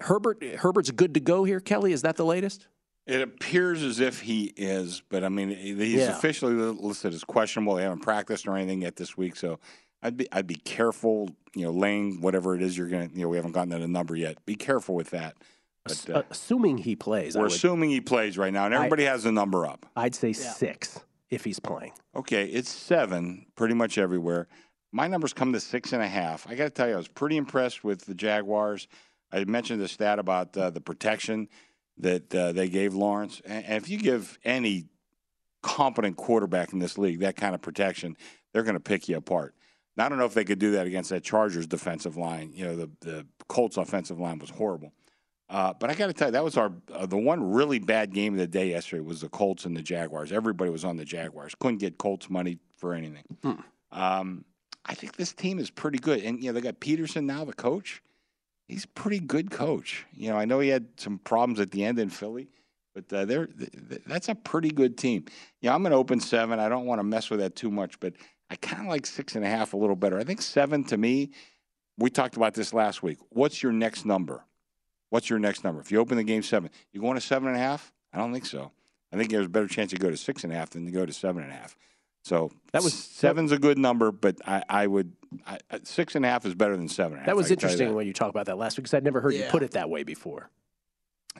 Herbert, 0.00 0.42
Herbert's 0.42 0.90
good 0.90 1.14
to 1.14 1.20
go 1.20 1.44
here. 1.44 1.60
Kelly, 1.60 1.92
is 1.92 2.02
that 2.02 2.16
the 2.16 2.24
latest? 2.24 2.66
It 3.06 3.20
appears 3.22 3.82
as 3.82 4.00
if 4.00 4.20
he 4.20 4.52
is, 4.56 5.02
but 5.08 5.24
I 5.24 5.28
mean, 5.28 5.50
he's 5.50 5.76
Yeah. 5.94 6.16
officially 6.16 6.54
listed 6.54 7.12
as 7.12 7.24
questionable. 7.24 7.74
They 7.74 7.82
haven't 7.82 8.00
practiced 8.00 8.46
or 8.46 8.56
anything 8.56 8.82
yet 8.82 8.96
this 8.96 9.16
week, 9.16 9.36
so 9.36 9.58
I'd 10.02 10.16
be 10.16 10.26
I'd 10.32 10.46
be 10.46 10.54
careful. 10.54 11.28
You 11.54 11.64
know, 11.64 11.70
laying 11.72 12.20
whatever 12.20 12.54
it 12.54 12.62
is 12.62 12.78
you're 12.78 12.88
gonna. 12.88 13.10
You 13.12 13.22
know, 13.22 13.28
we 13.28 13.36
haven't 13.36 13.52
gotten 13.52 13.70
that 13.70 13.80
the 13.80 13.88
number 13.88 14.14
yet. 14.16 14.44
Be 14.46 14.54
careful 14.54 14.94
with 14.94 15.10
that. 15.10 15.36
But, 15.84 16.10
uh, 16.10 16.22
Assuming 16.30 16.78
he 16.78 16.94
plays, 16.94 17.34
we're 17.34 17.42
would- 17.44 17.52
assuming 17.52 17.90
he 17.90 18.00
plays 18.00 18.38
right 18.38 18.52
now, 18.52 18.66
and 18.66 18.74
I- 18.74 18.78
everybody 18.78 19.04
has 19.04 19.24
the 19.24 19.32
number 19.32 19.66
up. 19.66 19.86
I'd 19.96 20.14
say 20.14 20.32
six 20.32 21.00
if 21.30 21.44
he's 21.44 21.58
playing. 21.58 21.92
Okay, 22.14 22.44
it's 22.46 22.68
seven 22.70 23.46
pretty 23.56 23.74
much 23.74 23.98
everywhere. 23.98 24.46
My 24.92 25.06
numbers 25.06 25.32
come 25.32 25.52
to 25.52 25.60
six 25.60 25.92
and 25.92 26.02
a 26.02 26.08
half. 26.08 26.48
I 26.48 26.54
got 26.54 26.64
to 26.64 26.70
tell 26.70 26.88
you, 26.88 26.94
I 26.94 26.96
was 26.96 27.08
pretty 27.08 27.36
impressed 27.36 27.84
with 27.84 28.06
the 28.06 28.14
Jaguars. 28.14 28.88
I 29.32 29.44
mentioned 29.44 29.80
the 29.80 29.88
stat 29.88 30.18
about 30.18 30.56
uh, 30.56 30.70
the 30.70 30.80
protection 30.80 31.48
that 31.98 32.34
uh, 32.34 32.52
they 32.52 32.68
gave 32.68 32.94
Lawrence. 32.94 33.40
And, 33.44 33.76
if 33.76 33.88
you 33.88 33.98
give 33.98 34.38
any 34.44 34.86
competent 35.62 36.16
quarterback 36.16 36.72
in 36.72 36.78
this 36.78 36.98
league 36.98 37.20
that 37.20 37.36
kind 37.36 37.54
of 37.54 37.62
protection, 37.62 38.16
they're 38.52 38.62
going 38.62 38.74
to 38.74 38.80
pick 38.80 39.08
you 39.08 39.16
apart. 39.16 39.54
Now, 39.96 40.06
I 40.06 40.08
don't 40.08 40.18
know 40.18 40.24
if 40.24 40.34
they 40.34 40.44
could 40.44 40.58
do 40.58 40.72
that 40.72 40.86
against 40.86 41.10
that 41.10 41.22
Chargers 41.22 41.66
defensive 41.66 42.16
line. 42.16 42.52
You 42.54 42.64
know, 42.64 42.76
the, 42.76 42.90
the 43.00 43.26
Colts 43.48 43.76
offensive 43.76 44.18
line 44.18 44.38
was 44.38 44.50
horrible. 44.50 44.92
Uh, 45.48 45.74
but 45.74 45.90
I 45.90 45.94
got 45.94 46.06
to 46.06 46.12
tell 46.12 46.28
you, 46.28 46.32
that 46.32 46.44
was 46.44 46.56
our 46.56 46.72
uh, 46.92 47.06
the 47.06 47.16
one 47.16 47.52
really 47.52 47.80
bad 47.80 48.14
game 48.14 48.34
of 48.34 48.38
the 48.38 48.46
day 48.46 48.70
yesterday 48.70 49.02
was 49.02 49.20
the 49.20 49.28
Colts 49.28 49.64
and 49.64 49.76
the 49.76 49.82
Jaguars. 49.82 50.30
Everybody 50.32 50.70
was 50.70 50.84
on 50.84 50.96
the 50.96 51.04
Jaguars. 51.04 51.54
Couldn't 51.58 51.78
get 51.78 51.98
Colts 51.98 52.30
money 52.30 52.58
for 52.76 52.94
anything. 52.94 53.24
Um, 53.90 54.44
I 54.84 54.94
think 54.94 55.16
this 55.16 55.32
team 55.32 55.58
is 55.58 55.70
pretty 55.70 55.98
good, 55.98 56.22
and 56.22 56.42
you 56.42 56.46
know 56.46 56.52
they 56.52 56.60
got 56.60 56.80
Pederson 56.80 57.24
now, 57.24 57.44
the 57.44 57.52
coach. 57.52 58.02
He's 58.66 58.84
a 58.84 58.88
pretty 58.88 59.18
good 59.18 59.50
coach. 59.50 60.06
You 60.12 60.30
know, 60.30 60.36
I 60.36 60.44
know 60.44 60.60
he 60.60 60.68
had 60.68 60.86
some 60.96 61.18
problems 61.18 61.60
at 61.60 61.70
the 61.72 61.84
end 61.84 61.98
in 61.98 62.08
Philly, 62.08 62.48
but 62.94 63.12
uh, 63.12 63.24
they're 63.24 63.46
th- 63.46 63.70
th- 63.88 64.02
that's 64.06 64.28
a 64.28 64.34
pretty 64.34 64.70
good 64.70 64.96
team. 64.96 65.24
Yeah, 65.60 65.74
I'm 65.74 65.82
going 65.82 65.90
to 65.90 65.96
open 65.96 66.20
seven. 66.20 66.60
I 66.60 66.68
don't 66.68 66.86
want 66.86 67.00
to 67.00 67.04
mess 67.04 67.30
with 67.30 67.40
that 67.40 67.56
too 67.56 67.70
much, 67.70 67.98
but 68.00 68.14
I 68.48 68.56
kind 68.56 68.82
of 68.82 68.88
like 68.88 69.06
six 69.06 69.34
and 69.34 69.44
a 69.44 69.48
half 69.48 69.74
a 69.74 69.76
little 69.76 69.96
better. 69.96 70.18
I 70.18 70.24
think 70.24 70.40
seven 70.40 70.84
to 70.84 70.96
me. 70.96 71.32
We 71.98 72.08
talked 72.08 72.36
about 72.36 72.54
this 72.54 72.72
last 72.72 73.02
week. 73.02 73.18
What's 73.28 73.62
your 73.62 73.72
next 73.72 74.06
number? 74.06 74.44
What's 75.10 75.28
your 75.28 75.38
next 75.38 75.64
number? 75.64 75.80
If 75.80 75.92
you 75.92 75.98
open 75.98 76.16
the 76.16 76.24
game 76.24 76.42
seven, 76.42 76.70
you 76.92 77.00
going 77.00 77.16
to 77.16 77.20
seven 77.20 77.48
and 77.48 77.56
a 77.56 77.60
half? 77.60 77.92
I 78.12 78.18
don't 78.18 78.32
think 78.32 78.46
so. 78.46 78.72
I 79.12 79.16
think 79.16 79.30
there's 79.30 79.46
a 79.46 79.50
better 79.50 79.68
chance 79.68 79.90
to 79.90 79.96
go 79.96 80.10
to 80.10 80.16
six 80.16 80.44
and 80.44 80.52
a 80.52 80.56
half 80.56 80.70
than 80.70 80.86
to 80.86 80.92
go 80.92 81.04
to 81.04 81.12
seven 81.12 81.42
and 81.42 81.52
a 81.52 81.54
half. 81.54 81.76
So 82.22 82.50
That 82.72 82.82
was- 82.82 82.92
seven's 82.94 83.52
a 83.52 83.58
good 83.58 83.78
number, 83.78 84.12
but 84.12 84.36
I, 84.46 84.62
I 84.68 84.86
would 84.86 85.12
I, 85.46 85.58
I- 85.70 85.80
six 85.84 86.14
and 86.14 86.24
a 86.24 86.28
half 86.28 86.44
is 86.44 86.54
better 86.54 86.76
than 86.76 86.88
seven 86.88 87.12
and 87.12 87.16
a 87.18 87.20
half. 87.20 87.26
That 87.26 87.36
was 87.36 87.46
I 87.46 87.50
you 87.50 87.52
interesting 87.54 87.88
that. 87.88 87.94
when 87.94 88.06
you 88.06 88.12
talked 88.12 88.30
about 88.30 88.46
that 88.46 88.58
last 88.58 88.76
week 88.76 88.84
because 88.84 88.94
I'd 88.94 89.04
never 89.04 89.20
heard 89.20 89.34
you 89.34 89.44
put 89.50 89.62
it 89.62 89.72
that 89.72 89.88
way 89.90 90.02
before. 90.02 90.50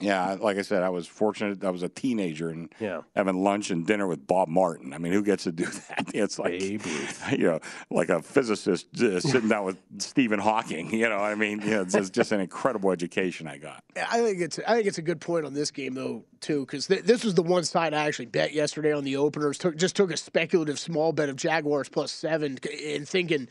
Yeah, 0.00 0.36
like 0.40 0.56
I 0.56 0.62
said, 0.62 0.82
I 0.82 0.88
was 0.88 1.06
fortunate. 1.06 1.62
I 1.64 1.70
was 1.70 1.82
a 1.82 1.88
teenager 1.88 2.48
and 2.48 2.72
Yeah. 2.78 3.02
having 3.16 3.42
lunch 3.42 3.70
and 3.70 3.86
dinner 3.86 4.06
with 4.06 4.26
Bob 4.26 4.48
Martin. 4.48 4.92
I 4.94 4.98
mean, 4.98 5.12
who 5.12 5.22
gets 5.22 5.44
to 5.44 5.52
do 5.52 5.64
that? 5.88 6.10
It's 6.14 6.38
like 6.38 6.58
Babe 6.58 6.86
Ruth. 6.86 7.32
you 7.38 7.44
know, 7.46 7.60
like 7.90 8.08
a 8.08 8.22
physicist 8.22 8.86
uh, 9.02 9.20
sitting 9.20 9.48
down 9.48 9.64
with 9.64 9.78
Stephen 9.98 10.38
Hawking. 10.38 10.94
You 10.94 11.08
know, 11.08 11.18
I 11.18 11.34
mean, 11.34 11.60
you 11.60 11.70
know, 11.70 11.82
it's 11.82 11.92
just, 11.94 12.12
just 12.14 12.32
an 12.32 12.40
incredible 12.40 12.92
education 12.92 13.46
I 13.48 13.58
got. 13.58 13.82
I 13.96 14.20
think 14.22 14.40
it's 14.40 14.58
I 14.66 14.74
think 14.76 14.86
it's 14.86 14.98
a 14.98 15.02
good 15.02 15.20
point 15.20 15.44
on 15.44 15.54
this 15.54 15.70
game 15.70 15.94
though 15.94 16.24
too 16.40 16.60
because 16.60 16.86
th- 16.86 17.02
this 17.02 17.24
was 17.24 17.34
the 17.34 17.42
one 17.42 17.64
side 17.64 17.92
I 17.92 18.06
actually 18.06 18.26
bet 18.26 18.54
yesterday 18.54 18.92
on 18.92 19.04
the 19.04 19.16
openers. 19.16 19.58
Took 19.58 19.76
just 19.76 19.96
took 19.96 20.10
a 20.12 20.16
speculative 20.16 20.78
small 20.78 21.12
bet 21.12 21.28
of 21.28 21.36
Jaguars 21.36 21.88
plus 21.88 22.12
seven 22.12 22.58
and 22.86 23.06
thinking 23.08 23.48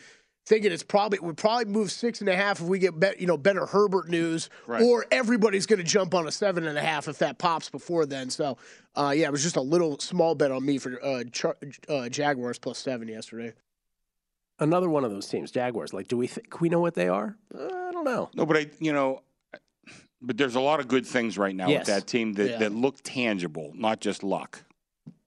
thinking 0.50 0.72
it's 0.72 0.84
probably 0.84 1.20
would 1.20 1.38
probably 1.38 1.66
move 1.66 1.92
six 1.92 2.20
and 2.20 2.28
a 2.28 2.36
half 2.36 2.60
if 2.60 2.66
we 2.68 2.80
get 2.80 3.00
bet, 3.00 3.22
you 3.22 3.28
know 3.28 3.38
better 3.38 3.66
Herbert 3.68 4.10
news 4.10 4.50
Right. 4.68 4.82
or 4.82 5.06
everybody's 5.12 5.66
going 5.68 5.78
to 5.78 5.86
jump 5.86 6.14
on 6.16 6.28
a 6.28 6.32
seven 6.32 6.66
and 6.68 6.78
a 6.78 6.82
half 6.82 7.08
if 7.08 7.20
that 7.20 7.38
pops 7.38 7.70
before 7.70 8.06
then. 8.08 8.30
So 8.32 8.58
uh, 8.96 9.14
yeah, 9.16 9.28
it 9.28 9.32
was 9.32 9.44
just 9.44 9.56
a 9.56 9.62
little 9.62 9.98
small 10.00 10.34
bet 10.36 10.52
on 10.52 10.66
me 10.66 10.80
for 10.80 11.02
uh, 11.06 11.24
Char- 11.32 11.58
uh, 11.88 12.10
Jaguars 12.10 12.58
plus 12.58 12.80
seven 12.80 13.08
yesterday. 13.08 13.54
Another 14.62 14.90
one 14.90 15.06
of 15.06 15.12
those 15.12 15.28
teams, 15.28 15.52
Jaguars. 15.52 15.94
Like, 15.94 16.10
do 16.10 16.18
we 16.18 16.28
think 16.28 16.60
we 16.60 16.68
know 16.68 16.82
what 16.82 16.94
they 16.96 17.08
are? 17.08 17.38
Uh, 17.58 17.64
I 17.64 17.92
don't 17.94 18.04
know. 18.04 18.30
No, 18.36 18.46
but 18.46 18.58
I, 18.58 18.68
you 18.80 18.92
know, 18.92 19.22
but 20.22 20.36
there's 20.38 20.56
a 20.56 20.60
lot 20.60 20.82
of 20.82 20.90
good 20.90 21.06
things 21.06 21.38
right 21.38 21.56
now 21.56 21.70
Yes. 21.70 21.88
with 21.88 21.96
that 21.96 22.08
team 22.08 22.34
that, 22.34 22.50
Yeah. 22.50 22.58
that 22.58 22.74
look 22.74 22.98
tangible, 23.04 23.72
not 23.76 24.02
just 24.02 24.22
luck. 24.22 24.64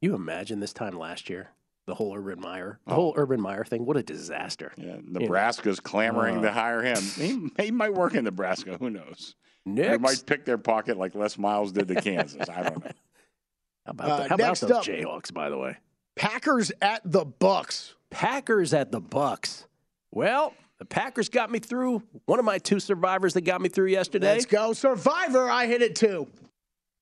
You 0.02 0.14
imagine 0.14 0.60
this 0.60 0.74
time 0.74 0.98
last 0.98 1.30
year, 1.30 1.48
the 1.86 1.94
whole 1.94 2.14
Urban 2.16 2.40
Meyer, 2.40 2.78
the 2.86 2.92
Oh. 2.92 2.94
whole 2.96 3.14
Urban 3.16 3.40
Meyer 3.40 3.64
thing. 3.64 3.84
What 3.86 3.96
a 3.96 4.02
disaster! 4.02 4.72
Yeah, 4.76 4.96
Nebraska's 5.04 5.80
clamoring 5.80 6.38
Uh. 6.38 6.42
to 6.42 6.52
hire 6.52 6.82
him. 6.82 6.98
He, 7.02 7.48
he 7.64 7.70
might 7.70 7.94
work 7.94 8.14
in 8.14 8.24
Nebraska. 8.24 8.76
Who 8.78 8.90
knows? 8.90 9.34
They 9.66 9.96
might 9.98 10.22
pick 10.26 10.44
their 10.44 10.58
pocket 10.58 10.96
like 10.98 11.14
Les 11.14 11.38
Miles 11.38 11.72
did 11.72 11.88
to 11.88 11.94
Kansas. 12.00 12.48
I 12.48 12.62
don't 12.64 12.84
know. 12.84 12.90
how 13.86 13.90
about, 13.92 14.10
Uh, 14.10 14.16
the, 14.16 14.28
how 14.28 14.34
about 14.34 14.46
next 14.48 14.60
those 14.60 14.70
up- 14.72 14.84
Jayhawks? 14.84 15.32
By 15.32 15.48
the 15.50 15.58
way, 15.58 15.76
Packers 16.16 16.72
at 16.82 17.00
the 17.04 17.24
Bucks. 17.24 17.94
Packers 18.10 18.74
at 18.74 18.90
the 18.92 19.00
Bucks. 19.00 19.66
Well, 20.10 20.52
the 20.78 20.84
Packers 20.84 21.28
got 21.28 21.50
me 21.50 21.58
through. 21.60 22.02
One 22.26 22.38
of 22.38 22.44
my 22.44 22.58
two 22.58 22.80
survivors 22.80 23.34
that 23.34 23.42
got 23.42 23.60
me 23.60 23.68
through 23.68 23.86
yesterday. 23.86 24.32
Let's 24.34 24.46
go 24.46 24.72
Survivor. 24.72 25.48
I 25.48 25.66
hit 25.66 25.80
it 25.80 25.94
too. 25.96 26.26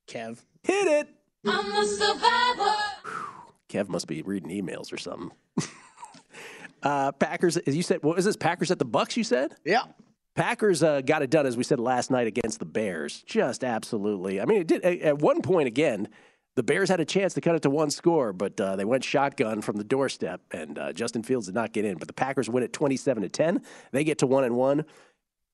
Kev. 0.06 0.38
Hit 0.62 0.86
it. 0.86 1.08
I'm 1.46 1.72
a 1.72 1.84
survivor. 1.86 2.76
Kev 3.70 3.88
must 3.88 4.06
be 4.06 4.22
reading 4.22 4.50
emails 4.50 4.92
or 4.92 4.98
something. 4.98 5.30
uh, 6.82 7.12
Packers, 7.12 7.56
as 7.56 7.76
you 7.76 7.82
said, 7.82 8.02
what 8.02 8.16
was 8.16 8.24
this? 8.24 8.36
Packers 8.36 8.70
at 8.70 8.78
the 8.78 8.84
Bucks. 8.84 9.16
You 9.16 9.24
said. 9.24 9.54
Yeah. 9.64 9.84
Packers 10.36 10.82
uh, 10.82 11.00
got 11.00 11.22
it 11.22 11.30
done, 11.30 11.46
as 11.46 11.56
we 11.56 11.64
said 11.64 11.80
last 11.80 12.10
night 12.10 12.26
against 12.26 12.58
the 12.60 12.64
Bears. 12.64 13.22
Just 13.26 13.64
absolutely. 13.64 14.40
I 14.40 14.44
mean, 14.44 14.60
it 14.60 14.66
did 14.66 14.84
at- 14.84 15.18
one 15.18 15.42
point 15.42 15.66
again. 15.66 16.08
The 16.56 16.62
Bears 16.64 16.88
had 16.88 17.00
a 17.00 17.04
chance 17.04 17.34
to 17.34 17.40
cut 17.40 17.54
it 17.54 17.62
to 17.62 17.70
one 17.70 17.90
score, 17.90 18.32
but 18.32 18.60
uh, 18.60 18.74
they 18.76 18.84
went 18.84 19.04
shotgun 19.04 19.62
from 19.62 19.76
the 19.76 19.84
doorstep, 19.84 20.42
and 20.50 20.78
uh, 20.78 20.92
Justin 20.92 21.22
Fields 21.22 21.46
did 21.46 21.54
not 21.54 21.72
get 21.72 21.84
in. 21.84 21.96
But 21.96 22.08
the 22.08 22.12
Packers 22.12 22.50
win 22.50 22.64
at 22.64 22.72
twenty-seven 22.72 23.22
to 23.22 23.28
ten. 23.28 23.62
They 23.92 24.02
get 24.04 24.18
to 24.18 24.26
one 24.26 24.44
and 24.44 24.56
one. 24.56 24.84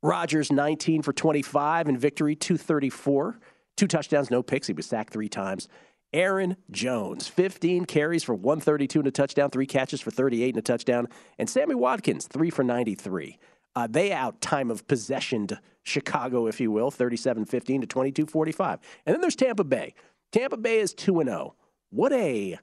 Rodgers 0.02 0.50
nineteen 0.50 1.02
for 1.02 1.12
twenty-five 1.12 1.88
in 1.88 1.98
victory, 1.98 2.34
two 2.34 2.56
thirty-four, 2.56 3.38
two 3.76 3.86
touchdowns, 3.86 4.30
no 4.30 4.42
picks. 4.42 4.66
He 4.66 4.72
was 4.72 4.86
sacked 4.86 5.12
three 5.12 5.28
times. 5.28 5.68
Aaron 6.12 6.56
Jones, 6.70 7.28
15 7.28 7.84
carries 7.84 8.24
for 8.24 8.34
132 8.34 9.00
and 9.00 9.08
a 9.08 9.10
touchdown, 9.10 9.50
three 9.50 9.66
catches 9.66 10.00
for 10.00 10.10
38 10.10 10.48
and 10.50 10.58
a 10.58 10.62
touchdown. 10.62 11.08
And 11.38 11.48
Sammy 11.48 11.74
Watkins, 11.74 12.26
three 12.26 12.50
for 12.50 12.62
93. 12.62 13.38
Uh, 13.74 13.86
they 13.86 14.12
out 14.12 14.40
time 14.40 14.70
of 14.70 14.86
possessioned 14.88 15.58
Chicago, 15.82 16.46
if 16.46 16.60
you 16.60 16.70
will, 16.70 16.90
37 16.90 17.44
15 17.44 17.82
to 17.82 17.86
22 17.86 18.26
45. 18.26 18.78
And 19.04 19.14
then 19.14 19.20
there's 19.20 19.36
Tampa 19.36 19.64
Bay. 19.64 19.94
Tampa 20.32 20.56
Bay 20.56 20.78
is 20.78 20.94
2 20.94 21.22
0. 21.24 21.54
What 21.90 22.12
a 22.12 22.58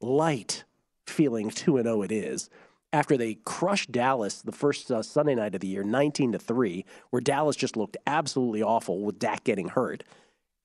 light 0.00 0.64
feeling 1.06 1.50
2 1.50 1.82
0 1.82 2.02
it 2.02 2.12
is 2.12 2.48
after 2.92 3.16
they 3.16 3.34
crushed 3.44 3.92
Dallas 3.92 4.40
the 4.40 4.52
first 4.52 4.90
uh, 4.90 5.02
Sunday 5.02 5.34
night 5.34 5.54
of 5.54 5.60
the 5.60 5.66
year, 5.66 5.82
19 5.84 6.32
to 6.32 6.38
3, 6.38 6.84
where 7.10 7.20
Dallas 7.20 7.56
just 7.56 7.76
looked 7.76 7.98
absolutely 8.06 8.62
awful 8.62 9.02
with 9.02 9.18
Dak 9.18 9.44
getting 9.44 9.68
hurt. 9.68 10.02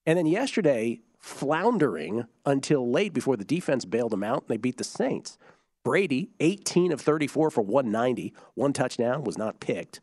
And 0.05 0.17
then 0.17 0.25
yesterday, 0.25 1.01
floundering 1.21 2.25
until 2.45 2.89
late 2.89 3.13
before 3.13 3.37
the 3.37 3.45
defense 3.45 3.85
bailed 3.85 4.11
them 4.11 4.23
out 4.23 4.41
and 4.41 4.49
they 4.49 4.57
beat 4.57 4.77
the 4.77 4.83
Saints. 4.83 5.37
Brady, 5.83 6.29
18 6.39 6.91
of 6.91 7.01
34 7.01 7.49
for 7.51 7.61
190, 7.61 8.33
one 8.55 8.73
touchdown, 8.73 9.23
was 9.23 9.37
not 9.37 9.59
picked. 9.59 10.01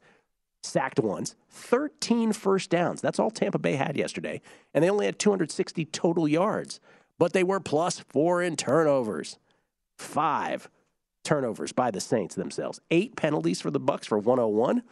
Sacked 0.63 0.99
once, 0.99 1.37
13 1.51 2.33
first 2.33 2.71
downs. 2.71 3.01
That's 3.01 3.19
all 3.19 3.31
Tampa 3.31 3.59
Bay 3.59 3.75
had 3.75 3.97
yesterday. 3.97 4.41
And 4.75 4.83
they 4.83 4.91
only 4.91 5.07
had 5.07 5.19
260 5.19 5.85
total 5.87 6.27
yards, 6.27 6.81
but 7.19 7.33
they 7.33 7.45
were 7.45 7.61
plus 7.61 8.01
four 8.01 8.43
in 8.43 8.57
turnovers. 8.57 9.39
Five 9.97 10.69
turnovers 11.25 11.73
by 11.73 11.91
the 11.91 12.01
Saints 12.01 12.35
themselves. 12.35 12.81
Eight 12.91 13.17
penalties 13.17 13.61
for 13.61 13.71
the 13.71 13.81
Bucks 13.81 14.07
for 14.07 14.19
101. 14.19 14.83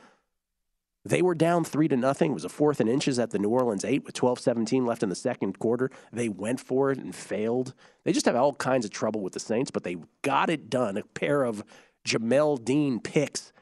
They 1.06 1.22
were 1.22 1.36
down 1.36 1.62
three 1.62 1.86
to 1.86 1.96
nothing. 1.96 2.32
It 2.32 2.34
was 2.34 2.44
a 2.44 2.48
fourth 2.48 2.80
and 2.80 2.90
inches 2.90 3.20
at 3.20 3.30
the 3.30 3.38
New 3.38 3.48
Orleans 3.48 3.84
eight 3.84 4.04
with 4.04 4.14
12 4.14 4.40
17 4.40 4.84
left 4.84 5.04
in 5.04 5.08
the 5.08 5.14
second 5.14 5.58
quarter. 5.60 5.88
They 6.12 6.28
went 6.28 6.58
for 6.58 6.90
it 6.90 6.98
and 6.98 7.14
failed. 7.14 7.74
They 8.02 8.12
just 8.12 8.26
have 8.26 8.34
all 8.34 8.54
kinds 8.54 8.84
of 8.84 8.90
trouble 8.90 9.20
with 9.20 9.32
the 9.32 9.40
Saints, 9.40 9.70
but 9.70 9.84
they 9.84 9.96
got 10.22 10.50
it 10.50 10.68
done. 10.68 10.96
A 10.96 11.04
pair 11.04 11.44
of 11.44 11.62
Jamel 12.04 12.62
Dean 12.62 12.98
picks 12.98 13.52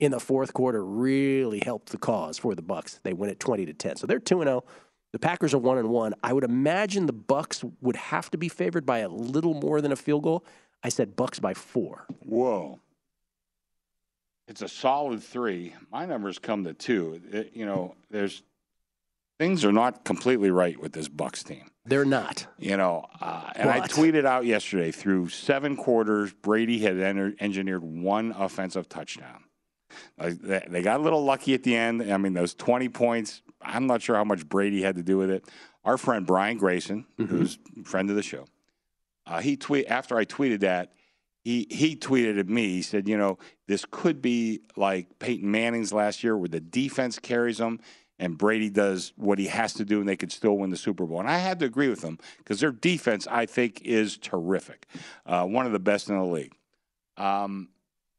in 0.00 0.10
the 0.10 0.18
fourth 0.18 0.52
quarter 0.54 0.84
really 0.84 1.60
helped 1.64 1.90
the 1.90 1.98
cause 1.98 2.36
for 2.36 2.56
the 2.56 2.62
Bucks. 2.62 2.98
They 3.04 3.12
win 3.12 3.30
it 3.30 3.38
20 3.38 3.64
to 3.66 3.72
10. 3.72 3.96
So 3.96 4.08
they're 4.08 4.18
2 4.18 4.42
0. 4.42 4.64
The 5.12 5.18
Packers 5.20 5.54
are 5.54 5.58
1 5.58 5.78
and 5.78 5.88
1. 5.88 6.14
I 6.24 6.32
would 6.32 6.42
imagine 6.42 7.06
the 7.06 7.12
Bucks 7.12 7.62
would 7.80 7.96
have 7.96 8.28
to 8.30 8.38
be 8.38 8.48
favored 8.48 8.84
by 8.84 8.98
a 8.98 9.08
little 9.08 9.54
more 9.54 9.80
than 9.80 9.92
a 9.92 9.96
field 9.96 10.24
goal. 10.24 10.44
I 10.82 10.88
said 10.88 11.14
Bucks 11.14 11.38
by 11.38 11.54
4. 11.54 12.06
Whoa. 12.24 12.80
It's 14.52 14.60
a 14.60 14.68
solid 14.68 15.22
three. 15.22 15.72
My 15.90 16.04
numbers 16.04 16.38
come 16.38 16.64
to 16.64 16.74
two. 16.74 17.22
It- 17.32 17.52
you 17.54 17.64
know, 17.64 17.94
there's 18.10 18.42
things 19.38 19.64
are 19.64 19.72
not 19.72 20.04
completely 20.04 20.50
right 20.50 20.78
with 20.78 20.92
this 20.92 21.08
Bucks 21.08 21.42
team. 21.42 21.70
They're 21.86 22.04
not. 22.04 22.46
You 22.58 22.76
know, 22.76 23.06
uh, 23.18 23.50
and 23.56 23.70
I 23.70 23.80
tweeted 23.88 24.26
out 24.26 24.44
yesterday 24.44 24.90
through 24.90 25.30
seven 25.30 25.74
quarters, 25.74 26.34
Brady 26.34 26.80
had 26.80 26.98
engineered 27.40 27.82
one 27.82 28.32
offensive 28.32 28.90
touchdown. 28.90 29.44
Like, 30.18 30.34
they 30.42 30.66
they 30.68 30.82
got 30.82 31.00
a 31.00 31.02
little 31.02 31.24
lucky 31.24 31.54
at 31.54 31.62
the 31.62 31.74
end. 31.74 32.02
I 32.12 32.18
mean, 32.18 32.34
those 32.34 32.52
20 32.52 32.90
points, 32.90 33.40
I'm 33.62 33.86
not 33.86 34.02
sure 34.02 34.16
how 34.16 34.24
much 34.24 34.46
Brady 34.46 34.82
had 34.82 34.96
to 34.96 35.02
do 35.02 35.16
with 35.16 35.30
it. 35.30 35.48
Our 35.82 35.96
friend 35.96 36.26
Brian 36.26 36.58
Grayson, 36.58 37.06
who's 37.16 37.58
a 37.80 37.84
friend 37.84 38.10
of 38.10 38.16
the 38.16 38.22
show, 38.22 38.44
uh, 39.26 39.40
he 39.40 39.56
tweet 39.56 39.86
after 39.86 40.18
I 40.18 40.26
tweeted 40.26 40.60
that, 40.60 40.92
he 41.42 41.66
he 41.70 41.96
tweeted 41.96 42.38
at 42.38 42.48
me. 42.48 42.68
He 42.68 42.82
said, 42.82 43.08
you 43.08 43.18
know, 43.18 43.38
this 43.68 43.84
could 43.90 44.22
be 44.22 44.60
like 44.76 45.18
Peyton 45.18 45.50
Manning's 45.50 45.92
last 45.92 46.22
year, 46.24 46.36
where 46.36 46.48
the 46.48 46.60
defense 46.60 47.18
carries 47.18 47.58
them 47.58 47.80
and 48.22 48.38
Brady 48.38 48.70
does 48.70 49.12
what 49.16 49.40
he 49.40 49.48
has 49.48 49.74
to 49.74 49.84
do, 49.84 49.98
and 49.98 50.08
they 50.08 50.16
could 50.16 50.30
still 50.30 50.56
win 50.56 50.70
the 50.70 50.76
Super 50.76 51.04
Bowl. 51.06 51.18
And 51.18 51.28
I 51.28 51.38
had 51.38 51.58
to 51.58 51.66
agree 51.66 51.88
with 51.88 52.02
him 52.02 52.18
because 52.38 52.60
their 52.60 52.70
defense, 52.70 53.26
I 53.28 53.46
think, 53.46 53.82
is 53.82 54.16
terrific, 54.16 54.86
uh, 55.26 55.44
one 55.44 55.66
of 55.66 55.72
the 55.72 55.80
best 55.80 56.08
in 56.08 56.16
the 56.16 56.24
league. 56.24 56.54
Um, 57.16 57.68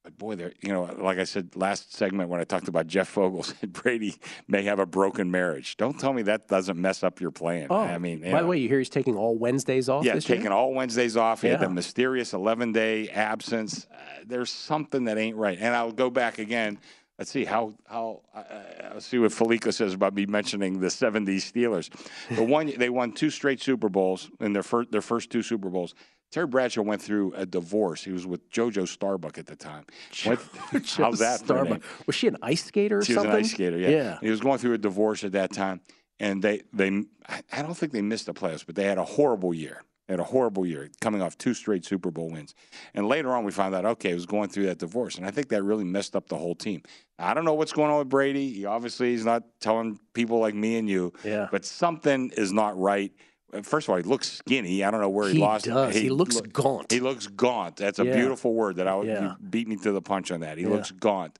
but 0.04 0.18
boy, 0.18 0.36
they're 0.36 0.52
you 0.62 0.70
know, 0.74 0.84
like 1.00 1.18
I 1.18 1.24
said 1.24 1.56
last 1.56 1.94
segment 1.96 2.30
when 2.30 2.42
I 2.42 2.44
talked 2.44 2.68
about 2.68 2.88
Jeff 2.88 3.08
Fogle, 3.08 3.44
said 3.44 3.72
Brady 3.72 4.16
may 4.48 4.64
have 4.64 4.80
a 4.80 4.86
broken 4.86 5.32
marriage. 5.32 5.78
Don't 5.78 5.98
tell 6.00 6.12
me 6.14 6.24
that 6.24 6.48
doesn't 6.48 6.80
mess 6.80 7.04
up 7.04 7.22
your 7.22 7.32
plan. 7.32 7.68
Oh, 7.70 7.78
I 7.78 7.98
mean, 7.98 8.20
by 8.30 8.42
the 8.42 8.48
way, 8.48 8.58
you 8.58 8.68
hear 8.68 8.80
he's 8.80 8.90
taking 8.90 9.16
all 9.16 9.38
Wednesdays 9.38 9.88
off 9.90 10.04
Yeah, 10.04 10.20
taking 10.20 10.44
year? 10.44 10.52
all 10.52 10.74
Wednesdays 10.74 11.16
off. 11.16 11.42
He 11.42 11.48
had 11.48 11.62
the 11.62 11.70
mysterious 11.70 12.34
11 12.34 12.74
day 12.74 13.10
absence. 13.10 13.88
Uh, 13.92 13.98
there's 14.26 14.52
something 14.52 15.06
that 15.06 15.18
ain't 15.18 15.38
right. 15.38 15.58
And 15.60 15.74
I'll 15.76 15.92
go 15.92 16.10
back 16.10 16.38
again. 16.40 16.80
Let's 17.20 17.30
see 17.30 17.46
how 17.46 17.76
how 17.86 18.22
uh, 18.34 18.44
I'll 18.92 19.00
see 19.00 19.20
what 19.20 19.32
Fallica 19.32 19.72
says 19.72 19.94
about 19.94 20.16
me 20.16 20.26
mentioning 20.26 20.80
the 20.80 20.88
'70s 20.88 21.52
Steelers. 21.54 21.90
The 22.36 22.44
one 22.44 22.74
they 22.76 22.90
won 22.90 23.12
two 23.12 23.30
straight 23.30 23.62
Super 23.62 23.88
Bowls 23.88 24.32
in 24.40 24.54
their 24.54 24.64
first 24.64 24.92
their 24.92 25.02
first 25.02 25.30
two 25.30 25.44
Super 25.44 25.70
Bowls. 25.70 25.94
Terry 26.34 26.48
Bradshaw 26.48 26.82
went 26.82 27.00
through 27.02 27.32
a 27.36 27.46
divorce. 27.46 28.04
He 28.04 28.12
was 28.12 28.26
with 28.26 28.50
JoJo 28.50 28.88
Starbuck 28.88 29.38
at 29.38 29.46
the 29.46 29.56
time. 29.56 29.86
Went- 30.26 30.40
how's 30.98 31.20
that? 31.20 31.40
for 31.40 31.46
Starbuck. 31.46 31.82
Was 32.08 32.16
she 32.16 32.28
an 32.28 32.38
ice 32.42 32.64
skater 32.66 32.98
or 32.98 33.04
She 33.06 33.14
was 33.14 33.22
something? 33.22 33.32
an 33.40 33.46
ice 33.46 33.52
skater. 33.52 33.78
Yeah. 33.78 33.90
Yeah. 33.90 34.18
He 34.20 34.32
was 34.32 34.40
going 34.40 34.58
through 34.58 34.74
a 34.74 34.78
divorce 34.80 35.24
at 35.24 35.34
that 35.34 35.52
time, 35.54 35.82
and 36.20 36.42
they 36.44 36.64
they 36.74 37.04
I- 37.30 37.42
I 37.52 37.62
don't 37.62 37.76
think 37.76 37.92
they 37.92 38.02
missed 38.02 38.26
the 38.26 38.34
playoffs, 38.34 38.66
but 38.66 38.74
they 38.76 38.86
had 38.86 38.98
a 38.98 39.06
horrible 39.06 39.54
year. 39.54 39.84
They 40.08 40.14
had 40.14 40.20
a 40.20 40.24
horrible 40.26 40.66
year, 40.66 40.90
coming 41.00 41.22
off 41.22 41.38
two 41.38 41.54
straight 41.54 41.86
Super 41.86 42.12
Bowl 42.12 42.30
wins. 42.32 42.56
And 42.94 43.08
later 43.08 43.32
on, 43.34 43.46
we 43.46 43.52
found 43.54 43.74
out, 43.74 43.86
okay, 43.86 44.10
he 44.10 44.14
was 44.16 44.26
going 44.26 44.50
through 44.50 44.66
that 44.66 44.78
divorce. 44.80 45.16
And 45.16 45.26
I 45.26 45.32
think 45.32 45.48
that 45.50 45.64
really 45.64 45.86
messed 45.86 46.14
up 46.16 46.28
the 46.28 46.36
whole 46.36 46.56
team. 46.56 46.82
I 47.18 47.34
don't 47.34 47.46
know 47.46 47.54
what's 47.54 47.72
going 47.72 47.90
on 47.90 48.00
with 48.00 48.10
Brady. 48.10 48.52
He 48.52 48.66
obviously 48.66 49.12
he's 49.12 49.24
not 49.24 49.44
telling 49.62 50.00
people 50.14 50.40
like 50.40 50.56
me 50.56 50.76
and 50.78 50.90
you, 50.90 51.14
Yeah. 51.24 51.48
but 51.52 51.64
something 51.64 52.32
is 52.36 52.52
not 52.52 52.78
right. 52.78 53.14
First 53.62 53.88
of 53.88 53.92
all, 53.92 53.98
he 53.98 54.04
looks 54.04 54.32
skinny. 54.32 54.84
I 54.84 54.90
don't 54.92 55.02
know 55.02 55.10
where 55.10 55.28
he, 55.28 55.36
He 55.36 55.40
lost. 55.42 55.66
does. 55.66 55.94
He 55.96 56.10
looks 56.10 56.42
gaunt. 56.42 56.92
He 56.92 57.00
looks 57.00 57.28
gaunt. 57.28 57.76
That's 57.78 58.00
a 58.00 58.06
Yeah. 58.06 58.14
beautiful 58.16 58.54
word 58.54 58.78
that 58.78 58.88
I 58.88 58.96
would 58.96 59.08
Yeah. 59.08 59.36
beat 59.50 59.68
me 59.68 59.76
to 59.78 59.92
the 59.92 60.02
punch 60.02 60.32
on 60.32 60.40
that. 60.42 60.58
He 60.58 60.64
Yeah. 60.64 60.72
looks 60.72 60.92
gaunt. 60.92 61.38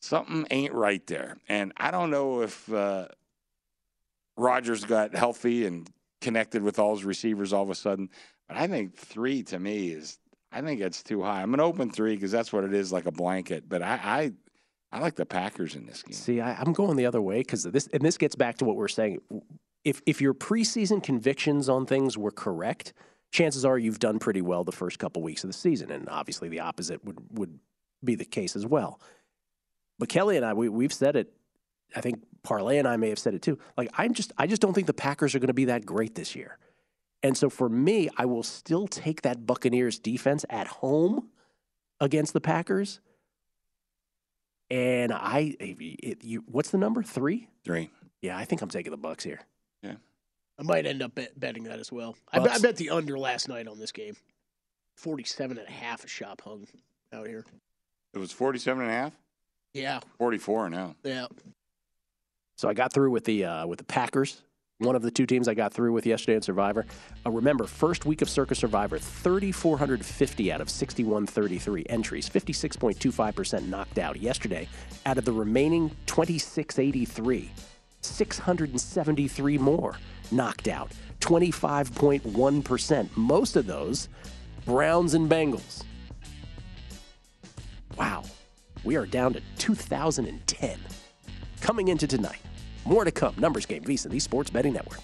Something 0.00 0.46
ain't 0.50 0.72
right 0.72 1.06
there. 1.06 1.36
And 1.48 1.72
I 1.76 1.90
don't 1.90 2.10
know 2.10 2.42
if 2.42 2.72
uh, 2.72 3.08
Rodgers 4.36 4.84
got 4.84 5.14
healthy 5.14 5.66
and 5.66 5.88
connected 6.20 6.62
with 6.62 6.78
all 6.78 6.94
his 6.94 7.04
receivers 7.04 7.52
all 7.52 7.62
of 7.62 7.70
a 7.70 7.74
sudden. 7.74 8.08
But 8.48 8.56
I 8.56 8.66
think 8.66 8.96
three 8.96 9.42
to 9.44 9.58
me 9.58 9.90
is, 9.90 10.18
I 10.50 10.60
think 10.60 10.80
it's 10.80 11.02
too 11.02 11.22
high. 11.22 11.42
I'm 11.42 11.54
an 11.54 11.60
open 11.60 11.90
three 11.90 12.14
because 12.14 12.30
that's 12.30 12.52
what 12.52 12.64
it 12.64 12.74
is, 12.74 12.92
like 12.92 13.06
a 13.06 13.12
blanket. 13.12 13.68
But 13.68 13.82
I, 13.82 13.94
I, 14.02 14.32
I 14.92 15.00
like 15.00 15.14
the 15.16 15.26
Packers 15.26 15.74
in 15.74 15.86
this 15.86 16.02
game. 16.02 16.14
See, 16.14 16.40
I, 16.40 16.54
I'm 16.54 16.72
going 16.72 16.96
the 16.96 17.06
other 17.06 17.22
way 17.22 17.38
because 17.38 17.62
this, 17.64 17.88
and 17.92 18.02
this 18.02 18.18
gets 18.18 18.34
back 18.34 18.58
to 18.58 18.64
what 18.64 18.76
we're 18.76 18.88
saying. 18.88 19.20
If 19.84 20.02
if 20.06 20.20
your 20.20 20.34
preseason 20.34 21.02
convictions 21.02 21.68
on 21.68 21.86
things 21.86 22.16
were 22.16 22.30
correct, 22.30 22.92
chances 23.30 23.64
are 23.64 23.78
you've 23.78 23.98
done 23.98 24.18
pretty 24.18 24.42
well 24.42 24.64
the 24.64 24.72
first 24.72 24.98
couple 24.98 25.22
weeks 25.22 25.44
of 25.44 25.48
the 25.48 25.54
season, 25.54 25.90
and 25.90 26.08
obviously 26.08 26.48
the 26.48 26.60
opposite 26.60 27.04
would 27.04 27.18
would 27.32 27.58
be 28.04 28.14
the 28.14 28.24
case 28.24 28.56
as 28.56 28.66
well. 28.66 29.00
But 29.98 30.08
Kelly 30.08 30.36
and 30.36 30.44
I, 30.44 30.52
we, 30.52 30.68
we've 30.68 30.92
said 30.92 31.16
it. 31.16 31.32
I 31.94 32.00
think 32.00 32.22
Parlay 32.42 32.78
and 32.78 32.88
I 32.88 32.96
may 32.96 33.08
have 33.08 33.18
said 33.18 33.34
it 33.34 33.42
too. 33.42 33.58
Like 33.76 33.88
I'm 33.94 34.14
just, 34.14 34.32
I 34.36 34.46
just 34.46 34.62
don't 34.62 34.72
think 34.72 34.86
the 34.86 34.94
Packers 34.94 35.34
are 35.34 35.38
going 35.38 35.48
to 35.48 35.54
be 35.54 35.66
that 35.66 35.86
great 35.86 36.14
this 36.14 36.34
year. 36.34 36.58
And 37.22 37.36
so 37.36 37.48
for 37.48 37.68
me, 37.68 38.08
I 38.16 38.24
will 38.24 38.42
still 38.42 38.88
take 38.88 39.22
that 39.22 39.46
Buccaneers 39.46 39.98
defense 39.98 40.44
at 40.50 40.66
home 40.66 41.28
against 42.00 42.32
the 42.32 42.40
Packers. 42.40 43.00
And 44.70 45.12
I, 45.12 45.54
it, 45.60 46.24
you, 46.24 46.42
what's 46.46 46.70
the 46.70 46.78
number? 46.78 47.02
Three? 47.02 47.48
Three. 47.64 47.90
Yeah, 48.22 48.36
I 48.36 48.44
think 48.44 48.62
I'm 48.62 48.70
taking 48.70 48.90
the 48.90 48.96
Bucks 48.96 49.22
here. 49.22 49.42
Yeah. 50.58 50.64
I 50.64 50.66
might 50.66 50.86
end 50.86 51.02
up 51.02 51.14
bet, 51.14 51.38
betting 51.38 51.64
that 51.64 51.78
as 51.78 51.90
well. 51.92 52.16
I, 52.32 52.38
bet- 52.38 52.52
I 52.52 52.58
bet 52.58 52.76
the 52.76 52.90
under 52.90 53.18
last 53.18 53.48
night 53.48 53.66
on 53.66 53.78
this 53.78 53.92
game. 53.92 54.16
47 54.96 55.58
and 55.58 55.66
a 55.66 55.70
half 55.70 56.04
a 56.04 56.08
shop 56.08 56.42
hung 56.44 56.66
out 57.12 57.26
here. 57.26 57.44
It 58.14 58.18
was 58.18 58.30
47 58.32 58.82
and 58.82 58.90
a 58.90 58.94
half? 58.94 59.12
Yeah. 59.74 60.00
44 60.18 60.70
now. 60.70 60.94
Yeah. 61.02 61.26
So 62.56 62.68
I 62.68 62.74
got 62.74 62.92
through 62.92 63.10
with 63.10 63.24
the 63.24 63.44
uh, 63.46 63.66
with 63.66 63.78
the 63.78 63.84
Packers, 63.84 64.42
one 64.78 64.94
of 64.94 65.02
the 65.02 65.10
two 65.10 65.24
teams 65.26 65.48
I 65.48 65.54
got 65.54 65.72
through 65.72 65.92
with 65.92 66.04
yesterday 66.06 66.36
in 66.36 66.42
Survivor. 66.42 66.84
Uh, 67.24 67.30
remember, 67.30 67.66
first 67.66 68.04
week 68.04 68.20
of 68.22 68.28
Circa 68.28 68.54
Survivor, 68.54 68.98
3,450 68.98 70.52
out 70.52 70.60
of 70.60 70.68
6,133 70.70 71.86
entries, 71.88 72.28
56.25% 72.28 73.66
knocked 73.68 73.98
out. 73.98 74.20
Yesterday, 74.20 74.68
out 75.06 75.16
of 75.18 75.24
the 75.24 75.32
remaining 75.32 75.88
2,683, 76.06 77.50
673 78.02 79.58
more 79.58 79.96
knocked 80.32 80.68
out, 80.68 80.90
25.1%. 81.20 83.16
Most 83.16 83.56
of 83.56 83.66
those, 83.66 84.08
Browns 84.64 85.14
and 85.14 85.30
Bengals. 85.30 85.84
Wow. 87.96 88.24
We 88.84 88.96
are 88.96 89.06
down 89.06 89.34
to 89.34 89.42
2010. 89.58 90.78
Coming 91.60 91.88
into 91.88 92.06
tonight. 92.06 92.40
More 92.84 93.04
to 93.04 93.12
come. 93.12 93.34
Numbers 93.38 93.66
game, 93.66 93.84
VSIN, 93.84 94.10
the 94.10 94.18
Sports 94.18 94.50
Betting 94.50 94.72
Network. 94.72 94.98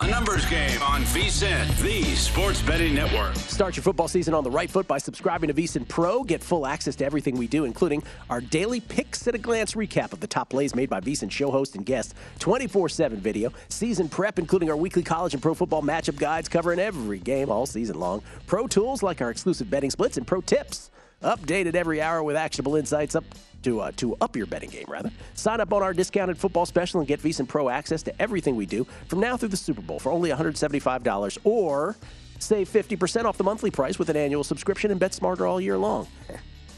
A 0.00 0.08
numbers 0.08 0.44
game 0.46 0.82
on 0.82 1.02
VSIN, 1.02 1.80
the 1.80 2.02
Sports 2.16 2.60
Betting 2.60 2.96
Network. 2.96 3.36
Start 3.36 3.76
your 3.76 3.84
football 3.84 4.08
season 4.08 4.34
on 4.34 4.42
the 4.42 4.50
right 4.50 4.68
foot 4.68 4.88
by 4.88 4.98
subscribing 4.98 5.46
to 5.46 5.54
VSiN 5.54 5.86
Pro. 5.86 6.24
Get 6.24 6.42
full 6.42 6.66
access 6.66 6.96
to 6.96 7.04
everything 7.04 7.36
we 7.36 7.46
do, 7.46 7.64
including 7.64 8.02
our 8.28 8.40
daily 8.40 8.80
picks 8.80 9.28
at 9.28 9.36
a 9.36 9.38
glance 9.38 9.74
recap 9.74 10.12
of 10.12 10.18
the 10.18 10.26
top 10.26 10.50
plays 10.50 10.74
made 10.74 10.90
by 10.90 11.00
VSiN 11.00 11.30
show 11.30 11.48
host 11.48 11.76
and 11.76 11.86
guests, 11.86 12.12
24 12.40 12.88
7 12.88 13.20
video, 13.20 13.52
season 13.68 14.08
prep, 14.08 14.40
including 14.40 14.68
our 14.68 14.76
weekly 14.76 15.04
college 15.04 15.32
and 15.32 15.40
pro 15.40 15.54
football 15.54 15.82
matchup 15.82 16.16
guides 16.16 16.48
covering 16.48 16.80
every 16.80 17.20
game 17.20 17.48
all 17.48 17.64
season 17.64 18.00
long, 18.00 18.20
pro 18.48 18.66
tools 18.66 19.00
like 19.00 19.22
our 19.22 19.30
exclusive 19.30 19.70
betting 19.70 19.90
splits, 19.90 20.16
and 20.16 20.26
pro 20.26 20.40
tips. 20.40 20.90
Updated 21.24 21.74
every 21.74 22.00
hour 22.00 22.22
with 22.22 22.36
actionable 22.36 22.76
insights 22.76 23.14
up 23.14 23.24
to 23.62 23.80
uh, 23.80 23.92
to 23.96 24.14
up 24.20 24.36
your 24.36 24.46
betting 24.46 24.70
game, 24.70 24.84
rather. 24.88 25.10
Sign 25.34 25.60
up 25.60 25.72
on 25.72 25.82
our 25.82 25.94
discounted 25.94 26.38
football 26.38 26.66
special 26.66 27.00
and 27.00 27.08
get 27.08 27.20
VSiN 27.20 27.48
Pro 27.48 27.70
access 27.70 28.02
to 28.04 28.22
everything 28.22 28.56
we 28.56 28.66
do 28.66 28.84
from 29.08 29.20
now 29.20 29.36
through 29.36 29.48
the 29.48 29.56
Super 29.56 29.80
Bowl 29.80 29.98
for 29.98 30.12
only 30.12 30.30
$175 30.30 31.38
or 31.44 31.96
save 32.38 32.68
50% 32.68 33.24
off 33.24 33.38
the 33.38 33.44
monthly 33.44 33.70
price 33.70 33.98
with 33.98 34.10
an 34.10 34.16
annual 34.16 34.44
subscription 34.44 34.90
and 34.90 35.00
bet 35.00 35.14
smarter 35.14 35.46
all 35.46 35.60
year 35.60 35.78
long. 35.78 36.06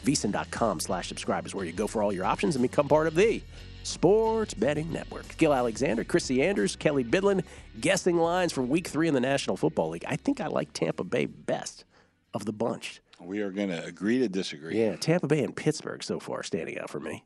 VSiN.com 0.05 0.78
slash 0.78 1.09
subscribe 1.09 1.44
is 1.47 1.55
where 1.55 1.64
you 1.64 1.73
go 1.73 1.89
for 1.89 2.01
all 2.01 2.12
your 2.12 2.24
options 2.24 2.55
and 2.55 2.62
become 2.62 2.86
part 2.86 3.09
of 3.09 3.16
the 3.16 3.43
Sports 3.82 4.55
Betting 4.55 4.93
Network. 4.93 5.36
Gill 5.36 5.52
Alexander, 5.52 6.05
Chrissy 6.05 6.43
Andrews, 6.43 6.77
Kelly 6.77 7.02
Bydlon, 7.02 7.44
guessing 7.81 8.16
lines 8.16 8.52
for 8.52 8.62
week 8.62 8.86
three 8.86 9.09
in 9.09 9.14
the 9.14 9.20
National 9.20 9.56
Football 9.56 9.90
League. 9.90 10.05
I 10.06 10.14
think 10.14 10.40
I 10.40 10.47
like 10.47 10.73
Tampa 10.73 11.02
Bay 11.02 11.27
best 11.27 11.85
of 12.32 12.44
the 12.44 12.52
bunch. 12.52 13.01
We 13.20 13.40
are 13.40 13.51
going 13.51 13.68
to 13.68 13.84
agree 13.84 14.18
to 14.18 14.28
disagree. 14.28 14.78
Yeah, 14.78 14.97
Tampa 14.97 15.26
Bay 15.26 15.43
and 15.43 15.56
Pittsburgh 15.56 16.02
so 16.02 16.20
far 16.20 16.43
standing 16.43 16.78
out 16.78 16.90
for 16.90 17.01
me. 17.01 17.24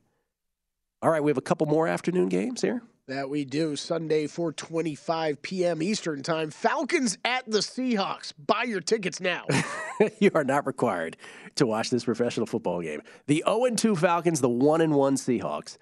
All 1.03 1.11
right, 1.11 1.23
we 1.23 1.31
have 1.31 1.39
a 1.39 1.43
couple 1.43 1.67
more 1.67 1.89
afternoon 1.89 2.29
games 2.29 2.61
here. 2.61 2.83
That 3.09 3.29
we 3.29 3.45
do. 3.45 3.75
Sunday, 3.75 4.27
425 4.27 5.43
p.m. 5.43 5.83
Eastern 5.83 6.23
Time. 6.23 6.51
Falcons 6.51 7.19
at 7.25 7.51
the 7.51 7.59
Seahawks. 7.59 8.33
Buy 8.47 8.65
your 8.65 8.81
tickets 8.81 9.21
now. 9.21 9.47
you 10.21 10.31
are 10.35 10.45
not 10.45 10.67
required 10.67 11.17
to 11.57 11.67
watch 11.67 11.91
this 11.91 12.05
professional 12.05 12.47
football 12.47 12.83
game. 12.83 13.03
The 13.27 13.43
0 13.47 13.71
2 13.75 13.97
Falcons, 13.97 14.41
the 14.41 14.49
1 14.49 14.93
1 14.93 15.17
Seahawks. 15.17 15.77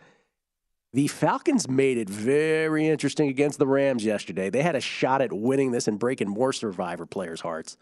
The 0.94 1.08
Falcons 1.08 1.68
made 1.68 1.98
it 1.98 2.08
very 2.08 2.86
interesting 2.88 3.28
against 3.28 3.58
the 3.58 3.66
Rams 3.66 4.04
yesterday. 4.04 4.48
They 4.48 4.62
had 4.62 4.74
a 4.74 4.80
shot 4.80 5.20
at 5.20 5.32
winning 5.32 5.70
this 5.70 5.86
and 5.86 5.98
breaking 5.98 6.28
more 6.28 6.52
survivor 6.54 7.04
players' 7.04 7.42
hearts. 7.42 7.76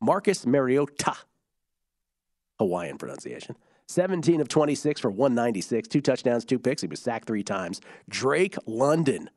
Marcus 0.00 0.46
Mariota, 0.46 1.16
Hawaiian 2.58 2.98
pronunciation. 2.98 3.56
17 3.88 4.40
of 4.40 4.48
26 4.48 5.00
for 5.00 5.10
196, 5.10 5.88
two 5.88 6.00
touchdowns, 6.00 6.44
two 6.44 6.58
picks. 6.58 6.82
He 6.82 6.88
was 6.88 7.00
sacked 7.00 7.26
three 7.26 7.42
times. 7.42 7.80
Drake 8.08 8.56
London, 8.66 9.28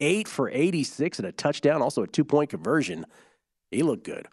8 0.00 0.28
for 0.28 0.50
86 0.50 1.18
and 1.18 1.28
a 1.28 1.32
touchdown, 1.32 1.82
also 1.82 2.02
a 2.02 2.06
two 2.06 2.24
point 2.24 2.50
conversion. 2.50 3.06
He 3.70 3.82
looked 3.82 4.04
good. 4.04 4.28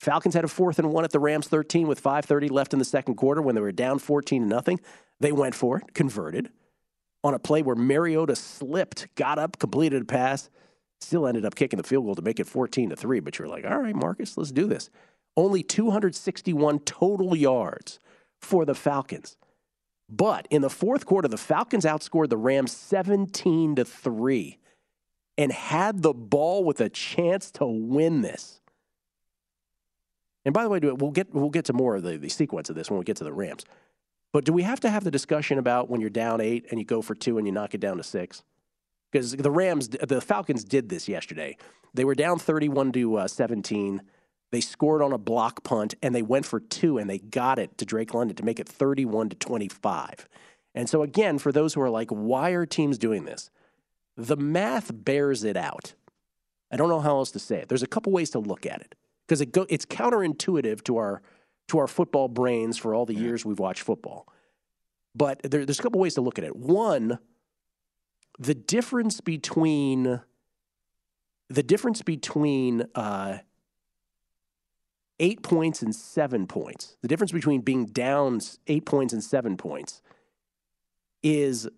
Falcons 0.00 0.34
had 0.34 0.44
a 0.44 0.48
fourth 0.48 0.78
and 0.78 0.92
one 0.92 1.04
at 1.04 1.10
the 1.10 1.20
Rams 1.20 1.48
13 1.48 1.86
with 1.86 2.02
5:30 2.02 2.50
left 2.50 2.72
in 2.72 2.78
the 2.78 2.84
second 2.84 3.14
quarter 3.14 3.40
when 3.40 3.54
they 3.54 3.60
were 3.60 3.72
down 3.72 3.98
14 3.98 4.42
to 4.42 4.48
nothing. 4.48 4.80
They 5.20 5.32
went 5.32 5.54
for 5.54 5.78
it, 5.78 5.94
converted 5.94 6.50
on 7.24 7.34
a 7.34 7.38
play 7.38 7.62
where 7.62 7.74
Mariota 7.76 8.36
slipped, 8.36 9.08
got 9.14 9.38
up, 9.38 9.58
completed 9.58 10.02
a 10.02 10.04
pass, 10.04 10.50
still 11.00 11.26
ended 11.26 11.44
up 11.44 11.54
kicking 11.54 11.78
the 11.78 11.82
field 11.82 12.04
goal 12.04 12.14
to 12.14 12.22
make 12.22 12.38
it 12.38 12.46
14 12.46 12.90
to 12.90 12.96
3, 12.96 13.20
but 13.20 13.38
you're 13.38 13.48
like, 13.48 13.64
"All 13.64 13.78
right, 13.78 13.96
Marcus, 13.96 14.36
let's 14.36 14.52
do 14.52 14.66
this." 14.66 14.90
Only 15.36 15.62
261 15.62 16.80
total 16.80 17.36
yards 17.36 17.98
for 18.40 18.64
the 18.64 18.74
Falcons. 18.74 19.36
But 20.08 20.46
in 20.50 20.62
the 20.62 20.70
fourth 20.70 21.04
quarter, 21.04 21.28
the 21.28 21.36
Falcons 21.36 21.84
outscored 21.84 22.28
the 22.28 22.36
Rams 22.36 22.72
17 22.72 23.76
to 23.76 23.84
3 23.84 24.58
and 25.36 25.52
had 25.52 26.02
the 26.02 26.14
ball 26.14 26.64
with 26.64 26.80
a 26.80 26.88
chance 26.88 27.50
to 27.52 27.66
win 27.66 28.22
this. 28.22 28.60
And 30.44 30.54
by 30.54 30.62
the 30.62 30.70
way, 30.70 30.78
we'll 30.78 31.10
get 31.10 31.34
we'll 31.34 31.50
get 31.50 31.64
to 31.66 31.72
more 31.72 31.96
of 31.96 32.04
the, 32.04 32.16
the 32.16 32.28
sequence 32.28 32.70
of 32.70 32.76
this 32.76 32.88
when 32.88 32.98
we 32.98 33.04
get 33.04 33.16
to 33.16 33.24
the 33.24 33.32
Rams. 33.32 33.64
But 34.32 34.44
do 34.44 34.52
we 34.52 34.62
have 34.62 34.80
to 34.80 34.90
have 34.90 35.02
the 35.02 35.10
discussion 35.10 35.58
about 35.58 35.90
when 35.90 36.00
you're 36.00 36.10
down 36.10 36.40
eight 36.40 36.66
and 36.70 36.78
you 36.78 36.84
go 36.84 37.02
for 37.02 37.14
two 37.14 37.36
and 37.38 37.46
you 37.46 37.52
knock 37.52 37.74
it 37.74 37.80
down 37.80 37.96
to 37.96 38.02
six? 38.02 38.44
Because 39.10 39.32
the 39.32 39.50
Rams, 39.50 39.88
the 39.88 40.20
Falcons 40.20 40.62
did 40.62 40.88
this 40.88 41.08
yesterday. 41.08 41.56
They 41.94 42.04
were 42.04 42.14
down 42.14 42.38
31 42.38 42.92
to 42.92 43.16
uh, 43.16 43.28
17. 43.28 44.02
They 44.52 44.60
scored 44.60 45.02
on 45.02 45.12
a 45.12 45.18
block 45.18 45.64
punt 45.64 45.94
and 46.02 46.14
they 46.14 46.22
went 46.22 46.46
for 46.46 46.60
two 46.60 46.98
and 46.98 47.10
they 47.10 47.18
got 47.18 47.58
it 47.58 47.76
to 47.78 47.84
Drake 47.84 48.14
London 48.14 48.36
to 48.36 48.44
make 48.44 48.60
it 48.60 48.68
31 48.68 49.30
to 49.30 49.36
25. 49.36 50.28
And 50.74 50.88
so 50.88 51.02
again, 51.02 51.38
for 51.38 51.52
those 51.52 51.74
who 51.74 51.80
are 51.80 51.90
like, 51.90 52.10
why 52.10 52.50
are 52.50 52.66
teams 52.66 52.98
doing 52.98 53.24
this? 53.24 53.50
The 54.16 54.36
math 54.36 54.90
bears 54.92 55.44
it 55.44 55.56
out. 55.56 55.94
I 56.70 56.76
don't 56.76 56.88
know 56.88 57.00
how 57.00 57.16
else 57.16 57.30
to 57.32 57.38
say 57.38 57.58
it. 57.58 57.68
There's 57.68 57.82
a 57.82 57.88
couple 57.88 58.12
ways 58.12 58.30
to 58.30 58.38
look 58.38 58.66
at 58.66 58.80
it 58.80 58.94
because 59.26 59.40
it 59.40 59.52
go, 59.52 59.66
it's 59.68 59.86
counterintuitive 59.86 60.82
to 60.84 60.96
our 60.96 61.22
to 61.68 61.78
our 61.78 61.88
football 61.88 62.28
brains 62.28 62.78
for 62.78 62.94
all 62.94 63.06
the 63.06 63.14
years 63.14 63.44
we've 63.44 63.58
watched 63.58 63.82
football. 63.82 64.28
But 65.16 65.40
there, 65.42 65.64
there's 65.64 65.80
a 65.80 65.82
couple 65.82 66.00
ways 66.00 66.14
to 66.14 66.20
look 66.20 66.38
at 66.38 66.44
it. 66.44 66.54
One, 66.54 67.18
the 68.38 68.54
difference 68.54 69.20
between 69.20 70.20
the 71.48 71.62
difference 71.62 72.02
between 72.02 72.86
uh, 72.94 73.38
eight 75.18 75.42
points 75.42 75.82
and 75.82 75.94
seven 75.94 76.46
points, 76.46 76.96
the 77.02 77.08
difference 77.08 77.32
between 77.32 77.60
being 77.60 77.86
down 77.86 78.40
eight 78.66 78.84
points 78.84 79.12
and 79.12 79.22
seven 79.22 79.56
points, 79.56 80.02
is 81.22 81.68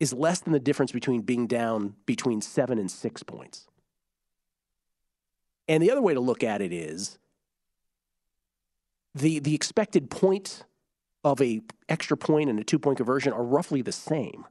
is 0.00 0.12
less 0.12 0.40
than 0.40 0.52
the 0.52 0.60
difference 0.60 0.92
between 0.92 1.22
being 1.22 1.46
down 1.46 1.94
between 2.04 2.40
seven 2.40 2.78
and 2.78 2.90
six 2.90 3.22
points. 3.22 3.68
And 5.68 5.82
the 5.82 5.90
other 5.90 6.02
way 6.02 6.12
to 6.14 6.20
look 6.20 6.44
at 6.44 6.60
it 6.60 6.72
is 6.72 7.18
the 9.14 9.38
the 9.38 9.54
expected 9.54 10.10
point 10.10 10.64
of 11.22 11.40
a 11.40 11.62
extra 11.88 12.16
point 12.16 12.50
and 12.50 12.58
a 12.58 12.64
two 12.64 12.78
point 12.78 12.98
conversion 12.98 13.32
are 13.32 13.44
roughly 13.44 13.82
the 13.82 13.92
same. 13.92 14.44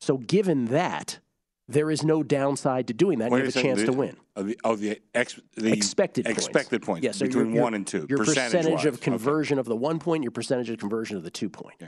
So 0.00 0.18
given 0.18 0.66
that, 0.66 1.20
there 1.68 1.90
is 1.90 2.04
no 2.04 2.22
downside 2.22 2.86
to 2.88 2.94
doing 2.94 3.18
that. 3.18 3.30
Wait 3.30 3.38
you 3.40 3.44
have 3.46 3.56
a 3.56 3.60
chance 3.60 3.80
the- 3.80 3.86
to 3.86 3.92
win. 3.92 4.16
Of 4.36 4.46
the, 4.46 4.60
of 4.64 4.80
the, 4.80 5.00
ex, 5.14 5.40
the 5.56 5.72
expected 5.72 6.26
points. 6.26 6.46
expected 6.46 6.82
points 6.82 7.04
Yeah, 7.04 7.12
so 7.12 7.26
between 7.26 7.46
your- 7.46 7.54
your- 7.54 7.62
one 7.64 7.74
and 7.74 7.86
two. 7.86 8.06
Your 8.08 8.18
percentage 8.18 8.52
percentage-wise. 8.52 8.84
of 8.86 9.00
conversion 9.00 9.58
of 9.58 9.66
the 9.66 9.76
one 9.76 9.98
point, 9.98 10.22
your 10.22 10.30
percentage 10.30 10.68
of 10.70 10.78
conversion 10.78 11.16
of 11.16 11.22
the 11.22 11.30
two 11.30 11.48
point. 11.48 11.82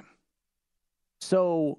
So, 1.20 1.78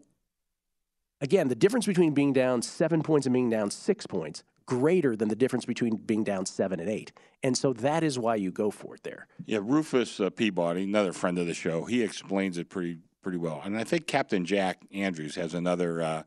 again, 1.22 1.48
the 1.48 1.56
difference 1.56 1.86
between 1.86 2.14
being 2.14 2.34
down 2.34 2.62
seven 2.62 3.02
points 3.02 3.26
and 3.26 3.34
being 3.34 3.50
down 3.50 3.72
six 3.72 4.06
points 4.06 4.44
greater 4.66 5.16
than 5.16 5.28
the 5.30 5.36
difference 5.36 5.66
between 5.66 5.96
being 5.96 6.24
down 6.24 6.46
seven 6.46 6.80
and 6.80 6.88
eight, 6.90 7.12
and 7.42 7.58
so 7.58 7.74
that 7.74 8.04
is 8.04 8.20
why 8.20 8.36
you 8.36 8.52
go 8.52 8.70
for 8.70 8.94
it 8.94 9.02
there. 9.02 9.26
Yeah, 9.48 9.60
Rufus 9.64 10.20
uh, 10.20 10.30
Peabody, 10.30 10.84
another 10.84 11.12
friend 11.12 11.40
of 11.40 11.48
the 11.48 11.56
show, 11.56 11.86
he 11.86 12.04
explains 12.04 12.58
it 12.60 12.70
pretty 12.70 13.00
pretty 13.24 13.40
well, 13.40 13.62
and 13.66 13.76
I 13.76 13.84
think 13.84 14.06
Captain 14.06 14.46
Jack 14.46 14.84
Andrews 14.94 15.34
has 15.36 15.56
another 15.56 16.02
uh, 16.04 16.24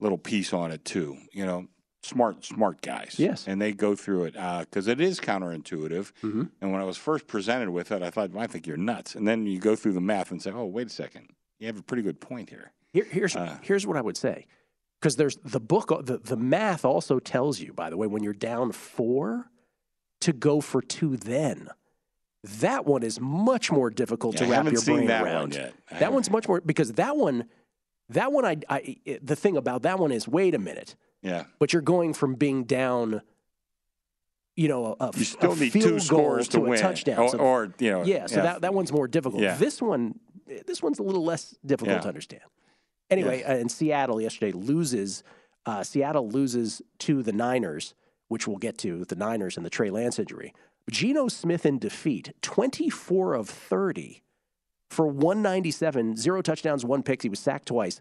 little 0.00 0.18
piece 0.18 0.52
on 0.52 0.70
it 0.72 0.84
too. 0.84 1.16
You 1.32 1.46
know, 1.46 1.66
smart 2.02 2.44
smart 2.44 2.82
guys. 2.82 3.14
Yes. 3.18 3.46
and 3.48 3.60
they 3.60 3.72
go 3.72 3.94
through 3.94 4.24
it 4.24 4.34
because 4.60 4.88
it 4.88 5.00
is 5.00 5.20
counterintuitive. 5.20 6.12
Mm-hmm. 6.22 6.42
And 6.60 6.72
when 6.72 6.80
I 6.80 6.84
was 6.84 6.96
first 6.96 7.26
presented 7.26 7.70
with 7.70 7.92
it, 7.92 8.02
I 8.02 8.10
thought, 8.10 8.30
well, 8.30 8.42
I 8.42 8.46
think 8.46 8.66
you're 8.66 8.76
nuts. 8.76 9.14
And 9.14 9.26
then 9.26 9.46
you 9.46 9.58
go 9.58 9.76
through 9.76 9.92
the 9.94 10.00
math 10.00 10.30
and 10.30 10.40
say, 10.42 10.50
oh, 10.52 10.66
wait 10.66 10.86
a 10.88 10.90
second, 10.90 11.28
you 11.58 11.66
have 11.66 11.78
a 11.78 11.82
pretty 11.82 12.02
good 12.02 12.20
point 12.20 12.50
here. 12.50 12.72
Here, 12.92 13.06
here's 13.10 13.34
Uh. 13.36 13.58
here's 13.62 13.86
what 13.86 13.96
I 13.96 14.00
would 14.02 14.16
say, 14.16 14.46
because 15.00 15.16
there's 15.16 15.36
the 15.44 15.60
book, 15.60 15.88
the 16.04 16.18
the 16.18 16.36
math 16.36 16.84
also 16.84 17.18
tells 17.18 17.60
you, 17.60 17.72
by 17.72 17.90
the 17.90 17.96
way, 17.96 18.06
when 18.06 18.22
you're 18.22 18.32
down 18.32 18.72
four, 18.72 19.50
to 20.20 20.32
go 20.32 20.60
for 20.60 20.80
two. 20.80 21.16
Then 21.16 21.68
that 22.60 22.84
one 22.86 23.02
is 23.02 23.18
much 23.20 23.72
more 23.72 23.88
difficult 23.90 24.34
Yeah, 24.34 24.40
to 24.40 24.44
I 24.44 24.48
wrap 24.50 24.56
haven't 24.58 24.72
your 24.74 24.82
seen 24.82 24.96
brain 24.96 25.06
that 25.08 25.22
one 25.22 25.32
around. 25.32 25.72
That 25.98 26.12
one's 26.12 26.30
much 26.30 26.46
more 26.46 26.60
because 26.60 26.92
that 26.92 27.16
one, 27.16 27.46
that 28.10 28.32
one, 28.32 28.44
I, 28.44 28.56
I 28.68 28.96
the 29.22 29.36
thing 29.36 29.56
about 29.56 29.82
that 29.82 29.98
one 29.98 30.12
is, 30.12 30.26
wait 30.28 30.54
a 30.54 30.58
minute, 30.58 30.96
Yeah. 31.22 31.44
but 31.58 31.72
you're 31.72 31.82
going 31.82 32.12
from 32.14 32.34
being 32.34 32.64
down. 32.64 33.22
You 34.56 34.68
know, 34.68 34.96
a, 35.00 35.06
a- 35.06 35.10
You 35.16 35.24
still 35.24 35.52
a 35.52 35.56
need 35.56 35.72
field 35.72 35.84
two 35.88 36.00
scores 36.00 36.46
to 36.48 36.58
a 36.58 36.60
win. 36.60 36.78
touchdown, 36.80 37.18
Or- 37.18 37.28
So- 37.30 37.38
or, 37.38 37.74
you 37.80 37.90
know, 37.90 38.04
yeah. 38.04 38.26
So 38.26 38.36
yeah. 38.36 38.42
that 38.44 38.60
that 38.62 38.74
one's 38.74 38.92
more 38.92 39.08
difficult. 39.08 39.42
Yeah. 39.42 39.56
This 39.56 39.82
one, 39.82 40.20
this 40.66 40.80
one's 40.82 40.98
a 41.00 41.02
little 41.02 41.24
less 41.24 41.56
difficult 41.66 41.96
Yeah. 41.96 42.00
to 42.02 42.08
understand. 42.08 42.42
Anyway, 43.10 43.42
uh, 43.42 43.56
in 43.56 43.68
Seattle 43.68 44.20
yesterday 44.20 44.52
loses. 44.52 45.22
Uh, 45.66 45.82
Seattle 45.82 46.28
loses 46.28 46.82
to 47.00 47.22
the 47.22 47.32
Niners, 47.32 47.94
which 48.28 48.46
we'll 48.46 48.58
get 48.58 48.78
to 48.78 49.04
the 49.06 49.16
Niners 49.16 49.56
and 49.56 49.64
the 49.66 49.70
Trey 49.70 49.90
Lance 49.90 50.18
injury. 50.18 50.52
Geno 50.90 51.28
Smith 51.28 51.64
in 51.66 51.78
defeat, 51.78 52.32
24 52.42 53.34
of 53.34 53.48
30 53.48 54.22
for 54.90 55.06
197, 55.06 56.16
zero 56.16 56.42
touchdowns, 56.42 56.84
one 56.84 57.02
pick. 57.02 57.22
He 57.22 57.28
was 57.28 57.40
sacked 57.40 57.66
twice. 57.66 58.00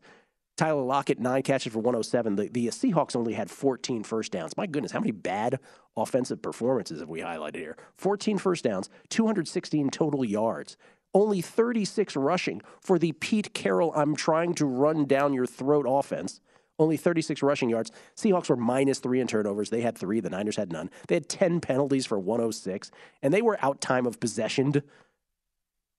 Tyler 0.55 0.83
Lockett, 0.83 1.19
nine 1.19 1.41
catches 1.41 1.73
for 1.73 1.79
107. 1.79 2.35
The, 2.35 2.47
the 2.49 2.67
Seahawks 2.67 3.15
only 3.15 3.33
had 3.33 3.49
14 3.49 4.03
first 4.03 4.31
downs. 4.31 4.55
My 4.55 4.67
goodness, 4.67 4.91
how 4.91 4.99
many 4.99 5.11
bad 5.11 5.59
offensive 5.97 6.41
performances 6.41 6.99
have 6.99 7.09
we 7.09 7.21
highlighted 7.21 7.55
here? 7.55 7.77
14 7.97 8.37
first 8.37 8.63
downs, 8.63 8.89
216 9.09 9.89
total 9.89 10.23
yards, 10.23 10.77
only 11.13 11.41
36 11.41 12.15
rushing 12.15 12.61
for 12.81 12.99
the 12.99 13.11
Pete 13.13 13.53
Carroll, 13.53 13.93
I'm 13.95 14.15
trying 14.15 14.53
to 14.55 14.65
run 14.65 15.05
down 15.05 15.33
your 15.33 15.45
throat 15.45 15.85
offense. 15.87 16.39
Only 16.79 16.97
36 16.97 17.43
rushing 17.43 17.69
yards. 17.69 17.91
Seahawks 18.15 18.49
were 18.49 18.55
minus 18.55 18.97
three 18.97 19.21
in 19.21 19.27
turnovers. 19.27 19.69
They 19.69 19.81
had 19.81 19.95
three. 19.95 20.19
The 20.19 20.31
Niners 20.31 20.55
had 20.55 20.71
none. 20.71 20.89
They 21.07 21.15
had 21.15 21.29
10 21.29 21.61
penalties 21.61 22.07
for 22.07 22.17
106, 22.17 22.89
and 23.21 23.31
they 23.31 23.43
were 23.43 23.59
out 23.61 23.79
time 23.79 24.07
of 24.07 24.19
possession 24.19 24.81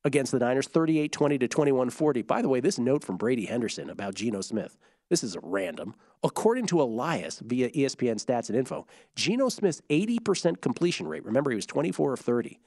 against 0.05 0.33
the 0.33 0.39
Niners, 0.39 0.69
38 0.69 1.13
20 1.13 1.39
to 1.39 1.49
21 1.49 1.91
40. 1.91 2.23
By 2.23 2.43
the 2.43 2.49
way, 2.49 2.61
this 2.61 2.79
note 2.79 3.05
from 3.05 3.17
Brady 3.17 3.47
Henderson 3.47 3.91
about 3.91 4.15
Geno 4.15 4.41
Smith. 4.41 4.77
This 5.11 5.23
is 5.23 5.35
a 5.35 5.41
random. 5.43 5.95
According 6.23 6.67
to 6.67 6.81
Elias 6.81 7.41
via 7.41 7.71
ESPN 7.71 8.25
stats 8.25 8.49
and 8.49 8.59
info, 8.59 8.87
Geno 9.15 9.49
Smith's 9.49 9.83
80% 9.91 10.61
completion 10.61 11.07
rate, 11.07 11.25
remember 11.25 11.51
he 11.51 11.57
was 11.57 11.67
24 11.67 12.15
of 12.15 12.21
30, 12.21 12.59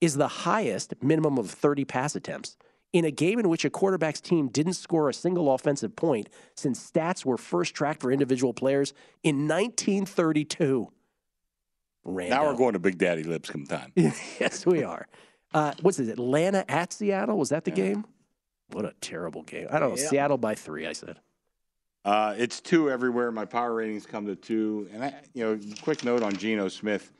is 0.00 0.16
the 0.16 0.28
highest 0.28 0.94
minimum 1.02 1.38
of 1.38 1.50
30 1.50 1.84
pass 1.84 2.14
attempts 2.14 2.56
in 2.92 3.04
a 3.04 3.10
game 3.10 3.40
in 3.40 3.48
which 3.48 3.64
a 3.64 3.70
quarterback's 3.70 4.20
team 4.20 4.48
didn't 4.48 4.74
score 4.74 5.08
a 5.08 5.14
single 5.14 5.52
offensive 5.52 5.96
point 5.96 6.28
since 6.54 6.90
stats 6.90 7.24
were 7.24 7.36
first 7.36 7.74
tracked 7.74 8.00
for 8.00 8.12
individual 8.12 8.54
players 8.54 8.94
in 9.24 9.48
1932. 9.48 10.88
Random. 12.04 12.38
Now 12.38 12.46
we're 12.46 12.56
going 12.56 12.74
to 12.74 12.78
Big 12.78 12.98
Daddy 12.98 13.24
Lipscomb 13.24 13.66
time. 13.66 13.90
yes, 13.96 14.64
we 14.64 14.84
are. 14.84 15.08
Uh, 15.54 15.72
what's 15.82 15.98
it? 16.00 16.08
Atlanta 16.08 16.68
at 16.68 16.92
Seattle? 16.92 17.38
Was 17.38 17.48
that 17.50 17.64
the 17.64 17.70
game? 17.70 18.04
What 18.72 18.84
a 18.84 18.92
terrible 19.00 19.42
game. 19.44 19.68
I 19.70 19.78
don't 19.78 19.90
know. 19.90 19.96
Yeah. 19.96 20.08
Seattle 20.08 20.36
by 20.36 20.54
three, 20.56 20.86
I 20.86 20.92
said. 20.92 21.20
Uh, 22.04 22.34
it's 22.36 22.60
two 22.60 22.90
everywhere. 22.90 23.30
My 23.30 23.44
power 23.44 23.72
ratings 23.74 24.04
come 24.04 24.26
to 24.26 24.36
two. 24.36 24.88
And 24.92 25.04
I, 25.04 25.14
you 25.32 25.44
know, 25.44 25.58
quick 25.82 26.04
note 26.04 26.22
on 26.22 26.36
Geno 26.36 26.68
Smith. 26.68 27.12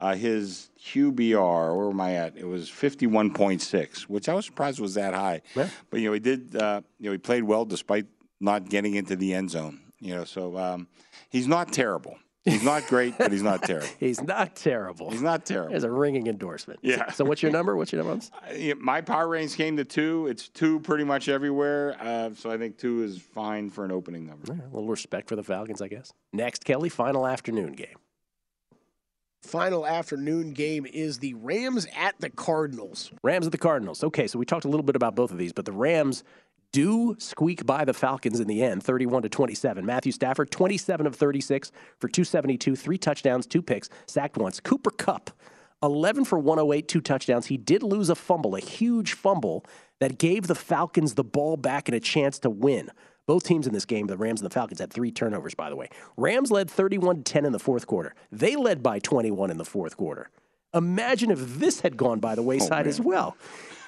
Uh, 0.00 0.14
his 0.14 0.70
QBR, 0.80 1.76
where 1.76 1.90
am 1.90 2.00
I 2.00 2.14
at? 2.14 2.36
It 2.36 2.46
was 2.46 2.68
fifty-one 2.68 3.32
point 3.32 3.62
six, 3.62 4.08
which 4.08 4.28
I 4.28 4.34
was 4.34 4.44
surprised 4.44 4.78
was 4.78 4.94
that 4.94 5.12
high. 5.12 5.42
But 5.90 6.00
you 6.00 6.06
know, 6.06 6.12
he 6.12 6.20
did. 6.20 6.54
Uh, 6.54 6.82
you 7.00 7.06
know, 7.06 7.12
he 7.12 7.18
played 7.18 7.42
well 7.42 7.64
despite 7.64 8.06
not 8.38 8.68
getting 8.68 8.94
into 8.94 9.16
the 9.16 9.34
end 9.34 9.50
zone. 9.50 9.80
You 9.98 10.14
know, 10.14 10.24
so 10.24 10.56
um, 10.56 10.86
he's 11.30 11.48
not 11.48 11.72
terrible. 11.72 12.16
He's 12.52 12.62
not 12.62 12.86
great, 12.86 13.16
but 13.18 13.32
he's 13.32 13.42
not 13.42 13.62
terrible. 13.62 13.88
He's 14.00 14.22
not 14.22 14.56
terrible. 14.56 15.10
He's 15.10 15.22
not 15.22 15.44
terrible. 15.44 15.70
There's 15.70 15.84
a 15.84 15.90
ringing 15.90 16.26
endorsement. 16.26 16.80
Yeah. 16.82 17.06
So, 17.08 17.16
so 17.16 17.24
what's 17.24 17.42
your 17.42 17.52
number? 17.52 17.76
What's 17.76 17.92
your 17.92 18.02
number? 18.02 18.12
on 18.12 18.18
this? 18.18 18.30
Yeah, 18.56 18.74
my 18.78 19.00
power 19.00 19.28
range 19.28 19.54
came 19.54 19.76
to 19.76 19.84
two. 19.84 20.26
It's 20.26 20.48
two 20.48 20.80
pretty 20.80 21.04
much 21.04 21.28
everywhere. 21.28 21.96
Uh, 22.00 22.30
so 22.34 22.50
I 22.50 22.58
think 22.58 22.78
two 22.78 23.02
is 23.02 23.18
fine 23.18 23.70
for 23.70 23.84
an 23.84 23.92
opening 23.92 24.26
number. 24.26 24.52
A 24.52 24.74
little 24.74 24.88
respect 24.88 25.28
for 25.28 25.36
the 25.36 25.44
Falcons, 25.44 25.82
I 25.82 25.88
guess. 25.88 26.12
Next, 26.32 26.64
Kelly, 26.64 26.88
final 26.88 27.26
afternoon 27.26 27.72
game. 27.72 27.96
Final 29.42 29.86
afternoon 29.86 30.52
game 30.52 30.84
is 30.84 31.18
the 31.18 31.34
Rams 31.34 31.86
at 31.96 32.18
the 32.18 32.28
Cardinals. 32.28 33.12
Rams 33.22 33.46
at 33.46 33.52
the 33.52 33.58
Cardinals. 33.58 34.02
Okay, 34.02 34.26
so 34.26 34.38
we 34.38 34.44
talked 34.44 34.64
a 34.64 34.68
little 34.68 34.82
bit 34.82 34.96
about 34.96 35.14
both 35.14 35.30
of 35.30 35.38
these, 35.38 35.52
but 35.52 35.64
the 35.64 35.72
Rams 35.72 36.24
do 36.72 37.16
squeak 37.18 37.64
by 37.64 37.84
the 37.84 37.94
Falcons 37.94 38.40
in 38.40 38.46
the 38.46 38.62
end, 38.62 38.82
31 38.82 39.22
to 39.22 39.28
27. 39.28 39.84
Matthew 39.84 40.12
Stafford, 40.12 40.50
27 40.50 41.06
of 41.06 41.14
36 41.14 41.72
for 41.98 42.08
272, 42.08 42.76
three 42.76 42.98
touchdowns, 42.98 43.46
two 43.46 43.62
picks, 43.62 43.88
sacked 44.06 44.36
once. 44.36 44.60
Cooper 44.60 44.90
Kupp, 44.90 45.30
11 45.82 46.24
for 46.24 46.38
108, 46.38 46.88
two 46.88 47.00
touchdowns. 47.00 47.46
He 47.46 47.56
did 47.56 47.82
lose 47.82 48.10
a 48.10 48.14
fumble, 48.14 48.54
a 48.54 48.60
huge 48.60 49.14
fumble 49.14 49.64
that 50.00 50.18
gave 50.18 50.46
the 50.46 50.54
Falcons 50.54 51.14
the 51.14 51.24
ball 51.24 51.56
back 51.56 51.88
and 51.88 51.94
a 51.94 52.00
chance 52.00 52.38
to 52.40 52.50
win. 52.50 52.90
Both 53.26 53.44
teams 53.44 53.66
in 53.66 53.74
this 53.74 53.84
game, 53.84 54.06
the 54.06 54.16
Rams 54.16 54.40
and 54.40 54.50
the 54.50 54.54
Falcons, 54.54 54.80
had 54.80 54.90
three 54.90 55.10
turnovers, 55.10 55.54
by 55.54 55.68
the 55.68 55.76
way. 55.76 55.90
Rams 56.16 56.50
led 56.50 56.70
31 56.70 57.24
10 57.24 57.44
in 57.44 57.52
the 57.52 57.58
fourth 57.58 57.86
quarter. 57.86 58.14
They 58.32 58.56
led 58.56 58.82
by 58.82 58.98
21 59.00 59.50
in 59.50 59.58
the 59.58 59.64
fourth 59.66 59.96
quarter. 59.96 60.30
Imagine 60.74 61.30
if 61.30 61.58
this 61.58 61.80
had 61.80 61.96
gone 61.96 62.20
by 62.20 62.34
the 62.34 62.42
oh, 62.42 62.46
wayside 62.46 62.86
as 62.86 63.00
well. 63.00 63.36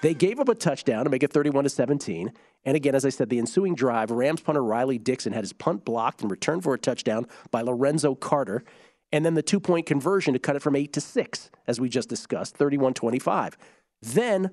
They 0.03 0.15
gave 0.15 0.41
up 0.41 0.49
a 0.49 0.55
touchdown 0.55 1.05
to 1.05 1.11
make 1.11 1.23
it 1.23 1.33
31 1.33 1.65
to 1.65 1.71
17. 1.71 2.33
And 2.65 2.77
again, 2.77 2.95
as 2.95 3.05
I 3.05 3.11
said, 3.11 3.29
the 3.29 3.39
ensuing 3.39 3.75
drive, 3.75 4.11
Rams 4.11 4.41
punter 4.41 4.65
Riley 4.65 4.99
Dixon 4.99 5.33
had 5.33 5.45
his 5.45 5.53
punt 5.53 5.85
blocked 5.85 6.23
and 6.23 6.31
returned 6.31 6.63
for 6.63 6.75
a 6.75 6.79
touchdown 6.79 7.27
by 7.51 7.63
Lorenzo 7.63 8.15
Carter. 8.15 8.65
And 9.13 9.25
then 9.25 9.35
the 9.35 9.43
two 9.43 9.61
point 9.61 9.87
conversion 9.87 10.33
to 10.35 10.39
cut 10.39 10.57
it 10.57 10.63
from 10.63 10.77
eight 10.77 10.93
to 10.95 11.01
six, 11.01 11.51
as 11.67 11.81
we 11.81 11.89
just 11.89 12.09
discussed, 12.09 12.57
31 12.57 12.95
25. 12.95 13.59
Then 14.03 14.51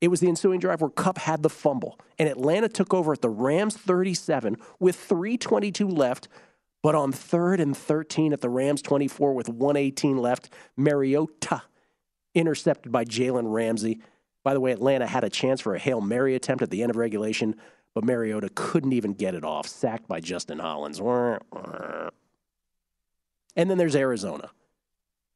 it 0.00 0.08
was 0.08 0.20
the 0.20 0.28
ensuing 0.28 0.60
drive 0.60 0.80
where 0.80 0.90
Kupp 0.90 1.18
had 1.18 1.42
the 1.42 1.48
fumble, 1.48 1.98
and 2.18 2.28
Atlanta 2.28 2.68
took 2.68 2.92
over 2.92 3.12
at 3.12 3.22
the 3.22 3.30
Rams 3.30 3.76
37 3.76 4.56
with 4.78 4.96
322 4.96 5.88
left. 5.88 6.28
But 6.84 6.94
on 6.94 7.12
third 7.12 7.60
and 7.60 7.74
13 7.74 8.34
at 8.34 8.42
the 8.42 8.50
Rams 8.50 8.82
24 8.82 9.32
with 9.32 9.48
118 9.48 10.18
left, 10.18 10.52
Mariota 10.76 11.62
intercepted 12.34 12.92
by 12.92 13.06
Jalen 13.06 13.50
Ramsey. 13.50 14.02
By 14.42 14.52
the 14.52 14.60
way, 14.60 14.70
Atlanta 14.70 15.06
had 15.06 15.24
a 15.24 15.30
chance 15.30 15.62
for 15.62 15.74
a 15.74 15.78
Hail 15.78 16.02
Mary 16.02 16.34
attempt 16.34 16.62
at 16.62 16.68
the 16.68 16.82
end 16.82 16.90
of 16.90 16.96
regulation, 16.96 17.56
but 17.94 18.04
Mariota 18.04 18.50
couldn't 18.54 18.92
even 18.92 19.14
get 19.14 19.34
it 19.34 19.44
off, 19.44 19.66
sacked 19.66 20.06
by 20.08 20.20
Justin 20.20 20.58
Hollins. 20.58 21.00
And 21.00 22.10
then 23.56 23.78
there's 23.78 23.96
Arizona. 23.96 24.50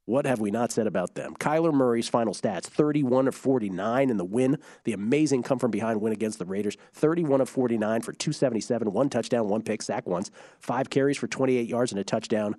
What 0.08 0.24
have 0.24 0.40
we 0.40 0.50
not 0.50 0.72
said 0.72 0.86
about 0.86 1.16
them? 1.16 1.34
Kyler 1.34 1.70
Murray's 1.70 2.08
final 2.08 2.32
stats 2.32 2.64
31 2.64 3.28
of 3.28 3.34
49 3.34 4.08
in 4.08 4.16
the 4.16 4.24
win. 4.24 4.56
The 4.84 4.94
amazing 4.94 5.42
come 5.42 5.58
from 5.58 5.70
behind 5.70 6.00
win 6.00 6.14
against 6.14 6.38
the 6.38 6.46
Raiders. 6.46 6.78
31 6.94 7.42
of 7.42 7.48
49 7.50 8.00
for 8.00 8.14
277, 8.14 8.90
one 8.90 9.10
touchdown, 9.10 9.50
one 9.50 9.60
pick, 9.60 9.82
sack 9.82 10.06
once, 10.06 10.30
five 10.60 10.88
carries 10.88 11.18
for 11.18 11.26
28 11.26 11.68
yards 11.68 11.92
and 11.92 12.00
a 12.00 12.04
touchdown. 12.04 12.56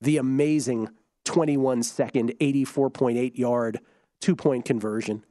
The 0.00 0.18
amazing 0.18 0.90
21 1.24 1.82
second, 1.82 2.34
84.8 2.40 3.36
yard 3.36 3.80
two 4.20 4.36
point 4.36 4.64
conversion. 4.64 5.24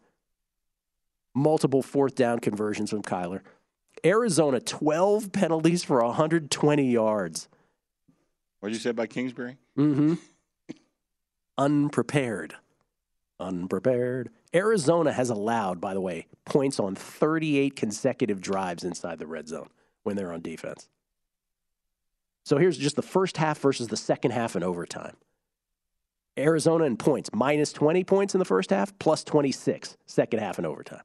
Multiple 1.34 1.82
fourth 1.82 2.16
down 2.16 2.40
conversions 2.40 2.90
from 2.90 3.02
Kyler. 3.02 3.44
Arizona, 4.06 4.60
12 4.60 5.32
penalties 5.32 5.86
for 5.86 6.03
120 6.03 6.91
yards. 6.91 7.48
What 8.60 8.70
did 8.70 8.76
you 8.76 8.82
say 8.82 8.90
about 8.90 9.10
Kingsbury? 9.10 9.56
Mm-hmm. 9.78 10.16
Unprepared. 11.60 12.56
Unprepared. 13.38 14.30
Arizona 14.56 15.11
has 15.11 15.30
allowed, 15.30 15.81
by 15.81 15.94
the 15.94 15.99
way, 15.99 16.26
points 16.45 16.80
on 16.80 16.95
38 16.95 17.76
consecutive 17.76 18.40
drives 18.40 18.86
inside 18.86 19.19
the 19.19 19.27
red 19.27 19.49
zone 19.49 19.68
when 20.03 20.15
they're 20.15 20.31
on 20.31 20.41
defense. 20.41 20.88
So 22.45 22.57
here's 22.57 22.77
just 22.77 22.95
the 22.95 23.02
first 23.02 23.36
half 23.36 23.60
versus 23.60 23.90
the 23.90 23.98
second 23.98 24.31
half 24.31 24.56
in 24.56 24.64
overtime. 24.64 25.18
Arizona 26.38 26.86
in 26.86 26.95
points, 26.95 27.30
minus 27.34 27.73
20 27.73 28.06
points 28.06 28.34
in 28.34 28.40
the 28.40 28.45
first 28.45 28.69
half, 28.69 28.98
plus 28.98 29.26
26 29.26 29.98
second 30.06 30.40
half 30.40 30.60
in 30.60 30.65
overtime. 30.65 31.03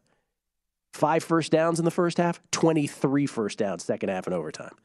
Five 0.93 1.25
first 1.25 1.51
downs 1.51 1.81
in 1.81 1.85
the 1.85 1.91
first 1.91 2.19
half, 2.19 2.41
23 2.53 3.27
first 3.27 3.59
downs 3.59 3.83
second 3.83 4.09
half 4.09 4.29
in 4.29 4.33
overtime. 4.33 4.77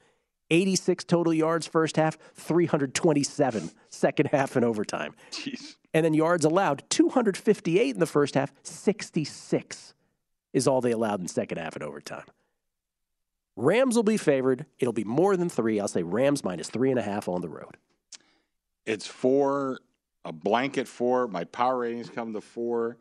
86 0.51 1.03
total 1.03 1.33
yards 1.33 1.67
first 1.67 1.95
half, 1.97 2.17
327 2.35 3.71
second 3.89 4.27
half 4.27 4.57
in 4.57 4.63
overtime. 4.63 5.15
Jeez. 5.31 5.75
And 5.93 6.05
then 6.05 6.13
yards 6.13 6.45
allowed, 6.45 6.83
258 6.89 7.93
in 7.93 7.99
the 7.99 8.05
first 8.05 8.35
half, 8.35 8.53
66 8.63 9.93
is 10.53 10.67
all 10.67 10.81
they 10.81 10.91
allowed 10.91 11.19
in 11.19 11.27
second 11.27 11.57
half 11.57 11.75
in 11.75 11.83
overtime. 11.83 12.25
Rams 13.55 13.95
will 13.95 14.03
be 14.03 14.17
favored. 14.17 14.65
It'll 14.79 14.93
be 14.93 15.03
more 15.03 15.35
than 15.35 15.49
three. 15.49 15.79
I'll 15.79 15.87
say 15.87 16.03
Rams 16.03 16.43
minus 16.43 16.69
three 16.69 16.91
and 16.91 16.99
a 16.99 17.03
half 17.03 17.27
on 17.27 17.41
the 17.41 17.49
road. 17.49 17.77
It's 18.85 19.05
four, 19.05 19.79
a 20.23 20.31
blanket 20.31 20.87
four. 20.87 21.27
My 21.27 21.43
power 21.43 21.79
ratings 21.79 22.09
come 22.09 22.33
to 22.33 22.41
four. 22.41 22.97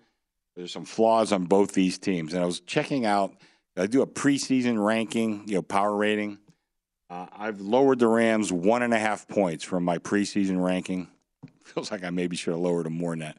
There's 0.56 0.72
some 0.72 0.84
flaws 0.84 1.30
on 1.30 1.44
both 1.44 1.72
these 1.72 1.98
teams. 1.98 2.34
And 2.34 2.42
I 2.42 2.46
was 2.46 2.60
checking 2.60 3.06
out, 3.06 3.34
I 3.76 3.86
do 3.86 4.02
a 4.02 4.06
preseason 4.06 4.84
ranking, 4.84 5.44
you 5.46 5.54
know, 5.54 5.62
power 5.62 5.94
rating. 5.94 6.38
Uh, 7.10 7.26
I've 7.36 7.60
lowered 7.60 7.98
the 7.98 8.06
Rams 8.06 8.52
one 8.52 8.82
and 8.82 8.92
a 8.92 8.98
half 8.98 9.26
points 9.28 9.64
from 9.64 9.84
my 9.84 9.98
preseason 9.98 10.62
ranking. 10.62 11.08
Feels 11.64 11.90
like 11.90 12.04
I 12.04 12.10
maybe 12.10 12.36
should 12.36 12.52
have 12.52 12.60
lowered 12.60 12.86
them 12.86 12.98
more 12.98 13.12
than 13.12 13.20
that. 13.20 13.38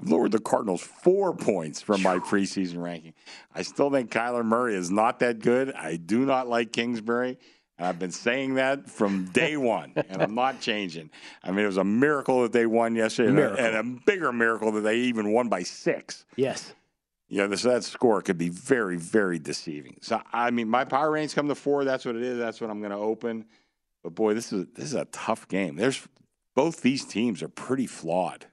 I've 0.00 0.08
lowered 0.08 0.32
the 0.32 0.38
Cardinals 0.38 0.80
four 0.80 1.34
points 1.34 1.82
from 1.82 2.02
my 2.02 2.18
preseason 2.18 2.82
ranking. 2.82 3.12
I 3.54 3.62
still 3.62 3.90
think 3.90 4.10
Kyler 4.10 4.44
Murray 4.44 4.74
is 4.74 4.90
not 4.90 5.18
that 5.18 5.40
good. 5.40 5.72
I 5.74 5.96
do 5.96 6.24
not 6.24 6.48
like 6.48 6.72
Kingsbury. 6.72 7.38
And 7.78 7.86
I've 7.86 7.98
been 7.98 8.12
saying 8.12 8.54
that 8.54 8.88
from 8.88 9.26
day 9.26 9.56
one, 9.58 9.92
and 9.96 10.22
I'm 10.22 10.34
not 10.34 10.60
changing. 10.60 11.10
I 11.42 11.50
mean, 11.50 11.64
it 11.64 11.66
was 11.66 11.78
a 11.78 11.84
miracle 11.84 12.42
that 12.42 12.52
they 12.52 12.66
won 12.66 12.94
yesterday, 12.94 13.30
and 13.30 13.38
a, 13.38 13.54
and 13.54 13.76
a 13.76 14.00
bigger 14.04 14.32
miracle 14.32 14.72
that 14.72 14.82
they 14.82 14.96
even 14.96 15.32
won 15.32 15.48
by 15.48 15.62
six. 15.62 16.24
Yes. 16.36 16.74
Yeah, 17.30 17.46
this 17.46 17.62
that 17.62 17.84
score 17.84 18.20
could 18.22 18.38
be 18.38 18.48
very, 18.48 18.96
very 18.96 19.38
deceiving. 19.38 19.98
So 20.02 20.20
I 20.32 20.50
mean, 20.50 20.68
my 20.68 20.84
power 20.84 21.12
range 21.12 21.34
come 21.34 21.46
to 21.48 21.54
four. 21.54 21.84
That's 21.84 22.04
what 22.04 22.16
it 22.16 22.22
is. 22.22 22.38
That's 22.38 22.60
what 22.60 22.70
I'm 22.70 22.80
going 22.80 22.90
to 22.90 22.98
open. 22.98 23.46
But 24.02 24.16
boy, 24.16 24.34
this 24.34 24.52
is 24.52 24.66
this 24.74 24.86
is 24.86 24.94
a 24.94 25.04
tough 25.06 25.46
game. 25.46 25.76
There's 25.76 26.06
both 26.56 26.82
these 26.82 27.04
teams 27.04 27.40
are 27.42 27.48
pretty 27.48 27.86
flawed. 27.86 28.46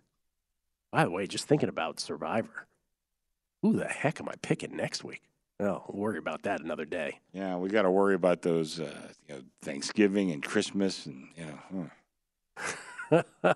By 0.92 1.06
the 1.06 1.12
way, 1.12 1.26
just 1.26 1.48
thinking 1.48 1.70
about 1.70 2.00
Survivor, 2.00 2.68
who 3.64 3.74
the 3.74 3.86
heck 3.86 4.22
am 4.22 4.30
I 4.30 4.36
picking 4.44 4.78
next 4.78 5.04
week? 5.04 5.24
Oh, 5.60 5.84
we'll 5.88 6.04
worry 6.04 6.20
about 6.20 6.44
that 6.44 6.62
another 6.62 6.86
day. 6.86 7.20
Yeah, 7.34 7.58
we 7.58 7.70
got 7.70 7.82
to 7.82 7.92
worry 7.92 8.14
about 8.14 8.44
those, 8.44 8.80
uh, 8.80 9.10
you 9.28 9.36
know, 9.36 9.42
Thanksgiving 9.64 10.32
and 10.32 10.44
Christmas, 10.44 11.08
and 11.08 11.30
you 11.36 11.46
know, 11.46 11.90
huh. 13.12 13.24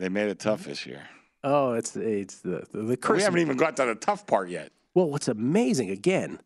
they 0.00 0.08
made 0.08 0.28
it 0.28 0.40
tough 0.40 0.64
this 0.64 0.86
year. 0.86 1.02
Oh, 1.44 1.74
it's 1.74 1.94
it's 1.94 2.40
the 2.40 2.66
the, 2.72 2.96
the 2.96 3.12
We 3.12 3.22
haven't 3.22 3.40
even 3.40 3.58
got 3.58 3.76
to 3.76 3.84
the 3.84 3.94
tough 3.94 4.26
part 4.26 4.48
yet. 4.48 4.72
Well, 4.94 5.10
what's 5.10 5.28
amazing 5.28 5.90
again, 5.90 6.40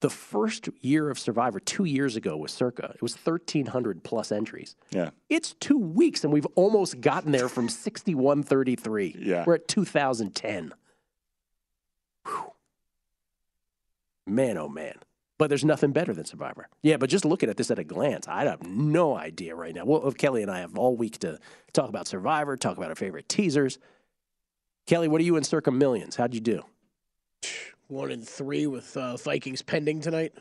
the 0.00 0.10
first 0.10 0.68
year 0.80 1.10
of 1.10 1.18
Survivor 1.18 1.58
two 1.58 1.84
years 1.84 2.14
ago 2.16 2.36
was 2.36 2.52
Circa. 2.52 2.92
It 2.94 3.02
was 3.02 3.16
thirteen 3.16 3.66
hundred 3.66 4.04
plus 4.04 4.30
entries. 4.30 4.76
Yeah. 4.90 5.10
It's 5.28 5.54
two 5.54 5.78
weeks, 5.78 6.22
and 6.22 6.32
we've 6.32 6.46
almost 6.54 7.00
gotten 7.00 7.32
there 7.32 7.48
from 7.48 7.68
sixty-one 7.68 8.44
thirty-three. 8.44 9.16
Yeah. 9.18 9.44
we're 9.46 9.56
at 9.56 9.66
two 9.68 9.84
thousand 9.84 10.34
ten. 10.36 10.72
Man, 14.26 14.56
oh 14.56 14.68
man. 14.68 14.94
But 15.38 15.48
there's 15.48 15.64
nothing 15.64 15.90
better 15.90 16.14
than 16.14 16.24
Survivor. 16.24 16.68
Yeah, 16.82 16.98
but 16.98 17.10
just 17.10 17.24
looking 17.24 17.48
at 17.48 17.56
this 17.56 17.72
at 17.72 17.78
a 17.80 17.84
glance, 17.84 18.28
I 18.28 18.44
have 18.44 18.62
no 18.64 19.16
idea 19.16 19.56
right 19.56 19.74
now. 19.74 19.84
Well, 19.84 20.12
Kelly 20.12 20.42
and 20.42 20.50
I 20.50 20.60
have 20.60 20.78
all 20.78 20.94
week 20.96 21.18
to 21.20 21.38
talk 21.72 21.88
about 21.88 22.06
Survivor, 22.06 22.56
talk 22.56 22.76
about 22.76 22.90
our 22.90 22.94
favorite 22.94 23.28
teasers. 23.28 23.80
Kelly, 24.86 25.08
what 25.08 25.20
are 25.20 25.24
you 25.24 25.36
in 25.36 25.44
Circa 25.44 25.70
Millions? 25.70 26.16
How'd 26.16 26.34
you 26.34 26.40
do? 26.40 26.62
One 27.88 28.10
and 28.10 28.26
three 28.26 28.66
with 28.66 28.96
uh, 28.96 29.16
Vikings 29.16 29.62
pending 29.62 30.00
tonight. 30.00 30.32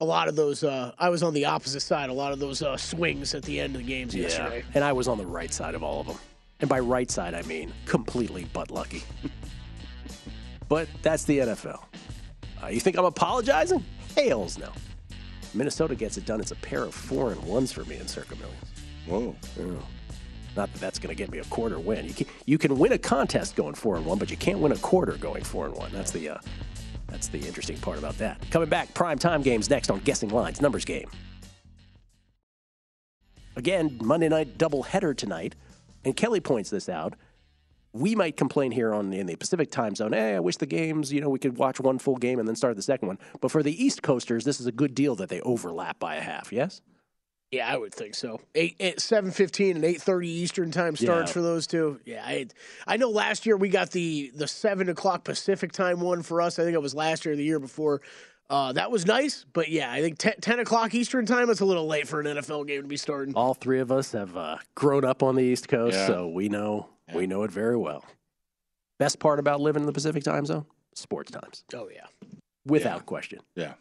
A 0.00 0.04
lot 0.04 0.28
of 0.28 0.36
those, 0.36 0.64
uh, 0.64 0.92
I 0.98 1.08
was 1.08 1.22
on 1.22 1.34
the 1.34 1.44
opposite 1.44 1.80
side. 1.80 2.10
A 2.10 2.12
lot 2.12 2.32
of 2.32 2.38
those 2.38 2.62
uh, 2.62 2.76
swings 2.76 3.34
at 3.34 3.42
the 3.42 3.60
end 3.60 3.74
of 3.74 3.82
the 3.82 3.86
games 3.86 4.14
yesterday. 4.14 4.64
And 4.74 4.84
I 4.84 4.92
was 4.92 5.08
on 5.08 5.18
the 5.18 5.26
right 5.26 5.52
side 5.52 5.74
of 5.74 5.82
all 5.82 6.00
of 6.00 6.06
them. 6.06 6.18
And 6.60 6.68
by 6.68 6.80
right 6.80 7.10
side, 7.10 7.34
I 7.34 7.42
mean 7.42 7.72
completely 7.86 8.44
butt 8.46 8.70
lucky. 8.70 9.02
but 10.68 10.88
that's 11.02 11.24
the 11.24 11.38
NFL. 11.38 11.84
Uh, 12.62 12.68
you 12.68 12.80
think 12.80 12.96
I'm 12.96 13.04
apologizing? 13.04 13.84
Hails 14.16 14.58
no. 14.58 14.70
Minnesota 15.54 15.94
gets 15.94 16.16
it 16.16 16.26
done. 16.26 16.40
It's 16.40 16.50
a 16.50 16.56
pair 16.56 16.82
of 16.82 16.94
four 16.94 17.30
and 17.30 17.42
ones 17.44 17.72
for 17.72 17.84
me 17.84 17.96
in 17.96 18.08
Circa 18.08 18.36
Millions. 18.36 18.64
Whoa. 19.06 19.36
Oh. 19.60 19.82
Not 20.56 20.72
that 20.72 20.80
that's 20.80 20.98
going 20.98 21.14
to 21.14 21.14
get 21.14 21.30
me 21.30 21.38
a 21.38 21.44
quarter 21.44 21.78
win. 21.78 22.06
You 22.06 22.14
can, 22.14 22.26
you 22.46 22.58
can 22.58 22.78
win 22.78 22.92
a 22.92 22.98
contest 22.98 23.56
going 23.56 23.74
four 23.74 23.96
and 23.96 24.06
one, 24.06 24.18
but 24.18 24.30
you 24.30 24.36
can't 24.36 24.60
win 24.60 24.72
a 24.72 24.76
quarter 24.76 25.12
going 25.12 25.42
four 25.42 25.66
and 25.66 25.74
one. 25.74 25.90
That's 25.92 26.12
the 26.12 26.28
uh, 26.30 26.38
that's 27.08 27.28
the 27.28 27.38
interesting 27.38 27.78
part 27.78 27.98
about 27.98 28.18
that. 28.18 28.40
Coming 28.50 28.68
back, 28.68 28.94
prime 28.94 29.18
time 29.18 29.42
games 29.42 29.68
next 29.68 29.90
on 29.90 30.00
Guessing 30.00 30.30
Lines 30.30 30.60
Numbers 30.60 30.84
Game. 30.84 31.08
Again, 33.56 33.98
Monday 34.02 34.28
night 34.28 34.58
doubleheader 34.58 35.16
tonight, 35.16 35.54
and 36.04 36.16
Kelly 36.16 36.40
points 36.40 36.70
this 36.70 36.88
out. 36.88 37.14
We 37.92 38.16
might 38.16 38.36
complain 38.36 38.72
here 38.72 38.92
on 38.92 39.12
in 39.12 39.26
the 39.26 39.36
Pacific 39.36 39.70
time 39.70 39.94
zone. 39.94 40.12
Hey, 40.12 40.34
I 40.34 40.40
wish 40.40 40.56
the 40.56 40.66
games, 40.66 41.12
you 41.12 41.20
know, 41.20 41.28
we 41.28 41.38
could 41.38 41.56
watch 41.56 41.78
one 41.78 42.00
full 42.00 42.16
game 42.16 42.40
and 42.40 42.48
then 42.48 42.56
start 42.56 42.74
the 42.74 42.82
second 42.82 43.06
one. 43.06 43.18
But 43.40 43.52
for 43.52 43.62
the 43.62 43.84
East 43.84 44.02
Coasters, 44.02 44.44
this 44.44 44.58
is 44.58 44.66
a 44.66 44.72
good 44.72 44.96
deal 44.96 45.14
that 45.14 45.28
they 45.28 45.40
overlap 45.42 46.00
by 46.00 46.16
a 46.16 46.20
half. 46.20 46.52
Yes. 46.52 46.80
Yeah, 47.50 47.72
I 47.72 47.76
would 47.76 47.94
think 47.94 48.14
so. 48.16 48.40
Eight, 48.56 48.74
eight 48.80 49.00
seven 49.00 49.30
fifteen 49.30 49.76
and 49.76 49.84
eight 49.84 50.02
thirty 50.02 50.28
Eastern 50.28 50.70
time 50.72 50.96
starts 50.96 51.30
Yeah. 51.30 51.32
for 51.34 51.40
those 51.42 51.66
two. 51.68 52.00
Yeah, 52.04 52.22
I, 52.24 52.46
I 52.86 52.96
know. 52.96 53.10
Last 53.10 53.46
year 53.46 53.56
we 53.56 53.68
got 53.68 53.90
the 53.92 54.32
the 54.34 54.48
seven 54.48 54.88
o'clock 54.88 55.22
Pacific 55.24 55.70
time 55.70 56.00
one 56.00 56.22
for 56.22 56.40
us. 56.42 56.58
I 56.58 56.64
think 56.64 56.74
it 56.74 56.82
was 56.82 56.94
last 56.94 57.24
year, 57.24 57.34
or 57.34 57.36
the 57.36 57.44
year 57.44 57.60
before. 57.60 58.00
Uh, 58.50 58.72
that 58.72 58.90
was 58.90 59.06
nice, 59.06 59.46
but 59.54 59.70
yeah, 59.70 59.90
I 59.90 60.02
think 60.02 60.18
10, 60.18 60.34
10 60.42 60.58
o'clock 60.58 60.94
Eastern 60.94 61.24
time. 61.24 61.48
It's 61.48 61.60
a 61.60 61.64
little 61.64 61.86
late 61.86 62.06
for 62.06 62.20
an 62.20 62.26
NFL 62.26 62.66
game 62.66 62.82
to 62.82 62.88
be 62.88 62.98
starting. 62.98 63.34
All 63.34 63.54
three 63.54 63.80
of 63.80 63.90
us 63.90 64.12
have 64.12 64.36
uh, 64.36 64.58
grown 64.74 65.02
up 65.04 65.22
on 65.22 65.34
the 65.34 65.42
East 65.42 65.66
Coast, 65.68 65.96
Yeah. 65.96 66.06
so 66.08 66.28
we 66.28 66.50
know 66.50 66.88
we 67.14 67.26
know 67.26 67.42
it 67.44 67.50
very 67.50 67.76
well. 67.76 68.04
Best 68.98 69.18
part 69.18 69.38
about 69.38 69.60
living 69.60 69.82
in 69.82 69.86
the 69.86 69.92
Pacific 69.92 70.22
time 70.24 70.44
zone? 70.44 70.66
Sports 70.94 71.30
times, 71.30 71.64
Oh 71.74 71.88
yeah, 71.92 72.06
without 72.66 73.06
question. 73.06 73.40
Yeah. 73.54 73.74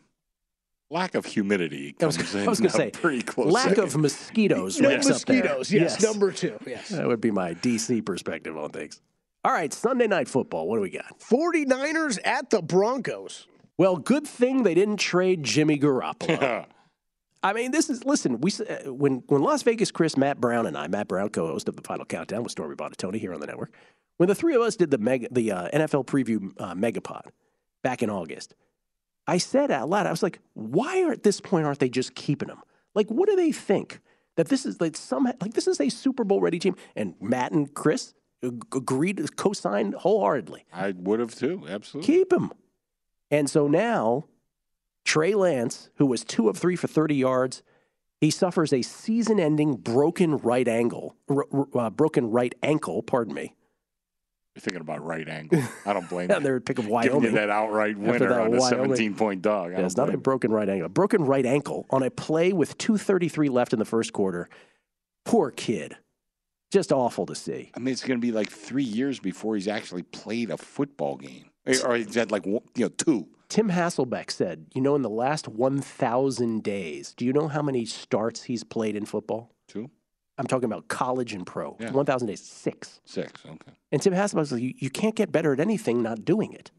Lack 0.89 1.15
of 1.15 1.25
humidity. 1.25 1.95
I 2.01 2.05
was, 2.05 2.17
comes 2.17 2.35
I 2.35 2.45
was 2.47 2.59
going 2.59 2.71
to 2.71 2.77
say, 2.77 2.91
pretty 2.93 3.21
close. 3.23 3.51
lack 3.51 3.69
second. 3.69 3.83
of 3.85 3.97
mosquitoes. 3.97 4.79
No 4.79 4.89
ranks 4.89 5.09
up 5.09 5.21
there. 5.21 5.37
mosquitoes. 5.37 5.71
Yes, 5.71 6.01
number 6.01 6.31
two. 6.31 6.57
Yes. 6.67 6.89
That 6.89 7.07
would 7.07 7.21
be 7.21 7.31
my 7.31 7.53
DC 7.55 8.05
perspective 8.05 8.57
on 8.57 8.69
things. 8.69 9.01
All 9.43 9.51
right, 9.51 9.73
Sunday 9.73 10.07
night 10.07 10.27
football. 10.29 10.67
What 10.67 10.77
do 10.77 10.81
we 10.81 10.89
got? 10.89 11.19
49ers 11.19 12.19
at 12.23 12.49
the 12.49 12.61
Broncos. 12.61 13.47
Well, 13.77 13.97
good 13.97 14.25
thing 14.27 14.63
they 14.63 14.75
didn't 14.75 14.97
trade 14.97 15.43
Jimmy 15.43 15.79
Garoppolo. 15.79 16.65
I 17.41 17.51
mean, 17.51 17.71
this 17.71 17.89
is 17.89 18.05
listen. 18.05 18.39
We 18.39 18.51
uh, 18.69 18.93
when 18.93 19.23
when 19.27 19.41
Las 19.41 19.63
Vegas 19.63 19.91
Chris, 19.91 20.15
Matt 20.15 20.39
Brown, 20.39 20.65
and 20.65 20.77
I, 20.77 20.87
Matt 20.87 21.09
Brown, 21.09 21.27
co-host 21.29 21.67
of 21.67 21.75
the 21.75 21.81
Final 21.81 22.05
Countdown 22.05 22.43
with 22.43 22.53
Stormy 22.53 22.75
Buonantony 22.75 23.17
here 23.17 23.33
on 23.33 23.41
the 23.41 23.47
network, 23.47 23.73
when 24.17 24.29
the 24.29 24.35
three 24.35 24.55
of 24.55 24.61
us 24.61 24.77
did 24.77 24.91
the 24.91 24.97
mega, 24.97 25.27
the 25.29 25.51
uh, 25.51 25.69
NFL 25.71 26.05
preview 26.05 26.53
uh, 26.57 26.73
megapod 26.73 27.23
back 27.83 28.01
in 28.01 28.09
August, 28.09 28.55
I 29.27 29.37
said 29.37 29.71
out 29.71 29.89
loud, 29.89 30.05
I 30.05 30.11
was 30.11 30.23
like, 30.23 30.39
"Why 30.53 31.01
are 31.03 31.11
at 31.11 31.23
this 31.23 31.39
point 31.39 31.65
aren't 31.65 31.79
they 31.79 31.89
just 31.89 32.15
keeping 32.15 32.49
him? 32.49 32.59
Like, 32.93 33.09
what 33.09 33.29
do 33.29 33.35
they 33.35 33.51
think 33.51 33.99
that 34.35 34.49
this 34.49 34.65
is 34.65 34.81
like 34.81 34.97
some 34.97 35.23
like 35.41 35.53
this 35.53 35.67
is 35.67 35.79
a 35.79 35.89
Super 35.89 36.23
Bowl 36.23 36.41
ready 36.41 36.59
team?" 36.59 36.75
And 36.95 37.15
Matt 37.21 37.51
and 37.53 37.73
Chris 37.73 38.13
ag- 38.43 38.65
agreed, 38.75 39.35
co-signed 39.37 39.93
wholeheartedly. 39.95 40.65
I 40.73 40.91
would 40.91 41.19
have 41.19 41.33
too. 41.35 41.63
Absolutely. 41.67 42.13
Keep 42.13 42.33
him. 42.33 42.51
And 43.31 43.49
so 43.49 43.67
now, 43.67 44.25
Trey 45.05 45.33
Lance, 45.33 45.89
who 45.95 46.05
was 46.05 46.23
two 46.23 46.49
of 46.49 46.57
three 46.57 46.75
for 46.75 46.87
30 46.87 47.15
yards, 47.15 47.63
he 48.21 48.29
suffers 48.29 48.71
a 48.71 48.81
season 48.81 49.39
ending 49.39 49.75
broken 49.75 50.37
right 50.37 50.67
ankle, 50.67 51.15
r- 51.29 51.45
r- 51.51 51.67
uh, 51.73 51.89
broken 51.89 52.29
right 52.29 52.53
ankle, 52.61 53.01
pardon 53.03 53.33
me. 53.33 53.55
You're 54.55 54.61
thinking 54.61 54.81
about 54.81 55.03
right 55.03 55.27
angle. 55.27 55.61
I 55.85 55.93
don't 55.93 56.07
blame 56.07 56.29
you. 56.29 56.35
And 56.35 56.45
they're 56.45 56.59
pick 56.59 56.77
of 56.77 56.85
Giving 56.85 56.93
Wyoming. 56.93 57.23
you 57.23 57.31
that 57.31 57.49
outright 57.49 57.95
After 57.97 58.01
winner 58.11 58.29
that 58.29 58.41
on 58.41 58.53
a 58.53 58.61
17 58.61 59.15
point 59.15 59.41
dog. 59.41 59.67
I 59.67 59.71
Yeah, 59.71 59.77
don't 59.77 59.85
it's 59.85 59.97
not 59.97 60.13
a 60.13 60.17
broken 60.17 60.51
right 60.51 60.69
ankle. 60.69 60.85
A 60.85 60.89
broken 60.89 61.23
right 61.25 61.45
ankle 61.45 61.85
on 61.89 62.03
a 62.03 62.11
play 62.11 62.53
with 62.53 62.77
2.33 62.77 63.49
left 63.49 63.73
in 63.73 63.79
the 63.79 63.85
first 63.85 64.13
quarter. 64.13 64.49
Poor 65.25 65.49
kid. 65.49 65.97
Just 66.71 66.91
awful 66.91 67.25
to 67.27 67.35
see. 67.35 67.71
I 67.75 67.79
mean, 67.79 67.93
it's 67.93 68.03
going 68.03 68.19
to 68.19 68.21
be 68.25 68.31
like 68.31 68.49
three 68.49 68.83
years 68.83 69.19
before 69.19 69.55
he's 69.55 69.67
actually 69.67 70.03
played 70.03 70.49
a 70.49 70.57
football 70.57 71.17
game, 71.17 71.45
eh, 71.67 71.77
or 71.85 71.95
he's 71.95 72.15
had 72.15 72.31
like 72.31 72.45
you 72.45 72.61
know 72.77 72.89
two. 72.89 73.27
Tim 73.49 73.69
Hasselbeck 73.69 74.31
said, 74.31 74.65
you 74.73 74.81
know, 74.81 74.95
in 74.95 75.03
the 75.03 75.09
last 75.11 75.47
1,000 75.47 76.63
days, 76.63 77.13
do 77.15 77.23
you 77.25 77.31
know 77.33 77.47
how 77.47 77.61
many 77.61 77.85
starts 77.85 78.43
he's 78.43 78.63
played 78.63 78.95
in 78.95 79.05
football? 79.05 79.51
Two. 79.67 79.91
I'm 80.37 80.47
talking 80.47 80.65
about 80.65 80.87
college 80.87 81.33
and 81.33 81.45
pro. 81.45 81.77
Yeah. 81.79 81.91
1,000 81.91 82.27
days, 82.27 82.41
six. 82.41 83.01
Six. 83.05 83.31
Okay. 83.45 83.71
And 83.91 84.01
Tim 84.01 84.13
Hasselbeck 84.13 84.47
said, 84.47 84.59
you, 84.59 84.73
you 84.77 84.89
can't 84.89 85.15
get 85.15 85.31
better 85.31 85.53
at 85.53 85.59
anything 85.59 86.01
not 86.01 86.25
doing 86.25 86.53
it. 86.53 86.71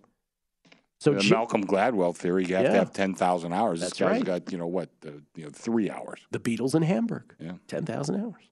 So 0.99 1.13
the 1.15 1.21
Jim- 1.21 1.37
Malcolm 1.39 1.65
Gladwell 1.65 2.17
theory, 2.17 2.45
you 2.47 2.55
have 2.57 2.65
Yeah. 2.65 2.71
to 2.73 2.79
have 2.79 2.93
ten 2.93 3.15
thousand 3.15 3.53
hours. 3.53 3.81
That's 3.81 3.93
this 3.93 3.99
guy's 4.01 4.11
right. 4.19 4.25
got 4.25 4.53
you 4.53 4.59
know 4.59 4.67
what, 4.67 4.89
the, 5.03 5.23
you 5.37 5.45
know, 5.45 5.51
three 5.53 5.91
hours. 5.91 6.21
the 6.31 6.39
Beatles 6.41 6.75
in 6.75 6.83
Hamburg, 6.83 7.35
Yeah. 7.39 7.53
10,000 7.69 8.17
hours. 8.17 8.43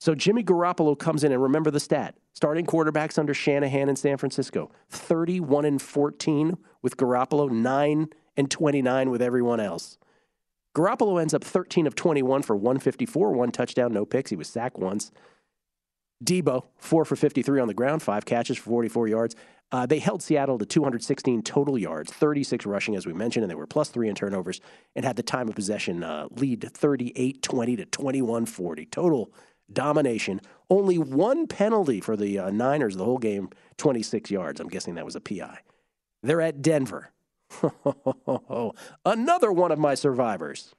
So 0.00 0.14
Jimmy 0.14 0.42
Garoppolo 0.42 0.98
comes 0.98 1.22
in 1.24 1.30
and 1.32 1.42
remember 1.42 1.70
the 1.70 1.78
stat. 1.80 2.16
Starting 2.32 2.64
quarterbacks 2.66 3.18
under 3.18 3.34
Shanahan 3.34 3.88
in 3.88 3.96
San 3.96 4.16
Francisco, 4.16 4.70
31 4.88 5.64
and 5.66 5.80
14 5.80 6.56
with 6.82 6.96
Garoppolo, 6.96 7.50
9 7.50 8.08
and 8.36 8.50
29 8.50 9.10
with 9.10 9.20
everyone 9.22 9.60
else. 9.60 9.98
Garoppolo 10.74 11.20
ends 11.20 11.34
up 11.34 11.42
13 11.42 11.86
of 11.86 11.94
21 11.94 12.42
for 12.42 12.56
154, 12.56 13.32
one 13.32 13.50
touchdown, 13.50 13.92
no 13.92 14.04
picks. 14.04 14.30
He 14.30 14.36
was 14.36 14.48
sacked 14.48 14.78
once. 14.78 15.10
Debo, 16.24 16.64
4 16.78 17.04
for 17.04 17.16
53 17.16 17.60
on 17.60 17.68
the 17.68 17.74
ground, 17.74 18.02
5 18.02 18.24
catches 18.24 18.58
for 18.58 18.64
44 18.64 19.08
yards. 19.08 19.36
Uh, 19.72 19.86
they 19.86 20.00
held 20.00 20.22
Seattle 20.22 20.58
to 20.58 20.66
216 20.66 21.42
total 21.42 21.78
yards, 21.78 22.12
36 22.12 22.66
rushing, 22.66 22.96
as 22.96 23.06
we 23.06 23.12
mentioned, 23.12 23.44
and 23.44 23.50
they 23.50 23.54
were 23.54 23.66
plus 23.66 23.88
three 23.88 24.08
in 24.08 24.14
turnovers 24.14 24.60
and 24.96 25.04
had 25.04 25.16
the 25.16 25.22
time 25.22 25.48
of 25.48 25.54
possession 25.54 26.02
uh, 26.02 26.26
lead 26.32 26.68
38 26.72 27.40
20 27.40 27.76
to 27.76 27.84
21 27.86 28.46
40. 28.46 28.86
Total 28.86 29.32
domination. 29.72 30.40
Only 30.68 30.98
one 30.98 31.46
penalty 31.46 32.00
for 32.00 32.16
the 32.16 32.38
uh, 32.38 32.50
Niners 32.50 32.96
the 32.96 33.04
whole 33.04 33.18
game, 33.18 33.50
26 33.76 34.30
yards. 34.30 34.60
I'm 34.60 34.68
guessing 34.68 34.96
that 34.96 35.04
was 35.04 35.16
a 35.16 35.20
PI. 35.20 35.60
They're 36.22 36.40
at 36.40 36.62
Denver. 36.62 37.12
Another 39.04 39.52
one 39.52 39.72
of 39.72 39.78
my 39.78 39.94
survivors. 39.94 40.74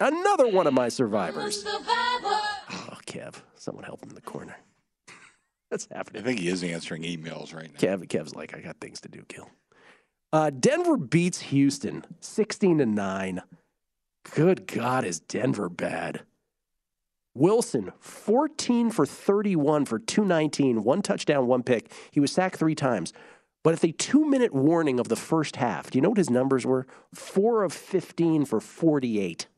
Another 0.00 0.48
one 0.48 0.66
of 0.66 0.74
my 0.74 0.88
survivors. 0.88 1.64
Oh, 1.66 2.98
Kev, 3.06 3.34
someone 3.54 3.84
help 3.84 4.02
him 4.02 4.10
in 4.10 4.14
the 4.14 4.20
corner. 4.20 4.56
That's 5.70 5.88
happening. 5.90 6.22
I 6.22 6.24
think 6.24 6.40
he 6.40 6.48
is 6.48 6.62
answering 6.62 7.02
emails 7.02 7.54
right 7.54 7.70
now. 7.72 7.78
Kev, 7.78 8.06
Kev's 8.08 8.34
like, 8.34 8.56
I 8.56 8.60
got 8.60 8.80
things 8.80 9.00
to 9.02 9.08
do, 9.08 9.22
Gil. 9.28 9.48
Uh, 10.32 10.50
Denver 10.50 10.96
beats 10.96 11.40
Houston 11.40 12.04
16 12.20 12.78
to 12.78 12.86
9. 12.86 13.42
Good 14.34 14.66
God, 14.66 15.04
is 15.04 15.20
Denver 15.20 15.68
bad? 15.68 16.22
Wilson, 17.34 17.92
14 17.98 18.90
for 18.90 19.04
31 19.06 19.84
for 19.84 19.98
219, 19.98 20.84
one 20.84 21.02
touchdown, 21.02 21.46
one 21.46 21.62
pick. 21.62 21.92
He 22.12 22.20
was 22.20 22.30
sacked 22.30 22.56
three 22.56 22.76
times. 22.76 23.12
But 23.64 23.74
at 23.74 23.80
the 23.80 23.92
two 23.92 24.24
minute 24.24 24.54
warning 24.54 25.00
of 25.00 25.08
the 25.08 25.16
first 25.16 25.56
half, 25.56 25.90
do 25.90 25.98
you 25.98 26.02
know 26.02 26.10
what 26.10 26.18
his 26.18 26.30
numbers 26.30 26.64
were? 26.64 26.86
Four 27.12 27.64
of 27.64 27.72
15 27.72 28.44
for 28.44 28.60
48 28.60 29.48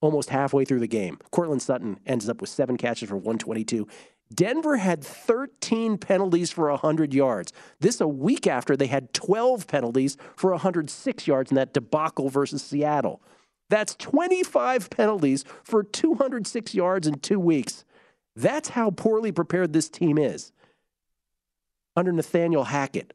almost 0.00 0.28
halfway 0.30 0.66
through 0.66 0.80
the 0.80 0.86
game. 0.86 1.18
Courtland 1.30 1.62
Sutton 1.62 1.98
ends 2.06 2.28
up 2.28 2.40
with 2.40 2.50
seven 2.50 2.76
catches 2.76 3.08
for 3.08 3.16
122. 3.16 3.88
Denver 4.32 4.76
had 4.76 5.02
13 5.02 5.96
penalties 5.96 6.50
for 6.50 6.70
100 6.70 7.14
yards. 7.14 7.52
This 7.80 8.00
a 8.00 8.08
week 8.08 8.46
after 8.46 8.76
they 8.76 8.86
had 8.86 9.14
12 9.14 9.66
penalties 9.66 10.16
for 10.36 10.50
106 10.50 11.26
yards 11.26 11.50
in 11.50 11.54
that 11.54 11.72
debacle 11.72 12.28
versus 12.28 12.62
Seattle. 12.62 13.22
That's 13.70 13.94
25 13.96 14.90
penalties 14.90 15.44
for 15.62 15.82
206 15.82 16.74
yards 16.74 17.06
in 17.06 17.20
two 17.20 17.40
weeks. 17.40 17.84
That's 18.36 18.70
how 18.70 18.90
poorly 18.90 19.32
prepared 19.32 19.72
this 19.72 19.88
team 19.88 20.18
is 20.18 20.52
under 21.96 22.12
Nathaniel 22.12 22.64
Hackett. 22.64 23.12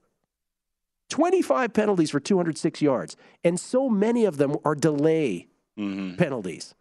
25 1.10 1.74
penalties 1.74 2.12
for 2.12 2.20
206 2.20 2.82
yards, 2.82 3.18
and 3.44 3.60
so 3.60 3.90
many 3.90 4.26
of 4.26 4.38
them 4.38 4.56
are 4.64 4.76
delay 4.76 5.48
mm-hmm. 5.78 6.16
penalties. 6.16 6.76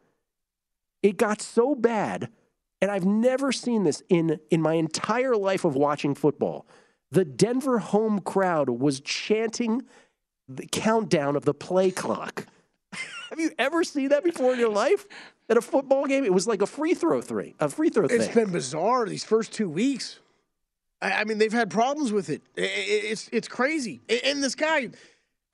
It 1.03 1.17
got 1.17 1.41
so 1.41 1.75
bad, 1.75 2.29
and 2.83 2.91
I've 2.91 3.07
never 3.07 3.53
seen 3.53 3.85
this 3.85 4.03
in, 4.09 4.39
in 4.51 4.61
my 4.61 4.75
entire 4.75 5.37
life 5.37 5.65
of 5.65 5.75
watching 5.75 6.15
football. 6.15 6.67
The 7.11 7.25
Denver 7.25 7.79
home 7.79 8.21
crowd 8.21 8.69
was 8.69 9.01
chanting 9.01 9.83
the 10.47 10.67
countdown 10.67 11.37
of 11.37 11.45
the 11.45 11.55
play 11.55 11.91
clock. 11.91 12.47
Have 13.31 13.41
you 13.41 13.51
ever 13.59 13.85
seen 13.85 14.11
that 14.11 14.25
before 14.25 14.53
in 14.53 14.59
your 14.59 14.71
life? 14.71 15.07
At 15.51 15.57
a 15.57 15.63
football 15.63 16.05
game, 16.07 16.25
it 16.25 16.33
was 16.33 16.47
like 16.47 16.61
a 16.61 16.67
free 16.67 16.93
throw 16.93 17.23
three, 17.23 17.55
a 17.59 17.71
free 17.71 17.89
throw 17.89 18.05
It's 18.05 18.27
thing. 18.27 18.35
been 18.35 18.53
bizarre 18.53 19.07
these 19.07 19.25
first 19.25 19.53
two 19.53 19.71
weeks. 19.71 20.19
I, 21.01 21.13
I 21.13 21.25
mean, 21.25 21.39
they've 21.39 21.53
had 21.53 21.71
problems 21.71 22.13
with 22.13 22.29
it. 22.31 22.43
I- 22.57 22.63
I- 22.63 22.65
it's 22.67 23.29
it's 23.33 23.49
crazy. 23.49 24.01
And- 24.09 24.21
And 24.25 24.43
this 24.43 24.55
guy, 24.55 24.91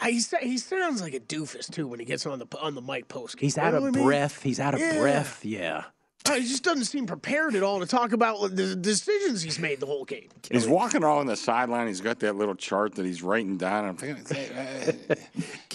I, 0.00 0.10
he 0.10 0.20
sa- 0.20 0.38
he 0.38 0.58
sounds 0.58 1.00
like 1.02 1.14
a 1.14 1.20
doofus 1.20 1.70
too 1.72 1.86
when 1.86 2.00
he 2.00 2.06
gets 2.06 2.26
on 2.26 2.38
the 2.38 2.46
on 2.60 2.74
the 2.74 2.82
mic 2.82 3.08
post. 3.08 3.38
He's 3.38 3.58
out 3.58 3.74
of 3.74 3.92
breath. 3.92 4.42
He's 4.42 4.58
out 4.60 4.74
of 4.74 4.80
Yeah. 4.80 4.98
breath. 4.98 5.44
Yeah. 5.44 5.84
He 6.26 6.40
just 6.40 6.62
doesn't 6.64 6.86
seem 6.86 7.06
prepared 7.06 7.54
at 7.54 7.62
all 7.62 7.80
to 7.80 7.86
talk 7.86 8.12
about 8.14 8.56
the 8.56 8.74
decisions 8.74 9.42
he's 9.42 9.58
made 9.58 9.78
the 9.78 9.84
whole 9.84 10.06
game. 10.06 10.28
He's 10.50 10.66
walking 10.66 11.02
along 11.04 11.26
the 11.26 11.36
sideline. 11.36 11.86
He's 11.86 12.00
got 12.00 12.18
that 12.20 12.34
little 12.34 12.54
chart 12.54 12.94
that 12.94 13.04
he's 13.04 13.22
writing 13.22 13.58
down. 13.58 13.84
I'm 13.84 13.96
thinking, 13.98 14.24
uh, 14.56 15.14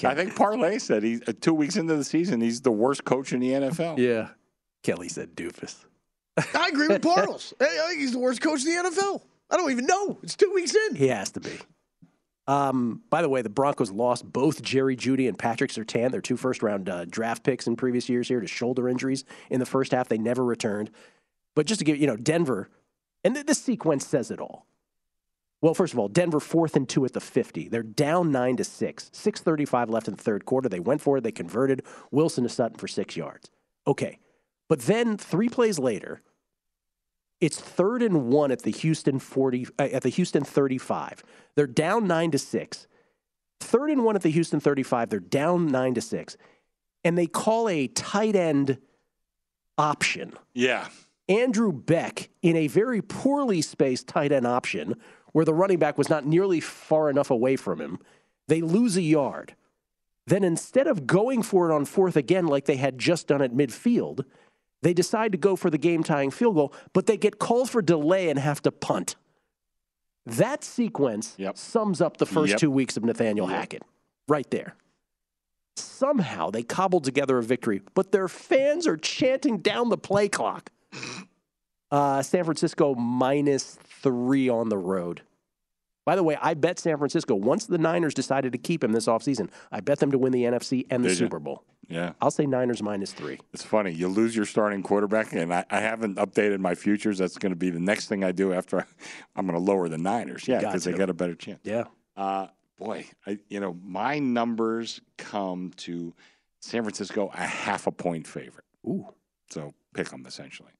I 0.10 0.16
think 0.16 0.36
Parlay 0.36 0.80
said 0.80 1.04
he's 1.04 1.22
uh, 1.28 1.34
two 1.40 1.54
weeks 1.54 1.76
into 1.76 1.96
the 1.96 2.04
season, 2.04 2.42
he's 2.42 2.62
the 2.62 2.72
worst 2.72 3.06
coach 3.06 3.32
in 3.32 3.42
the 3.42 3.50
NFL. 3.52 4.00
Yeah. 4.00 4.30
Kelly 4.82 5.08
said 5.10 5.36
doofus. 5.36 5.76
I 6.56 6.70
agree 6.70 6.88
with 6.88 7.04
Parles. 7.04 7.54
I 7.62 7.66
I 7.66 7.88
think 7.90 8.00
he's 8.00 8.14
the 8.14 8.20
worst 8.20 8.42
coach 8.42 8.66
in 8.66 8.72
the 8.76 8.90
NFL. 8.90 9.22
I 9.50 9.58
don't 9.58 9.72
even 9.72 9.86
know. 9.86 10.20
It's 10.22 10.36
two 10.36 10.52
weeks 10.54 10.76
in. 10.76 10.96
He 10.96 11.08
has 11.08 11.32
to 11.32 11.40
be. 11.40 11.52
Um, 12.48 13.04
by 13.12 13.22
the 13.22 13.30
way, 13.30 13.44
the 13.44 13.50
Broncos 13.50 13.92
lost 13.92 14.32
both 14.32 14.64
Jerry 14.64 14.96
Jeudy 14.96 15.28
and 15.28 15.38
Patrick 15.38 15.72
Surtain, 15.72 16.12
their 16.12 16.22
two 16.22 16.36
first 16.38 16.64
round 16.64 16.90
uh, 16.90 17.06
draft 17.06 17.44
picks 17.44 17.68
in 17.68 17.76
previous 17.76 18.10
years 18.10 18.28
here 18.28 18.40
to 18.40 18.48
shoulder 18.48 18.90
injuries 18.90 19.24
in 19.52 19.60
the 19.60 19.68
first 19.68 19.92
half. 19.92 20.10
They 20.10 20.18
never 20.18 20.44
returned. 20.44 20.90
But 21.56 21.68
just 21.68 21.80
to 21.80 21.86
give 21.86 21.98
you 21.98 22.08
know, 22.08 22.18
Denver, 22.18 22.70
and 23.24 23.36
th- 23.36 23.46
this 23.46 23.62
sequence 23.62 24.06
says 24.08 24.32
it 24.32 24.40
all. 24.40 24.66
Well, 25.62 25.74
first 25.74 25.94
of 25.94 26.00
all, 26.00 26.08
Denver 26.08 26.40
fourth 26.40 26.76
and 26.76 26.88
two 26.88 27.06
at 27.06 27.14
the 27.14 27.20
50. 27.20 27.68
They're 27.68 27.84
down 27.84 28.32
nine 28.32 28.56
to 28.58 28.64
six. 28.64 29.10
635 29.14 29.90
left 29.90 30.08
in 30.08 30.16
the 30.16 30.24
third 30.24 30.46
quarter. 30.46 30.70
They 30.70 30.80
went 30.80 31.02
for 31.02 31.18
it. 31.18 31.22
They 31.22 31.32
converted 31.32 31.84
Wilson 32.12 32.44
to 32.46 32.50
Sutton 32.50 32.78
for 32.78 32.88
six 32.88 33.16
yards. 33.16 33.52
Okay. 33.86 34.20
But 34.70 34.82
then 34.82 35.18
three 35.18 35.50
plays 35.50 35.78
later, 35.78 36.22
it's 37.42 37.60
third 37.60 38.02
and 38.02 38.28
one 38.28 38.52
at 38.52 38.64
the 38.64 38.72
Houston 38.72 39.20
40 39.20 39.68
uh, 39.78 39.84
at 39.84 40.04
the 40.04 40.10
Houston 40.10 40.44
35. 40.44 41.24
They're 41.56 41.68
down 41.68 42.08
9 42.08 42.32
to 42.32 42.38
6. 42.38 42.88
Third 43.62 43.90
and 43.90 44.04
one 44.04 44.16
at 44.16 44.22
the 44.22 44.32
Houston 44.32 44.60
35. 44.60 45.10
They're 45.10 45.20
down 45.20 45.68
9 45.68 45.94
to 45.96 46.02
6. 46.02 46.38
And 47.04 47.18
they 47.18 47.28
call 47.28 47.70
a 47.70 47.88
tight 47.88 48.36
end 48.36 48.80
option. 49.78 50.34
Yeah. 50.54 50.88
Andrew 51.28 51.72
Beck 51.72 52.30
in 52.42 52.56
a 52.56 52.68
very 52.68 53.02
poorly 53.02 53.62
spaced 53.62 54.08
tight 54.08 54.32
end 54.32 54.48
option 54.48 54.96
where 55.32 55.46
the 55.46 55.54
running 55.54 55.80
back 55.80 55.98
was 55.98 56.10
not 56.10 56.26
nearly 56.26 56.60
far 56.60 57.10
enough 57.10 57.30
away 57.30 57.56
from 57.56 57.80
him. 57.80 58.00
They 58.48 58.62
lose 58.62 58.98
a 58.98 59.02
yard. 59.02 59.56
Then 60.26 60.44
instead 60.44 60.88
of 60.88 61.08
going 61.08 61.44
for 61.44 61.70
it 61.70 61.74
on 61.74 61.86
fourth 61.86 62.16
again 62.16 62.48
like 62.48 62.66
they 62.66 62.76
had 62.78 62.98
just 63.00 63.28
done 63.28 63.42
at 63.42 63.54
midfield, 63.54 64.26
they 64.82 64.94
decide 64.94 65.32
to 65.34 65.38
go 65.38 65.56
for 65.56 65.70
the 65.70 65.78
game 65.78 66.04
tying 66.04 66.32
field 66.32 66.56
goal, 66.56 66.74
but 66.94 67.06
they 67.06 67.18
get 67.18 67.40
called 67.40 67.70
for 67.70 67.82
delay 67.82 68.30
and 68.30 68.40
have 68.40 68.62
to 68.64 68.72
punt. 68.72 69.16
That 70.26 70.64
sequence 70.64 71.36
sums 71.56 72.02
up 72.02 72.18
the 72.18 72.26
first 72.26 72.52
Yep. 72.52 72.60
two 72.60 72.72
weeks 72.72 72.98
of 72.98 73.04
Nathaniel 73.04 73.48
Hackett 73.48 73.84
right 74.28 74.50
there. 74.52 74.76
Somehow 75.76 76.50
they 76.50 76.62
cobbled 76.64 77.04
together 77.06 77.38
a 77.38 77.44
victory, 77.44 77.82
but 77.94 78.12
their 78.12 78.28
fans 78.28 78.86
are 78.86 78.98
chanting 78.98 79.60
down 79.60 79.90
the 79.90 79.98
play 79.98 80.28
clock. 80.30 80.72
Uh, 81.92 82.22
San 82.22 82.44
Francisco 82.44 82.94
minus 82.94 83.74
three 84.04 84.48
on 84.48 84.70
the 84.70 84.78
road. 84.78 85.22
By 86.06 86.16
the 86.16 86.22
way, 86.22 86.38
I 86.40 86.54
bet 86.54 86.78
San 86.78 86.96
Francisco, 87.00 87.34
once 87.34 87.66
the 87.66 87.80
Niners 87.80 88.14
decided 88.14 88.52
to 88.52 88.60
keep 88.60 88.84
him 88.84 88.92
this 88.92 89.08
offseason, 89.08 89.50
I 89.72 89.80
bet 89.80 89.98
them 89.98 90.12
to 90.12 90.20
win 90.20 90.32
the 90.32 90.44
NFC 90.44 90.86
and 90.92 91.04
the 91.04 91.10
Did? 91.10 91.18
Super 91.18 91.40
Bowl. 91.40 91.64
Yeah. 91.90 92.14
I'll 92.22 92.32
say 92.32 92.46
Niners 92.46 92.82
minus 92.84 93.12
three. 93.14 93.40
It's 93.54 93.64
funny. 93.64 93.92
You 93.92 94.08
lose 94.08 94.36
your 94.36 94.46
starting 94.46 94.84
quarterback, 94.84 95.34
and 95.34 95.54
I, 95.54 95.66
I 95.70 95.80
haven't 95.80 96.18
updated 96.18 96.60
my 96.60 96.76
futures. 96.76 97.18
That's 97.18 97.38
going 97.38 97.52
to 97.52 97.56
be 97.58 97.70
the 97.72 97.80
next 97.80 98.08
thing 98.08 98.24
I 98.24 98.32
do 98.32 98.54
after 98.54 98.80
I, 98.82 98.84
I'm 99.36 99.48
going 99.48 99.58
to 99.60 99.64
lower 99.72 99.90
the 99.90 99.98
Niners. 99.98 100.48
Yeah, 100.48 100.60
because 100.60 100.84
they 100.84 100.94
got 100.94 101.10
a 101.10 101.14
better 101.14 101.36
chance. 101.36 101.60
Yeah. 101.64 101.86
Uh, 102.16 102.48
boy, 102.78 103.06
I, 103.26 103.40
you 103.50 103.60
know, 103.60 103.76
my 103.84 104.20
numbers 104.20 105.02
come 105.18 105.72
to 105.78 106.14
San 106.60 106.84
Francisco 106.84 107.32
a 107.34 107.38
half 107.46 107.88
a 107.88 107.92
point 107.92 108.28
favorite. 108.28 108.66
Ooh. 108.86 109.08
So 109.50 109.74
pick 109.94 110.10
them 110.10 110.26
essentially. 110.28 110.72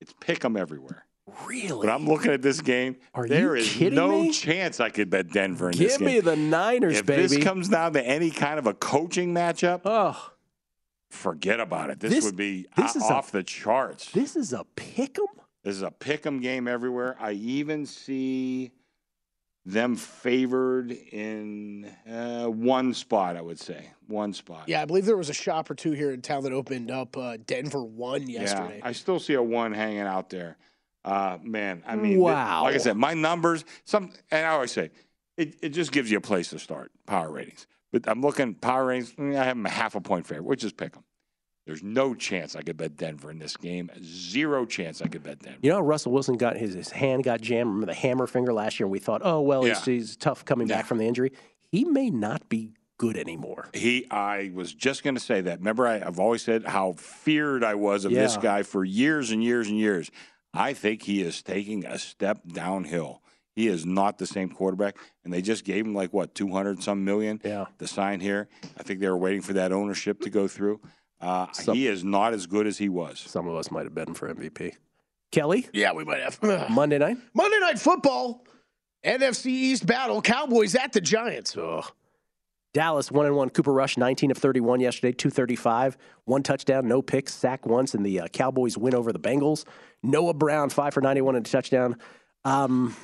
It's 0.00 0.12
pick 0.20 0.40
them 0.40 0.56
everywhere. 0.56 1.06
Really? 1.46 1.86
But 1.86 1.92
I'm 1.92 2.06
looking 2.06 2.32
at 2.32 2.40
this 2.42 2.60
game. 2.60 2.96
Are 3.14 3.26
There 3.26 3.56
you 3.56 3.86
is 3.88 3.92
no 3.92 4.22
me? 4.22 4.32
chance 4.32 4.80
I 4.80 4.88
could 4.90 5.10
bet 5.10 5.30
Denver 5.30 5.70
in 5.70 5.76
this 5.76 5.98
Give 5.98 6.06
me 6.06 6.20
the 6.20 6.36
Niners, 6.36 6.98
if 7.00 7.06
baby. 7.06 7.22
this 7.22 7.44
comes 7.44 7.68
down 7.68 7.92
to 7.94 8.02
any 8.06 8.30
kind 8.30 8.58
of 8.58 8.66
a 8.66 8.72
coaching 8.74 9.34
matchup, 9.34 9.82
oh, 9.84 10.30
forget 11.10 11.60
about 11.60 11.90
it. 11.90 12.00
This, 12.00 12.12
This- 12.14 12.24
would 12.24 12.36
be 12.36 12.66
this 12.76 12.94
o- 12.96 12.98
is 12.98 13.04
a- 13.10 13.14
off 13.14 13.30
the 13.32 13.42
charts. 13.42 14.10
this 14.12 14.36
is 14.36 14.52
a 14.52 14.64
pick 14.76 15.18
'em? 15.18 15.26
This 15.64 15.76
is 15.76 15.82
a 15.82 15.90
pick 15.90 16.24
'em 16.26 16.40
game 16.40 16.68
everywhere. 16.68 17.16
I 17.18 17.32
even 17.32 17.84
see 17.86 18.72
them 19.66 19.96
favored 19.96 20.90
in 20.92 21.84
uh, 22.10 22.46
one 22.46 22.94
spot, 22.94 23.36
I 23.36 23.42
would 23.42 23.58
say. 23.58 23.90
One 24.06 24.32
spot. 24.32 24.64
Yeah, 24.66 24.80
I 24.80 24.84
believe 24.86 25.04
there 25.04 25.16
was 25.16 25.28
a 25.28 25.34
shop 25.34 25.70
or 25.70 25.74
two 25.74 25.92
here 25.92 26.10
in 26.10 26.22
town 26.22 26.42
that 26.44 26.52
opened 26.52 26.90
up. 26.90 27.16
Uh, 27.16 27.36
Denver 27.44 27.84
one 27.84 28.28
yesterday. 28.28 28.78
Yeah, 28.78 28.86
I 28.88 28.92
still 28.92 29.18
see 29.20 29.34
a 29.34 29.42
one 29.42 29.72
hanging 29.72 30.00
out 30.00 30.30
there. 30.30 30.56
Uh, 31.04 31.38
man, 31.42 31.82
I 31.86 31.96
mean, 31.96 32.18
Wow. 32.18 32.62
like 32.64 32.74
I 32.74 32.78
said, 32.78 32.96
my 32.96 33.14
numbers, 33.14 33.64
some, 33.84 34.10
and 34.30 34.46
I 34.46 34.50
always 34.50 34.72
say, 34.72 34.90
it, 35.36 35.56
it 35.62 35.68
just 35.70 35.92
gives 35.92 36.10
you 36.10 36.18
a 36.18 36.20
place 36.22 36.50
to 36.50 36.58
start, 36.58 36.90
power 37.06 37.30
ratings. 37.30 37.66
But 37.92 38.08
I'm 38.08 38.20
looking, 38.20 38.54
power 38.54 38.86
ratings, 38.86 39.12
mm, 39.12 39.32
I 39.38 39.44
have 39.44 39.56
them 39.56 39.66
a 39.66 39.70
half 39.70 39.94
a 39.94 40.00
point 40.00 40.26
favorite. 40.26 40.44
We'll 40.44 40.56
just 40.56 40.76
pick 40.76 40.92
them. 40.92 41.04
There's 41.66 41.82
no 41.82 42.14
chance 42.14 42.56
I 42.56 42.62
could 42.62 42.78
bet 42.78 42.96
Denver 42.96 43.30
in 43.30 43.38
this 43.38 43.56
game. 43.56 43.90
Zero 44.02 44.64
chance 44.64 45.02
I 45.02 45.08
could 45.08 45.22
bet 45.22 45.40
Denver. 45.40 45.58
You 45.62 45.70
know, 45.70 45.80
Russell 45.80 46.12
Wilson 46.12 46.36
got 46.38 46.56
his, 46.56 46.72
his 46.74 46.90
hand 46.90 47.24
got 47.24 47.42
jammed. 47.42 47.68
Remember 47.68 47.86
the 47.86 47.94
hammer 47.98 48.26
finger 48.26 48.54
last 48.54 48.80
year? 48.80 48.86
We 48.86 48.98
thought, 48.98 49.20
oh 49.22 49.40
well, 49.42 49.62
he's, 49.62 49.86
Yeah. 49.86 49.94
he's 49.94 50.16
tough 50.16 50.44
coming 50.46 50.66
back 50.66 50.86
from 50.86 50.96
the 50.98 51.06
injury. 51.06 51.32
He 51.70 51.84
may 51.84 52.08
not 52.08 52.48
be 52.48 52.72
good 52.96 53.18
anymore. 53.18 53.68
He, 53.74 54.10
I 54.10 54.50
was 54.54 54.72
just 54.72 55.04
going 55.04 55.14
to 55.14 55.20
say 55.20 55.42
that. 55.42 55.58
Remember, 55.58 55.86
I, 55.86 55.96
I've 56.00 56.18
always 56.18 56.42
said 56.42 56.64
how 56.64 56.92
feared 56.92 57.62
I 57.62 57.74
was 57.74 58.04
of 58.06 58.12
this 58.12 58.36
guy 58.38 58.62
for 58.62 58.82
years 58.82 59.30
and 59.30 59.44
years 59.44 59.68
and 59.68 59.78
years. 59.78 60.10
I 60.54 60.72
think 60.72 61.02
he 61.02 61.20
is 61.20 61.42
taking 61.42 61.84
a 61.84 61.98
step 61.98 62.40
downhill. 62.48 63.22
He 63.58 63.66
is 63.66 63.84
not 63.84 64.18
the 64.18 64.26
same 64.26 64.50
quarterback, 64.50 64.96
and 65.24 65.32
they 65.32 65.42
just 65.42 65.64
gave 65.64 65.84
him 65.84 65.92
like 65.92 66.12
what 66.12 66.32
two 66.32 66.46
hundred 66.52 66.80
some 66.80 67.04
million 67.04 67.40
yeah. 67.44 67.64
to 67.80 67.88
sign 67.88 68.20
here. 68.20 68.48
I 68.78 68.84
think 68.84 69.00
they 69.00 69.08
were 69.08 69.18
waiting 69.18 69.42
for 69.42 69.52
that 69.54 69.72
ownership 69.72 70.20
to 70.20 70.30
go 70.30 70.46
through. 70.46 70.80
Uh, 71.20 71.46
he 71.72 71.88
is 71.88 72.04
not 72.04 72.34
as 72.34 72.46
good 72.46 72.68
as 72.68 72.78
he 72.78 72.88
was. 72.88 73.18
Some 73.18 73.48
of 73.48 73.56
us 73.56 73.72
might 73.72 73.82
have 73.82 73.92
bet 73.96 74.06
him 74.06 74.14
for 74.14 74.32
MVP. 74.32 74.74
Kelly, 75.32 75.66
Yeah, 75.72 75.92
we 75.92 76.04
might 76.04 76.20
have. 76.20 76.40
Monday 76.70 76.98
night. 76.98 77.16
Monday 77.34 77.58
Night 77.58 77.80
Football, 77.80 78.44
NFC 79.04 79.46
East 79.46 79.84
battle, 79.84 80.22
Cowboys 80.22 80.76
at 80.76 80.92
the 80.92 81.00
Giants. 81.00 81.56
Ugh. 81.56 81.84
Dallas 82.74 83.10
one 83.10 83.26
and 83.26 83.34
one. 83.34 83.50
Cooper 83.50 83.72
Rush 83.72 83.96
nineteen 83.96 84.30
of 84.30 84.38
thirty 84.38 84.60
one 84.60 84.78
yesterday, 84.78 85.10
two 85.10 85.30
thirty 85.30 85.56
five, 85.56 85.98
one 86.26 86.44
touchdown, 86.44 86.86
no 86.86 87.02
picks, 87.02 87.34
sack 87.34 87.66
once, 87.66 87.94
and 87.94 88.06
the 88.06 88.20
uh, 88.20 88.28
Cowboys 88.28 88.78
win 88.78 88.94
over 88.94 89.12
the 89.12 89.18
Bengals. 89.18 89.64
Noah 90.04 90.34
Brown 90.34 90.70
five 90.70 90.94
for 90.94 91.00
ninety 91.00 91.22
one 91.22 91.34
and 91.34 91.44
a 91.44 91.50
touchdown. 91.50 91.96
Um, 92.44 92.94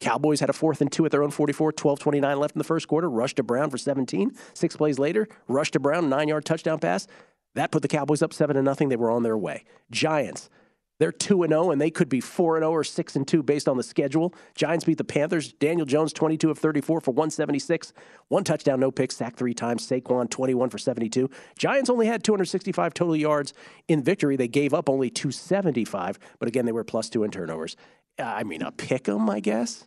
Cowboys 0.00 0.40
had 0.40 0.50
a 0.50 0.52
fourth 0.52 0.80
and 0.80 0.92
two 0.92 1.04
at 1.06 1.10
their 1.10 1.22
own 1.22 1.30
44, 1.30 1.72
12 1.72 1.98
29 1.98 2.38
left 2.38 2.54
in 2.54 2.58
the 2.58 2.64
first 2.64 2.88
quarter. 2.88 3.08
Rush 3.08 3.34
to 3.34 3.42
Brown 3.42 3.70
for 3.70 3.78
17. 3.78 4.32
Six 4.54 4.76
plays 4.76 4.98
later, 4.98 5.26
rush 5.48 5.70
to 5.72 5.80
Brown, 5.80 6.08
nine 6.08 6.28
yard 6.28 6.44
touchdown 6.44 6.78
pass. 6.78 7.06
That 7.54 7.70
put 7.70 7.80
the 7.80 7.88
Cowboys 7.88 8.22
up 8.22 8.34
7 8.34 8.54
to 8.54 8.62
nothing. 8.62 8.90
They 8.90 8.96
were 8.96 9.10
on 9.10 9.22
their 9.22 9.38
way. 9.38 9.64
Giants, 9.90 10.50
they're 10.98 11.12
2 11.12 11.42
and 11.42 11.52
0 11.52 11.70
and 11.70 11.80
they 11.80 11.90
could 11.90 12.08
be 12.08 12.20
4 12.20 12.56
and 12.56 12.62
0 12.62 12.70
or 12.70 12.84
6 12.84 13.16
and 13.16 13.26
2 13.26 13.42
based 13.42 13.68
on 13.68 13.78
the 13.78 13.82
schedule. 13.82 14.34
Giants 14.54 14.84
beat 14.84 14.98
the 14.98 15.04
Panthers. 15.04 15.52
Daniel 15.54 15.86
Jones 15.86 16.12
22 16.12 16.50
of 16.50 16.58
34 16.58 17.00
for 17.00 17.10
176, 17.12 17.92
one 18.28 18.44
touchdown, 18.44 18.80
no 18.80 18.90
picks, 18.90 19.16
sacked 19.16 19.38
3 19.38 19.54
times. 19.54 19.86
Saquon 19.86 20.30
21 20.30 20.70
for 20.70 20.78
72. 20.78 21.30
Giants 21.58 21.90
only 21.90 22.06
had 22.06 22.22
265 22.22 22.92
total 22.94 23.16
yards 23.16 23.54
in 23.88 24.02
victory. 24.02 24.36
They 24.36 24.48
gave 24.48 24.74
up 24.74 24.88
only 24.88 25.10
275, 25.10 26.18
but 26.38 26.48
again 26.48 26.66
they 26.66 26.72
were 26.72 26.84
plus 26.84 27.08
2 27.08 27.24
in 27.24 27.30
turnovers. 27.30 27.76
Uh, 28.18 28.22
I 28.24 28.44
mean, 28.44 28.62
a 28.62 28.72
pick 28.72 29.08
'em, 29.08 29.28
I 29.28 29.40
guess. 29.40 29.84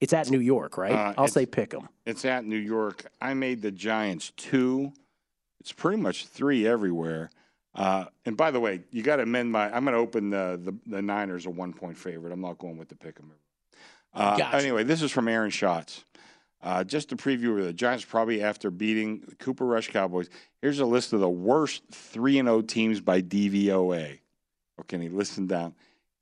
It's 0.00 0.12
at 0.12 0.30
New 0.30 0.40
York, 0.40 0.76
right? 0.76 0.92
Uh, 0.92 1.14
I'll 1.16 1.28
say 1.28 1.46
pick 1.46 1.72
'em. 1.72 1.88
It's 2.04 2.24
at 2.24 2.44
New 2.44 2.58
York. 2.58 3.06
I 3.20 3.34
made 3.34 3.62
the 3.62 3.70
Giants 3.70 4.32
two. 4.36 4.92
It's 5.60 5.72
pretty 5.72 6.00
much 6.02 6.26
three 6.26 6.66
everywhere. 6.66 7.30
Uh, 7.74 8.04
and 8.26 8.36
by 8.36 8.50
the 8.50 8.60
way, 8.60 8.82
you 8.90 9.02
got 9.02 9.16
to 9.16 9.22
amend 9.22 9.50
my. 9.50 9.66
I'm 9.74 9.84
going 9.84 9.94
to 9.94 10.00
open 10.00 10.30
the, 10.30 10.60
the 10.62 10.74
the 10.86 11.02
Niners 11.02 11.46
a 11.46 11.50
one 11.50 11.72
point 11.72 11.96
favorite. 11.96 12.32
I'm 12.32 12.40
not 12.40 12.58
going 12.58 12.76
with 12.76 12.88
the 12.88 12.96
pick 12.96 13.18
'em. 13.18 13.32
Uh, 14.12 14.36
Gotcha. 14.36 14.56
Anyway, 14.56 14.84
this 14.84 15.02
is 15.02 15.10
from 15.10 15.26
Aaron 15.28 15.50
Schatz. 15.50 16.04
Uh, 16.62 16.82
just 16.84 17.12
a 17.12 17.16
preview 17.16 17.58
of 17.58 17.64
the 17.64 17.72
Giants 17.72 18.04
probably 18.04 18.42
after 18.42 18.70
beating 18.70 19.20
the 19.26 19.34
Cooper 19.36 19.66
Rush 19.66 19.90
Cowboys. 19.90 20.28
Here's 20.62 20.78
a 20.80 20.86
list 20.86 21.12
of 21.12 21.20
the 21.20 21.28
worst 21.28 21.82
three 21.90 22.38
and 22.38 22.46
zero 22.46 22.62
teams 22.62 23.00
by 23.00 23.20
DVOA. 23.22 24.18
Okay, 24.80 24.96
and 24.96 25.02
he 25.02 25.08
listened 25.08 25.48
down. 25.48 25.74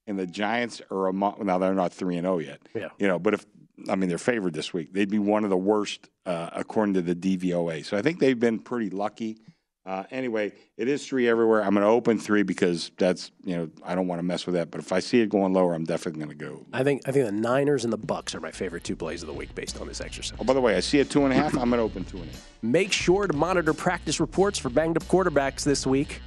And 0.06 0.18
the 0.18 0.26
Giants 0.26 0.82
are 0.90 1.06
among. 1.06 1.44
Now 1.44 1.58
they're 1.58 1.74
not 1.74 1.92
three 1.92 2.16
and 2.16 2.24
zero 2.24 2.38
yet. 2.38 2.60
Yeah. 2.74 2.88
You 2.98 3.06
know, 3.06 3.18
but 3.18 3.34
if 3.34 3.46
I 3.88 3.94
mean 3.94 4.08
they're 4.08 4.18
favored 4.18 4.52
this 4.52 4.72
week, 4.72 4.92
they'd 4.92 5.10
be 5.10 5.18
one 5.18 5.44
of 5.44 5.50
the 5.50 5.56
worst 5.56 6.10
uh, 6.26 6.50
according 6.52 6.94
to 6.94 7.02
the 7.02 7.14
DVOA. 7.14 7.84
So 7.84 7.96
I 7.96 8.02
think 8.02 8.18
they've 8.18 8.38
been 8.38 8.58
pretty 8.58 8.90
lucky. 8.90 9.38
Uh, 9.84 10.04
anyway, 10.12 10.52
it 10.76 10.86
is 10.86 11.04
three 11.04 11.28
everywhere. 11.28 11.60
I'm 11.60 11.74
going 11.74 11.82
to 11.82 11.90
open 11.90 12.16
three 12.16 12.44
because 12.44 12.92
that's 12.98 13.32
you 13.42 13.56
know 13.56 13.68
I 13.84 13.96
don't 13.96 14.06
want 14.06 14.20
to 14.20 14.22
mess 14.22 14.46
with 14.46 14.54
that. 14.54 14.70
But 14.70 14.80
if 14.80 14.92
I 14.92 15.00
see 15.00 15.20
it 15.20 15.28
going 15.28 15.52
lower, 15.52 15.74
I'm 15.74 15.84
definitely 15.84 16.24
going 16.24 16.38
to 16.38 16.44
go. 16.44 16.64
I 16.72 16.84
think 16.84 17.02
I 17.06 17.12
think 17.12 17.26
the 17.26 17.32
Niners 17.32 17.82
and 17.82 17.92
the 17.92 17.96
Bucks 17.98 18.34
are 18.34 18.40
my 18.40 18.52
favorite 18.52 18.84
two 18.84 18.94
plays 18.94 19.22
of 19.22 19.26
the 19.26 19.34
week 19.34 19.54
based 19.56 19.80
on 19.80 19.88
this 19.88 20.00
exercise. 20.00 20.38
Oh, 20.40 20.44
by 20.44 20.52
the 20.52 20.60
way, 20.60 20.76
I 20.76 20.80
see 20.80 21.00
a 21.00 21.04
two 21.04 21.24
and 21.24 21.32
a 21.32 21.36
half. 21.36 21.56
I'm 21.56 21.70
going 21.70 21.78
to 21.78 21.82
open 21.82 22.04
two 22.04 22.18
and 22.18 22.28
a 22.28 22.32
half. 22.32 22.48
Make 22.62 22.92
sure 22.92 23.26
to 23.26 23.32
monitor 23.32 23.74
practice 23.74 24.20
reports 24.20 24.56
for 24.56 24.68
banged 24.68 24.96
up 24.96 25.04
quarterbacks 25.04 25.64
this 25.64 25.84
week. 25.84 26.20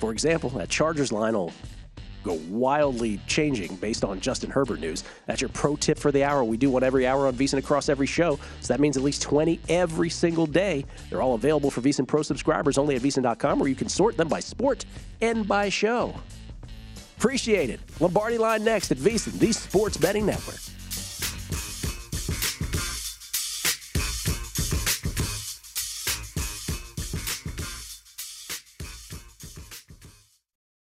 For 0.00 0.10
example, 0.10 0.48
that 0.50 0.70
Chargers 0.70 1.12
line 1.12 1.34
will 1.34 1.52
go 2.22 2.40
wildly 2.48 3.20
changing 3.26 3.76
based 3.76 4.04
on 4.04 4.20
Justin 4.20 4.50
Herbert 4.50 4.80
news. 4.80 5.04
That's 5.26 5.40
your 5.40 5.50
pro 5.50 5.76
tip 5.76 5.98
for 5.98 6.12
the 6.12 6.24
hour. 6.24 6.44
We 6.44 6.56
do 6.56 6.70
one 6.70 6.82
every 6.82 7.06
hour 7.06 7.26
on 7.26 7.34
VSiN 7.34 7.58
across 7.58 7.88
every 7.88 8.06
show, 8.06 8.38
so 8.60 8.72
that 8.72 8.80
means 8.80 8.96
at 8.96 9.02
least 9.02 9.22
20 9.22 9.60
every 9.68 10.10
single 10.10 10.46
day. 10.46 10.84
They're 11.10 11.22
all 11.22 11.34
available 11.34 11.70
for 11.70 11.80
VSiN 11.80 12.06
Pro 12.06 12.22
subscribers 12.22 12.78
only 12.78 12.96
at 12.96 13.02
VSiN.com, 13.02 13.58
where 13.58 13.68
you 13.68 13.74
can 13.74 13.88
sort 13.88 14.16
them 14.16 14.28
by 14.28 14.40
sport 14.40 14.84
and 15.20 15.46
by 15.46 15.68
show. 15.68 16.14
Appreciate 17.18 17.70
it. 17.70 17.80
Lombardi 18.00 18.38
line 18.38 18.64
next 18.64 18.90
at 18.90 18.98
VSiN, 18.98 19.38
the 19.38 19.52
Sports 19.52 19.96
Betting 19.96 20.26
Network. 20.26 20.71